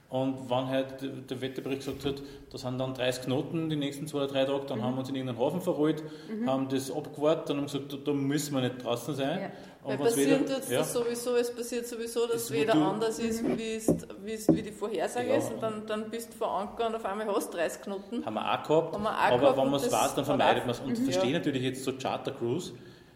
Und 0.10 0.50
wenn 0.50 0.68
halt 0.68 0.96
der- 1.30 1.40
Wetterbericht 1.42 1.86
gesagt 1.86 2.06
hat, 2.06 2.22
da 2.52 2.58
sind 2.58 2.78
dann 2.78 2.94
30 2.94 3.24
Knoten 3.24 3.70
die 3.70 3.78
nächsten 3.78 4.08
zwei 4.08 4.18
oder 4.18 4.28
drei 4.28 4.44
Tage, 4.44 4.66
dann 4.68 4.84
haben 4.84 4.96
wir 4.96 5.00
uns 5.00 5.10
in 5.10 5.16
irgendeinen 5.16 5.40
Hafen 5.40 5.62
verrollt, 5.62 6.04
haben 6.46 6.68
das 6.68 6.92
abgewartet 6.92 7.50
und 7.52 7.58
haben 7.58 7.66
gesagt, 7.66 7.94
da, 7.94 7.98
da 8.04 8.12
müssen 8.14 8.54
wir 8.54 8.62
nicht 8.62 8.84
draußen 8.84 9.16
sein. 9.16 9.40
Ja. 9.42 9.50
Weil 9.84 9.98
passieren 9.98 10.46
wieder- 10.46 10.60
tut 10.62 10.70
ja. 10.70 10.78
das 10.80 10.94
sowieso, 10.94 11.36
es 11.36 11.56
passiert 11.56 11.88
sowieso, 11.88 12.28
dass 12.28 12.36
Es 12.44 12.48
du- 12.76 12.82
anders 12.84 13.18
ist, 13.20 13.44
wie, 13.58 13.74
es, 13.76 13.88
wie, 14.24 14.34
es, 14.34 14.48
wie 14.54 14.62
die 14.62 14.72
Vorhersage 14.72 15.30
Ja. 15.30 15.36
ist 15.38 15.52
und 15.52 15.62
dann, 15.64 15.86
dann 15.88 16.10
bist 16.12 16.34
du 16.34 16.38
vor 16.38 16.52
Anker 16.52 16.88
und 16.88 16.96
auf 16.96 17.04
einmal 17.06 17.28
hast 17.28 17.52
du 17.52 17.58
30 17.58 17.82
Knoten. 17.82 18.24
Haben 18.26 18.34
wir 18.36 18.42
auch 18.42 18.68
gehabt, 18.68 18.94
wir 19.04 19.10
auch 19.10 19.16
aber 19.16 19.40
gehabt 19.40 19.58
wenn 19.58 19.70
man 19.72 19.80
es 19.80 19.92
weiß, 19.92 20.16
dann 20.16 20.26
vermeidet 20.26 20.66
man 20.66 20.72
es. 20.76 20.80
Und 20.82 21.00
Mhm. 21.00 21.04
verstehe 21.06 21.32
Ja. 21.32 21.38
natürlich 21.40 21.64
jetzt 21.64 21.84
so 21.84 21.94
Charter 21.94 22.32
Cruise, 22.32 22.74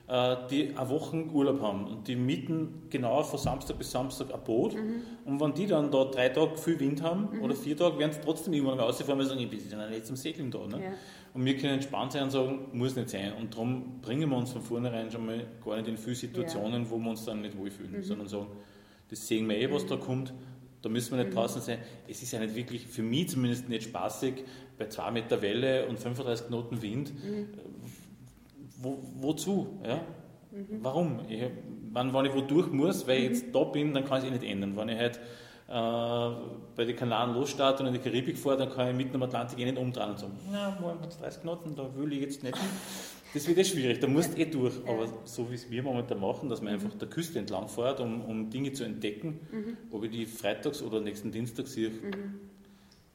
die 0.08 0.72
eine 0.76 0.90
Woche 0.90 1.26
Urlaub 1.34 1.62
haben 1.62 1.88
und 1.88 2.08
die 2.08 2.16
mieten 2.16 2.84
genau 2.92 3.24
von 3.24 3.40
Samstag 3.40 3.80
bis 3.80 3.90
Samstag 3.90 4.32
ein 4.32 4.40
Boot. 4.44 4.76
Mhm. 4.76 5.02
Und 5.26 5.40
wenn 5.40 5.54
die 5.56 5.66
dann 5.66 5.90
da 5.90 6.06
drei 6.06 6.30
Tage 6.30 6.58
viel 6.58 6.80
Wind 6.80 7.02
haben 7.02 7.40
oder 7.40 7.56
vier 7.56 7.76
Tage, 7.76 7.98
werden 7.98 8.12
sie 8.12 8.20
trotzdem 8.24 8.54
irgendwann 8.54 8.80
rausfahren, 8.80 9.20
sie 9.22 9.30
sagen, 9.30 9.42
ich 9.42 9.50
bin 9.50 9.60
ja 9.68 9.90
nicht 9.90 10.06
zum 10.06 10.16
Segeln 10.16 10.52
da. 10.52 10.60
Ne? 10.68 10.84
Ja. 10.84 10.92
Und 11.34 11.44
wir 11.44 11.58
können 11.58 11.74
entspannt 11.74 12.12
sein 12.12 12.24
und 12.24 12.30
sagen, 12.30 12.68
muss 12.74 12.96
nicht 12.96 13.10
sein. 13.10 13.34
Und 13.34 13.54
darum 13.54 14.00
bringen 14.02 14.30
wir 14.30 14.38
uns 14.38 14.52
von 14.52 14.62
vornherein 14.62 15.10
schon 15.10 15.26
mal 15.26 15.44
gar 15.66 15.76
nicht 15.78 15.88
in 15.88 15.98
viele 15.98 16.16
Situationen, 16.16 16.88
wo 16.88 17.00
wir 17.00 17.10
uns 17.10 17.26
dann 17.26 17.42
nicht 17.42 17.58
wohlfühlen, 17.58 18.04
sondern 18.04 18.28
sagen, 18.28 18.48
das 19.10 19.28
sehen 19.28 19.50
wir 19.50 19.58
eh, 19.58 19.72
was 19.72 19.88
da 19.88 19.98
kommt. 19.98 20.34
Da 20.84 20.90
müssen 20.90 21.18
wir 21.18 21.24
nicht 21.24 21.36
draußen 21.36 21.64
sein. 21.64 21.80
Es 22.08 22.22
ist 22.22 22.32
ja 22.32 22.40
nicht 22.40 22.54
wirklich, 22.54 22.86
für 22.86 23.02
mich 23.02 23.30
zumindest 23.30 23.68
nicht 23.70 23.86
spaßig, 23.86 24.44
bei 24.78 24.88
2 24.88 25.12
Meter 25.12 25.42
Welle 25.42 25.88
und 25.88 26.00
35 26.00 26.48
Knoten 26.48 26.82
Wind. 26.84 27.12
Wo, 28.86 29.00
wozu? 29.20 29.80
Ja? 29.84 30.02
Warum? 30.82 31.22
Ich, 31.28 31.42
wenn, 31.42 32.14
wenn 32.14 32.26
ich 32.26 32.34
wo 32.36 32.42
durch 32.42 32.72
muss, 32.72 33.08
weil 33.08 33.18
ich 33.18 33.24
jetzt 33.30 33.46
da 33.56 33.64
bin, 33.64 33.94
dann 33.96 34.06
kann 34.06 34.20
ich 34.20 34.26
es 34.26 34.30
eh 34.30 34.34
nicht 34.34 34.44
ändern. 34.44 34.78
Wenn 34.78 34.90
ich 34.90 34.98
halt 34.98 35.20
äh, 35.68 36.36
bei 36.76 36.86
den 36.86 36.96
Kanaren 36.96 37.34
losstarte 37.34 37.82
und 37.82 37.88
in 37.88 37.94
die 37.96 38.00
Karibik 38.00 38.38
fahre, 38.38 38.58
dann 38.58 38.70
kann 38.70 38.90
ich 38.90 38.96
mitten 38.96 39.16
am 39.16 39.24
Atlantik 39.24 39.58
eh 39.60 39.66
nicht 39.66 39.78
umdrehen 39.78 40.12
und 40.12 40.20
sagen, 40.20 40.38
na, 40.52 40.78
morgen 40.80 41.02
hat 41.02 41.10
es 41.10 41.18
30 41.18 41.42
Knoten, 41.42 41.76
da 41.76 41.90
will 41.96 42.14
ich 42.14 42.22
jetzt 42.22 42.44
nicht 42.44 42.56
hin. 42.56 42.70
Das 43.34 43.48
wird 43.48 43.58
eh 43.58 43.66
schwierig, 43.66 44.00
da 44.00 44.08
musst 44.08 44.38
du 44.38 44.42
eh 44.42 44.46
durch. 44.46 44.76
Aber 44.88 45.08
so 45.26 45.50
wie 45.50 45.56
es 45.56 45.70
wir 45.72 45.82
momentan 45.82 46.20
machen, 46.20 46.48
dass 46.48 46.62
man 46.62 46.74
einfach 46.74 46.94
der 46.94 47.10
Küste 47.10 47.40
entlang 47.40 47.68
fährt, 47.68 48.00
um, 48.00 48.24
um 48.24 48.52
Dinge 48.52 48.72
zu 48.72 48.84
entdecken, 48.84 49.40
ob 49.90 50.04
ich 50.04 50.12
die 50.12 50.26
freitags 50.28 50.84
oder 50.84 51.02
nächsten 51.02 51.32
Dienstag 51.32 51.68
sehe, 51.68 51.92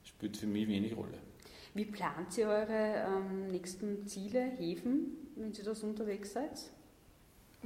spielt 0.03 0.37
für 0.37 0.49
mich 0.49 0.67
wenig 0.67 0.97
Rolle. 0.97 1.19
Wie 1.73 1.85
plant 1.85 2.37
ihr 2.37 2.49
eure 2.49 3.07
ähm, 3.07 3.47
nächsten 3.53 4.05
Ziele, 4.07 4.41
Häfen, 4.41 5.17
wenn 5.41 5.53
ihr 5.53 5.65
das 5.65 5.83
unterwegs 5.83 6.33
seid? 6.33 6.51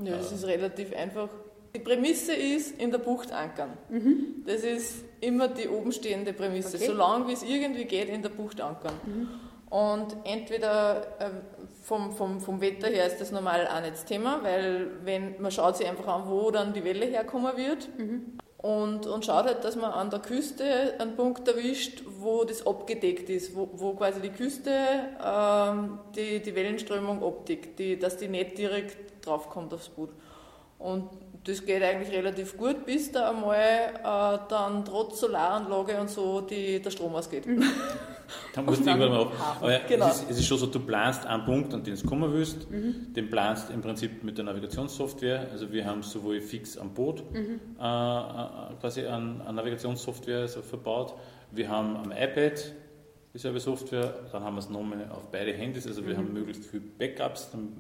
Ja, 0.03 0.17
das 0.17 0.33
ist 0.33 0.47
relativ 0.47 0.95
einfach. 0.95 1.29
Die 1.75 1.81
Prämisse 1.81 2.35
ist 2.35 2.79
in 2.79 2.91
der 2.91 2.99
Bucht 2.99 3.33
ankern. 3.33 3.77
Mhm. 3.89 4.45
Das 4.47 4.63
ist 4.63 5.05
immer 5.21 5.49
die 5.49 5.69
obenstehende 5.69 6.33
Prämisse. 6.33 6.77
Okay. 6.77 6.87
Solange 6.87 7.29
wie 7.29 7.33
es 7.33 7.43
irgendwie 7.43 7.85
geht, 7.85 8.09
in 8.09 8.23
der 8.23 8.29
Bucht 8.29 8.61
ankern. 8.61 8.95
Mhm. 9.05 9.29
Und 9.71 10.17
entweder 10.25 11.21
äh, 11.21 11.31
vom, 11.83 12.13
vom, 12.13 12.41
vom 12.41 12.61
Wetter 12.61 12.89
her 12.89 13.07
ist 13.07 13.21
das 13.21 13.33
normal 13.33 13.67
auch 13.67 13.81
nicht 13.81 13.95
das 13.95 14.05
Thema, 14.05 14.41
weil 14.45 14.91
wenn 15.05 15.41
man 15.43 15.51
schaut 15.51 15.77
sich 15.77 15.89
einfach 15.89 16.07
an, 16.07 16.29
wo 16.29 16.51
dann 16.53 16.73
die 16.73 16.85
Welle 16.85 17.07
herkommen 17.07 17.57
wird 17.57 17.89
Mhm. 17.99 18.39
Und, 18.65 19.07
und 19.07 19.27
schaut 19.27 19.45
halt, 19.45 19.63
dass 19.63 19.77
man 19.77 19.93
an 19.93 20.09
der 20.09 20.21
Küste 20.21 20.95
einen 20.99 21.17
Punkt 21.17 21.47
erwischt, 21.47 22.03
wo 22.19 22.45
das 22.45 22.67
abgedeckt 22.67 23.29
ist, 23.29 23.55
wo, 23.55 23.69
wo 23.75 23.93
quasi 23.93 24.23
die 24.23 24.31
Küste 24.31 24.71
ähm, 25.23 25.99
die, 26.17 26.41
die 26.41 26.55
Wellenströmung 26.55 27.23
abdeckt, 27.23 27.79
die, 27.79 27.99
dass 27.99 28.17
die 28.17 28.27
nicht 28.27 28.57
direkt 28.57 29.27
draufkommt 29.27 29.75
aufs 29.75 29.91
Boot. 29.91 30.09
Und 30.79 31.11
das 31.45 31.63
geht 31.67 31.83
eigentlich 31.83 32.11
relativ 32.11 32.57
gut, 32.57 32.87
bis 32.87 33.13
da 33.13 33.29
einmal 33.29 33.59
äh, 33.59 34.49
dann 34.49 34.83
trotz 34.87 35.21
Solaranlage 35.21 36.01
und 36.01 36.09
so 36.09 36.41
die, 36.41 36.81
der 36.81 36.91
Strom 36.91 37.15
ausgeht. 37.15 37.47
Da 38.55 38.63
musst 38.63 38.83
du 38.85 38.89
irgendwann 38.89 39.11
mal 39.11 39.19
auf. 39.19 39.33
Aber 39.61 39.79
Genau. 39.89 40.07
es, 40.09 40.21
ist, 40.23 40.31
es 40.31 40.39
ist 40.39 40.47
schon 40.47 40.59
so, 40.59 40.67
du 40.67 40.81
planst 40.81 41.27
einen 41.27 41.45
Punkt, 41.45 41.75
an 41.75 41.83
den 41.83 41.97
du 41.97 42.07
kommen 42.07 42.33
willst. 42.33 42.67
Den 42.71 43.31
planst 43.31 43.71
im 43.71 43.81
Prinzip 43.83 44.23
mit 44.23 44.39
der 44.39 44.45
Navigationssoftware. 44.45 45.49
Also 45.53 45.73
wir 45.73 45.85
haben 45.85 46.03
sowohl 46.03 46.41
fix 46.41 46.77
am 46.79 46.95
Boot 46.95 47.23
äh, 47.35 47.39
äh, 47.83 48.75
quasi 48.81 49.07
an, 49.07 49.41
an 49.47 49.55
Navigationssoftware 49.55 50.41
also 50.43 50.63
verbaut. 50.63 51.15
Wir 51.51 51.69
haben 51.69 51.97
am 51.97 52.13
iPad 52.13 52.73
dieselbe 53.33 53.59
Software. 53.61 54.15
Dann 54.33 54.45
haben 54.45 54.55
wir 54.55 54.61
es 54.61 54.71
nochmal 54.71 55.09
auf 55.11 55.31
beide 55.31 55.53
Handys. 55.53 55.87
Also 55.87 56.07
wir 56.07 56.17
haben 56.17 56.33
möglichst 56.33 56.65
viele 56.67 56.83
Backups. 56.83 57.51
Dann, 57.51 57.73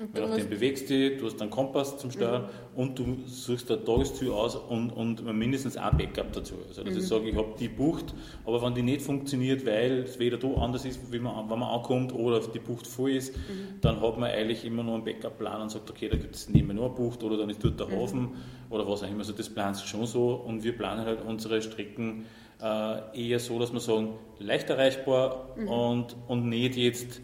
Und 0.00 0.16
du 0.16 0.26
nachdem 0.26 0.48
bewegst 0.48 0.88
du 0.88 0.94
dich, 0.94 1.18
du 1.18 1.26
hast 1.26 1.42
einen 1.42 1.50
Kompass 1.50 1.98
zum 1.98 2.10
Steuern 2.10 2.48
und 2.74 2.98
du 2.98 3.18
suchst 3.26 3.68
da 3.68 3.76
Tagesziel 3.76 4.30
aus 4.30 4.56
und, 4.56 4.90
und 4.90 5.22
mindestens 5.36 5.76
ein 5.76 5.94
Backup 5.98 6.32
dazu. 6.32 6.54
Also 6.66 6.82
dass 6.82 6.96
ich 6.96 7.06
sage, 7.06 7.28
ich 7.28 7.36
habe 7.36 7.54
die 7.58 7.68
Bucht, 7.68 8.14
aber 8.46 8.62
wenn 8.62 8.74
die 8.74 8.82
nicht 8.82 9.02
funktioniert, 9.02 9.66
weil 9.66 10.04
es 10.04 10.18
weder 10.18 10.38
da 10.38 10.48
anders 10.54 10.86
ist, 10.86 11.12
wie 11.12 11.18
man, 11.18 11.50
wenn 11.50 11.58
man 11.58 11.68
ankommt 11.68 12.14
oder 12.14 12.40
die 12.40 12.58
Bucht 12.58 12.86
voll 12.86 13.10
ist, 13.10 13.34
dann 13.82 14.00
hat 14.00 14.18
man 14.18 14.30
eigentlich 14.30 14.64
immer 14.64 14.82
noch 14.82 14.94
einen 14.94 15.04
Backup-Plan 15.04 15.60
und 15.60 15.70
sagt, 15.70 15.90
okay, 15.90 16.08
da 16.08 16.16
gibt 16.16 16.34
es 16.34 16.48
nehmen 16.48 16.68
wir 16.68 16.74
noch 16.74 16.86
eine 16.86 16.94
Bucht 16.94 17.22
oder 17.22 17.36
dann 17.36 17.50
ist 17.50 17.62
dort 17.62 17.78
der 17.78 17.90
Hafen 17.90 18.30
oder 18.70 18.88
was 18.88 19.02
auch 19.02 19.08
immer. 19.08 19.18
Also 19.18 19.34
das 19.34 19.50
planst 19.50 19.82
du 19.82 19.86
schon 19.86 20.06
so 20.06 20.32
und 20.32 20.64
wir 20.64 20.72
planen 20.72 21.04
halt 21.04 21.20
unsere 21.26 21.60
Strecken 21.60 22.24
äh, 22.62 23.28
eher 23.28 23.38
so, 23.38 23.58
dass 23.58 23.70
wir 23.72 23.80
sagen, 23.80 24.14
leicht 24.38 24.70
erreichbar 24.70 25.56
und, 25.56 26.16
und 26.26 26.48
nicht 26.48 26.76
jetzt 26.76 27.20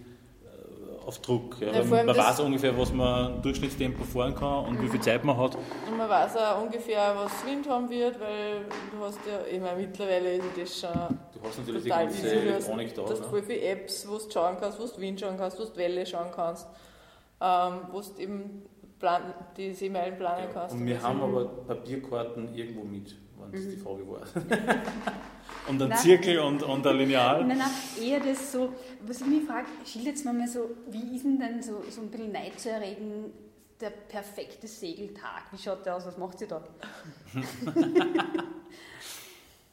auf 1.07 1.19
Druck. 1.21 1.57
Ja, 1.61 1.73
Ja, 1.73 1.85
man 1.85 2.09
weiß 2.09 2.41
ungefähr, 2.41 2.77
was 2.77 2.93
man 2.93 3.41
Durchschnittstempo 3.41 4.05
fahren 4.05 4.35
kann 4.35 4.67
und 4.67 4.83
wie 4.83 4.89
viel 4.89 5.01
Zeit 5.01 5.25
man 5.25 5.37
hat. 5.37 5.55
Und 5.55 5.97
man 5.97 6.09
weiß 6.09 6.37
auch 6.37 6.63
ungefähr, 6.63 7.15
was 7.17 7.47
Wind 7.47 7.69
haben 7.69 7.89
wird, 7.89 8.21
weil 8.21 8.67
du 8.91 9.05
hast 9.05 9.21
ja, 9.27 9.39
ich 9.51 9.61
meine, 9.61 9.81
mittlerweile 9.81 10.35
ist 10.35 10.45
das 10.61 10.81
schon 10.81 11.19
Du 11.33 11.49
hast 11.49 11.59
natürlich 11.59 11.83
die 11.85 11.89
total 11.89 12.07
ganze. 12.07 12.23
Du 12.23 12.29
hast, 12.29 12.43
Elektronik 12.43 12.95
da. 12.95 13.03
du 13.03 13.11
hast 13.11 13.33
ne? 13.33 13.43
viele 13.47 13.61
Apps, 13.61 14.09
wo 14.09 14.19
du 14.19 14.31
schauen 14.31 14.57
kannst, 14.59 14.81
wo 14.81 14.87
du 14.87 15.01
Wind 15.01 15.21
schauen 15.21 15.37
kannst, 15.37 15.59
wo 15.59 15.65
du 15.65 15.77
Welle 15.77 16.07
schauen 16.07 16.31
kannst, 16.35 16.67
ähm, 17.41 17.73
wo 17.93 18.01
du 18.01 18.21
eben 18.21 18.63
plan 18.99 19.35
die 19.57 19.73
Seemeilen 19.73 20.17
planen 20.17 20.49
kannst. 20.53 20.75
Und 20.75 20.87
wir 20.87 20.95
das. 20.95 21.05
haben 21.05 21.23
aber 21.23 21.45
Papierkarten 21.45 22.55
irgendwo 22.55 22.83
mit, 22.85 23.15
wenn 23.51 23.65
das 23.65 23.75
die 23.75 23.81
Frage 23.81 24.09
war. 24.09 24.21
und 25.69 25.83
ein 25.83 25.89
Nein. 25.89 25.99
Zirkel 25.99 26.39
und, 26.41 26.63
und 26.63 26.87
ein 26.87 26.97
Lineal. 26.97 27.45
Nein, 27.45 27.59
nein, 27.59 27.71
eher 28.03 28.21
das 28.21 28.53
so, 28.53 28.73
was 29.07 29.21
ich 29.21 29.27
mich 29.27 29.45
frage, 29.45 29.67
schildert 29.85 30.25
mir 30.25 30.33
mal 30.33 30.49
so, 30.49 30.71
wie 30.91 31.17
ist 31.17 31.25
denn 31.25 31.39
dann 31.39 31.63
so, 31.63 31.83
so 31.91 32.01
ein 32.03 32.11
bisschen 32.11 32.33
Neid 32.33 32.59
zu 32.59 32.71
erregen, 32.71 33.33
der 33.81 33.91
perfekte 33.91 34.67
Segeltag? 34.67 35.45
Wie 35.53 35.59
schaut 35.59 35.85
der 35.85 35.97
aus? 35.97 36.07
Was 36.07 36.17
macht 36.19 36.39
sie 36.39 36.47
da? 36.47 36.63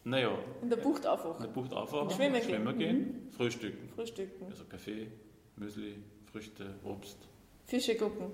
Naja, 0.06 0.38
In 0.62 0.70
der 0.70 0.76
Bucht 0.78 1.04
in 1.06 1.10
aufwachen, 1.12 1.42
der 1.46 1.50
Bucht 1.54 1.74
aufwachen, 1.74 2.10
Schwimmen 2.10 2.34
gehen. 2.34 2.44
schwimmen 2.44 2.78
gehen, 2.78 3.30
frühstücken. 3.38 3.88
frühstücken, 3.96 4.48
Also 4.50 4.66
Kaffee, 4.66 5.08
Müsli, 5.56 5.96
Früchte, 6.30 6.74
Obst, 6.84 7.18
Fische 7.64 7.96
gucken. 7.96 8.26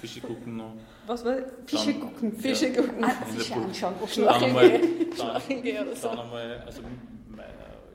Fische 0.00 0.20
gucken 0.20 0.56
noch. 0.56 0.74
Was 1.06 1.24
war 1.24 1.36
Fische 1.66 1.92
Dann- 1.92 2.00
gucken? 2.00 2.32
Fische 2.36 2.72
gucken. 2.72 3.04
Ah, 3.04 3.10
Fische 3.26 3.54
anschauen. 3.54 3.94
Dann 4.00 4.08
Schnorcheln 4.08 4.44
einmal, 4.44 4.70
gehen. 4.70 5.10
dann, 5.16 5.28
oder 5.86 5.96
so. 5.96 6.08
dann 6.08 6.18
einmal, 6.20 6.62
also, 6.66 6.82
me- 6.82 6.88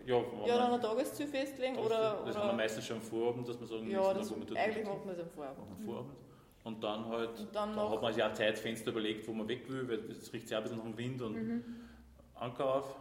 ja, 0.06 0.16
Ja, 0.48 0.58
dann 0.58 0.72
man- 0.72 0.74
ein 0.74 0.82
Tagesziel 0.82 1.28
festlegen 1.28 1.76
das, 1.76 1.86
oder. 1.86 2.24
das 2.26 2.36
haben 2.36 2.42
wir 2.42 2.44
oder 2.46 2.54
meistens 2.54 2.86
schon 2.86 2.96
am 2.98 3.02
Vorabend, 3.04 3.48
dass 3.48 3.60
wir 3.60 3.68
sagen, 3.68 3.92
ja, 3.92 4.14
nächsten 4.14 4.40
das, 4.40 4.50
Tag, 4.50 4.58
eigentlich 4.58 4.86
macht 4.88 5.06
man 5.06 5.16
es 5.16 5.22
am 5.22 5.30
Vorabend. 5.30 5.60
am 5.78 5.86
Vorabend. 5.86 6.12
Und 6.64 6.84
dann 6.84 7.06
halt, 7.08 7.40
Und 7.40 7.56
dann 7.56 7.70
da 7.76 7.76
noch- 7.84 7.92
hat 7.92 8.02
man 8.02 8.14
sich 8.14 8.24
auch 8.24 8.34
Zeitfenster 8.34 8.92
überlegt, 8.92 9.28
wo 9.28 9.34
man 9.34 9.48
weg 9.48 9.70
will, 9.70 9.88
weil 9.88 10.00
es 10.12 10.32
riecht 10.34 10.48
sich 10.48 10.56
auch 10.56 10.62
ein 10.62 10.64
bisschen 10.64 10.78
nach 10.80 10.86
dem 10.86 10.98
Wind 10.98 11.22
und 11.22 11.34
Mhm. 11.36 11.64
Anker 12.36 12.76
auf. 12.76 12.96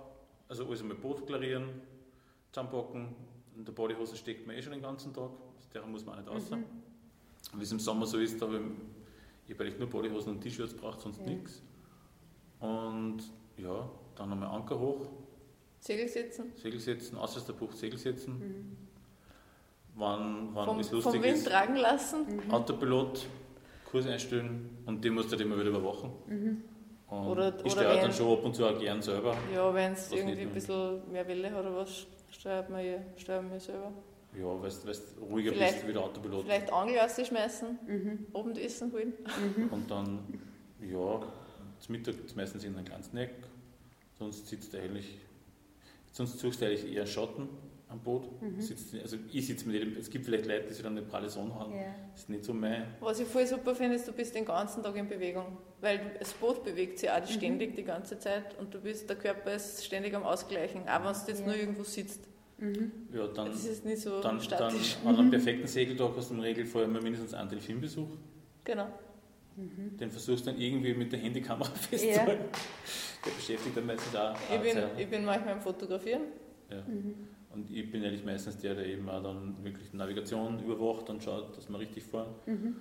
Also 0.49 0.67
alles 0.67 0.81
einmal 0.81 0.97
Boot 0.97 1.27
klarieren, 1.27 1.69
zusammenpacken. 2.53 3.15
In 3.57 3.65
der 3.65 3.73
Bodyhose 3.73 4.17
steckt 4.17 4.47
man 4.47 4.57
eh 4.57 4.63
schon 4.63 4.73
den 4.73 4.83
ganzen 4.83 5.13
Tag. 5.13 5.31
Aus 5.59 5.69
der 5.75 5.85
muss 5.87 6.05
man 6.05 6.15
auch 6.15 6.19
nicht 6.21 6.31
raus. 6.31 6.51
Mhm. 6.51 6.65
Wie 7.55 7.63
es 7.63 7.73
im 7.73 7.81
Sommer 7.81 8.07
so 8.07 8.19
ist, 8.19 8.41
habe 8.43 8.57
ich, 8.57 8.63
ich 9.49 9.55
habe 9.55 9.65
eigentlich 9.65 9.79
nur 9.79 9.89
Bodyhosen 9.89 10.35
und 10.35 10.41
T-Shirts 10.41 10.75
braucht, 10.75 11.01
sonst 11.01 11.21
Ja. 11.21 11.27
nichts. 11.27 11.63
Und 12.61 13.19
ja, 13.57 13.89
dann 14.17 14.33
einmal 14.33 14.49
Anker 14.51 14.79
hoch, 14.79 15.07
Segel 15.81 16.09
setzen. 16.09 16.53
Segel 16.57 16.81
setzen, 16.81 17.17
außer 17.17 17.41
der 17.41 17.53
Bucht 17.53 17.77
Segel 17.77 17.99
setzen. 17.99 18.39
Mhm. 18.39 18.77
Wann, 19.95 20.49
wann 20.55 20.67
Vom, 20.67 20.83
vom 20.85 20.93
lustig 20.97 21.23
Wind 21.23 21.37
ist. 21.39 21.47
tragen 21.47 21.77
lassen. 21.77 22.27
Autopilot, 22.51 23.27
Kurs 23.91 24.07
einstellen 24.07 24.71
und 24.87 25.05
den 25.05 25.15
musst 25.15 25.29
du 25.29 25.33
halt 25.33 25.41
immer 25.43 25.57
wieder 25.59 25.71
überwachen. 25.71 26.11
Und 27.09 27.27
Oder- 27.27 27.65
ich 27.65 27.73
steuere 27.73 28.01
dann 28.03 28.13
schon 28.13 28.31
ab 28.39 28.45
und 28.45 28.55
zu 28.55 28.67
auch 28.67 28.79
gern 28.79 29.01
selber. 29.01 29.35
Ja, 29.55 29.73
wenn 29.73 29.93
es 29.93 30.13
irgendwie 30.13 30.43
ein 30.43 30.53
bisschen 30.53 31.11
mehr 31.11 31.27
Welle 31.27 31.51
hat 31.51 31.61
oder 31.65 31.75
was, 31.77 32.07
steuert 32.31 32.69
man 32.71 32.85
ja, 32.85 32.99
steuert 33.17 33.49
man 33.49 33.59
selber. 33.59 33.93
Ja, 34.39 34.45
weil 34.63 34.71
du 34.71 35.25
ruhiger 35.25 35.53
Vielleicht- 35.53 35.75
bist 35.77 35.89
wie 35.89 35.93
der 35.93 36.03
Autopilot. 36.03 36.45
Vielleicht 36.45 36.73
Angel 36.73 37.01
schmeißen, 37.25 37.79
Mhm. 37.87 38.27
Abendessen 38.33 38.93
holen. 38.93 39.13
Und 39.71 39.91
dann, 39.91 40.21
ja, 40.81 41.23
zum 41.81 41.93
Mittag 41.93 42.15
ist 42.25 42.37
meistens 42.37 42.63
in 42.65 42.75
einem 42.77 42.85
kleinen 42.85 43.03
Snack. 43.03 43.31
Sonst 44.19 44.47
sitzt 44.47 44.73
du 44.75 44.79
eigentlich, 44.79 45.19
sonst 46.13 46.39
suchst 46.39 46.61
du 46.61 46.67
eigentlich 46.67 46.93
eher 46.93 47.07
Schatten 47.07 47.49
am 47.89 48.01
Boot. 48.01 48.29
Sitzt, 48.59 48.95
also 48.95 49.17
ich 49.33 49.47
sitze 49.47 49.67
mit 49.67 49.75
jedem, 49.77 49.97
es 49.97 50.11
gibt 50.11 50.25
vielleicht 50.27 50.47
Leute, 50.47 50.67
die 50.69 50.75
sich 50.75 50.83
dann 50.83 50.97
eine 50.97 51.07
pralle 51.07 51.31
Sonne 51.31 51.55
haben. 51.55 51.75
Ja. 51.75 51.95
Das 52.13 52.21
ist 52.23 52.29
nicht 52.29 52.45
so 52.45 52.53
mein. 52.53 52.85
Was 53.01 53.19
ich 53.19 53.27
voll 53.27 53.47
super 53.47 53.75
finde, 53.75 53.97
ist, 53.97 54.07
du 54.07 54.13
bist 54.13 54.35
den 54.35 54.45
ganzen 54.45 54.83
Tag 54.83 54.95
in 54.97 55.09
Bewegung. 55.09 55.57
Weil 55.81 56.01
das 56.19 56.33
Boot 56.35 56.63
bewegt 56.65 56.99
sich 56.99 57.11
auch 57.11 57.25
ständig 57.27 57.75
die 57.77 57.85
ganze 57.85 58.19
Zeit 58.19 58.57
und 58.59 58.73
du 58.75 58.81
bist, 58.81 59.09
der 59.09 59.17
Körper 59.17 59.55
ist 59.55 59.85
ständig 59.85 60.15
am 60.15 60.25
Ausgleichen, 60.25 60.83
auch 60.89 61.05
wenn 61.05 61.13
du 61.13 61.19
jetzt 61.29 61.41
Ja. 61.41 61.47
nur 61.47 61.57
irgendwo 61.57 61.83
sitzt. 61.85 62.21
Mhm. 62.59 62.91
Ja, 63.15 63.27
dann, 63.29 63.47
Das 63.47 63.65
ist 63.65 63.85
nicht 63.85 64.01
so 64.01 64.21
dann, 64.21 64.37
dann 64.37 64.41
statisch. 64.41 64.97
an 65.05 65.17
einem 65.17 65.31
perfekten 65.31 65.67
Segeltag 65.67 66.11
hast 66.17 66.31
du 66.31 66.35
im 66.35 66.41
Regelfall 66.41 66.85
immer 66.85 67.01
mindestens 67.01 67.35
einen 67.35 67.49
Delfinbesuch. 67.49 68.09
Genau. 68.65 68.89
Den 69.57 70.11
versuchst 70.11 70.47
du 70.47 70.51
dann 70.53 70.61
irgendwie 70.61 70.95
mit 70.95 71.11
der 71.13 71.19
Handykamera 71.19 71.69
festzuhalten. 71.75 72.45
Der 73.25 73.31
beschäftigt 73.33 73.77
dann 73.77 73.87
meistens 73.87 74.15
auch. 74.15 74.35
Ich 74.55 74.61
bin, 74.61 74.73
Zeit. 74.73 74.91
ich 74.99 75.09
bin 75.09 75.25
manchmal 75.25 75.55
am 75.55 75.61
Fotografieren. 75.61 76.23
Ja. 76.71 76.85
Und 77.55 77.71
ich 77.71 77.91
bin 77.91 78.05
eigentlich 78.05 78.25
meistens 78.25 78.59
der, 78.59 78.75
der 78.75 78.87
eben 78.87 79.09
auch 79.09 79.23
dann 79.23 79.57
wirklich 79.65 79.91
die 79.91 79.97
Navigation 79.97 80.63
überwacht 80.65 81.09
und 81.11 81.23
schaut, 81.25 81.57
dass 81.57 81.69
wir 81.69 81.79
richtig 81.79 82.05
fahren. 82.05 82.35
Mhm. 82.47 82.77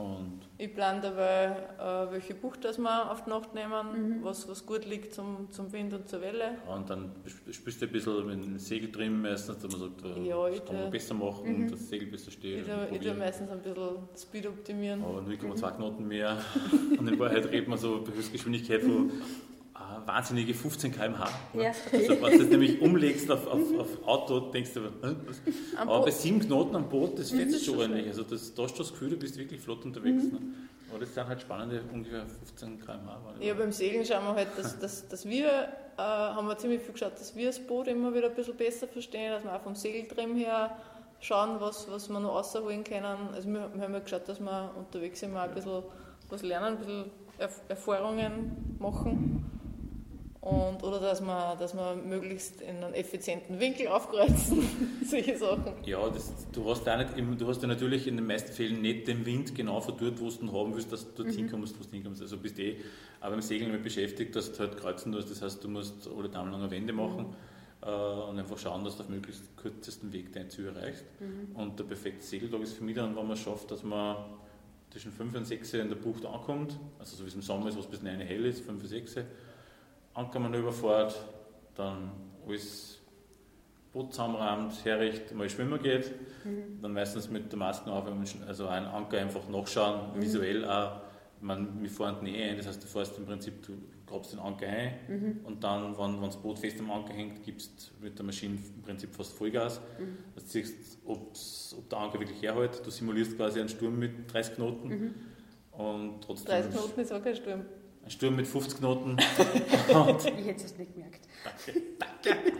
Und 0.00 0.40
Ich 0.56 0.74
plane 0.74 1.00
dabei, 1.02 1.56
äh, 1.78 2.10
welche 2.12 2.34
Bucht 2.34 2.64
das 2.64 2.78
wir 2.78 3.10
auf 3.10 3.24
die 3.24 3.30
Nacht 3.30 3.54
nehmen, 3.54 4.20
was, 4.22 4.48
was 4.48 4.64
gut 4.64 4.86
liegt 4.86 5.12
zum, 5.12 5.50
zum 5.50 5.70
Wind 5.72 5.92
und 5.92 6.08
zur 6.08 6.22
Welle. 6.22 6.56
Und 6.74 6.88
dann 6.88 7.12
sp- 7.28 7.52
spielst 7.52 7.82
du 7.82 7.86
ein 7.86 7.92
bisschen 7.92 8.26
mit 8.26 8.42
dem 8.42 8.58
Segel 8.58 8.90
drin 8.90 9.20
meistens, 9.20 9.58
dass 9.58 9.70
man 9.70 9.80
sagt, 9.90 10.04
äh, 10.16 10.22
Ja, 10.28 10.46
das 10.48 10.56
ich 10.56 10.64
kann 10.64 10.76
man 10.76 10.90
besser 10.90 11.14
machen, 11.14 11.64
Mhm. 11.64 11.70
das 11.70 11.88
Segel 11.88 12.08
besser 12.08 12.30
steht. 12.30 12.66
Ich 12.92 12.98
tue, 13.00 13.14
meistens 13.14 13.50
ein 13.50 13.60
bisschen 13.60 13.98
Speed 14.16 14.46
optimieren. 14.46 15.04
Aber 15.04 15.20
0,2 15.20 15.70
Knoten 15.76 16.08
mehr. 16.08 16.38
und 16.98 17.06
in 17.06 17.18
Wahrheit 17.18 17.44
redet 17.50 17.68
man 17.68 17.76
so 17.78 18.02
bei 18.02 18.12
Höchstgeschwindigkeit 18.14 18.82
von 18.82 19.10
ah, 19.80 20.02
wahnsinnige 20.06 20.54
15 20.54 20.92
km/h. 20.92 21.28
Ja, 21.54 21.68
Also, 21.92 22.22
wenn 22.22 22.32
du 22.32 22.38
das 22.38 22.48
nämlich 22.48 22.80
umlegst 22.80 23.30
auf, 23.30 23.46
auf, 23.46 23.60
auf 23.78 24.06
Auto, 24.06 24.40
denkst 24.50 24.74
du, 24.74 24.82
was? 25.00 25.14
Aber 25.76 26.04
bei 26.04 26.10
7 26.10 26.40
Knoten 26.40 26.76
am 26.76 26.88
Boot, 26.88 27.18
das 27.18 27.32
Mhm, 27.32 27.46
das 27.46 27.54
ist 27.54 27.64
schon 27.66 27.78
ordentlich. 27.78 28.06
Also 28.08 28.22
das, 28.24 28.54
da 28.54 28.62
hast 28.64 28.74
du 28.74 28.78
das 28.82 28.92
Gefühl, 28.92 29.10
du 29.10 29.16
bist 29.16 29.36
wirklich 29.38 29.60
flott 29.60 29.84
unterwegs. 29.84 30.24
Ne? 30.24 30.38
Aber 30.90 30.98
das 30.98 31.14
sind 31.14 31.26
halt 31.26 31.40
spannende 31.40 31.82
ungefähr 31.92 32.26
15 32.26 32.80
km/h. 32.80 33.34
Ja, 33.40 33.54
beim 33.54 33.72
Segeln 33.72 34.04
schauen 34.04 34.24
wir 34.24 34.34
halt, 34.34 34.48
dass, 34.56 34.78
dass, 34.78 35.08
dass 35.08 35.24
wir, 35.28 35.46
äh, 35.48 35.68
haben 36.02 36.46
wir 36.48 36.58
ziemlich 36.58 36.82
viel 36.82 36.92
geschaut, 36.92 37.12
dass 37.18 37.34
wir 37.36 37.46
das 37.46 37.60
Boot 37.60 37.86
immer 37.88 38.12
wieder 38.14 38.28
ein 38.28 38.34
bisschen 38.34 38.56
besser 38.56 38.86
verstehen, 38.88 39.30
dass 39.32 39.44
wir 39.44 39.54
auch 39.54 39.62
vom 39.62 39.74
Segeltrim 39.76 40.34
her 40.36 40.76
schauen, 41.20 41.60
was, 41.60 41.88
was 41.90 42.08
wir 42.08 42.18
noch 42.18 42.34
rausholen 42.34 42.82
können. 42.82 43.04
Also 43.34 43.48
wir, 43.48 43.70
wir 43.72 43.82
haben 43.82 43.92
ja 43.92 44.00
geschaut, 44.00 44.28
dass 44.28 44.40
wir 44.40 44.70
unterwegs 44.76 45.22
immer 45.22 45.42
ein 45.42 45.54
bisschen 45.54 45.82
was 46.28 46.42
lernen, 46.42 46.66
ein 46.66 46.78
bisschen 46.78 47.04
Erf 47.38 47.60
Erfahrungen 47.68 48.76
machen. 48.78 49.59
Und, 50.40 50.82
oder 50.82 51.00
dass 51.00 51.20
man, 51.20 51.58
dass 51.58 51.74
man 51.74 52.08
möglichst 52.08 52.62
in 52.62 52.82
einen 52.82 52.94
effizienten 52.94 53.60
Winkel 53.60 53.88
aufkreuzen, 53.88 54.66
solche 55.04 55.36
Sachen. 55.36 55.74
Ja, 55.84 56.08
das, 56.08 56.32
du, 56.50 56.68
hast 56.70 56.88
auch 56.88 56.96
nicht, 56.96 57.40
du 57.40 57.46
hast 57.46 57.60
ja 57.60 57.68
natürlich 57.68 58.06
in 58.06 58.16
den 58.16 58.26
meisten 58.26 58.50
Fällen 58.50 58.80
nicht 58.80 59.06
den 59.06 59.26
Wind 59.26 59.54
genau 59.54 59.80
von 59.80 59.98
dort, 59.98 60.18
wo 60.18 60.30
du 60.30 60.52
haben 60.52 60.74
willst, 60.74 60.90
dass 60.92 61.04
du 61.04 61.22
dort 61.22 61.34
mhm. 61.34 61.40
hinkommst, 61.40 61.78
wo 61.78 61.84
du 61.84 61.90
hinkommst. 61.90 62.22
Also 62.22 62.38
bist 62.38 62.58
eh 62.58 62.76
auch 63.20 63.28
beim 63.28 63.42
Segeln 63.42 63.70
damit 63.70 63.84
beschäftigt, 63.84 64.34
dass 64.34 64.50
du 64.52 64.60
halt 64.60 64.78
kreuzen 64.78 65.12
musst. 65.12 65.30
Das 65.30 65.42
heißt, 65.42 65.62
du 65.62 65.68
musst 65.68 66.08
alle 66.16 66.30
Daumenlange 66.30 66.70
Wände 66.70 66.94
machen. 66.94 67.26
Mhm 67.26 67.50
äh, 67.82 67.90
und 67.90 68.38
einfach 68.38 68.58
schauen, 68.58 68.84
dass 68.84 68.96
du 68.96 69.02
auf 69.02 69.08
möglichst 69.08 69.56
kürzesten 69.56 70.12
Weg 70.12 70.32
dein 70.32 70.50
Ziel 70.50 70.66
erreichst. 70.66 71.04
Mhm. 71.18 71.56
Und 71.56 71.78
der 71.78 71.84
perfekte 71.84 72.24
Segeltag 72.24 72.60
ist 72.62 72.74
für 72.74 72.84
mich 72.84 72.96
dann, 72.96 73.16
wenn 73.16 73.24
man 73.26 73.32
es 73.32 73.40
schafft, 73.40 73.70
dass 73.70 73.82
man 73.82 74.16
zwischen 74.90 75.12
5 75.12 75.34
und 75.36 75.46
6 75.46 75.74
in 75.74 75.88
der 75.88 75.96
Bucht 75.96 76.26
ankommt, 76.26 76.78
also 76.98 77.16
so 77.16 77.24
wie 77.24 77.28
es 77.28 77.34
im 77.34 77.42
Sommer 77.42 77.68
ist, 77.68 77.76
wo 77.76 77.80
es 77.80 77.86
bis 77.86 78.02
9 78.02 78.20
hell 78.20 78.44
ist, 78.44 78.64
5 78.64 78.82
und 78.82 78.88
6, 78.88 79.16
Ankermanöver 80.14 80.72
fährt, 80.72 81.14
dann 81.74 82.12
alles 82.46 83.00
Boot 83.92 84.12
zusammenräumt, 84.12 84.84
herricht, 84.84 85.34
mal 85.34 85.48
schwimmen 85.50 85.82
geht, 85.82 86.12
mhm. 86.44 86.80
dann 86.80 86.92
meistens 86.92 87.28
mit 87.28 87.50
der 87.50 87.58
Maske 87.58 87.90
auf, 87.90 88.04
also 88.46 88.68
einen 88.68 88.86
Anker 88.86 89.18
einfach 89.18 89.48
nachschauen, 89.48 90.16
mhm. 90.16 90.22
visuell 90.22 90.64
auch, 90.64 91.00
man, 91.40 91.82
wir 91.82 91.90
fahren 91.90 92.16
die 92.20 92.30
Nähe 92.30 92.50
ein, 92.50 92.56
das 92.56 92.66
heißt, 92.66 92.82
du 92.82 92.86
fährst 92.86 93.18
im 93.18 93.26
Prinzip, 93.26 93.66
du 93.66 93.72
grabst 94.06 94.32
den 94.32 94.38
Anker 94.38 94.66
ein 94.68 94.92
mhm. 95.08 95.40
und 95.44 95.64
dann, 95.64 95.96
wenn, 95.98 96.20
wenn 96.20 96.26
das 96.26 96.36
Boot 96.36 96.58
fest 96.58 96.78
am 96.78 96.90
Anker 96.90 97.14
hängt, 97.14 97.42
gibst 97.42 97.92
du 97.98 98.04
mit 98.04 98.18
der 98.18 98.26
Maschine 98.26 98.58
im 98.76 98.82
Prinzip 98.82 99.14
fast 99.14 99.32
Vollgas. 99.32 99.80
Mhm. 99.98 100.18
Du 100.36 100.40
siehst, 100.44 100.98
ob 101.04 101.32
der 101.88 101.98
Anker 101.98 102.20
wirklich 102.20 102.42
herhält. 102.42 102.84
Du 102.84 102.90
simulierst 102.90 103.36
quasi 103.36 103.60
einen 103.60 103.68
Sturm 103.68 103.98
mit 103.98 104.32
30 104.32 104.54
Knoten 104.54 104.88
mhm. 104.88 105.14
und 105.72 106.20
trotzdem. 106.20 106.46
30 106.46 106.72
Knoten 106.72 107.00
ist 107.00 107.12
auch 107.12 107.22
kein 107.22 107.36
Sturm. 107.36 107.64
Ein 108.04 108.10
Sturm 108.10 108.36
mit 108.36 108.46
50 108.46 108.78
Knoten. 108.78 109.16
ich 109.18 110.46
hätte 110.46 110.64
es 110.64 110.76
nicht 110.76 110.94
gemerkt. 110.94 111.28
Danke, 111.44 111.82
danke. 111.98 112.52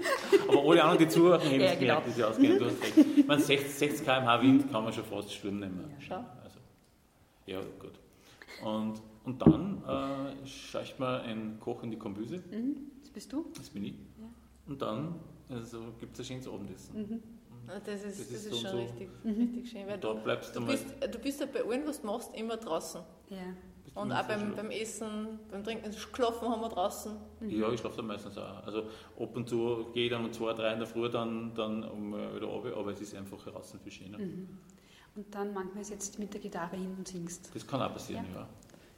Aber 0.48 0.70
alle 0.70 0.82
anderen, 0.82 0.98
die 0.98 1.08
zuhören, 1.08 1.40
haben 1.40 1.60
es 1.60 1.78
gemerkt, 1.78 2.06
das 2.06 2.12
ist 2.12 2.18
ja 2.18 2.28
ausgehend. 2.28 2.60
Du 2.60 2.66
hast 2.66 2.82
recht. 2.82 2.96
Ich 3.16 3.26
meine, 3.26 3.42
60, 3.42 3.74
60 3.74 4.06
km/h 4.06 4.42
Wind 4.42 4.70
kann 4.70 4.84
man 4.84 4.92
schon 4.92 5.04
fast 5.04 5.32
Sturm 5.32 5.60
nehmen. 5.60 5.84
Ja, 5.90 5.96
schau. 6.00 6.24
Also, 6.42 6.58
ja, 7.46 7.60
gut. 7.78 7.98
Und 8.64 9.00
und 9.24 9.42
dann 9.42 9.82
äh, 9.84 10.46
scheucht 10.46 10.98
man 10.98 11.20
ein 11.22 11.60
Koch 11.60 11.82
in 11.82 11.90
die 11.90 11.98
Kombüse. 11.98 12.38
Mhm. 12.50 12.90
Das 13.00 13.10
bist 13.10 13.32
du? 13.32 13.46
Das 13.54 13.68
bin 13.70 13.84
ich. 13.84 13.94
Ja. 14.18 14.28
Und 14.66 14.80
dann 14.80 15.20
also, 15.48 15.92
gibt 15.98 16.14
es 16.14 16.20
ein 16.20 16.24
schönes 16.24 16.48
Abendessen. 16.48 16.98
Mhm. 16.98 17.22
Das 17.84 18.02
ist, 18.02 18.18
das 18.18 18.18
ist, 18.18 18.32
das 18.32 18.46
ist 18.46 18.60
schon 18.60 18.70
so 18.70 18.78
richtig, 18.78 19.08
mhm. 19.22 19.30
richtig 19.32 19.70
schön. 19.70 19.86
Weil 19.86 19.98
du, 19.98 20.14
du, 20.14 20.66
bist, 20.66 20.86
du 21.12 21.18
bist 21.18 21.40
ja 21.40 21.46
bei 21.46 21.62
allem, 21.62 21.86
was 21.86 22.00
du 22.00 22.06
machst, 22.06 22.34
immer 22.34 22.56
draußen. 22.56 23.02
Ja. 23.28 23.36
Und 23.94 24.12
auch 24.12 24.22
beim, 24.22 24.54
beim, 24.54 24.70
Essen, 24.70 25.40
beim 25.50 25.64
Trinken, 25.64 25.92
Schlafen 25.92 26.48
haben 26.48 26.60
wir 26.60 26.68
draußen. 26.68 27.12
Mhm. 27.40 27.50
Ja, 27.50 27.70
ich 27.72 27.80
schlafe 27.80 27.96
dann 27.96 28.06
meistens 28.06 28.38
auch. 28.38 28.64
Also 28.64 28.84
ab 29.18 29.34
und 29.36 29.48
zu 29.48 29.86
gehe 29.92 30.04
ich 30.04 30.10
dann 30.10 30.24
um 30.24 30.32
zwei, 30.32 30.52
drei 30.52 30.72
in 30.72 30.78
der 30.78 30.86
Früh 30.86 31.08
dann, 31.08 31.52
dann 31.54 31.82
um 31.84 32.14
äh, 32.14 32.36
wieder 32.36 32.46
runter, 32.46 32.76
aber 32.76 32.92
es 32.92 33.00
ist 33.00 33.14
einfach 33.16 33.42
draußen 33.42 33.80
viel 33.80 33.92
schöner. 33.92 34.18
Mhm. 34.18 34.58
Und 35.16 35.34
dann 35.34 35.52
manchmal 35.52 35.84
setzt 35.84 36.16
du 36.16 36.20
mit 36.20 36.32
der 36.32 36.40
Gitarre 36.40 36.76
hin 36.76 36.94
und 36.96 37.06
singst. 37.06 37.50
Das 37.52 37.66
kann 37.66 37.82
auch 37.82 37.92
passieren, 37.92 38.24
ja. 38.32 38.40
ja. 38.40 38.46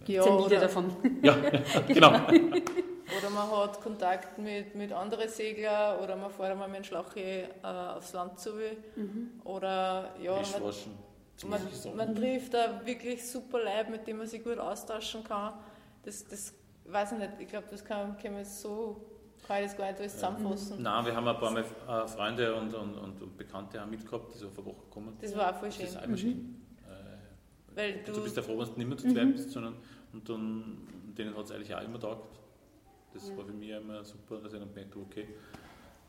Ja, 0.07 0.25
oder, 0.25 0.61
davon. 0.61 0.91
Ja, 1.23 1.37
genau. 1.89 2.11
oder 3.19 3.31
man 3.31 3.51
hat 3.51 3.81
Kontakt 3.81 4.39
mit, 4.39 4.75
mit 4.75 4.93
anderen 4.93 5.29
Seglern 5.29 6.01
oder 6.01 6.17
man 6.17 6.31
fährt 6.31 6.53
einmal 6.53 6.69
mit 6.69 6.79
dem 6.79 6.85
Schlauch 6.85 7.17
äh, 7.17 7.47
aufs 7.63 8.13
Land 8.13 8.39
zu. 8.39 8.51
Mhm. 8.97 9.41
Oder 9.45 10.15
ja, 10.21 10.35
man, 10.35 10.73
man, 11.47 11.61
man, 11.97 12.15
trifft 12.15 12.55
da 12.55 12.85
wirklich 12.85 13.29
super 13.29 13.59
Leute, 13.59 13.91
mit 13.91 14.07
denen 14.07 14.19
man 14.19 14.27
sich 14.27 14.43
gut 14.43 14.59
austauschen 14.59 15.25
kann. 15.25 15.55
Das, 16.05 16.27
das 16.27 16.55
weiß 16.85 17.13
ich 17.13 17.19
nicht, 17.19 17.31
ich 17.39 17.49
glaube, 17.49 17.67
das 17.71 17.85
kann, 17.85 18.17
kann 18.19 18.35
man 18.35 18.45
so 18.45 19.09
kann 19.47 19.59
ich 19.59 19.71
das 19.71 19.77
gar 19.77 19.89
nicht 19.89 19.99
alles 19.99 20.15
zusammenfassen. 20.15 20.77
Ja. 20.77 20.83
Nein, 20.83 21.07
wir 21.07 21.17
haben 21.17 21.27
ein 21.27 21.37
paar 21.37 21.51
Mal 21.51 21.65
äh, 21.65 22.09
Freunde 22.09 22.55
und, 22.55 22.73
und, 22.75 22.97
und 22.97 23.37
Bekannte 23.37 23.83
auch 23.83 23.87
mitgehabt, 23.87 24.33
die 24.33 24.39
so 24.39 24.49
vor 24.49 24.65
Wochen 24.67 24.89
kommen. 24.89 25.17
Das 25.21 25.37
war 25.37 25.51
auch 25.51 25.59
voll 25.59 25.73
schön. 25.73 25.87
Das 25.87 25.95
ist 25.95 26.03
auch 26.03 26.07
mhm. 26.07 26.63
Weil 27.75 28.03
du, 28.05 28.13
du 28.13 28.23
bist 28.23 28.37
ja 28.37 28.43
froh, 28.43 28.59
wenn 28.59 28.67
du 28.67 28.79
nicht 28.79 28.89
mehr 28.89 28.99
zu 28.99 29.09
zweit 29.13 29.25
mhm. 29.25 29.33
bist, 29.33 29.51
sondern 29.51 29.77
und 30.13 30.29
dann, 30.29 30.79
denen 31.17 31.37
hat 31.37 31.47
es 31.47 31.53
eigentlich 31.53 31.75
auch 31.75 31.83
immer 31.83 31.99
taugt. 31.99 32.39
Das 33.15 33.29
ja. 33.29 33.37
war 33.37 33.45
für 33.45 33.53
mich 33.53 33.71
immer 33.71 34.05
super, 34.05 34.37
dass 34.37 34.53
ich 34.53 34.59
dann 34.59 34.69
gemerkt 34.69 34.97
okay. 34.97 35.27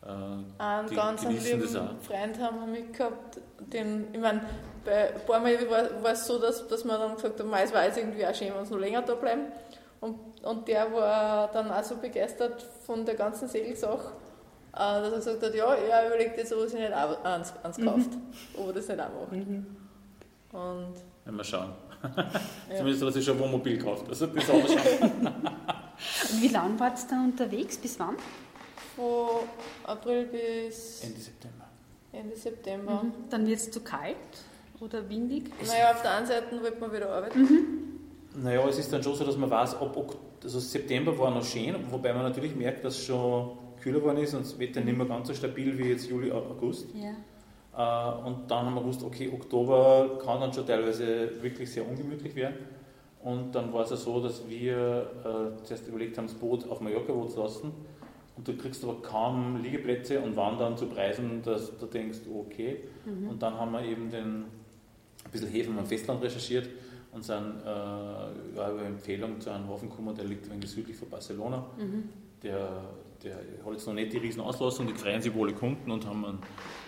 Äh, 0.05 0.61
einen 0.61 0.89
die 0.89 0.95
ganz 0.95 1.23
lieben 1.23 1.67
Freund 2.01 2.39
haben 2.39 2.59
wir 2.59 2.67
mitgehabt, 2.67 3.39
den, 3.59 4.07
ich 4.13 4.19
meine, 4.19 4.41
bei 4.83 5.13
ein 5.13 5.25
paar 5.25 5.39
Mal 5.39 5.57
war, 5.69 6.03
war 6.03 6.11
es 6.11 6.27
so, 6.27 6.39
dass, 6.39 6.67
dass 6.67 6.83
man 6.83 6.99
dann 6.99 7.15
gesagt 7.15 7.39
hat, 7.39 7.63
es 7.63 7.73
war 7.73 7.85
jetzt 7.85 7.97
irgendwie 7.97 8.25
auch 8.25 8.35
schön, 8.35 8.49
wenn 8.49 8.65
wir 8.65 8.71
noch 8.71 8.79
länger 8.79 9.01
da 9.01 9.15
bleiben. 9.15 9.43
Und, 10.01 10.19
und 10.43 10.67
der 10.67 10.91
war 10.91 11.49
dann 11.53 11.71
auch 11.71 11.83
so 11.83 11.95
begeistert 11.95 12.61
von 12.85 13.05
der 13.05 13.15
ganzen 13.15 13.47
Segelsache, 13.47 14.11
äh, 14.73 14.77
dass 14.77 15.11
er 15.11 15.17
gesagt 15.35 15.43
hat, 15.43 15.55
ja, 15.55 15.73
er 15.73 16.07
überlegt 16.07 16.37
jetzt, 16.37 16.51
ob 16.51 16.59
er 16.59 16.67
sich 16.67 16.79
nicht 16.79 16.93
auch 16.93 17.23
eins, 17.23 17.53
eins 17.63 17.77
mhm. 17.77 17.85
kauft, 17.85 18.09
ob 18.57 18.67
er 18.67 18.73
das 18.73 18.87
nicht 18.89 18.99
auch 18.99 19.09
macht. 19.21 19.31
Mhm. 19.31 19.65
Und 20.51 20.93
wenn 21.25 21.35
wir 21.35 21.43
schauen. 21.43 21.73
Ja. 22.69 22.75
Zumindest 22.75 23.05
hat 23.05 23.13
sich 23.13 23.23
schon 23.23 23.37
ein 23.37 23.43
Wohnmobil 23.43 23.77
gekauft. 23.77 24.03
Also 24.09 24.27
das 24.27 24.49
auch 24.49 24.67
schauen. 24.67 25.11
Wie 26.41 26.49
lange 26.49 26.77
wart 26.77 26.99
ihr 26.99 27.09
da 27.09 27.23
unterwegs? 27.23 27.77
Bis 27.77 27.97
wann? 27.97 28.17
Von 28.95 29.47
April 29.85 30.25
bis 30.25 31.03
Ende 31.03 31.19
September. 31.19 31.65
Ende 32.11 32.35
September. 32.35 33.03
Mhm. 33.03 33.11
Dann 33.29 33.47
wird 33.47 33.59
es 33.59 33.71
zu 33.71 33.81
kalt 33.81 34.15
oder 34.79 35.07
windig? 35.09 35.51
Naja, 35.65 35.91
auf 35.91 36.01
der 36.01 36.11
einen 36.11 36.27
Seite 36.27 36.61
wollte 36.61 36.79
man 36.79 36.93
wieder 36.93 37.09
arbeiten. 37.09 37.39
Mhm. 37.39 38.43
Naja, 38.43 38.67
es 38.67 38.79
ist 38.79 38.91
dann 38.91 39.03
schon 39.03 39.15
so, 39.15 39.23
dass 39.23 39.37
man 39.37 39.49
weiß, 39.49 39.79
ob 39.79 40.17
also 40.43 40.59
September 40.59 41.17
war 41.17 41.31
noch 41.31 41.43
schön, 41.43 41.75
wobei 41.89 42.13
man 42.13 42.23
natürlich 42.23 42.55
merkt, 42.55 42.83
dass 42.83 42.95
es 42.95 43.05
schon 43.05 43.57
kühler 43.81 43.99
geworden 43.99 44.17
ist 44.17 44.33
und 44.33 44.41
das 44.41 44.57
Wetter 44.59 44.81
nicht 44.81 44.97
mehr 44.97 45.07
ganz 45.07 45.27
so 45.27 45.33
stabil 45.33 45.77
wie 45.77 45.89
jetzt 45.89 46.09
Juli, 46.09 46.31
August. 46.31 46.87
Ja. 46.93 47.13
Äh, 47.75 48.27
und 48.27 48.49
dann 48.49 48.65
haben 48.65 48.75
wir 48.75 48.81
gewusst, 48.81 49.03
okay, 49.03 49.31
Oktober 49.33 50.19
kann 50.23 50.41
dann 50.41 50.53
schon 50.53 50.65
teilweise 50.65 51.41
wirklich 51.41 51.71
sehr 51.71 51.87
ungemütlich 51.87 52.35
werden. 52.35 52.55
Und 53.23 53.53
dann 53.55 53.71
war 53.71 53.83
es 53.83 53.89
ja 53.89 53.95
so, 53.95 54.21
dass 54.21 54.47
wir 54.49 55.55
äh, 55.59 55.63
zuerst 55.63 55.87
überlegt 55.87 56.17
haben, 56.17 56.27
das 56.27 56.35
Boot 56.35 56.69
auf 56.69 56.81
Mallorca 56.81 57.13
zu 57.29 57.41
lassen. 57.41 57.71
Und 58.35 58.47
du 58.47 58.57
kriegst 58.57 58.83
aber 58.83 59.01
kaum 59.01 59.61
Liegeplätze 59.61 60.19
und 60.19 60.35
waren 60.35 60.57
dann 60.57 60.75
zu 60.75 60.87
Preisen, 60.87 61.41
dass 61.43 61.77
du 61.77 61.85
denkst, 61.85 62.19
okay. 62.33 62.77
Mhm. 63.05 63.29
Und 63.29 63.41
dann 63.41 63.53
haben 63.53 63.71
wir 63.71 63.83
eben 63.83 64.09
den, 64.09 64.45
ein 65.23 65.31
bisschen 65.31 65.49
Häfen 65.49 65.77
am 65.77 65.85
Festland 65.85 66.21
recherchiert 66.23 66.67
und 67.11 67.23
sind 67.23 67.61
äh, 67.63 67.67
ja, 67.67 68.71
über 68.71 68.85
Empfehlung 68.85 69.39
zu 69.39 69.51
einem 69.51 69.69
Hafen 69.69 69.89
gekommen, 69.89 70.15
der 70.15 70.25
liegt 70.25 70.45
ein 70.45 70.53
wenig 70.53 70.69
südlich 70.69 70.97
von 70.97 71.09
Barcelona. 71.09 71.63
Mhm. 71.77 72.09
Der, 72.41 72.83
der 73.23 73.35
hat 73.35 73.71
jetzt 73.71 73.85
noch 73.85 73.93
nicht 73.93 74.11
die 74.11 74.17
riesen 74.17 74.41
Auslassung, 74.41 74.87
die 74.87 74.93
freuen 74.93 75.21
sich 75.21 75.33
wohl 75.33 75.53
Kunden 75.53 75.91
und 75.91 76.05
haben 76.07 76.25
einen 76.25 76.39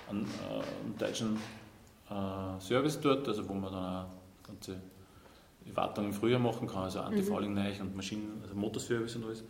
einen, 0.09 0.25
äh, 0.25 0.83
einen 0.83 0.97
deutschen 0.97 1.37
äh, 2.09 2.59
Service 2.59 2.99
dort, 2.99 3.27
also 3.27 3.47
wo 3.47 3.53
man 3.53 3.71
dann 3.71 3.83
eine 3.83 4.07
ganze 4.43 4.81
Wartung 5.73 6.05
im 6.05 6.13
Frühjahr 6.13 6.39
machen 6.39 6.67
kann, 6.67 6.83
also 6.83 6.99
Antifouling 6.99 7.53
mhm. 7.53 7.81
und 7.81 7.95
Maschinen, 7.95 8.39
also 8.43 8.55
Motorservice 8.55 9.15
und 9.15 9.25
alles. 9.25 9.43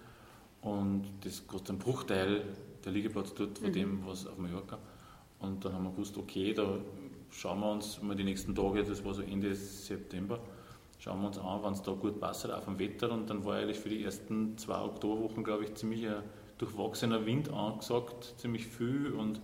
Und 0.66 1.04
das 1.22 1.46
kostet 1.46 1.70
einen 1.70 1.80
Bruchteil 1.80 2.42
der 2.84 2.92
Liegeplatz 2.92 3.36
dort 3.36 3.60
von 3.60 3.70
mhm. 3.70 3.74
dem, 3.74 4.06
was 4.06 4.26
auf 4.26 4.38
Mallorca. 4.40 4.80
Und 5.40 5.64
dann 5.64 5.74
haben 5.74 5.84
wir 5.84 5.92
gewusst, 5.92 6.18
okay, 6.18 6.54
da 6.54 6.80
schauen 7.30 7.60
wir 7.60 7.72
uns 7.72 8.02
mal 8.02 8.16
die 8.16 8.24
nächsten 8.24 8.56
Tage, 8.56 8.84
das 8.84 9.06
war 9.06 9.14
so 9.14 9.22
Ende 9.22 9.54
September, 9.54 10.40
schauen 10.98 11.22
wir 11.22 11.28
uns 11.28 11.38
an, 11.38 11.64
wenn 11.64 11.74
es 11.74 11.84
da 11.84 11.92
gut 11.92 12.20
passt, 12.20 12.50
auch 12.50 12.64
vom 12.64 12.80
Wetter. 12.80 13.12
Und 13.12 13.30
dann 13.30 13.46
war 13.46 13.58
eigentlich 13.58 13.78
für 13.78 13.90
die 13.90 14.04
ersten 14.04 14.58
zwei 14.58 14.82
Oktoberwochen, 14.82 15.44
glaube 15.44 15.66
ich, 15.66 15.76
ziemlich 15.76 16.08
ein 16.08 16.24
durchwachsener 16.58 17.24
Wind 17.28 17.54
angesagt, 17.54 18.34
ziemlich 18.38 18.66
viel 18.66 19.12
und 19.12 19.42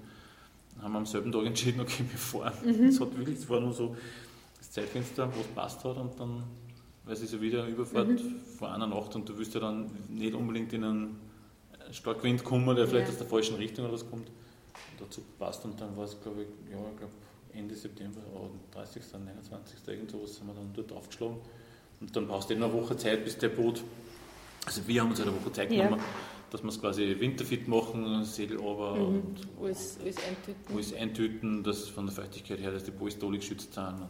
haben 0.81 0.93
wir 0.93 0.97
am 0.97 1.05
selben 1.05 1.31
Tag 1.31 1.45
entschieden, 1.45 1.81
okay, 1.81 2.03
wir 2.09 2.17
fahren. 2.17 2.53
Mhm. 2.65 2.85
Es 2.85 2.99
hat 2.99 3.15
wirklich, 3.15 3.37
es 3.37 3.47
war 3.47 3.59
nur 3.59 3.73
so 3.73 3.95
das 4.57 4.71
Zeitfenster, 4.71 5.27
wo 5.35 5.41
es 5.41 5.47
passt 5.47 5.83
hat 5.83 5.97
und 5.97 6.19
dann, 6.19 6.43
weil 7.11 7.17
es 7.17 7.23
ist 7.23 7.33
ja 7.33 7.41
wieder 7.41 7.63
eine 7.63 7.73
Überfahrt 7.73 8.07
mhm. 8.07 8.39
vor 8.57 8.73
einer 8.73 8.87
Nacht 8.87 9.17
und 9.17 9.27
du 9.27 9.37
willst 9.37 9.53
ja 9.53 9.59
dann 9.59 9.91
nicht 10.07 10.33
unbedingt 10.33 10.71
in 10.71 10.85
einen 10.85 11.19
Starkwind 11.91 12.41
kommen, 12.41 12.73
der 12.73 12.87
vielleicht 12.87 13.07
ja. 13.07 13.11
aus 13.11 13.17
der 13.17 13.27
falschen 13.27 13.57
Richtung 13.57 13.83
oder 13.83 13.95
was 13.95 14.09
kommt. 14.09 14.29
Und 14.29 15.01
dazu 15.01 15.21
passt 15.37 15.65
und 15.65 15.79
dann 15.81 15.97
war 15.97 16.05
es, 16.05 16.15
glaube 16.21 16.43
ich, 16.43 16.47
ja, 16.71 16.77
ich 16.77 16.97
glaube 16.97 17.11
Ende 17.53 17.75
September, 17.75 18.21
30., 18.71 19.03
29. 19.11 19.79
irgend 19.87 20.09
sowas 20.09 20.35
sind 20.35 20.47
wir 20.47 20.53
dann 20.53 20.71
dort 20.73 20.93
aufgeschlagen. 20.93 21.35
Und 21.99 22.15
dann 22.15 22.27
brauchst 22.27 22.49
du 22.49 22.53
eh 22.53 22.55
eine 22.55 22.71
Woche 22.71 22.95
Zeit, 22.95 23.25
bis 23.25 23.37
der 23.37 23.49
Boot, 23.49 23.83
also 24.65 24.87
wir 24.87 25.01
haben 25.01 25.09
uns 25.09 25.19
eine 25.19 25.33
Woche 25.35 25.51
Zeit 25.51 25.67
genommen, 25.67 25.97
ja 25.97 26.05
dass 26.49 26.63
wir 26.63 26.69
es 26.69 26.81
quasi 26.81 27.15
winterfit 27.17 27.69
machen, 27.69 28.25
Segel 28.25 28.57
runter 28.57 28.99
mhm. 28.99 29.05
und 29.05 29.47
alles, 29.61 29.97
alles 30.01 30.17
eintüten. 30.17 30.73
alles 30.73 30.93
eintüten, 30.93 31.63
dass 31.63 31.87
von 31.87 32.07
der 32.07 32.13
Feuchtigkeit 32.13 32.59
her, 32.59 32.73
dass 32.73 32.83
die 32.83 32.91
Polstole 32.91 33.37
geschützt 33.37 33.73
sind 33.73 33.85
und 33.85 34.09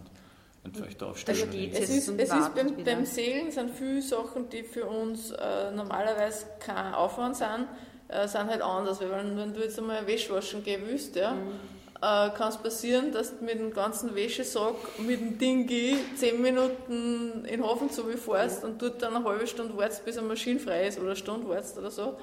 entfeuchter 0.63 1.07
aufstellen. 1.07 1.71
Es 1.73 1.89
ist, 1.89 2.09
es 2.09 2.33
ist 2.33 2.55
beim, 2.55 2.83
beim, 2.83 3.05
Segeln 3.05 3.51
sind 3.51 3.71
viele 3.71 4.01
Sachen, 4.01 4.49
die 4.49 4.63
für 4.63 4.85
uns 4.85 5.31
äh, 5.31 5.71
normalerweise 5.71 6.45
kein 6.59 6.93
Aufwand 6.93 7.35
sind, 7.35 7.67
äh, 8.07 8.27
sind 8.27 8.47
halt 8.47 8.61
anders. 8.61 9.01
Weil 9.01 9.11
wenn, 9.11 9.37
wenn 9.37 9.53
du 9.53 9.61
jetzt 9.61 9.79
einmal 9.79 10.05
Wäsche 10.05 10.33
waschen 10.33 10.63
gehen 10.63 10.81
willst, 10.85 11.15
ja, 11.15 11.33
mhm 11.33 11.81
äh, 12.01 12.29
kann 12.31 12.49
es 12.49 12.57
passieren, 12.57 13.11
dass 13.11 13.37
du 13.37 13.45
mit 13.45 13.59
dem 13.59 13.71
ganzen 13.73 14.15
Wäschesack 14.15 14.73
mit 15.05 15.19
dem 15.19 15.37
Dingi 15.37 15.97
zehn 16.15 16.41
Minuten 16.41 17.45
in 17.45 17.61
den 17.61 17.63
Hafen 17.63 17.89
zu 17.91 18.03
fährst 18.05 18.63
und 18.63 18.81
dort 18.81 19.01
dann 19.01 19.15
eine 19.15 19.23
halbe 19.23 19.45
Stunde 19.45 19.77
wartest, 19.77 20.03
bis 20.03 20.17
eine 20.17 20.27
Maschine 20.27 20.59
frei 20.59 20.87
ist 20.87 20.97
oder 20.97 21.09
eine 21.09 21.15
Stunde 21.15 21.47
wartest 21.47 21.77
oder 21.77 21.91
so. 21.91 22.17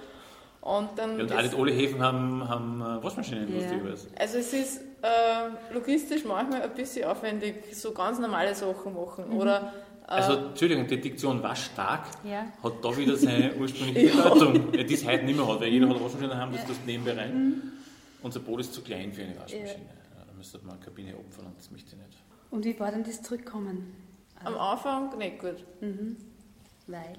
Und, 0.61 0.91
dann 0.97 1.17
ja, 1.17 1.23
und 1.23 1.33
alle, 1.33 1.51
alle 1.57 1.71
Häfen 1.71 2.03
haben, 2.03 2.49
haben 2.49 2.81
äh, 2.81 3.05
Waschmaschinen, 3.05 3.49
Ja. 3.49 3.61
lustigerweise. 3.61 4.09
Also 4.19 4.39
es 4.39 4.53
ist 4.53 4.81
äh, 5.03 5.73
logistisch 5.75 6.25
manchmal 6.25 6.63
ein 6.63 6.75
bisschen 6.75 7.07
aufwendig, 7.07 7.75
so 7.75 7.93
ganz 7.93 8.19
normale 8.19 8.55
Sachen 8.55 8.95
machen. 8.95 9.25
Oder 9.33 9.73
äh, 10.07 10.11
Also, 10.11 10.33
Entschuldigung, 10.35 10.87
die 10.87 11.01
Diktion 11.01 11.43
Waschtag 11.43 12.07
Ja. 12.25 12.47
hat 12.63 12.73
da 12.83 12.97
wieder 12.97 13.17
seine 13.17 13.55
ursprüngliche 13.61 14.17
Bedeutung, 14.17 14.75
ja. 14.75 14.83
die 14.83 14.95
es 14.95 15.07
heute 15.07 15.25
nicht 15.25 15.37
mehr 15.37 15.47
hat, 15.47 15.61
weil 15.61 15.69
jeder 15.69 15.89
hat 15.89 15.95
eine 15.97 16.05
Waschmaschine 16.05 16.29
daheim, 16.31 16.53
das 16.53 16.65
tust 16.67 16.85
nebenbei 16.87 17.13
rein. 17.15 17.63
Unser 18.23 18.41
Boot 18.41 18.61
ist 18.61 18.75
zu 18.75 18.83
klein 18.83 19.13
für 19.13 19.23
eine 19.23 19.37
Waschmaschine. 19.39 19.69
Ja. 19.69 20.25
Da 20.27 20.33
müsste 20.37 20.59
man 20.59 20.77
eine 20.77 20.85
Kabine 20.85 21.15
opfern 21.17 21.47
und 21.47 21.59
das 21.59 21.71
möchte 21.71 21.91
ich 21.95 21.97
nicht. 22.03 22.19
Und 22.51 22.65
wie 22.65 22.79
war 22.81 22.91
denn 22.91 23.05
das 23.05 23.23
Zurückkommen? 23.23 23.95
am 24.45 24.57
Anfang 24.57 25.17
nicht 25.19 25.41
gut. 25.41 25.65
Weil? 26.87 27.13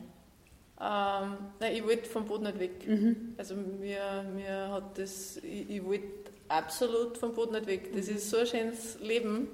Ähm, 0.82 1.38
nein, 1.59 1.73
ich 1.75 1.84
wollte 1.84 2.09
vom 2.09 2.25
Boot 2.25 2.41
nicht 2.41 2.57
weg. 2.59 2.88
Mhm. 2.88 3.34
Also 3.38 3.55
mir, 3.55 4.23
mir 4.34 4.69
hat 4.71 4.97
das, 4.97 5.38
ich, 5.38 5.69
ich 5.69 5.84
wollte 5.84 6.28
absolut 6.50 7.18
vom 7.18 7.34
Boot 7.34 7.52
nicht 7.52 7.68
weg. 7.68 7.91
Das 7.95 8.08
ist 8.08 8.30
so 8.30 8.38
ein 8.38 8.47
schönes 8.47 9.00
Leben 9.00 9.47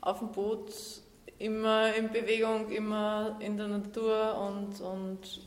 auf 0.00 0.20
dem 0.20 0.32
Boot, 0.32 0.72
immer 1.38 1.94
in 1.94 2.10
Bewegung, 2.10 2.70
immer 2.70 3.36
in 3.40 3.56
der 3.56 3.68
Natur 3.68 4.38
und, 4.38 4.80
und 4.80 5.40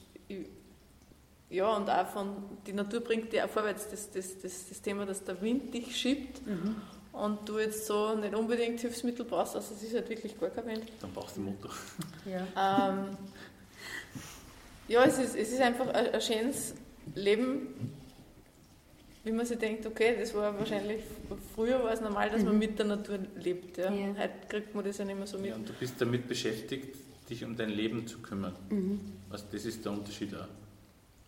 ja, 1.50 1.76
und 1.76 1.90
auch 1.90 2.08
von, 2.08 2.36
die 2.66 2.72
Natur 2.74 3.02
bringt 3.02 3.34
dich 3.34 3.42
auch 3.42 3.50
vorwärts. 3.50 3.90
Das, 3.90 4.10
das, 4.12 4.40
das, 4.42 4.70
das 4.70 4.82
Thema, 4.82 5.06
dass 5.06 5.24
der 5.24 5.42
Wind 5.42 5.74
dich 5.74 5.96
schiebt 5.98 6.46
Mhm. 6.48 6.76
und 7.12 7.48
du 7.50 7.60
jetzt 7.60 7.86
so 7.88 8.16
nicht 8.16 8.34
unbedingt 8.34 8.80
Hilfsmittel 8.80 9.26
brauchst, 9.26 9.56
also 9.56 9.74
es 9.74 9.84
ist 9.84 9.94
halt 9.94 10.08
wirklich 10.10 10.40
gar 10.40 10.50
kein 10.50 10.66
Wind. 10.68 10.84
Dann 11.02 11.12
brauchst 11.14 11.36
du 11.38 11.42
den 11.42 11.52
Motor. 11.52 11.72
Ja. 12.26 12.90
Ähm, 12.90 13.18
ja, 14.88 15.04
es 15.04 15.18
ist, 15.18 15.36
es 15.36 15.52
ist 15.52 15.60
einfach 15.62 15.88
ein, 15.88 16.08
ein 16.14 16.22
schönes 16.22 16.74
Leben, 17.16 17.92
wie 19.24 19.32
man 19.32 19.46
sich 19.46 19.58
denkt, 19.60 19.86
okay, 19.86 20.16
das 20.20 20.34
war 20.34 20.58
wahrscheinlich, 20.58 21.02
früher 21.54 21.84
war 21.84 21.92
es 21.94 22.02
normal, 22.02 22.30
dass 22.30 22.44
man 22.44 22.58
mit 22.58 22.78
der 22.80 22.86
Natur 22.88 23.20
lebt. 23.36 23.78
Ja. 23.78 23.92
Ja. 23.92 24.08
Heute 24.18 24.32
kriegt 24.50 24.74
man 24.74 24.84
das 24.84 24.98
ja 24.98 25.06
nicht 25.06 25.18
mehr 25.18 25.28
so 25.28 25.38
mit. 25.38 25.50
Ja, 25.52 25.56
und 25.56 25.70
du 25.70 25.74
bist 25.74 25.96
damit 26.00 26.28
beschäftigt, 26.28 26.96
dich 27.30 27.44
um 27.46 27.56
dein 27.56 27.70
Leben 27.70 28.08
zu 28.08 28.20
kümmern. 28.20 28.56
Also 29.30 29.46
das 29.52 29.66
ist 29.66 29.86
der 29.86 29.92
Unterschied 29.92 30.34
auch. 30.36 30.48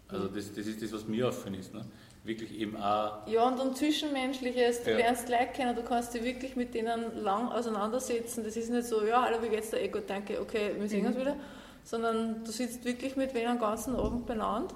Also 0.07 0.27
das, 0.27 0.53
das 0.53 0.67
ist 0.67 0.81
das, 0.81 0.91
was 0.91 1.07
mir 1.07 1.29
aufgefallen 1.29 1.59
ist. 1.59 1.73
Ne? 1.73 1.85
Wirklich 2.23 2.57
eben 2.59 2.77
auch, 2.77 3.27
Ja, 3.27 3.47
und 3.47 3.59
um 3.59 3.75
Zwischenmenschliches, 3.75 4.83
du 4.83 4.91
Ja. 4.91 4.97
lernst 4.97 5.29
Leute 5.29 5.47
kennen, 5.53 5.75
du 5.75 5.83
kannst 5.83 6.13
dich 6.13 6.23
wirklich 6.23 6.55
mit 6.55 6.73
denen 6.73 7.17
lang 7.21 7.49
auseinandersetzen. 7.49 8.43
Das 8.43 8.55
ist 8.55 8.69
nicht 8.71 8.87
so, 8.87 9.03
ja, 9.05 9.23
hallo, 9.23 9.37
wie 9.41 9.49
geht's 9.49 9.69
dir? 9.71 9.81
Eh 9.81 9.87
gut, 9.89 10.03
danke, 10.07 10.39
okay, 10.39 10.71
wir 10.77 10.87
sehen 10.87 11.05
uns 11.05 11.17
wieder. 11.17 11.35
Sondern 11.83 12.43
du 12.45 12.51
sitzt 12.51 12.85
wirklich 12.85 13.15
mit 13.17 13.33
wen 13.33 13.47
den 13.47 13.59
ganzen 13.59 13.95
Abend 13.95 14.25
benannt 14.25 14.73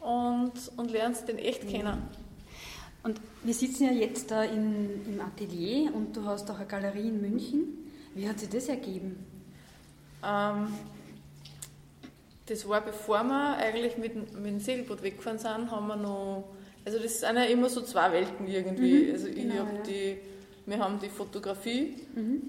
und, 0.00 0.52
und 0.76 0.90
lernst 0.90 1.28
den 1.28 1.38
echt 1.38 1.68
kennen. 1.68 2.02
Und 3.02 3.20
wir 3.42 3.54
sitzen 3.54 3.84
ja 3.84 3.92
jetzt 3.92 4.30
da 4.30 4.42
in, 4.44 5.06
im 5.06 5.20
Atelier 5.20 5.94
und 5.94 6.14
du 6.16 6.24
hast 6.24 6.50
auch 6.50 6.56
eine 6.56 6.66
Galerie 6.66 7.08
in 7.08 7.20
München. 7.20 7.88
Wie 8.14 8.28
hat 8.28 8.38
sich 8.38 8.48
das 8.50 8.68
ergeben? 8.68 9.24
Ähm, 10.22 10.68
das 12.46 12.68
war 12.68 12.80
bevor 12.82 13.22
wir 13.24 13.56
eigentlich 13.56 13.96
mit, 13.96 14.14
dem- 14.14 14.42
mit 14.42 14.52
dem 14.52 14.60
Segelboot 14.60 15.02
weggefahren 15.02 15.38
sind, 15.38 15.70
haben 15.70 15.86
wir 15.86 15.96
noch, 15.96 16.44
also 16.84 16.98
das 16.98 17.20
sind 17.20 17.36
ja 17.36 17.44
immer 17.44 17.68
so 17.70 17.80
zwei 17.82 18.12
Welten 18.12 18.46
irgendwie. 18.46 19.04
Mhm, 19.06 19.12
also 19.12 19.26
ich 19.28 19.34
genau, 19.36 19.54
hab 19.66 19.72
ja. 19.76 19.82
die, 19.82 20.16
wir 20.66 20.78
haben 20.78 20.98
die 20.98 21.08
Fotografie, 21.08 21.96
Mhm. 22.14 22.42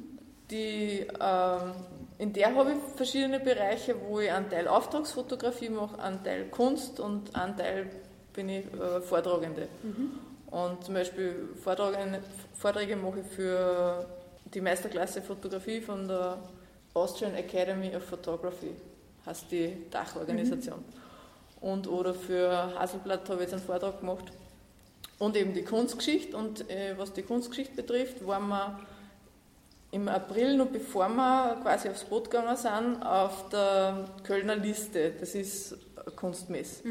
die, 0.49 1.05
ähm, 1.19 1.71
in 2.17 2.33
der 2.33 2.53
habe 2.55 2.71
ich 2.73 2.95
verschiedene 2.97 3.39
Bereiche, 3.39 3.95
wo 4.07 4.19
ich 4.19 4.31
einen 4.31 4.49
Teil 4.49 4.67
Auftragsfotografie 4.67 5.69
mache, 5.69 5.97
einen 6.01 6.23
Teil 6.23 6.45
Kunst 6.49 6.99
und 6.99 7.33
einen 7.35 7.55
Teil 7.55 7.89
bin 8.33 8.49
ich 8.49 8.65
äh, 8.73 9.01
Vortragende. 9.01 9.67
Mhm. 9.83 10.11
Und 10.51 10.83
zum 10.83 10.93
Beispiel 10.93 11.49
Vorträge, 11.63 12.19
Vorträge 12.53 12.95
mache 12.95 13.21
ich 13.21 13.27
für 13.27 14.05
die 14.53 14.61
Meisterklasse 14.61 15.21
Fotografie 15.21 15.81
von 15.81 16.07
der 16.07 16.37
Austrian 16.93 17.35
Academy 17.35 17.95
of 17.95 18.03
Photography, 18.03 18.75
heißt 19.25 19.45
die 19.49 19.89
Dachorganisation. 19.89 20.83
Und 21.61 21.87
oder 21.87 22.13
für 22.13 22.77
Haselblatt 22.77 23.29
habe 23.29 23.35
ich 23.35 23.41
jetzt 23.43 23.53
einen 23.53 23.63
Vortrag 23.63 23.99
gemacht. 24.01 24.25
Und 25.19 25.37
eben 25.37 25.53
die 25.53 25.63
Kunstgeschichte. 25.63 26.35
Und 26.35 26.69
äh, 26.69 26.95
was 26.97 27.13
die 27.13 27.21
Kunstgeschichte 27.21 27.75
betrifft, 27.75 28.25
waren 28.25 28.49
wir 28.49 28.79
im 29.91 30.07
April, 30.07 30.57
noch 30.57 30.67
bevor 30.67 31.09
wir 31.09 31.59
quasi 31.61 31.89
aufs 31.89 32.03
Boot 32.05 32.31
gegangen 32.31 32.57
sind, 32.57 33.03
auf 33.03 33.49
der 33.49 34.05
Kölner 34.23 34.55
Liste. 34.55 35.11
Das 35.19 35.35
ist 35.35 35.77
eine 35.95 36.15
Kunstmesse. 36.15 36.83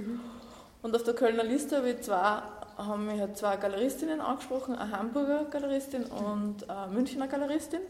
Und 0.83 0.95
auf 0.95 1.03
der 1.03 1.15
Kölner 1.15 1.45
Liste 1.45 1.79
habe 1.79 1.91
ich 1.91 2.01
zwei, 2.03 2.43
haben 2.87 3.07
mich 3.07 3.21
halt 3.21 3.37
zwei 3.37 3.57
Galeristinnen 3.57 4.21
angesprochen, 4.21 4.77
eine 4.77 4.97
Hamburger 4.97 5.45
Galeristin 5.45 6.05
und 6.05 6.69
eine 6.69 6.93
Münchner 6.93 7.29
Galeristin. 7.29 7.81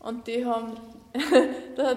Und 0.00 0.26
die 0.26 0.44
haben, 0.44 0.76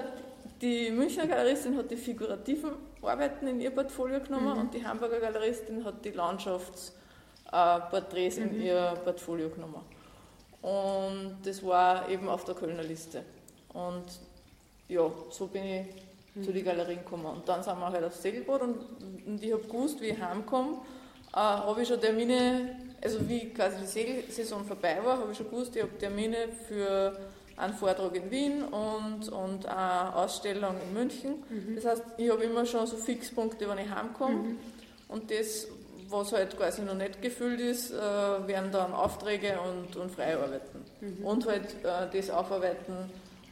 die 0.61 0.91
Münchner 0.91 1.25
Galeristin 1.27 1.75
hat 1.77 1.91
die 1.91 1.97
figurativen 1.97 2.71
Arbeiten 3.01 3.47
in 3.47 3.59
ihr 3.61 3.71
Portfolio 3.71 4.19
genommen 4.19 4.57
und 4.57 4.73
die 4.73 4.85
Hamburger 4.85 5.19
Galeristin 5.19 5.85
hat 5.85 6.03
die 6.03 6.11
Landschaftsporträts 6.11 8.37
in 8.37 8.61
ihr 8.61 8.93
Portfolio 9.03 9.49
genommen. 9.49 9.81
Und 10.61 11.37
das 11.43 11.63
war 11.63 12.09
eben 12.09 12.27
auf 12.27 12.43
der 12.45 12.55
Kölner 12.55 12.83
Liste. 12.83 13.23
Und 13.73 14.05
ja, 14.87 15.11
so 15.29 15.47
bin 15.47 15.63
ich 15.63 15.85
zu 16.43 16.51
den 16.51 16.65
Galerien 16.65 16.99
gekommen. 16.99 17.25
Und 17.25 17.47
dann 17.47 17.63
sind 17.63 17.79
wir 17.79 17.89
halt 17.89 18.03
aufs 18.03 18.21
Segelboot 18.21 18.61
und, 18.61 18.77
und 19.25 19.43
ich 19.43 19.53
habe 19.53 19.63
gewusst, 19.63 20.01
wie 20.01 20.07
ich 20.07 20.21
heimkomme, 20.21 20.79
äh, 21.35 21.37
habe 21.37 21.81
ich 21.81 21.87
schon 21.87 21.99
Termine, 21.99 22.75
also 23.03 23.27
wie 23.27 23.49
quasi 23.49 23.77
die 23.81 23.85
Segelsaison 23.87 24.65
vorbei 24.65 24.99
war, 25.03 25.19
habe 25.19 25.31
ich 25.31 25.37
schon 25.37 25.49
gewusst, 25.49 25.75
ich 25.75 25.81
habe 25.81 25.97
Termine 25.97 26.47
für 26.67 27.17
einen 27.57 27.73
Vortrag 27.73 28.15
in 28.15 28.31
Wien 28.31 28.63
und, 28.63 29.29
und 29.29 29.65
eine 29.65 30.15
Ausstellung 30.15 30.75
in 30.87 30.93
München. 30.93 31.43
Das 31.75 31.85
heißt, 31.85 32.03
ich 32.17 32.29
habe 32.29 32.43
immer 32.43 32.65
schon 32.65 32.85
so 32.87 32.97
Fixpunkte, 32.97 33.67
wenn 33.69 33.77
ich 33.77 33.89
heimkomme. 33.89 34.55
Und 35.07 35.31
das, 35.31 35.67
was 36.09 36.33
halt 36.33 36.57
quasi 36.57 36.81
noch 36.81 36.95
nicht 36.95 37.21
gefüllt 37.21 37.59
ist, 37.59 37.91
äh, 37.91 37.97
werden 37.97 38.71
dann 38.71 38.93
Aufträge 38.93 39.57
und, 39.59 39.95
und 39.95 40.11
Freiarbeiten. 40.11 40.83
Und 41.23 41.45
halt 41.45 41.75
äh, 41.83 42.07
das 42.11 42.29
aufarbeiten, 42.29 43.09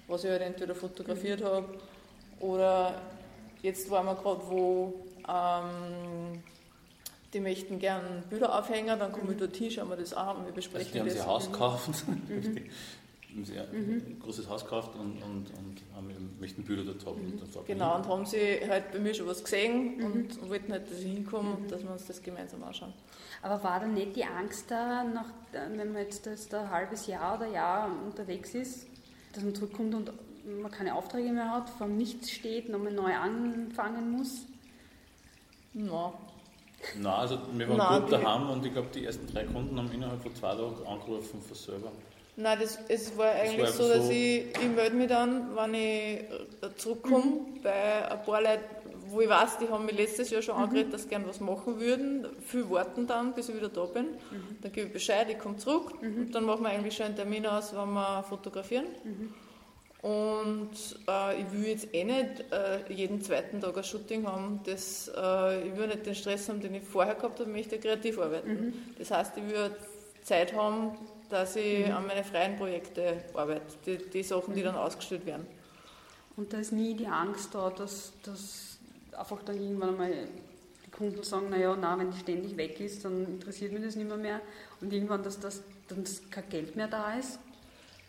was 0.07 0.23
ich 0.23 0.31
halt 0.31 0.41
entweder 0.41 0.75
fotografiert 0.75 1.43
habe 1.43 1.65
oder 2.39 2.95
jetzt 3.61 3.89
waren 3.89 4.05
wir 4.05 4.15
gerade, 4.15 4.41
wo 4.49 4.93
ähm, 5.29 6.43
die 7.33 7.39
möchten 7.39 7.79
gern 7.79 8.23
Bilder 8.29 8.57
aufhängen, 8.59 8.97
dann 8.99 9.11
komme 9.11 9.31
ich 9.33 9.37
dorthin, 9.37 9.71
schauen 9.71 9.89
wir 9.89 9.97
das 9.97 10.13
an 10.13 10.37
und 10.37 10.41
wir 10.43 10.45
also 10.45 10.55
besprechen 10.55 10.91
die 10.93 10.99
haben 10.99 11.09
sich 11.09 11.17
das. 11.17 11.27
ein 11.27 11.33
Haus 11.33 11.51
gekauft, 11.51 11.89
die 12.29 13.35
haben 13.35 13.45
sich 13.45 13.59
ein 13.59 14.19
großes 14.21 14.47
Haus 14.47 14.63
gekauft 14.63 14.95
und, 14.95 15.21
und, 15.23 15.49
und 15.57 15.83
möchten 16.43 16.63
Bilder 16.63 16.83
dort 16.83 17.05
haben. 17.05 17.21
Und 17.25 17.41
dann 17.41 17.49
fragt 17.49 17.67
man, 17.69 17.77
Genau, 17.77 17.95
und 17.95 18.07
haben 18.07 18.25
sie 18.25 18.59
halt 18.67 18.91
bei 18.91 18.99
mir 18.99 19.13
schon 19.13 19.27
was 19.27 19.43
gesehen 19.43 20.03
und 20.03 20.49
wollten 20.49 20.73
halt, 20.73 20.91
dass 20.91 20.99
ich 20.99 21.13
hinkomme 21.13 21.55
und 21.55 21.71
dass 21.71 21.81
wir 21.81 21.91
uns 21.91 22.05
das 22.05 22.21
gemeinsam 22.21 22.63
anschauen. 22.63 22.93
Aber 23.41 23.63
war 23.63 23.79
da 23.79 23.87
nicht 23.87 24.15
die 24.15 24.25
Angst 24.25 24.69
da, 24.69 25.03
nach, 25.03 25.29
wenn 25.51 25.93
man 25.93 26.03
jetzt 26.03 26.25
das 26.25 26.49
da 26.49 26.63
ein 26.63 26.69
halbes 26.69 27.07
Jahr 27.07 27.37
oder 27.37 27.47
Jahr 27.47 27.89
unterwegs 28.05 28.53
ist, 28.53 28.87
dass 29.33 29.43
man 29.43 29.55
zurückkommt 29.55 29.95
und 29.95 30.11
man 30.61 30.71
keine 30.71 30.95
Aufträge 30.95 31.31
mehr 31.31 31.49
hat, 31.49 31.69
vor 31.69 31.87
nichts 31.87 32.29
steht, 32.29 32.69
nochmal 32.69 32.93
neu 32.93 33.15
anfangen 33.15 34.11
muss? 34.11 34.45
Ja. 35.73 36.13
Nein, 36.97 37.13
also 37.13 37.37
wir 37.53 37.69
waren 37.69 37.77
Nein, 37.77 38.01
gut 38.01 38.11
daheim 38.11 38.49
und 38.49 38.65
ich 38.65 38.73
glaube, 38.73 38.89
die 38.93 39.05
ersten 39.05 39.27
drei 39.27 39.43
Kunden 39.45 39.77
haben 39.77 39.91
innerhalb 39.93 40.21
von 40.21 40.35
zwei 40.35 40.51
Tagen 40.55 40.75
angerufen 40.87 41.41
von 41.41 41.55
selber. 41.55 41.91
Nein, 42.35 42.57
das, 42.59 42.79
es 42.87 43.15
war 43.17 43.29
eigentlich 43.31 43.59
einfach 43.61 43.73
so, 43.75 43.87
dass 43.87 44.05
so- 44.07 44.11
ich, 44.11 44.45
ich 44.57 44.69
melde 44.75 44.95
mich 44.95 45.07
dann, 45.07 45.55
wenn 45.55 45.73
ich 45.75 45.81
äh, 45.81 46.75
zurückkomme, 46.77 47.33
bei 47.61 48.09
ein 48.11 48.23
paar 48.23 48.41
Leuten, 48.41 48.63
wo 49.09 49.21
ich 49.21 49.29
weiß, 49.29 49.59
die 49.59 49.69
haben 49.69 49.85
mich 49.85 49.95
letztes 49.95 50.31
Jahr 50.31 50.41
schon 50.41 50.55
angeredet, 50.55 50.91
dass 50.93 51.03
sie 51.03 51.09
gerne 51.09 51.27
was 51.27 51.39
machen 51.39 51.79
würden. 51.79 52.25
Viel 52.43 52.67
warten 52.71 53.05
dann, 53.05 53.33
bis 53.35 53.49
ich 53.49 53.55
wieder 53.55 53.69
da 53.69 53.85
bin. 53.85 54.07
Dann 54.61 54.71
gebe 54.71 54.87
ich 54.87 54.93
Bescheid, 54.93 55.27
ich 55.29 55.37
komme 55.37 55.57
zurück 55.57 55.93
und 56.01 56.31
dann 56.33 56.45
machen 56.45 56.63
wir 56.63 56.69
eigentlich 56.69 56.95
schon 56.95 57.05
einen 57.07 57.15
Termin 57.15 57.45
aus, 57.45 57.71
wenn 57.75 57.93
wir 57.93 58.23
fotografieren. 58.27 58.85
Und 60.03 60.71
äh, 61.07 61.41
ich 61.41 61.51
will 61.53 61.65
jetzt 61.65 61.93
eh 61.93 62.03
nicht 62.03 62.51
äh, 62.51 62.93
jeden 62.93 63.21
zweiten 63.21 63.61
Tag 63.61 63.77
ein 63.77 63.85
Shooting 63.85 64.27
haben. 64.27 64.59
Das, 64.65 65.09
äh, 65.15 65.69
ich 65.69 65.77
will 65.77 65.87
nicht 65.87 66.05
den 66.05 66.13
Stress 66.13 66.49
haben, 66.49 66.59
den 66.59 66.75
ich 66.75 66.83
vorher 66.83 67.15
gehabt 67.15 67.39
habe, 67.39 67.49
ich 67.49 67.55
möchte 67.55 67.79
kreativ 67.79 68.19
arbeiten. 68.19 68.73
Das 68.97 69.11
heißt, 69.11 69.37
ich 69.37 69.47
will 69.49 69.71
Zeit 70.21 70.53
haben, 70.53 70.97
dass 71.29 71.55
ich 71.55 71.85
an 71.91 72.05
meine 72.05 72.25
freien 72.25 72.57
Projekte 72.57 73.23
arbeite. 73.33 73.61
Die, 73.85 73.97
die 74.09 74.23
Sachen, 74.23 74.53
die 74.53 74.61
dann 74.61 74.75
ausgestellt 74.75 75.25
werden. 75.25 75.47
Und 76.35 76.51
da 76.51 76.57
ist 76.57 76.73
nie 76.73 76.95
die 76.95 77.07
Angst 77.07 77.55
da, 77.55 77.69
dass, 77.69 78.11
dass 78.23 78.77
einfach 79.17 79.41
dann 79.43 79.55
irgendwann 79.55 79.91
einmal 79.91 80.11
die 80.85 80.91
Kunden 80.91 81.23
sagen, 81.23 81.49
naja, 81.49 81.77
na, 81.79 81.97
wenn 81.97 82.11
die 82.11 82.19
ständig 82.19 82.57
weg 82.57 82.77
ist, 82.81 83.05
dann 83.05 83.25
interessiert 83.25 83.71
mich 83.71 83.83
das 83.83 83.95
nicht 83.95 84.09
mehr, 84.09 84.17
mehr. 84.17 84.41
Und 84.81 84.91
irgendwann, 84.91 85.23
dass 85.23 85.39
das 85.39 85.61
dann 85.87 86.03
kein 86.29 86.49
Geld 86.49 86.75
mehr 86.75 86.89
da 86.89 87.13
ist. 87.17 87.39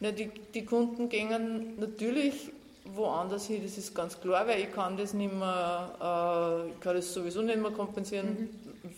Ja, 0.00 0.12
die, 0.12 0.30
die 0.52 0.64
Kunden 0.64 1.08
gehen 1.08 1.78
natürlich 1.78 2.50
woanders 2.84 3.46
hin, 3.46 3.62
das 3.62 3.78
ist 3.78 3.94
ganz 3.94 4.20
klar, 4.20 4.46
weil 4.46 4.60
ich 4.60 4.72
kann 4.72 4.96
das 4.96 5.14
nicht 5.14 5.32
mehr, 5.32 6.66
äh, 6.68 6.70
ich 6.70 6.80
kann 6.80 6.94
das 6.94 7.12
sowieso 7.14 7.40
nicht 7.42 7.58
mehr 7.58 7.70
kompensieren. 7.70 8.48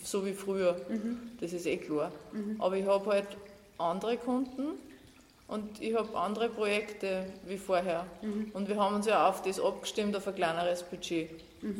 so 0.02 0.24
wie 0.26 0.32
früher. 0.32 0.76
Das 1.40 1.52
ist 1.52 1.66
eh 1.66 1.76
klar. 1.76 2.10
Aber 2.58 2.76
ich 2.76 2.86
habe 2.86 3.10
halt 3.10 3.28
andere 3.78 4.16
Kunden 4.16 4.72
und 5.46 5.80
ich 5.80 5.94
habe 5.94 6.16
andere 6.18 6.48
Projekte 6.48 7.26
wie 7.46 7.56
vorher. 7.56 8.04
Und 8.52 8.68
wir 8.68 8.76
haben 8.76 8.96
uns 8.96 9.06
ja 9.06 9.28
auf 9.28 9.42
das 9.42 9.60
abgestimmt, 9.60 10.16
auf 10.16 10.26
ein 10.26 10.34
kleineres 10.34 10.82
Budget 10.82 11.30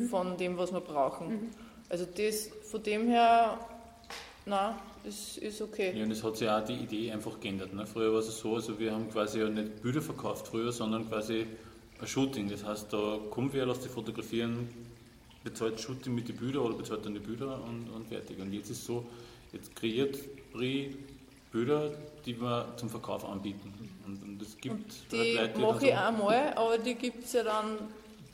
von 0.09 0.37
dem, 0.37 0.57
was 0.57 0.71
wir 0.71 0.79
brauchen. 0.79 1.49
Also 1.89 2.05
das 2.05 2.49
von 2.63 2.81
dem 2.83 3.07
her, 3.09 3.57
nein, 4.45 4.75
das 5.07 5.37
ist 5.37 5.61
okay. 5.61 5.93
Ja, 5.95 6.03
und 6.03 6.11
es 6.11 6.21
hat 6.21 6.35
sich 6.35 6.49
auch 6.49 6.63
die 6.65 6.73
Idee 6.73 7.11
einfach 7.13 7.39
geändert. 7.39 7.73
Ne? 7.73 7.87
Früher 7.87 8.11
war 8.11 8.19
es 8.19 8.37
so, 8.37 8.55
also 8.55 8.77
wir 8.77 8.91
haben 8.91 9.09
quasi 9.09 9.39
ja 9.39 9.47
nicht 9.47 9.81
Bilder 9.81 10.01
verkauft 10.01 10.49
früher, 10.49 10.69
sondern 10.73 11.07
quasi 11.07 11.45
ein 12.01 12.07
Shooting. 12.07 12.49
Das 12.49 12.65
heißt, 12.65 12.91
da 12.91 13.17
kommt 13.29 13.53
wer, 13.53 13.65
lässt 13.65 13.85
die 13.85 13.89
fotografieren, 13.89 14.67
bezahlt 15.45 15.79
Shooting 15.79 16.13
mit 16.13 16.27
den 16.27 16.35
Bildern 16.35 16.63
oder 16.63 16.75
bezahlt 16.75 17.05
dann 17.05 17.13
die 17.13 17.21
Bilder 17.21 17.57
und, 17.63 17.89
und 17.89 18.05
fertig. 18.07 18.37
Und 18.37 18.51
jetzt 18.51 18.69
ist 18.69 18.79
es 18.79 18.85
so, 18.85 19.05
jetzt 19.53 19.73
kreiert 19.77 20.17
Brie 20.51 20.97
Bilder, 21.53 21.91
die 22.25 22.39
wir 22.41 22.73
zum 22.75 22.89
Verkauf 22.89 23.23
anbieten. 23.23 23.73
Und, 24.05 24.21
und 24.21 24.41
es 24.41 24.57
gibt 24.57 24.75
und 24.75 25.11
die 25.13 25.37
halt 25.37 25.57
Leute, 25.57 25.73
mache 25.73 25.87
ich 25.87 25.95
einmal, 25.95 26.53
aber 26.53 26.77
die 26.77 26.95
gibt 26.95 27.23
es 27.23 27.31
ja 27.31 27.43
dann 27.43 27.77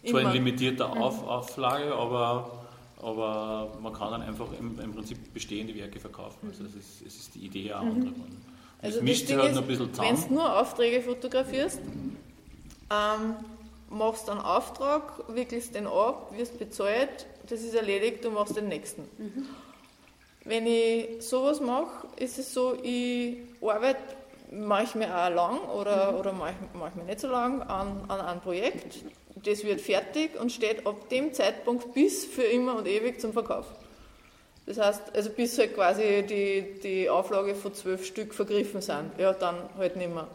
zwar 0.03 0.21
in 0.21 0.31
limitierter 0.31 0.89
Auf, 0.89 1.23
Auflage, 1.23 1.93
aber 1.93 2.65
aber 3.03 3.77
man 3.81 3.93
kann 3.93 4.11
dann 4.11 4.21
einfach 4.21 4.47
im, 4.57 4.79
im 4.79 4.93
Prinzip 4.93 5.33
bestehende 5.33 5.75
Werke 5.75 5.99
verkaufen. 5.99 6.47
Also 6.47 6.63
es 6.65 6.75
ist, 6.75 7.05
es 7.05 7.15
ist 7.15 7.35
die 7.35 7.45
Idee 7.45 7.73
auch 7.73 7.83
mhm. 7.83 7.91
andere 7.91 8.11
geworden. 8.11 8.45
Also 8.81 8.97
das 8.97 9.03
mischt 9.03 9.27
sich 9.27 9.37
halt 9.37 9.53
noch 9.53 9.61
ein 9.61 9.67
bisschen 9.67 9.93
zusammen. 9.93 10.17
Wenn 10.17 10.29
du 10.29 10.33
nur 10.33 10.59
Aufträge 10.59 11.01
fotografierst, 11.01 11.79
ähm, 12.91 13.35
machst 13.89 14.29
einen 14.29 14.41
Auftrag, 14.41 15.23
wickelst 15.27 15.75
den 15.75 15.87
ab, 15.87 16.33
wirst 16.35 16.59
bezahlt, 16.59 17.27
das 17.49 17.61
ist 17.61 17.75
erledigt, 17.75 18.23
du 18.23 18.31
machst 18.31 18.55
den 18.55 18.67
nächsten. 18.67 19.03
Mhm. 19.17 19.45
Wenn 20.45 20.67
ich 20.67 21.21
sowas 21.21 21.61
mache, 21.61 22.07
ist 22.17 22.37
es 22.37 22.53
so, 22.53 22.77
ich 22.81 23.37
arbeite 23.61 24.01
manchmal 24.51 25.11
auch 25.11 25.35
lang 25.35 25.59
oder, 25.69 26.11
mhm. 26.11 26.17
oder 26.19 26.33
manchmal 26.33 27.05
nicht 27.05 27.19
so 27.19 27.27
lang 27.27 27.61
an, 27.61 28.03
an 28.07 28.21
einem 28.21 28.41
Projekt 28.41 29.03
das 29.45 29.63
wird 29.63 29.81
fertig 29.81 30.39
und 30.39 30.51
steht 30.51 30.85
ab 30.85 31.09
dem 31.09 31.33
Zeitpunkt 31.33 31.93
bis 31.93 32.25
für 32.25 32.43
immer 32.43 32.77
und 32.77 32.87
ewig 32.87 33.19
zum 33.19 33.33
Verkauf. 33.33 33.65
Das 34.65 34.79
heißt, 34.79 35.01
also 35.13 35.29
bis 35.31 35.57
halt 35.57 35.75
quasi 35.75 36.23
die, 36.27 36.79
die 36.81 37.09
Auflage 37.09 37.53
von 37.53 37.73
zwölf 37.73 38.05
Stück 38.05 38.33
vergriffen 38.33 38.81
sind, 38.81 39.11
ja, 39.17 39.33
dann 39.33 39.55
halt 39.77 39.97
nicht 39.97 40.13
mehr. 40.13 40.27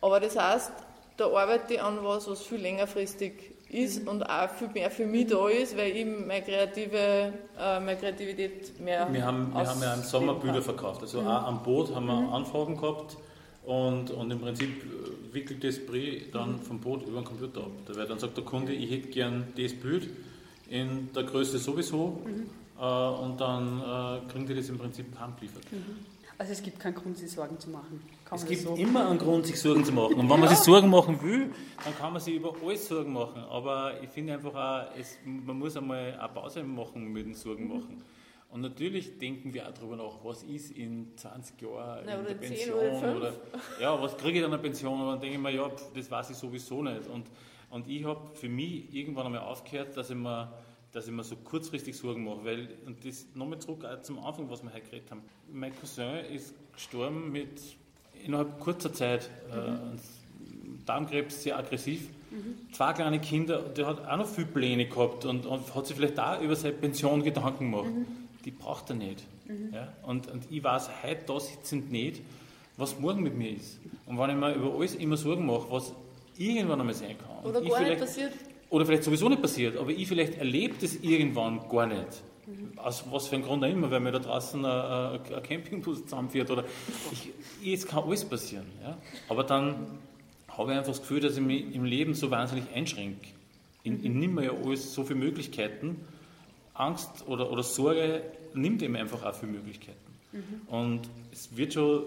Aber 0.00 0.18
das 0.18 0.36
heißt, 0.36 0.72
da 1.16 1.26
arbeite 1.26 1.74
ich 1.74 1.82
an 1.82 1.98
was, 2.02 2.28
was 2.28 2.42
viel 2.42 2.58
längerfristig 2.58 3.32
ist 3.68 4.02
mhm. 4.02 4.08
und 4.08 4.22
auch 4.24 4.48
viel 4.50 4.68
mehr 4.68 4.90
für 4.90 5.06
mich 5.06 5.28
da 5.28 5.48
ist, 5.48 5.76
weil 5.76 5.96
ich 5.96 6.04
meine, 6.04 6.42
kreative, 6.42 7.32
äh, 7.58 7.80
meine 7.80 7.96
Kreativität 7.96 8.80
mehr. 8.80 9.06
Wir 9.12 9.24
haben, 9.24 9.52
wir 9.52 9.68
haben 9.68 9.82
ja 9.82 9.94
im 9.94 10.02
Sommer 10.02 10.34
Bilder 10.34 10.62
verkauft. 10.62 11.02
Also 11.02 11.20
mhm. 11.20 11.28
auch 11.28 11.46
am 11.46 11.62
Boot 11.62 11.94
haben 11.94 12.06
wir 12.06 12.14
mhm. 12.14 12.32
Anfragen 12.32 12.76
gehabt 12.76 13.16
und, 13.70 14.10
und 14.10 14.30
im 14.32 14.40
Prinzip 14.40 14.82
äh, 14.82 15.32
wickelt 15.32 15.62
das 15.62 15.78
Brie 15.78 16.22
dann 16.32 16.58
vom 16.58 16.80
Boot 16.80 17.06
über 17.06 17.20
den 17.20 17.24
Computer 17.24 17.60
ab. 17.60 17.70
Da 17.86 17.94
wird 17.94 18.10
dann 18.10 18.18
sagt 18.18 18.36
der 18.36 18.44
Kunde, 18.44 18.72
ich 18.72 18.90
hätte 18.90 19.08
gern 19.08 19.44
das 19.56 19.74
Bild 19.74 20.08
in 20.68 21.08
der 21.14 21.22
Größe 21.22 21.56
sowieso 21.58 22.20
mhm. 22.24 22.46
äh, 22.80 22.84
und 22.84 23.40
dann 23.40 23.78
äh, 23.78 24.32
kriegen 24.32 24.46
die 24.48 24.56
das 24.56 24.68
im 24.70 24.78
Prinzip 24.78 25.06
heimgeliefert. 25.16 25.70
Mhm. 25.70 26.04
Also 26.36 26.52
es 26.52 26.62
gibt 26.62 26.80
keinen 26.80 26.96
Grund, 26.96 27.16
sich 27.16 27.30
Sorgen 27.30 27.60
zu 27.60 27.70
machen. 27.70 28.02
Kann 28.24 28.38
es 28.38 28.46
gibt 28.46 28.62
so? 28.62 28.74
immer 28.74 29.08
einen 29.08 29.18
Grund, 29.18 29.46
sich 29.46 29.60
Sorgen 29.60 29.84
zu 29.84 29.92
machen. 29.92 30.14
Und 30.14 30.28
wenn 30.28 30.40
man 30.40 30.48
sich 30.48 30.58
Sorgen 30.58 30.90
machen 30.90 31.22
will, 31.22 31.50
dann 31.84 31.96
kann 31.96 32.12
man 32.12 32.20
sich 32.20 32.34
über 32.34 32.52
alles 32.64 32.88
Sorgen 32.88 33.12
machen. 33.12 33.40
Aber 33.50 34.02
ich 34.02 34.08
finde 34.08 34.32
einfach 34.32 34.54
auch, 34.54 34.98
es, 34.98 35.16
man 35.24 35.56
muss 35.56 35.76
einmal 35.76 36.18
eine 36.18 36.28
Pause 36.28 36.64
machen 36.64 37.12
mit 37.12 37.24
den 37.24 37.34
Sorgen 37.34 37.64
mhm. 37.64 37.68
machen. 37.68 38.02
Und 38.50 38.62
natürlich 38.62 39.18
denken 39.18 39.54
wir 39.54 39.68
auch 39.68 39.72
darüber 39.72 39.96
nach, 39.96 40.24
was 40.24 40.42
ist 40.42 40.72
in 40.72 41.16
20 41.16 41.62
Jahren 41.62 42.02
Na, 42.04 42.14
in 42.16 42.24
der 42.24 42.34
Pension 42.34 42.78
oder, 42.78 43.16
oder, 43.16 43.32
ja, 43.80 44.02
was 44.02 44.16
kriege 44.16 44.38
ich 44.38 44.42
dann 44.42 44.52
eine 44.52 44.60
Pension? 44.60 45.00
Und 45.00 45.06
dann 45.06 45.20
denke 45.20 45.36
ich 45.36 45.40
mir, 45.40 45.50
ja, 45.50 45.70
das 45.94 46.10
weiß 46.10 46.30
ich 46.30 46.36
sowieso 46.36 46.82
nicht. 46.82 47.06
Und, 47.06 47.26
und 47.70 47.88
ich 47.88 48.04
habe 48.04 48.28
für 48.34 48.48
mich 48.48 48.92
irgendwann 48.92 49.26
einmal 49.26 49.42
aufgehört, 49.42 49.96
dass 49.96 50.10
ich 50.10 50.16
mir, 50.16 50.52
dass 50.90 51.06
ich 51.06 51.12
mir 51.12 51.22
so 51.22 51.36
kurzfristig 51.36 51.96
Sorgen 51.96 52.24
mache, 52.24 52.44
weil, 52.44 52.68
und 52.86 53.04
das 53.04 53.26
nochmal 53.34 53.60
zurück 53.60 53.86
zum 54.02 54.18
Anfang, 54.18 54.50
was 54.50 54.64
wir 54.64 54.72
heute 54.72 54.86
geredet 54.86 55.12
haben. 55.12 55.22
Mein 55.52 55.72
Cousin 55.78 56.24
ist 56.24 56.52
gestorben 56.72 57.30
mit 57.30 57.60
innerhalb 58.24 58.58
kurzer 58.58 58.92
Zeit, 58.92 59.30
äh, 59.52 59.70
mhm. 59.70 59.76
äh, 59.76 60.84
Darmkrebs, 60.86 61.44
sehr 61.44 61.56
aggressiv. 61.56 62.08
Mhm. 62.32 62.72
Zwei 62.72 62.94
kleine 62.94 63.20
Kinder, 63.20 63.60
der 63.60 63.86
hat 63.86 64.04
auch 64.04 64.16
noch 64.16 64.26
viele 64.26 64.48
Pläne 64.48 64.86
gehabt 64.86 65.24
und, 65.24 65.46
und 65.46 65.72
hat 65.72 65.86
sich 65.86 65.94
vielleicht 65.94 66.18
auch 66.18 66.40
über 66.40 66.56
seine 66.56 66.74
Pension 66.74 67.22
Gedanken 67.22 67.70
gemacht. 67.70 67.90
Mhm 67.90 68.19
die 68.44 68.50
braucht 68.50 68.90
er 68.90 68.96
nicht. 68.96 69.22
Mhm. 69.46 69.72
Ja? 69.72 69.92
Und, 70.02 70.30
und 70.30 70.44
ich 70.50 70.62
weiß 70.62 70.90
heute 71.02 71.22
da 71.26 71.40
sitzend 71.40 71.90
nicht, 71.90 72.22
was 72.76 72.98
morgen 72.98 73.22
mit 73.22 73.36
mir 73.36 73.50
ist. 73.50 73.78
Und 74.06 74.18
wenn 74.18 74.30
ich 74.30 74.36
mir 74.36 74.54
über 74.54 74.74
alles 74.74 74.94
immer 74.94 75.16
Sorgen 75.16 75.46
mache, 75.46 75.66
was 75.70 75.92
irgendwann 76.36 76.80
einmal 76.80 76.94
sein 76.94 77.16
kann. 77.18 77.44
Oder 77.50 77.60
gar 77.60 77.82
nicht 77.82 77.98
passiert. 77.98 78.32
Oder 78.70 78.86
vielleicht 78.86 79.04
sowieso 79.04 79.28
nicht 79.28 79.42
passiert, 79.42 79.76
aber 79.76 79.90
ich 79.90 80.06
vielleicht 80.06 80.38
erlebe 80.38 80.74
das 80.80 80.94
irgendwann 80.96 81.68
gar 81.68 81.86
nicht. 81.86 82.22
Mhm. 82.46 82.78
Aus 82.78 83.04
was 83.10 83.26
für 83.26 83.34
einem 83.34 83.44
Grund 83.44 83.64
auch 83.64 83.68
immer, 83.68 83.90
weil 83.90 84.00
mir 84.00 84.12
da 84.12 84.20
draußen 84.20 84.64
ein, 84.64 85.20
ein 85.20 85.42
Campingbus 85.42 86.04
zusammenfährt. 86.04 86.50
Oder 86.50 86.64
ich, 87.10 87.74
es 87.74 87.86
kann 87.86 88.04
alles 88.04 88.24
passieren. 88.24 88.66
Ja? 88.82 88.96
Aber 89.28 89.44
dann 89.44 89.98
habe 90.48 90.72
ich 90.72 90.78
einfach 90.78 90.92
das 90.92 91.00
Gefühl, 91.00 91.20
dass 91.20 91.36
ich 91.36 91.42
mich 91.42 91.74
im 91.74 91.84
Leben 91.84 92.14
so 92.14 92.30
wahnsinnig 92.30 92.64
einschränke. 92.74 93.28
Ich, 93.82 93.92
ich 93.92 94.10
nehme 94.10 94.44
ja 94.44 94.52
alles 94.52 94.94
so 94.94 95.04
viele 95.04 95.18
Möglichkeiten 95.18 95.96
Angst 96.80 97.26
oder, 97.26 97.50
oder 97.50 97.62
Sorge 97.62 98.22
nimmt 98.54 98.82
eben 98.82 98.96
einfach 98.96 99.24
auch 99.24 99.34
viele 99.34 99.52
Möglichkeiten. 99.52 99.98
Mhm. 100.32 100.60
Und 100.68 101.00
es 101.32 101.56
wird 101.56 101.74
schon, 101.74 102.02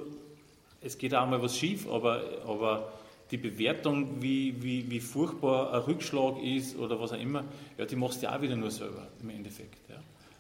es 0.81 0.97
geht 0.97 1.15
auch 1.15 1.27
mal 1.27 1.41
was 1.41 1.57
schief, 1.57 1.87
aber, 1.89 2.21
aber 2.45 2.91
die 3.31 3.37
Bewertung, 3.37 4.21
wie, 4.21 4.61
wie, 4.61 4.89
wie 4.89 4.99
furchtbar 4.99 5.73
ein 5.73 5.81
Rückschlag 5.81 6.41
ist 6.43 6.77
oder 6.77 6.99
was 6.99 7.13
auch 7.13 7.19
immer, 7.19 7.43
ja, 7.77 7.85
die 7.85 7.95
machst 7.95 8.21
du 8.21 8.27
ja 8.27 8.35
auch 8.35 8.41
wieder 8.41 8.55
nur 8.55 8.71
selber 8.71 9.07
im 9.21 9.29
Endeffekt. 9.29 9.89
Ja. 9.89 9.95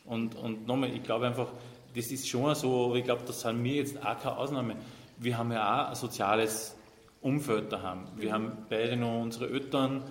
Und, 0.05 0.35
und 0.35 0.67
nochmal, 0.67 0.93
ich 0.93 1.03
glaube 1.03 1.27
einfach, 1.27 1.47
das 1.95 2.11
ist 2.11 2.27
schon 2.27 2.53
so, 2.55 2.95
ich 2.95 3.03
glaube, 3.03 3.23
das 3.25 3.41
sind 3.41 3.63
wir 3.63 3.75
jetzt 3.75 3.97
auch 4.03 4.19
keine 4.19 4.37
Ausnahme. 4.37 4.75
Wir 5.17 5.37
haben 5.37 5.51
ja 5.51 5.85
auch 5.85 5.89
ein 5.89 5.95
soziales 5.95 6.75
Umfeld 7.21 7.71
daheim. 7.71 8.07
Wir 8.17 8.33
haben 8.33 8.51
beide 8.69 8.97
noch 8.97 9.21
unsere 9.21 9.49
Eltern, 9.49 10.03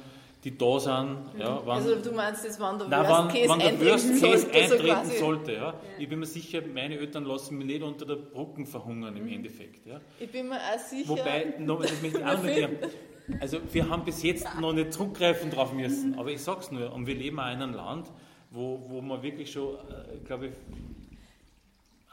die 0.45 0.59
da 0.59 0.81
sind. 0.81 1.19
Ja, 1.39 1.63
wann, 1.65 1.77
also 1.77 1.95
du 1.97 2.13
meinst 2.13 2.45
jetzt, 2.45 2.59
wann 2.59 2.79
der 2.79 2.89
nein, 2.89 3.09
Worst 3.09 3.29
Case 3.31 3.49
wann, 3.49 3.61
wann 3.61 3.79
der 3.79 3.87
Worst 3.87 4.09
Case 4.09 4.39
sollte, 4.39 4.53
eintreten 4.53 5.11
so 5.11 5.19
sollte. 5.19 5.53
Ja. 5.53 5.59
ja. 5.59 5.75
Ich 5.99 6.09
bin 6.09 6.19
mir 6.19 6.27
sicher, 6.27 6.63
meine 6.73 6.99
Eltern 6.99 7.25
lassen 7.25 7.59
mich 7.59 7.67
nicht 7.67 7.83
unter 7.83 8.07
der 8.07 8.17
Brücken 8.17 8.67
verhungern 8.67 9.17
im 9.17 9.27
mhm. 9.27 9.33
Endeffekt. 9.35 9.87
Ja. 9.87 10.01
Ich 10.19 10.31
bin 10.31 10.49
mir 10.49 10.57
auch 10.57 10.79
sicher. 10.79 11.09
Wobei, 11.09 11.55
noch, 11.59 11.83
das 11.83 12.03
möchte 12.03 12.19
ich 12.19 12.25
auch 12.27 12.43
noch 12.43 13.41
Also 13.41 13.59
wir 13.71 13.89
haben 13.89 14.05
bis 14.05 14.23
jetzt 14.25 14.49
noch 14.61 14.73
nicht 14.73 14.93
zurückgreifen 14.93 15.51
drauf 15.51 15.73
müssen, 15.73 16.19
aber 16.19 16.31
ich 16.31 16.43
sag's 16.43 16.73
nur, 16.73 16.93
und 16.93 17.07
wir 17.07 17.15
leben 17.15 17.39
auch 17.39 17.53
in 17.53 17.63
einem 17.63 17.75
Land, 17.75 18.11
wo, 18.51 18.83
wo 18.89 19.01
man 19.01 19.23
wirklich 19.23 19.53
schon, 19.53 19.77
äh, 19.77 20.19
glaube 20.25 20.47
ich, 20.47 20.53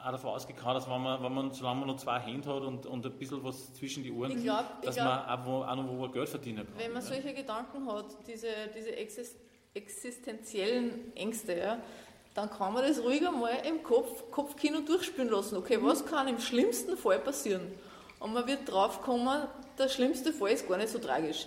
auch 0.04 0.12
davon 0.12 0.30
ausgegangen, 0.30 0.74
dass 0.74 0.88
wenn 0.88 1.02
man, 1.02 1.22
wenn 1.22 1.34
man, 1.34 1.52
solange 1.52 1.80
man 1.80 1.88
noch 1.88 1.96
zwei 1.96 2.18
Hände 2.18 2.48
hat 2.54 2.62
und, 2.62 2.86
und 2.86 3.04
ein 3.04 3.12
bisschen 3.12 3.42
was 3.44 3.74
zwischen 3.74 4.02
die 4.02 4.12
Ohren, 4.12 4.42
glaub, 4.42 4.82
dass 4.82 4.96
glaub, 4.96 5.06
man 5.06 5.28
auch, 5.28 5.46
wo, 5.46 5.62
auch 5.62 5.76
noch 5.76 5.88
wo 5.88 6.08
Geld 6.08 6.28
verdienen 6.28 6.66
kann. 6.66 6.78
Wenn 6.78 6.92
man 6.92 7.02
solche 7.02 7.34
Gedanken 7.34 7.86
hat, 7.90 8.06
diese, 8.26 8.48
diese 8.74 8.96
existenziellen 9.74 11.14
Ängste, 11.16 11.58
ja, 11.58 11.78
dann 12.34 12.48
kann 12.50 12.72
man 12.72 12.86
das 12.86 13.02
ruhiger 13.02 13.32
mal 13.32 13.52
im 13.68 13.82
Kopf, 13.82 14.30
Kopfkino 14.30 14.80
durchspielen 14.80 15.30
lassen. 15.30 15.56
Okay, 15.56 15.78
mhm. 15.78 15.86
was 15.86 16.06
kann 16.06 16.28
im 16.28 16.38
schlimmsten 16.38 16.96
Fall 16.96 17.18
passieren? 17.18 17.62
Und 18.20 18.32
man 18.32 18.46
wird 18.46 18.70
drauf 18.70 19.02
kommen, 19.02 19.46
der 19.78 19.88
schlimmste 19.88 20.32
Fall 20.32 20.50
ist 20.50 20.68
gar 20.68 20.76
nicht 20.76 20.90
so 20.90 20.98
tragisch. 20.98 21.46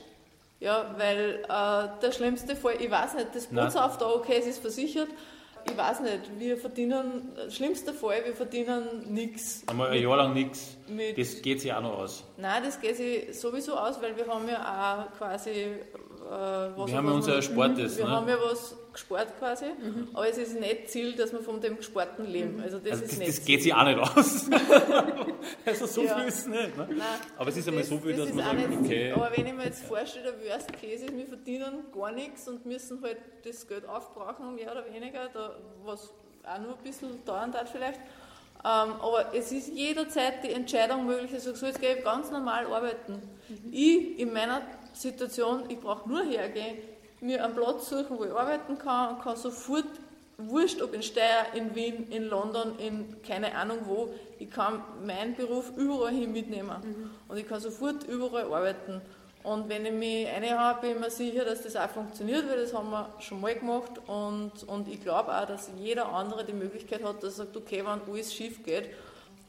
Ja, 0.60 0.96
weil 0.98 1.44
äh, 1.44 2.00
der 2.02 2.12
schlimmste 2.12 2.56
Fall, 2.56 2.82
ich 2.82 2.90
weiß 2.90 3.16
nicht, 3.16 3.36
das 3.36 3.48
Boots 3.48 3.76
auf 3.76 3.98
da, 3.98 4.10
okay, 4.10 4.38
es 4.40 4.48
ist 4.48 4.60
versichert, 4.60 5.10
ich 5.66 5.78
weiß 5.78 6.02
nicht, 6.02 6.40
wir 6.40 6.58
verdienen, 6.58 7.32
schlimmster 7.50 7.94
Fall, 7.94 8.24
wir 8.26 8.36
verdienen 8.36 9.14
nichts. 9.14 9.64
Einmal 9.68 9.90
ein 9.90 10.02
Jahr 10.02 10.18
lang 10.18 10.34
nichts. 10.34 10.78
Das 11.16 11.42
geht 11.42 11.62
sich 11.62 11.74
auch 11.74 11.82
noch 11.82 12.00
aus. 12.00 12.24
Nein, 12.38 12.64
das 12.64 12.80
geht 12.80 12.98
sich 12.98 13.40
sowieso 13.40 13.76
aus, 13.76 14.02
weil 14.02 14.16
wir 14.16 14.28
haben 14.28 14.48
ja 14.48 15.08
auch 15.10 15.18
quasi 15.18 15.50
äh, 15.50 15.78
was 16.30 16.90
Wir 16.90 16.98
haben 16.98 17.08
ja 17.08 17.14
unser 17.14 17.42
Sportes. 17.42 17.98
Wir 17.98 18.06
ne? 18.06 18.12
haben 18.12 18.28
ja 18.28 18.38
was 18.40 18.76
gespart 18.94 19.38
quasi, 19.40 19.66
mhm. 19.66 20.10
aber 20.14 20.30
es 20.30 20.38
ist 20.38 20.60
nicht 20.60 20.90
Ziel, 20.90 21.14
dass 21.14 21.34
wir 21.34 21.42
von 21.42 21.60
dem 21.60 21.78
Gesparten 21.78 22.26
leben. 22.26 22.62
Also 22.62 22.80
das, 22.80 22.92
also 22.94 23.04
ist 23.04 23.12
das, 23.14 23.20
nicht 23.20 23.38
das 23.38 23.46
geht 23.46 23.64
sich 23.64 23.74
auch 23.74 23.84
nicht 23.84 24.00
aus. 24.00 24.50
also 25.66 25.86
so 25.86 26.04
ja. 26.04 26.18
viel 26.18 26.28
ist 26.28 26.40
es 26.40 26.48
nicht. 26.48 26.78
Ne? 26.78 26.88
Nein, 26.90 27.00
aber 27.38 27.50
es 27.50 27.58
ist 27.58 27.68
einmal 27.68 27.84
so 27.84 27.98
viel, 27.98 28.16
dass 28.16 28.34
man 28.34 28.58
sagt, 28.58 28.82
okay. 28.82 29.12
Aber 29.12 29.32
wenn 29.36 29.48
ich 29.48 29.54
mir 29.54 29.66
jetzt 29.66 29.84
vorstelle, 29.84 30.32
der 30.32 30.52
Worst 30.52 30.72
Case 30.74 31.06
ist, 31.06 31.18
wir 31.18 31.26
verdienen 31.26 31.86
gar 31.94 32.12
nichts 32.12 32.48
und 32.48 32.66
müssen 32.66 33.02
halt 33.02 33.18
das 33.44 33.68
Geld 33.68 33.88
aufbrauchen, 33.88 34.56
mehr 34.56 34.72
oder 34.72 34.86
weniger, 34.94 35.30
da, 35.34 35.56
was 35.84 36.14
auch 36.44 36.60
nur 36.60 36.78
ein 36.78 36.84
bisschen 36.84 37.24
dauern 37.26 37.54
hat 37.54 37.70
vielleicht. 37.70 38.00
Ähm, 38.66 38.94
aber 39.02 39.34
es 39.34 39.52
ist 39.52 39.74
jederzeit 39.74 40.44
die 40.44 40.52
Entscheidung 40.52 41.06
möglich, 41.06 41.34
also 41.34 41.54
so, 41.54 41.66
jetzt 41.66 41.82
gehe 41.82 41.98
ich 41.98 42.04
ganz 42.04 42.32
normal 42.32 42.66
arbeiten. 42.68 43.22
Mhm. 43.50 43.74
Ich 43.74 44.20
in 44.20 44.32
meiner 44.32 44.62
Situation, 44.94 45.66
ich 45.68 45.80
brauche 45.80 46.08
nur 46.08 46.24
hergehen, 46.24 46.78
mir 47.24 47.44
einen 47.44 47.56
Platz 47.56 47.90
suchen, 47.90 48.18
wo 48.18 48.26
ich 48.26 48.32
arbeiten 48.32 48.78
kann 48.78 49.16
und 49.16 49.22
kann 49.24 49.36
sofort 49.36 49.86
wurscht, 50.38 50.82
ob 50.82 50.94
in 50.94 51.04
Steyr, 51.04 51.46
in 51.54 51.74
Wien, 51.76 52.08
in 52.10 52.26
London, 52.26 52.78
in 52.80 53.22
keine 53.22 53.56
Ahnung 53.56 53.80
wo, 53.86 54.10
ich 54.40 54.50
kann 54.50 54.82
meinen 55.06 55.36
Beruf 55.36 55.72
überall 55.78 56.12
hin 56.12 56.32
mitnehmen 56.32 56.76
mhm. 56.84 57.10
und 57.28 57.38
ich 57.38 57.48
kann 57.48 57.60
sofort 57.60 58.04
überall 58.06 58.46
arbeiten. 58.46 59.02
Und 59.44 59.68
wenn 59.68 59.86
ich 59.86 59.92
mich 59.92 60.26
reinhaue, 60.28 60.80
bin 60.80 60.92
ich 60.92 61.00
mir 61.00 61.10
sicher, 61.10 61.44
dass 61.44 61.64
das 61.64 61.76
auch 61.76 61.90
funktioniert, 61.90 62.50
weil 62.50 62.62
das 62.62 62.74
haben 62.74 62.90
wir 62.90 63.10
schon 63.20 63.42
mal 63.42 63.54
gemacht. 63.54 63.92
Und, 64.08 64.52
und 64.68 64.88
ich 64.88 65.04
glaube 65.04 65.38
auch, 65.38 65.46
dass 65.46 65.70
jeder 65.78 66.08
andere 66.08 66.46
die 66.46 66.54
Möglichkeit 66.54 67.04
hat, 67.04 67.18
dass 67.18 67.40
er 67.40 67.46
sagt, 67.46 67.58
okay, 67.58 67.84
wenn 67.86 68.14
alles 68.14 68.34
schief 68.34 68.64
geht, 68.64 68.90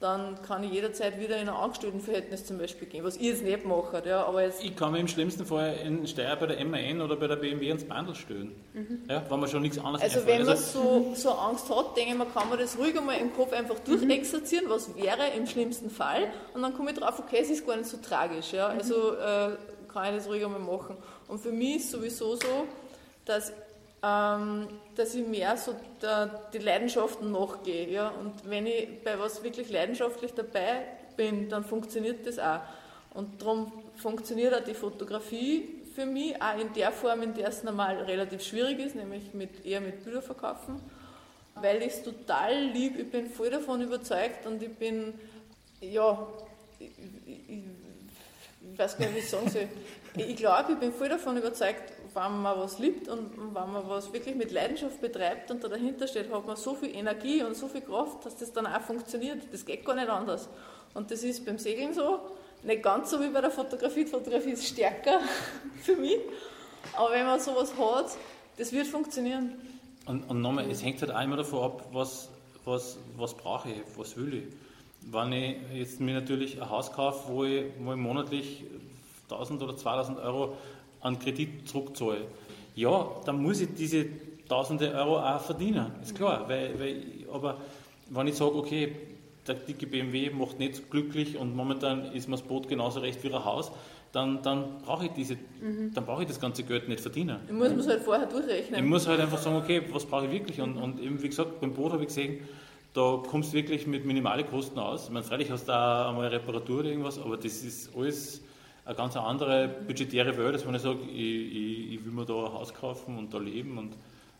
dann 0.00 0.42
kann 0.42 0.62
ich 0.64 0.72
jederzeit 0.72 1.18
wieder 1.20 1.36
in 1.36 1.48
ein 1.48 1.54
Angestelltenverhältnis 1.54 2.44
zum 2.44 2.58
Beispiel 2.58 2.88
gehen, 2.88 3.04
was 3.04 3.16
ich 3.16 3.22
jetzt 3.22 3.42
nicht 3.42 3.64
mache. 3.64 4.02
Ja, 4.06 4.24
aber 4.24 4.42
jetzt 4.42 4.62
ich 4.62 4.76
kann 4.76 4.92
mir 4.92 4.98
im 4.98 5.08
schlimmsten 5.08 5.46
Fall 5.46 5.76
in 5.84 6.06
Steyr 6.06 6.36
bei 6.36 6.46
der 6.46 6.64
MAN 6.64 7.00
oder 7.00 7.16
bei 7.16 7.26
der 7.26 7.36
BMW 7.36 7.70
ins 7.70 7.84
Bandel 7.84 8.14
stellen, 8.14 8.54
mhm. 8.72 9.04
ja, 9.08 9.22
wenn 9.28 9.40
man 9.40 9.48
schon 9.48 9.62
nichts 9.62 9.78
anderes 9.78 10.02
Also 10.02 10.26
wenn 10.26 10.40
man 10.40 10.50
also, 10.50 10.80
so, 10.80 11.14
so 11.14 11.30
Angst 11.30 11.70
hat, 11.70 11.96
denke 11.96 12.12
ich, 12.12 12.18
man 12.18 12.32
kann 12.32 12.48
man 12.48 12.58
das 12.58 12.76
ruhig 12.76 12.98
einmal 12.98 13.18
im 13.18 13.32
Kopf 13.34 13.52
einfach 13.52 13.76
mhm. 13.76 13.98
durchexerzieren, 14.00 14.68
was 14.68 14.94
wäre 14.96 15.28
im 15.36 15.46
schlimmsten 15.46 15.90
Fall 15.90 16.30
und 16.54 16.62
dann 16.62 16.74
komme 16.74 16.90
ich 16.90 16.98
drauf, 16.98 17.18
okay, 17.18 17.38
es 17.40 17.50
ist 17.50 17.66
gar 17.66 17.76
nicht 17.76 17.88
so 17.88 17.96
tragisch. 17.96 18.52
Ja, 18.52 18.68
mhm. 18.68 18.78
also 18.78 19.14
äh, 19.14 19.56
kann 19.94 20.06
ich 20.10 20.16
das 20.16 20.28
ruhig 20.28 20.44
einmal 20.44 20.60
machen. 20.60 20.96
Und 21.28 21.40
für 21.40 21.52
mich 21.52 21.76
ist 21.76 21.90
sowieso 21.92 22.34
so, 22.36 22.66
dass, 23.24 23.52
dass 24.04 25.14
ich 25.14 25.26
mehr 25.26 25.56
so 25.56 25.74
der, 26.02 26.26
die 26.52 26.58
Leidenschaften 26.58 27.32
nachgehe. 27.32 27.88
Ja? 27.90 28.08
Und 28.08 28.48
wenn 28.48 28.66
ich 28.66 29.02
bei 29.02 29.18
was 29.18 29.42
wirklich 29.42 29.70
leidenschaftlich 29.70 30.32
dabei 30.34 30.82
bin, 31.16 31.48
dann 31.48 31.64
funktioniert 31.64 32.26
das 32.26 32.38
auch. 32.38 32.60
Und 33.14 33.40
darum 33.40 33.72
funktioniert 33.96 34.52
auch 34.54 34.64
die 34.64 34.74
Fotografie 34.74 35.82
für 35.94 36.04
mich 36.04 36.34
auch 36.42 36.58
in 36.58 36.72
der 36.72 36.90
Form, 36.90 37.22
in 37.22 37.34
der 37.34 37.48
es 37.48 37.62
normal 37.62 37.96
relativ 38.02 38.42
schwierig 38.42 38.80
ist, 38.80 38.96
nämlich 38.96 39.32
mit, 39.32 39.64
eher 39.64 39.80
mit 39.80 40.04
Bilder 40.04 40.20
verkaufen, 40.20 40.80
weil 41.54 41.80
ich 41.82 41.94
es 41.94 42.02
total 42.02 42.64
lieb, 42.64 42.98
ich 42.98 43.10
bin 43.10 43.30
voll 43.30 43.50
davon 43.50 43.80
überzeugt 43.80 44.44
und 44.44 44.60
ich 44.62 44.74
bin, 44.74 45.14
ja, 45.80 46.26
ich, 46.80 46.90
ich, 47.26 47.40
ich 48.72 48.78
weiß 48.78 48.98
gar 48.98 49.06
nicht, 49.06 49.14
wie 49.14 49.18
ich 49.20 49.30
sagen 49.30 49.48
soll. 49.48 49.68
Ich 50.16 50.36
glaube, 50.36 50.72
ich 50.72 50.78
bin 50.78 50.92
voll 50.92 51.08
davon 51.08 51.36
überzeugt, 51.36 51.93
wenn 52.14 52.42
man 52.42 52.58
was 52.58 52.78
liebt 52.78 53.08
und 53.08 53.36
wenn 53.36 53.72
man 53.72 53.88
was 53.88 54.12
wirklich 54.12 54.34
mit 54.34 54.52
Leidenschaft 54.52 55.00
betreibt 55.00 55.50
und 55.50 55.62
da 55.62 55.68
dahinter 55.68 56.06
steht, 56.06 56.32
hat 56.32 56.46
man 56.46 56.56
so 56.56 56.74
viel 56.74 56.94
Energie 56.94 57.42
und 57.42 57.56
so 57.56 57.68
viel 57.68 57.80
Kraft, 57.80 58.24
dass 58.24 58.36
das 58.36 58.52
dann 58.52 58.66
auch 58.66 58.80
funktioniert. 58.80 59.42
Das 59.52 59.64
geht 59.64 59.84
gar 59.84 59.94
nicht 59.94 60.08
anders. 60.08 60.48
Und 60.94 61.10
das 61.10 61.22
ist 61.24 61.44
beim 61.44 61.58
Segeln 61.58 61.92
so, 61.92 62.20
nicht 62.62 62.82
ganz 62.82 63.10
so 63.10 63.20
wie 63.20 63.28
bei 63.28 63.40
der 63.40 63.50
Fotografie. 63.50 64.04
Die 64.04 64.10
Fotografie 64.10 64.50
ist 64.50 64.66
stärker 64.66 65.20
für 65.82 65.96
mich. 65.96 66.18
Aber 66.96 67.12
wenn 67.12 67.26
man 67.26 67.40
sowas 67.40 67.72
hat, 67.78 68.16
das 68.56 68.72
wird 68.72 68.86
funktionieren. 68.86 69.54
Und, 70.06 70.28
und 70.30 70.40
nochmal, 70.40 70.70
es 70.70 70.82
hängt 70.84 71.00
halt 71.02 71.12
auch 71.12 71.22
immer 71.22 71.36
davon 71.36 71.64
ab, 71.64 71.88
was, 71.92 72.28
was, 72.64 72.98
was 73.16 73.34
brauche 73.34 73.70
ich, 73.70 73.80
was 73.96 74.16
will 74.16 74.34
ich 74.34 74.44
wenn 75.10 75.32
ich 75.32 75.56
jetzt 75.72 76.00
mir 76.00 76.14
natürlich 76.14 76.60
ein 76.60 76.68
Haus 76.68 76.92
kaufe, 76.92 77.32
wo 77.32 77.44
ich, 77.44 77.64
wo 77.80 77.92
ich 77.92 77.98
monatlich 77.98 78.64
1000 79.30 79.62
oder 79.62 79.76
2000 79.76 80.18
Euro 80.18 80.56
an 81.04 81.18
Kredit 81.18 81.68
zurückzahle, 81.68 82.22
ja, 82.74 83.06
dann 83.24 83.40
muss 83.40 83.60
ich 83.60 83.68
diese 83.76 84.06
tausende 84.48 84.92
Euro 84.94 85.18
auch 85.18 85.40
verdienen, 85.40 85.92
ist 86.02 86.16
klar. 86.16 86.48
Weil, 86.48 86.78
weil, 86.78 87.02
aber 87.32 87.58
wenn 88.10 88.26
ich 88.26 88.34
sage, 88.34 88.56
okay, 88.56 88.96
der 89.46 89.54
dicke 89.54 89.86
BMW 89.86 90.30
macht 90.30 90.58
nicht 90.58 90.90
glücklich 90.90 91.36
und 91.36 91.54
momentan 91.54 92.12
ist 92.12 92.28
mir 92.28 92.36
das 92.36 92.42
Boot 92.42 92.68
genauso 92.68 93.00
recht 93.00 93.22
wie 93.22 93.32
ein 93.32 93.44
Haus, 93.44 93.70
dann, 94.12 94.42
dann 94.42 94.78
brauche 94.84 95.06
ich 95.06 95.12
diese, 95.12 95.34
mhm. 95.34 95.92
dann 95.92 96.06
brauche 96.06 96.22
ich 96.22 96.28
das 96.28 96.40
ganze 96.40 96.62
Geld 96.62 96.88
nicht 96.88 97.00
verdienen. 97.00 97.40
Ich 97.46 97.52
muss 97.52 97.68
es 97.68 97.88
halt 97.88 98.02
vorher 98.02 98.26
durchrechnen. 98.26 98.80
Ich 98.82 98.88
muss 98.88 99.06
halt 99.06 99.20
einfach 99.20 99.38
sagen, 99.38 99.56
okay, 99.56 99.82
was 99.92 100.06
brauche 100.06 100.26
ich 100.26 100.32
wirklich? 100.32 100.60
Und, 100.60 100.76
und 100.76 101.00
eben, 101.00 101.22
wie 101.22 101.28
gesagt, 101.28 101.60
beim 101.60 101.74
Boot 101.74 101.92
habe 101.92 102.02
ich 102.02 102.08
gesehen, 102.08 102.40
da 102.94 103.20
kommst 103.28 103.52
du 103.52 103.56
wirklich 103.56 103.86
mit 103.86 104.04
minimalen 104.04 104.46
Kosten 104.46 104.78
aus. 104.78 105.06
Ich 105.06 105.10
meine, 105.10 105.24
freilich 105.24 105.50
hast 105.50 105.64
du 105.64 105.72
da 105.72 106.08
einmal 106.08 106.28
Reparatur 106.28 106.80
oder 106.80 106.88
irgendwas, 106.88 107.18
aber 107.18 107.36
das 107.36 107.64
ist 107.64 107.90
alles 107.96 108.40
eine 108.84 108.94
ganz 108.94 109.16
andere 109.16 109.68
budgetäre 109.68 110.36
Welt, 110.36 110.54
als 110.54 110.66
wenn 110.66 110.74
ich 110.74 110.82
sage, 110.82 111.00
ich, 111.02 111.16
ich, 111.16 111.92
ich 111.94 112.04
will 112.04 112.12
mir 112.12 112.26
da 112.26 112.46
ein 112.46 112.52
Haus 112.52 112.74
kaufen 112.74 113.18
und 113.18 113.32
da 113.32 113.38
leben. 113.38 113.78
Und, 113.78 113.92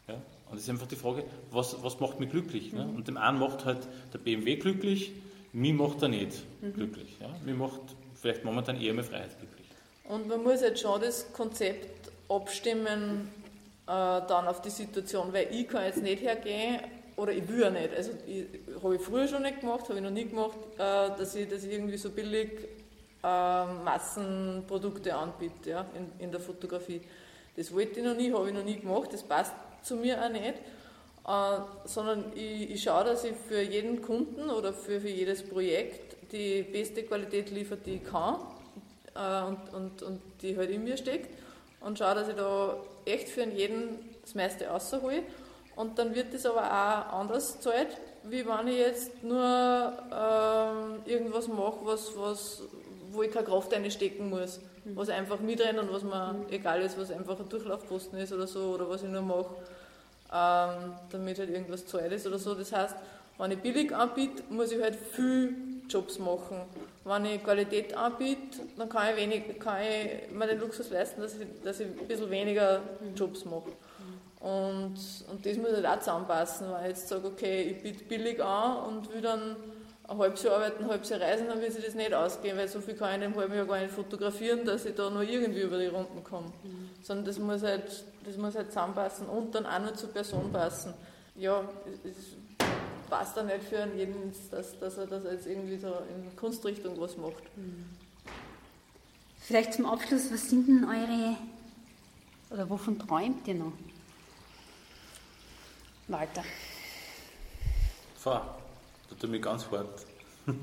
ja. 0.07 0.15
und 0.15 0.53
das 0.53 0.63
ist 0.63 0.71
einfach 0.71 0.87
die 0.87 0.97
Frage, 0.97 1.25
was, 1.51 1.83
was 1.83 1.99
macht 2.01 2.21
mich 2.21 2.31
glücklich? 2.31 2.73
Ne? 2.73 2.87
Und 2.95 3.09
dem 3.09 3.17
einen 3.17 3.39
macht 3.39 3.65
halt 3.65 3.87
der 4.13 4.19
BMW 4.19 4.57
glücklich, 4.57 5.13
mich 5.53 5.73
macht 5.73 6.03
er 6.03 6.09
nicht 6.09 6.43
mhm. 6.61 6.75
glücklich. 6.75 7.17
Ja? 7.21 7.29
Mich 7.45 7.57
macht 7.57 7.81
vielleicht 8.15 8.45
momentan 8.45 8.81
eher 8.81 8.93
mehr 8.93 9.05
Freiheit 9.05 9.39
glücklich. 9.39 9.67
Und 10.05 10.29
man 10.29 10.43
muss 10.43 10.61
jetzt 10.61 10.81
schon 10.81 11.01
das 11.01 11.33
Konzept 11.33 12.11
abstimmen 12.29 13.29
äh, 13.87 13.87
dann 13.87 14.47
auf 14.47 14.61
die 14.61 14.71
Situation, 14.71 15.33
weil 15.33 15.49
ich 15.51 15.69
kann 15.69 15.85
jetzt 15.85 16.03
nicht 16.03 16.23
hergehen 16.23 16.81
oder 17.17 17.33
ich 17.33 17.47
will 17.49 17.61
ja 17.61 17.71
nicht. 17.71 17.95
Also 17.97 18.11
habe 18.83 18.97
ich 18.97 19.01
früher 19.01 19.29
schon 19.29 19.43
nicht 19.43 19.61
gemacht, 19.61 19.89
habe 19.89 19.97
ich 19.97 20.05
noch 20.05 20.11
nie 20.11 20.27
gemacht, 20.27 20.59
äh, 20.75 21.17
dass, 21.17 21.35
ich, 21.35 21.51
ich 21.51 21.65
irgendwie 21.73 21.97
so 21.97 22.11
billig 22.11 22.51
Massenprodukte 23.85 25.15
anbiete 25.15 25.71
ja, 25.71 25.87
in, 25.95 26.25
in 26.25 26.31
der 26.31 26.41
Fotografie. 26.41 27.01
Das 27.57 27.73
wollte 27.73 28.01
ich 28.01 28.07
noch 28.07 28.17
nie, 28.17 28.33
habe 28.33 28.49
ich 28.49 28.55
noch 28.55 28.65
nie 28.65 28.81
gemacht, 28.81 29.13
das 29.13 29.23
passt 29.23 29.55
zu 29.83 29.97
mir 29.97 30.23
auch 30.23 30.31
nicht. 30.31 30.55
Äh, 31.27 31.59
sondern 31.87 32.33
ich, 32.35 32.71
ich 32.71 32.83
schaue, 32.83 33.05
dass 33.05 33.25
ich 33.25 33.35
für 33.49 33.63
jeden 33.63 34.03
Kunden 34.03 34.51
oder 34.51 34.75
für, 34.75 35.01
für 35.01 35.09
jedes 35.09 35.43
Projekt 35.43 36.33
die 36.33 36.63
beste 36.63 37.03
Qualität 37.03 37.51
liefere, 37.51 37.79
die 37.79 37.95
ich 37.95 38.05
kann 38.05 38.41
äh, 39.15 39.43
und, 39.45 39.73
und, 39.73 40.03
und 40.03 40.21
die 40.43 40.57
halt 40.57 40.69
in 40.69 40.85
mir 40.85 40.99
steckt 40.99 41.31
und 41.81 41.99
schaue, 41.99 42.17
dass 42.17 42.29
ich 42.29 42.35
da 42.35 42.77
echt 43.07 43.29
für 43.29 43.45
jeden 43.45 44.15
das 44.21 44.35
meiste 44.35 44.67
raushole 44.67 45.23
und 45.77 45.99
dann 45.99 46.15
wird 46.15 46.35
das 46.35 46.45
aber 46.45 46.63
auch 46.63 47.21
anders 47.21 47.55
gezahlt, 47.55 47.99
wie 48.25 48.47
wenn 48.47 48.69
ich 48.69 48.79
jetzt 48.79 49.23
nur 49.23 49.43
ähm, 49.43 51.03
irgendwas 51.05 51.49
mache, 51.49 51.79
was, 51.85 52.17
was, 52.17 52.63
wo 53.15 53.23
ich 53.23 53.31
keine 53.31 53.47
Kraft 53.47 53.73
einstecken 53.73 54.31
muss. 54.31 54.61
Mhm. 54.85 54.97
Was 54.97 55.09
einfach 55.09 55.41
mitrennt 55.41 55.79
und 55.79 55.93
was 55.93 56.03
mir 56.03 56.33
mhm. 56.33 56.47
egal 56.51 56.83
ist, 56.83 56.99
was 56.99 57.11
einfach 57.11 57.39
ein 57.39 57.49
Durchlaufposten 57.49 58.19
ist 58.19 58.33
oder 58.33 58.47
so, 58.47 58.75
oder 58.75 58.89
was 58.89 59.03
ich 59.03 59.09
nur 59.09 59.23
mache, 59.23 59.55
ähm, 60.33 60.95
damit 61.11 61.39
halt 61.39 61.51
irgendwas 61.51 61.87
zahlt 61.87 62.13
ist 62.13 62.27
oder 62.27 62.39
so. 62.39 62.55
Das 62.55 62.73
heißt, 62.73 62.97
wenn 63.39 63.51
ich 63.51 63.59
billig 63.59 63.95
anbiete, 63.95 64.43
muss 64.51 64.73
ich 64.73 64.83
halt 64.83 64.97
viel 64.97 65.55
Jobs 65.89 66.19
machen. 66.19 66.63
Wenn 67.05 67.25
ich 67.27 67.43
Qualität 67.43 67.95
anbiete, 67.97 68.61
dann 68.77 68.89
kann 68.89 69.09
ich, 69.11 69.17
wenig, 69.17 69.59
kann 69.59 69.79
ich 69.83 70.31
mir 70.33 70.47
den 70.47 70.61
Luxus 70.61 70.91
leisten, 70.91 71.21
dass 71.21 71.37
ich, 71.37 71.47
dass 71.63 71.81
ich 71.81 71.87
ein 71.87 72.07
bisschen 72.07 72.31
weniger 72.31 72.81
mhm. 73.01 73.15
Jobs 73.15 73.45
mache. 73.45 73.73
Und, 74.41 74.97
und 75.31 75.47
das 75.47 75.57
muss 75.57 75.73
halt 75.73 75.87
auch 75.87 75.99
zusammenpassen, 76.01 76.71
weil 76.71 76.83
ich 76.83 76.89
jetzt 76.89 77.09
sage, 77.09 77.27
okay, 77.27 77.63
ich 77.63 77.83
biete 77.83 78.05
billig 78.05 78.45
an 78.45 78.85
und 78.89 79.13
will 79.13 79.23
dann 79.23 79.57
ein 80.07 80.19
halbes 80.19 80.43
Jahr 80.43 80.57
arbeiten, 80.57 80.85
ein 80.85 80.91
halbes 80.91 81.09
Jahr 81.09 81.21
reisen, 81.21 81.49
dann 81.49 81.61
wird 81.61 81.73
sich 81.73 81.85
das 81.85 81.95
nicht 81.95 82.13
ausgehen, 82.13 82.57
weil 82.57 82.69
so 82.69 82.81
viel 82.81 82.95
kann 82.95 83.11
ich 83.11 83.17
in 83.17 83.23
einem 83.23 83.37
halben 83.37 83.55
Jahr 83.55 83.67
gar 83.67 83.79
nicht 83.79 83.93
fotografieren, 83.93 84.65
dass 84.65 84.85
ich 84.85 84.95
da 84.95 85.09
nur 85.11 85.23
irgendwie 85.23 85.63
über 85.63 85.79
die 85.79 85.87
Runden 85.87 86.23
komme. 86.23 86.49
Mhm. 86.63 86.91
Sondern 87.03 87.25
das 87.25 87.39
muss, 87.39 87.63
halt, 87.63 88.05
das 88.25 88.37
muss 88.37 88.55
halt 88.55 88.69
zusammenpassen 88.69 89.27
und 89.27 89.55
dann 89.55 89.67
auch 89.67 89.81
nur 89.81 89.95
zur 89.95 90.11
Person 90.11 90.53
passen. 90.53 90.95
Ja, 91.37 91.67
es 92.05 93.09
passt 93.09 93.37
dann 93.37 93.47
nicht 93.47 93.65
für 93.65 93.89
jeden, 93.97 94.33
dass, 94.51 94.79
dass, 94.79 94.99
er, 94.99 95.07
dass 95.07 95.25
er 95.25 95.33
jetzt 95.33 95.47
irgendwie 95.47 95.79
so 95.79 95.89
in 95.89 96.37
Kunstrichtung 96.37 97.01
was 97.01 97.17
macht. 97.17 97.43
Mhm. 97.57 97.87
Vielleicht 99.41 99.75
zum 99.75 99.87
Abschluss, 99.87 100.33
was 100.33 100.49
sind 100.49 100.69
denn 100.69 100.85
eure, 100.85 101.37
oder 102.51 102.69
wovon 102.71 102.99
träumt 102.99 103.47
ihr 103.47 103.55
noch? 103.55 103.73
Walter. 106.09 106.45
Fahr, 108.17 108.59
tut 109.15 109.25
er 109.25 109.29
mich 109.31 109.43
ganz 109.43 109.71
hart. 109.71 110.07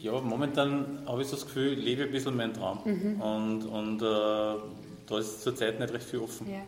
ja, 0.00 0.20
momentan 0.20 1.02
habe 1.06 1.22
ich 1.22 1.28
so 1.28 1.36
das 1.36 1.46
Gefühl, 1.46 1.78
ich 1.78 1.84
lebe 1.84 2.04
ein 2.04 2.10
bisschen 2.10 2.36
meinen 2.36 2.54
Traum. 2.54 2.80
Mhm. 2.84 3.20
Und, 3.20 3.62
und 3.66 4.02
äh, 4.02 4.60
da 5.06 5.18
ist 5.18 5.42
zurzeit 5.42 5.78
nicht 5.78 5.92
recht 5.92 6.04
viel 6.04 6.20
offen. 6.20 6.50
Ja. 6.50 6.62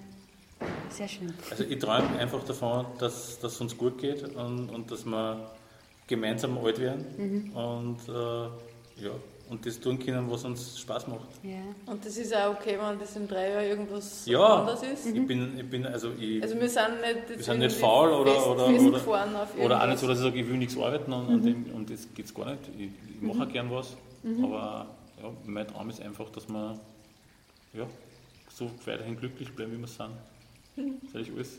Sehr 0.88 1.08
schön. 1.08 1.34
Also 1.50 1.64
ich 1.64 1.78
träume 1.78 2.18
einfach 2.18 2.42
davon, 2.44 2.86
dass 2.98 3.42
es 3.42 3.60
uns 3.60 3.76
gut 3.76 3.98
geht 3.98 4.22
und, 4.36 4.70
und 4.70 4.90
dass 4.90 5.04
wir 5.04 5.50
gemeinsam 6.06 6.56
alt 6.58 6.78
werden. 6.80 7.04
Mhm. 7.16 7.56
Und 7.56 8.08
äh, 8.08 9.02
ja, 9.04 9.10
und 9.48 9.64
das 9.66 9.78
tun 9.78 9.98
können, 9.98 10.30
was 10.30 10.44
uns 10.44 10.78
Spaß 10.78 11.06
macht. 11.08 11.28
Ja. 11.42 11.56
Und 11.86 12.04
das 12.04 12.16
ist 12.16 12.34
auch 12.34 12.54
okay, 12.54 12.78
wenn 12.80 12.98
das 12.98 13.16
in 13.16 13.28
drei 13.28 13.50
Jahren 13.50 13.64
irgendwas 13.64 14.26
ja, 14.26 14.40
anders 14.40 14.82
ist? 14.82 15.06
Ja, 15.06 15.12
ich 15.12 15.26
bin, 15.26 15.58
ich 15.58 15.68
bin, 15.68 15.86
also 15.86 16.12
ich, 16.18 16.42
Also 16.42 16.58
wir 16.58 16.68
sind 16.68 17.00
nicht, 17.00 17.28
wir 17.28 17.42
sind 17.42 17.58
nicht 17.58 17.76
faul 17.76 18.10
oder, 18.10 18.32
fest, 18.32 18.46
oder, 18.46 18.66
oder, 18.66 19.64
oder 19.64 19.82
auch 19.82 19.86
nicht 19.86 19.98
so, 19.98 20.06
dass 20.06 20.18
ich 20.18 20.24
sage, 20.24 20.40
ich 20.40 20.48
will 20.48 20.56
nichts 20.56 20.76
arbeiten 20.76 21.12
und, 21.12 21.28
mhm. 21.28 21.42
dem, 21.42 21.74
und 21.74 21.90
das 21.90 22.08
geht 22.14 22.26
es 22.26 22.34
gar 22.34 22.50
nicht. 22.50 22.62
Ich, 22.78 22.90
ich 23.14 23.20
mache 23.20 23.46
mhm. 23.46 23.52
gern 23.52 23.70
was, 23.70 23.96
mhm. 24.22 24.44
aber 24.44 24.86
ja, 25.22 25.30
mein 25.46 25.68
Traum 25.68 25.90
ist 25.90 26.00
einfach, 26.00 26.30
dass 26.30 26.48
wir 26.48 26.78
ja, 27.74 27.86
so 28.52 28.70
weiterhin 28.86 29.16
glücklich 29.16 29.52
bleiben, 29.54 29.72
wie 29.72 29.80
wir 29.80 29.88
sind. 29.88 30.10
Mhm. 30.76 30.98
Das 31.12 31.22
ist 31.22 31.34
alles. 31.34 31.58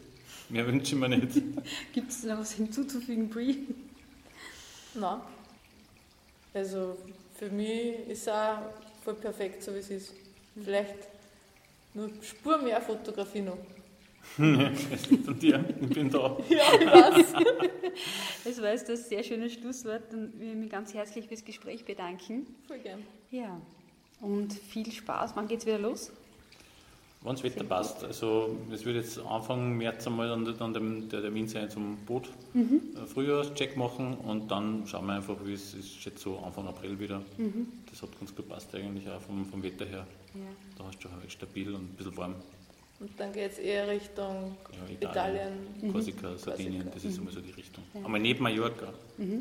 Mehr 0.49 0.68
wünsche 0.68 0.95
ich 0.95 1.02
mir 1.02 1.10
nicht. 1.10 1.41
Gibt 1.94 2.12
es 2.12 2.24
noch 2.24 2.40
was 2.40 2.53
hinzuzufügen, 2.53 3.30
Brie? 3.30 3.68
Nein. 4.94 5.20
Also 6.53 6.98
für 7.36 7.49
mich 7.49 8.07
ist 8.07 8.22
es 8.22 8.28
auch 8.28 8.60
voll 9.03 9.16
perfekt, 9.16 9.64
so 9.64 9.74
wie 9.74 9.80
es 9.80 9.90
ist. 9.90 10.14
Vielleicht 10.62 10.95
nur 11.94 12.10
Spur 12.22 12.57
mehr 12.57 12.82
Fotografie 12.82 13.41
noch. 13.41 13.57
es 14.38 15.10
liegt 15.10 15.28
an 15.28 15.40
dir, 15.40 15.64
ich 15.82 15.90
bin 15.90 16.10
da. 16.10 16.38
Ja, 16.49 16.74
ich 16.80 16.88
weiß. 16.88 17.34
Das 18.44 18.62
war 18.62 18.72
jetzt 18.72 18.90
das 18.90 19.07
sehr 19.07 19.24
schöne 19.24 19.49
Schlusswort. 19.49 20.03
Dann 20.12 20.38
will 20.40 20.49
ich 20.49 20.56
mich 20.56 20.70
ganz 20.70 20.94
herzlich 20.94 21.28
fürs 21.28 21.45
Gespräch 21.45 21.86
bedanken. 21.86 22.48
Voll 22.68 22.80
gern. 22.80 23.03
Ja, 23.32 23.62
und 24.22 24.53
viel 24.53 24.91
Spaß. 24.91 25.36
Wann 25.36 25.48
geht's 25.48 25.66
wieder 25.66 25.80
los? 25.80 26.12
Wenn 27.26 27.34
das 27.34 27.43
Wetter 27.43 27.64
passt. 27.64 28.03
Also 28.03 28.56
es 28.72 28.85
wird 28.85 28.97
jetzt 28.97 29.19
Anfang 29.19 29.76
März 29.77 30.06
einmal 30.06 30.30
an, 30.31 30.47
an 30.60 30.73
dem, 30.73 31.10
der 31.10 31.22
Termin 31.22 31.47
sein 31.47 31.69
zum 31.69 31.97
Boot 32.06 32.30
Mhm. 32.53 32.81
äh, 32.95 33.06
Frühjahrscheck 33.07 33.76
machen 33.76 34.15
und 34.18 34.49
dann 34.52 34.85
schauen 34.88 35.07
wir 35.07 35.14
einfach, 35.15 35.35
wie 35.43 35.53
es 35.53 35.73
ist 35.73 36.06
jetzt 36.06 36.22
so 36.22 36.38
Anfang 36.39 36.68
April 36.68 36.99
wieder. 36.99 37.22
Mhm. 37.38 37.68
Das 37.89 38.02
hat 38.02 38.10
ganz 38.19 38.34
gut 38.35 38.47
passt 38.47 38.73
eigentlich 38.76 39.10
auch 39.10 39.19
vom, 39.22 39.45
vom 39.45 39.61
Wetter 39.64 39.85
her. 39.85 40.06
Ja. 40.35 40.41
Da 40.77 40.84
hast 40.85 41.03
du 41.03 41.10
halt 41.11 41.31
stabil 41.31 41.68
und 41.73 41.81
ein 41.81 41.95
bisschen 41.97 42.15
warm. 42.15 42.35
Und 42.99 43.10
dann 43.19 43.34
geht 43.34 43.52
es 43.52 43.57
eher 43.60 43.88
Richtung 43.89 44.56
Ja, 44.72 44.93
Italien. 45.10 45.53
Mhm. 45.81 45.91
Korsika, 45.91 46.38
Sardinien, 46.38 46.88
das 46.93 47.03
ist 47.03 47.18
immer 47.18 47.31
so 47.31 47.41
die 47.41 47.52
Richtung. 47.52 47.84
Aber 48.03 48.19
neben 48.19 48.43
Mallorca. 48.43 48.93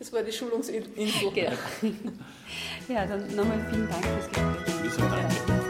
Das 0.00 0.12
war 0.12 0.22
die 0.22 0.30
Schulungsinfo. 0.32 1.30
Genau. 1.34 1.50
Ja, 2.88 3.04
dann 3.04 3.26
nochmal 3.34 3.66
vielen 3.70 3.88
Dank 3.88 4.04
fürs 4.06 4.28
Gespräch. 4.28 4.92
Sagen 4.92 5.10
danke. 5.48 5.67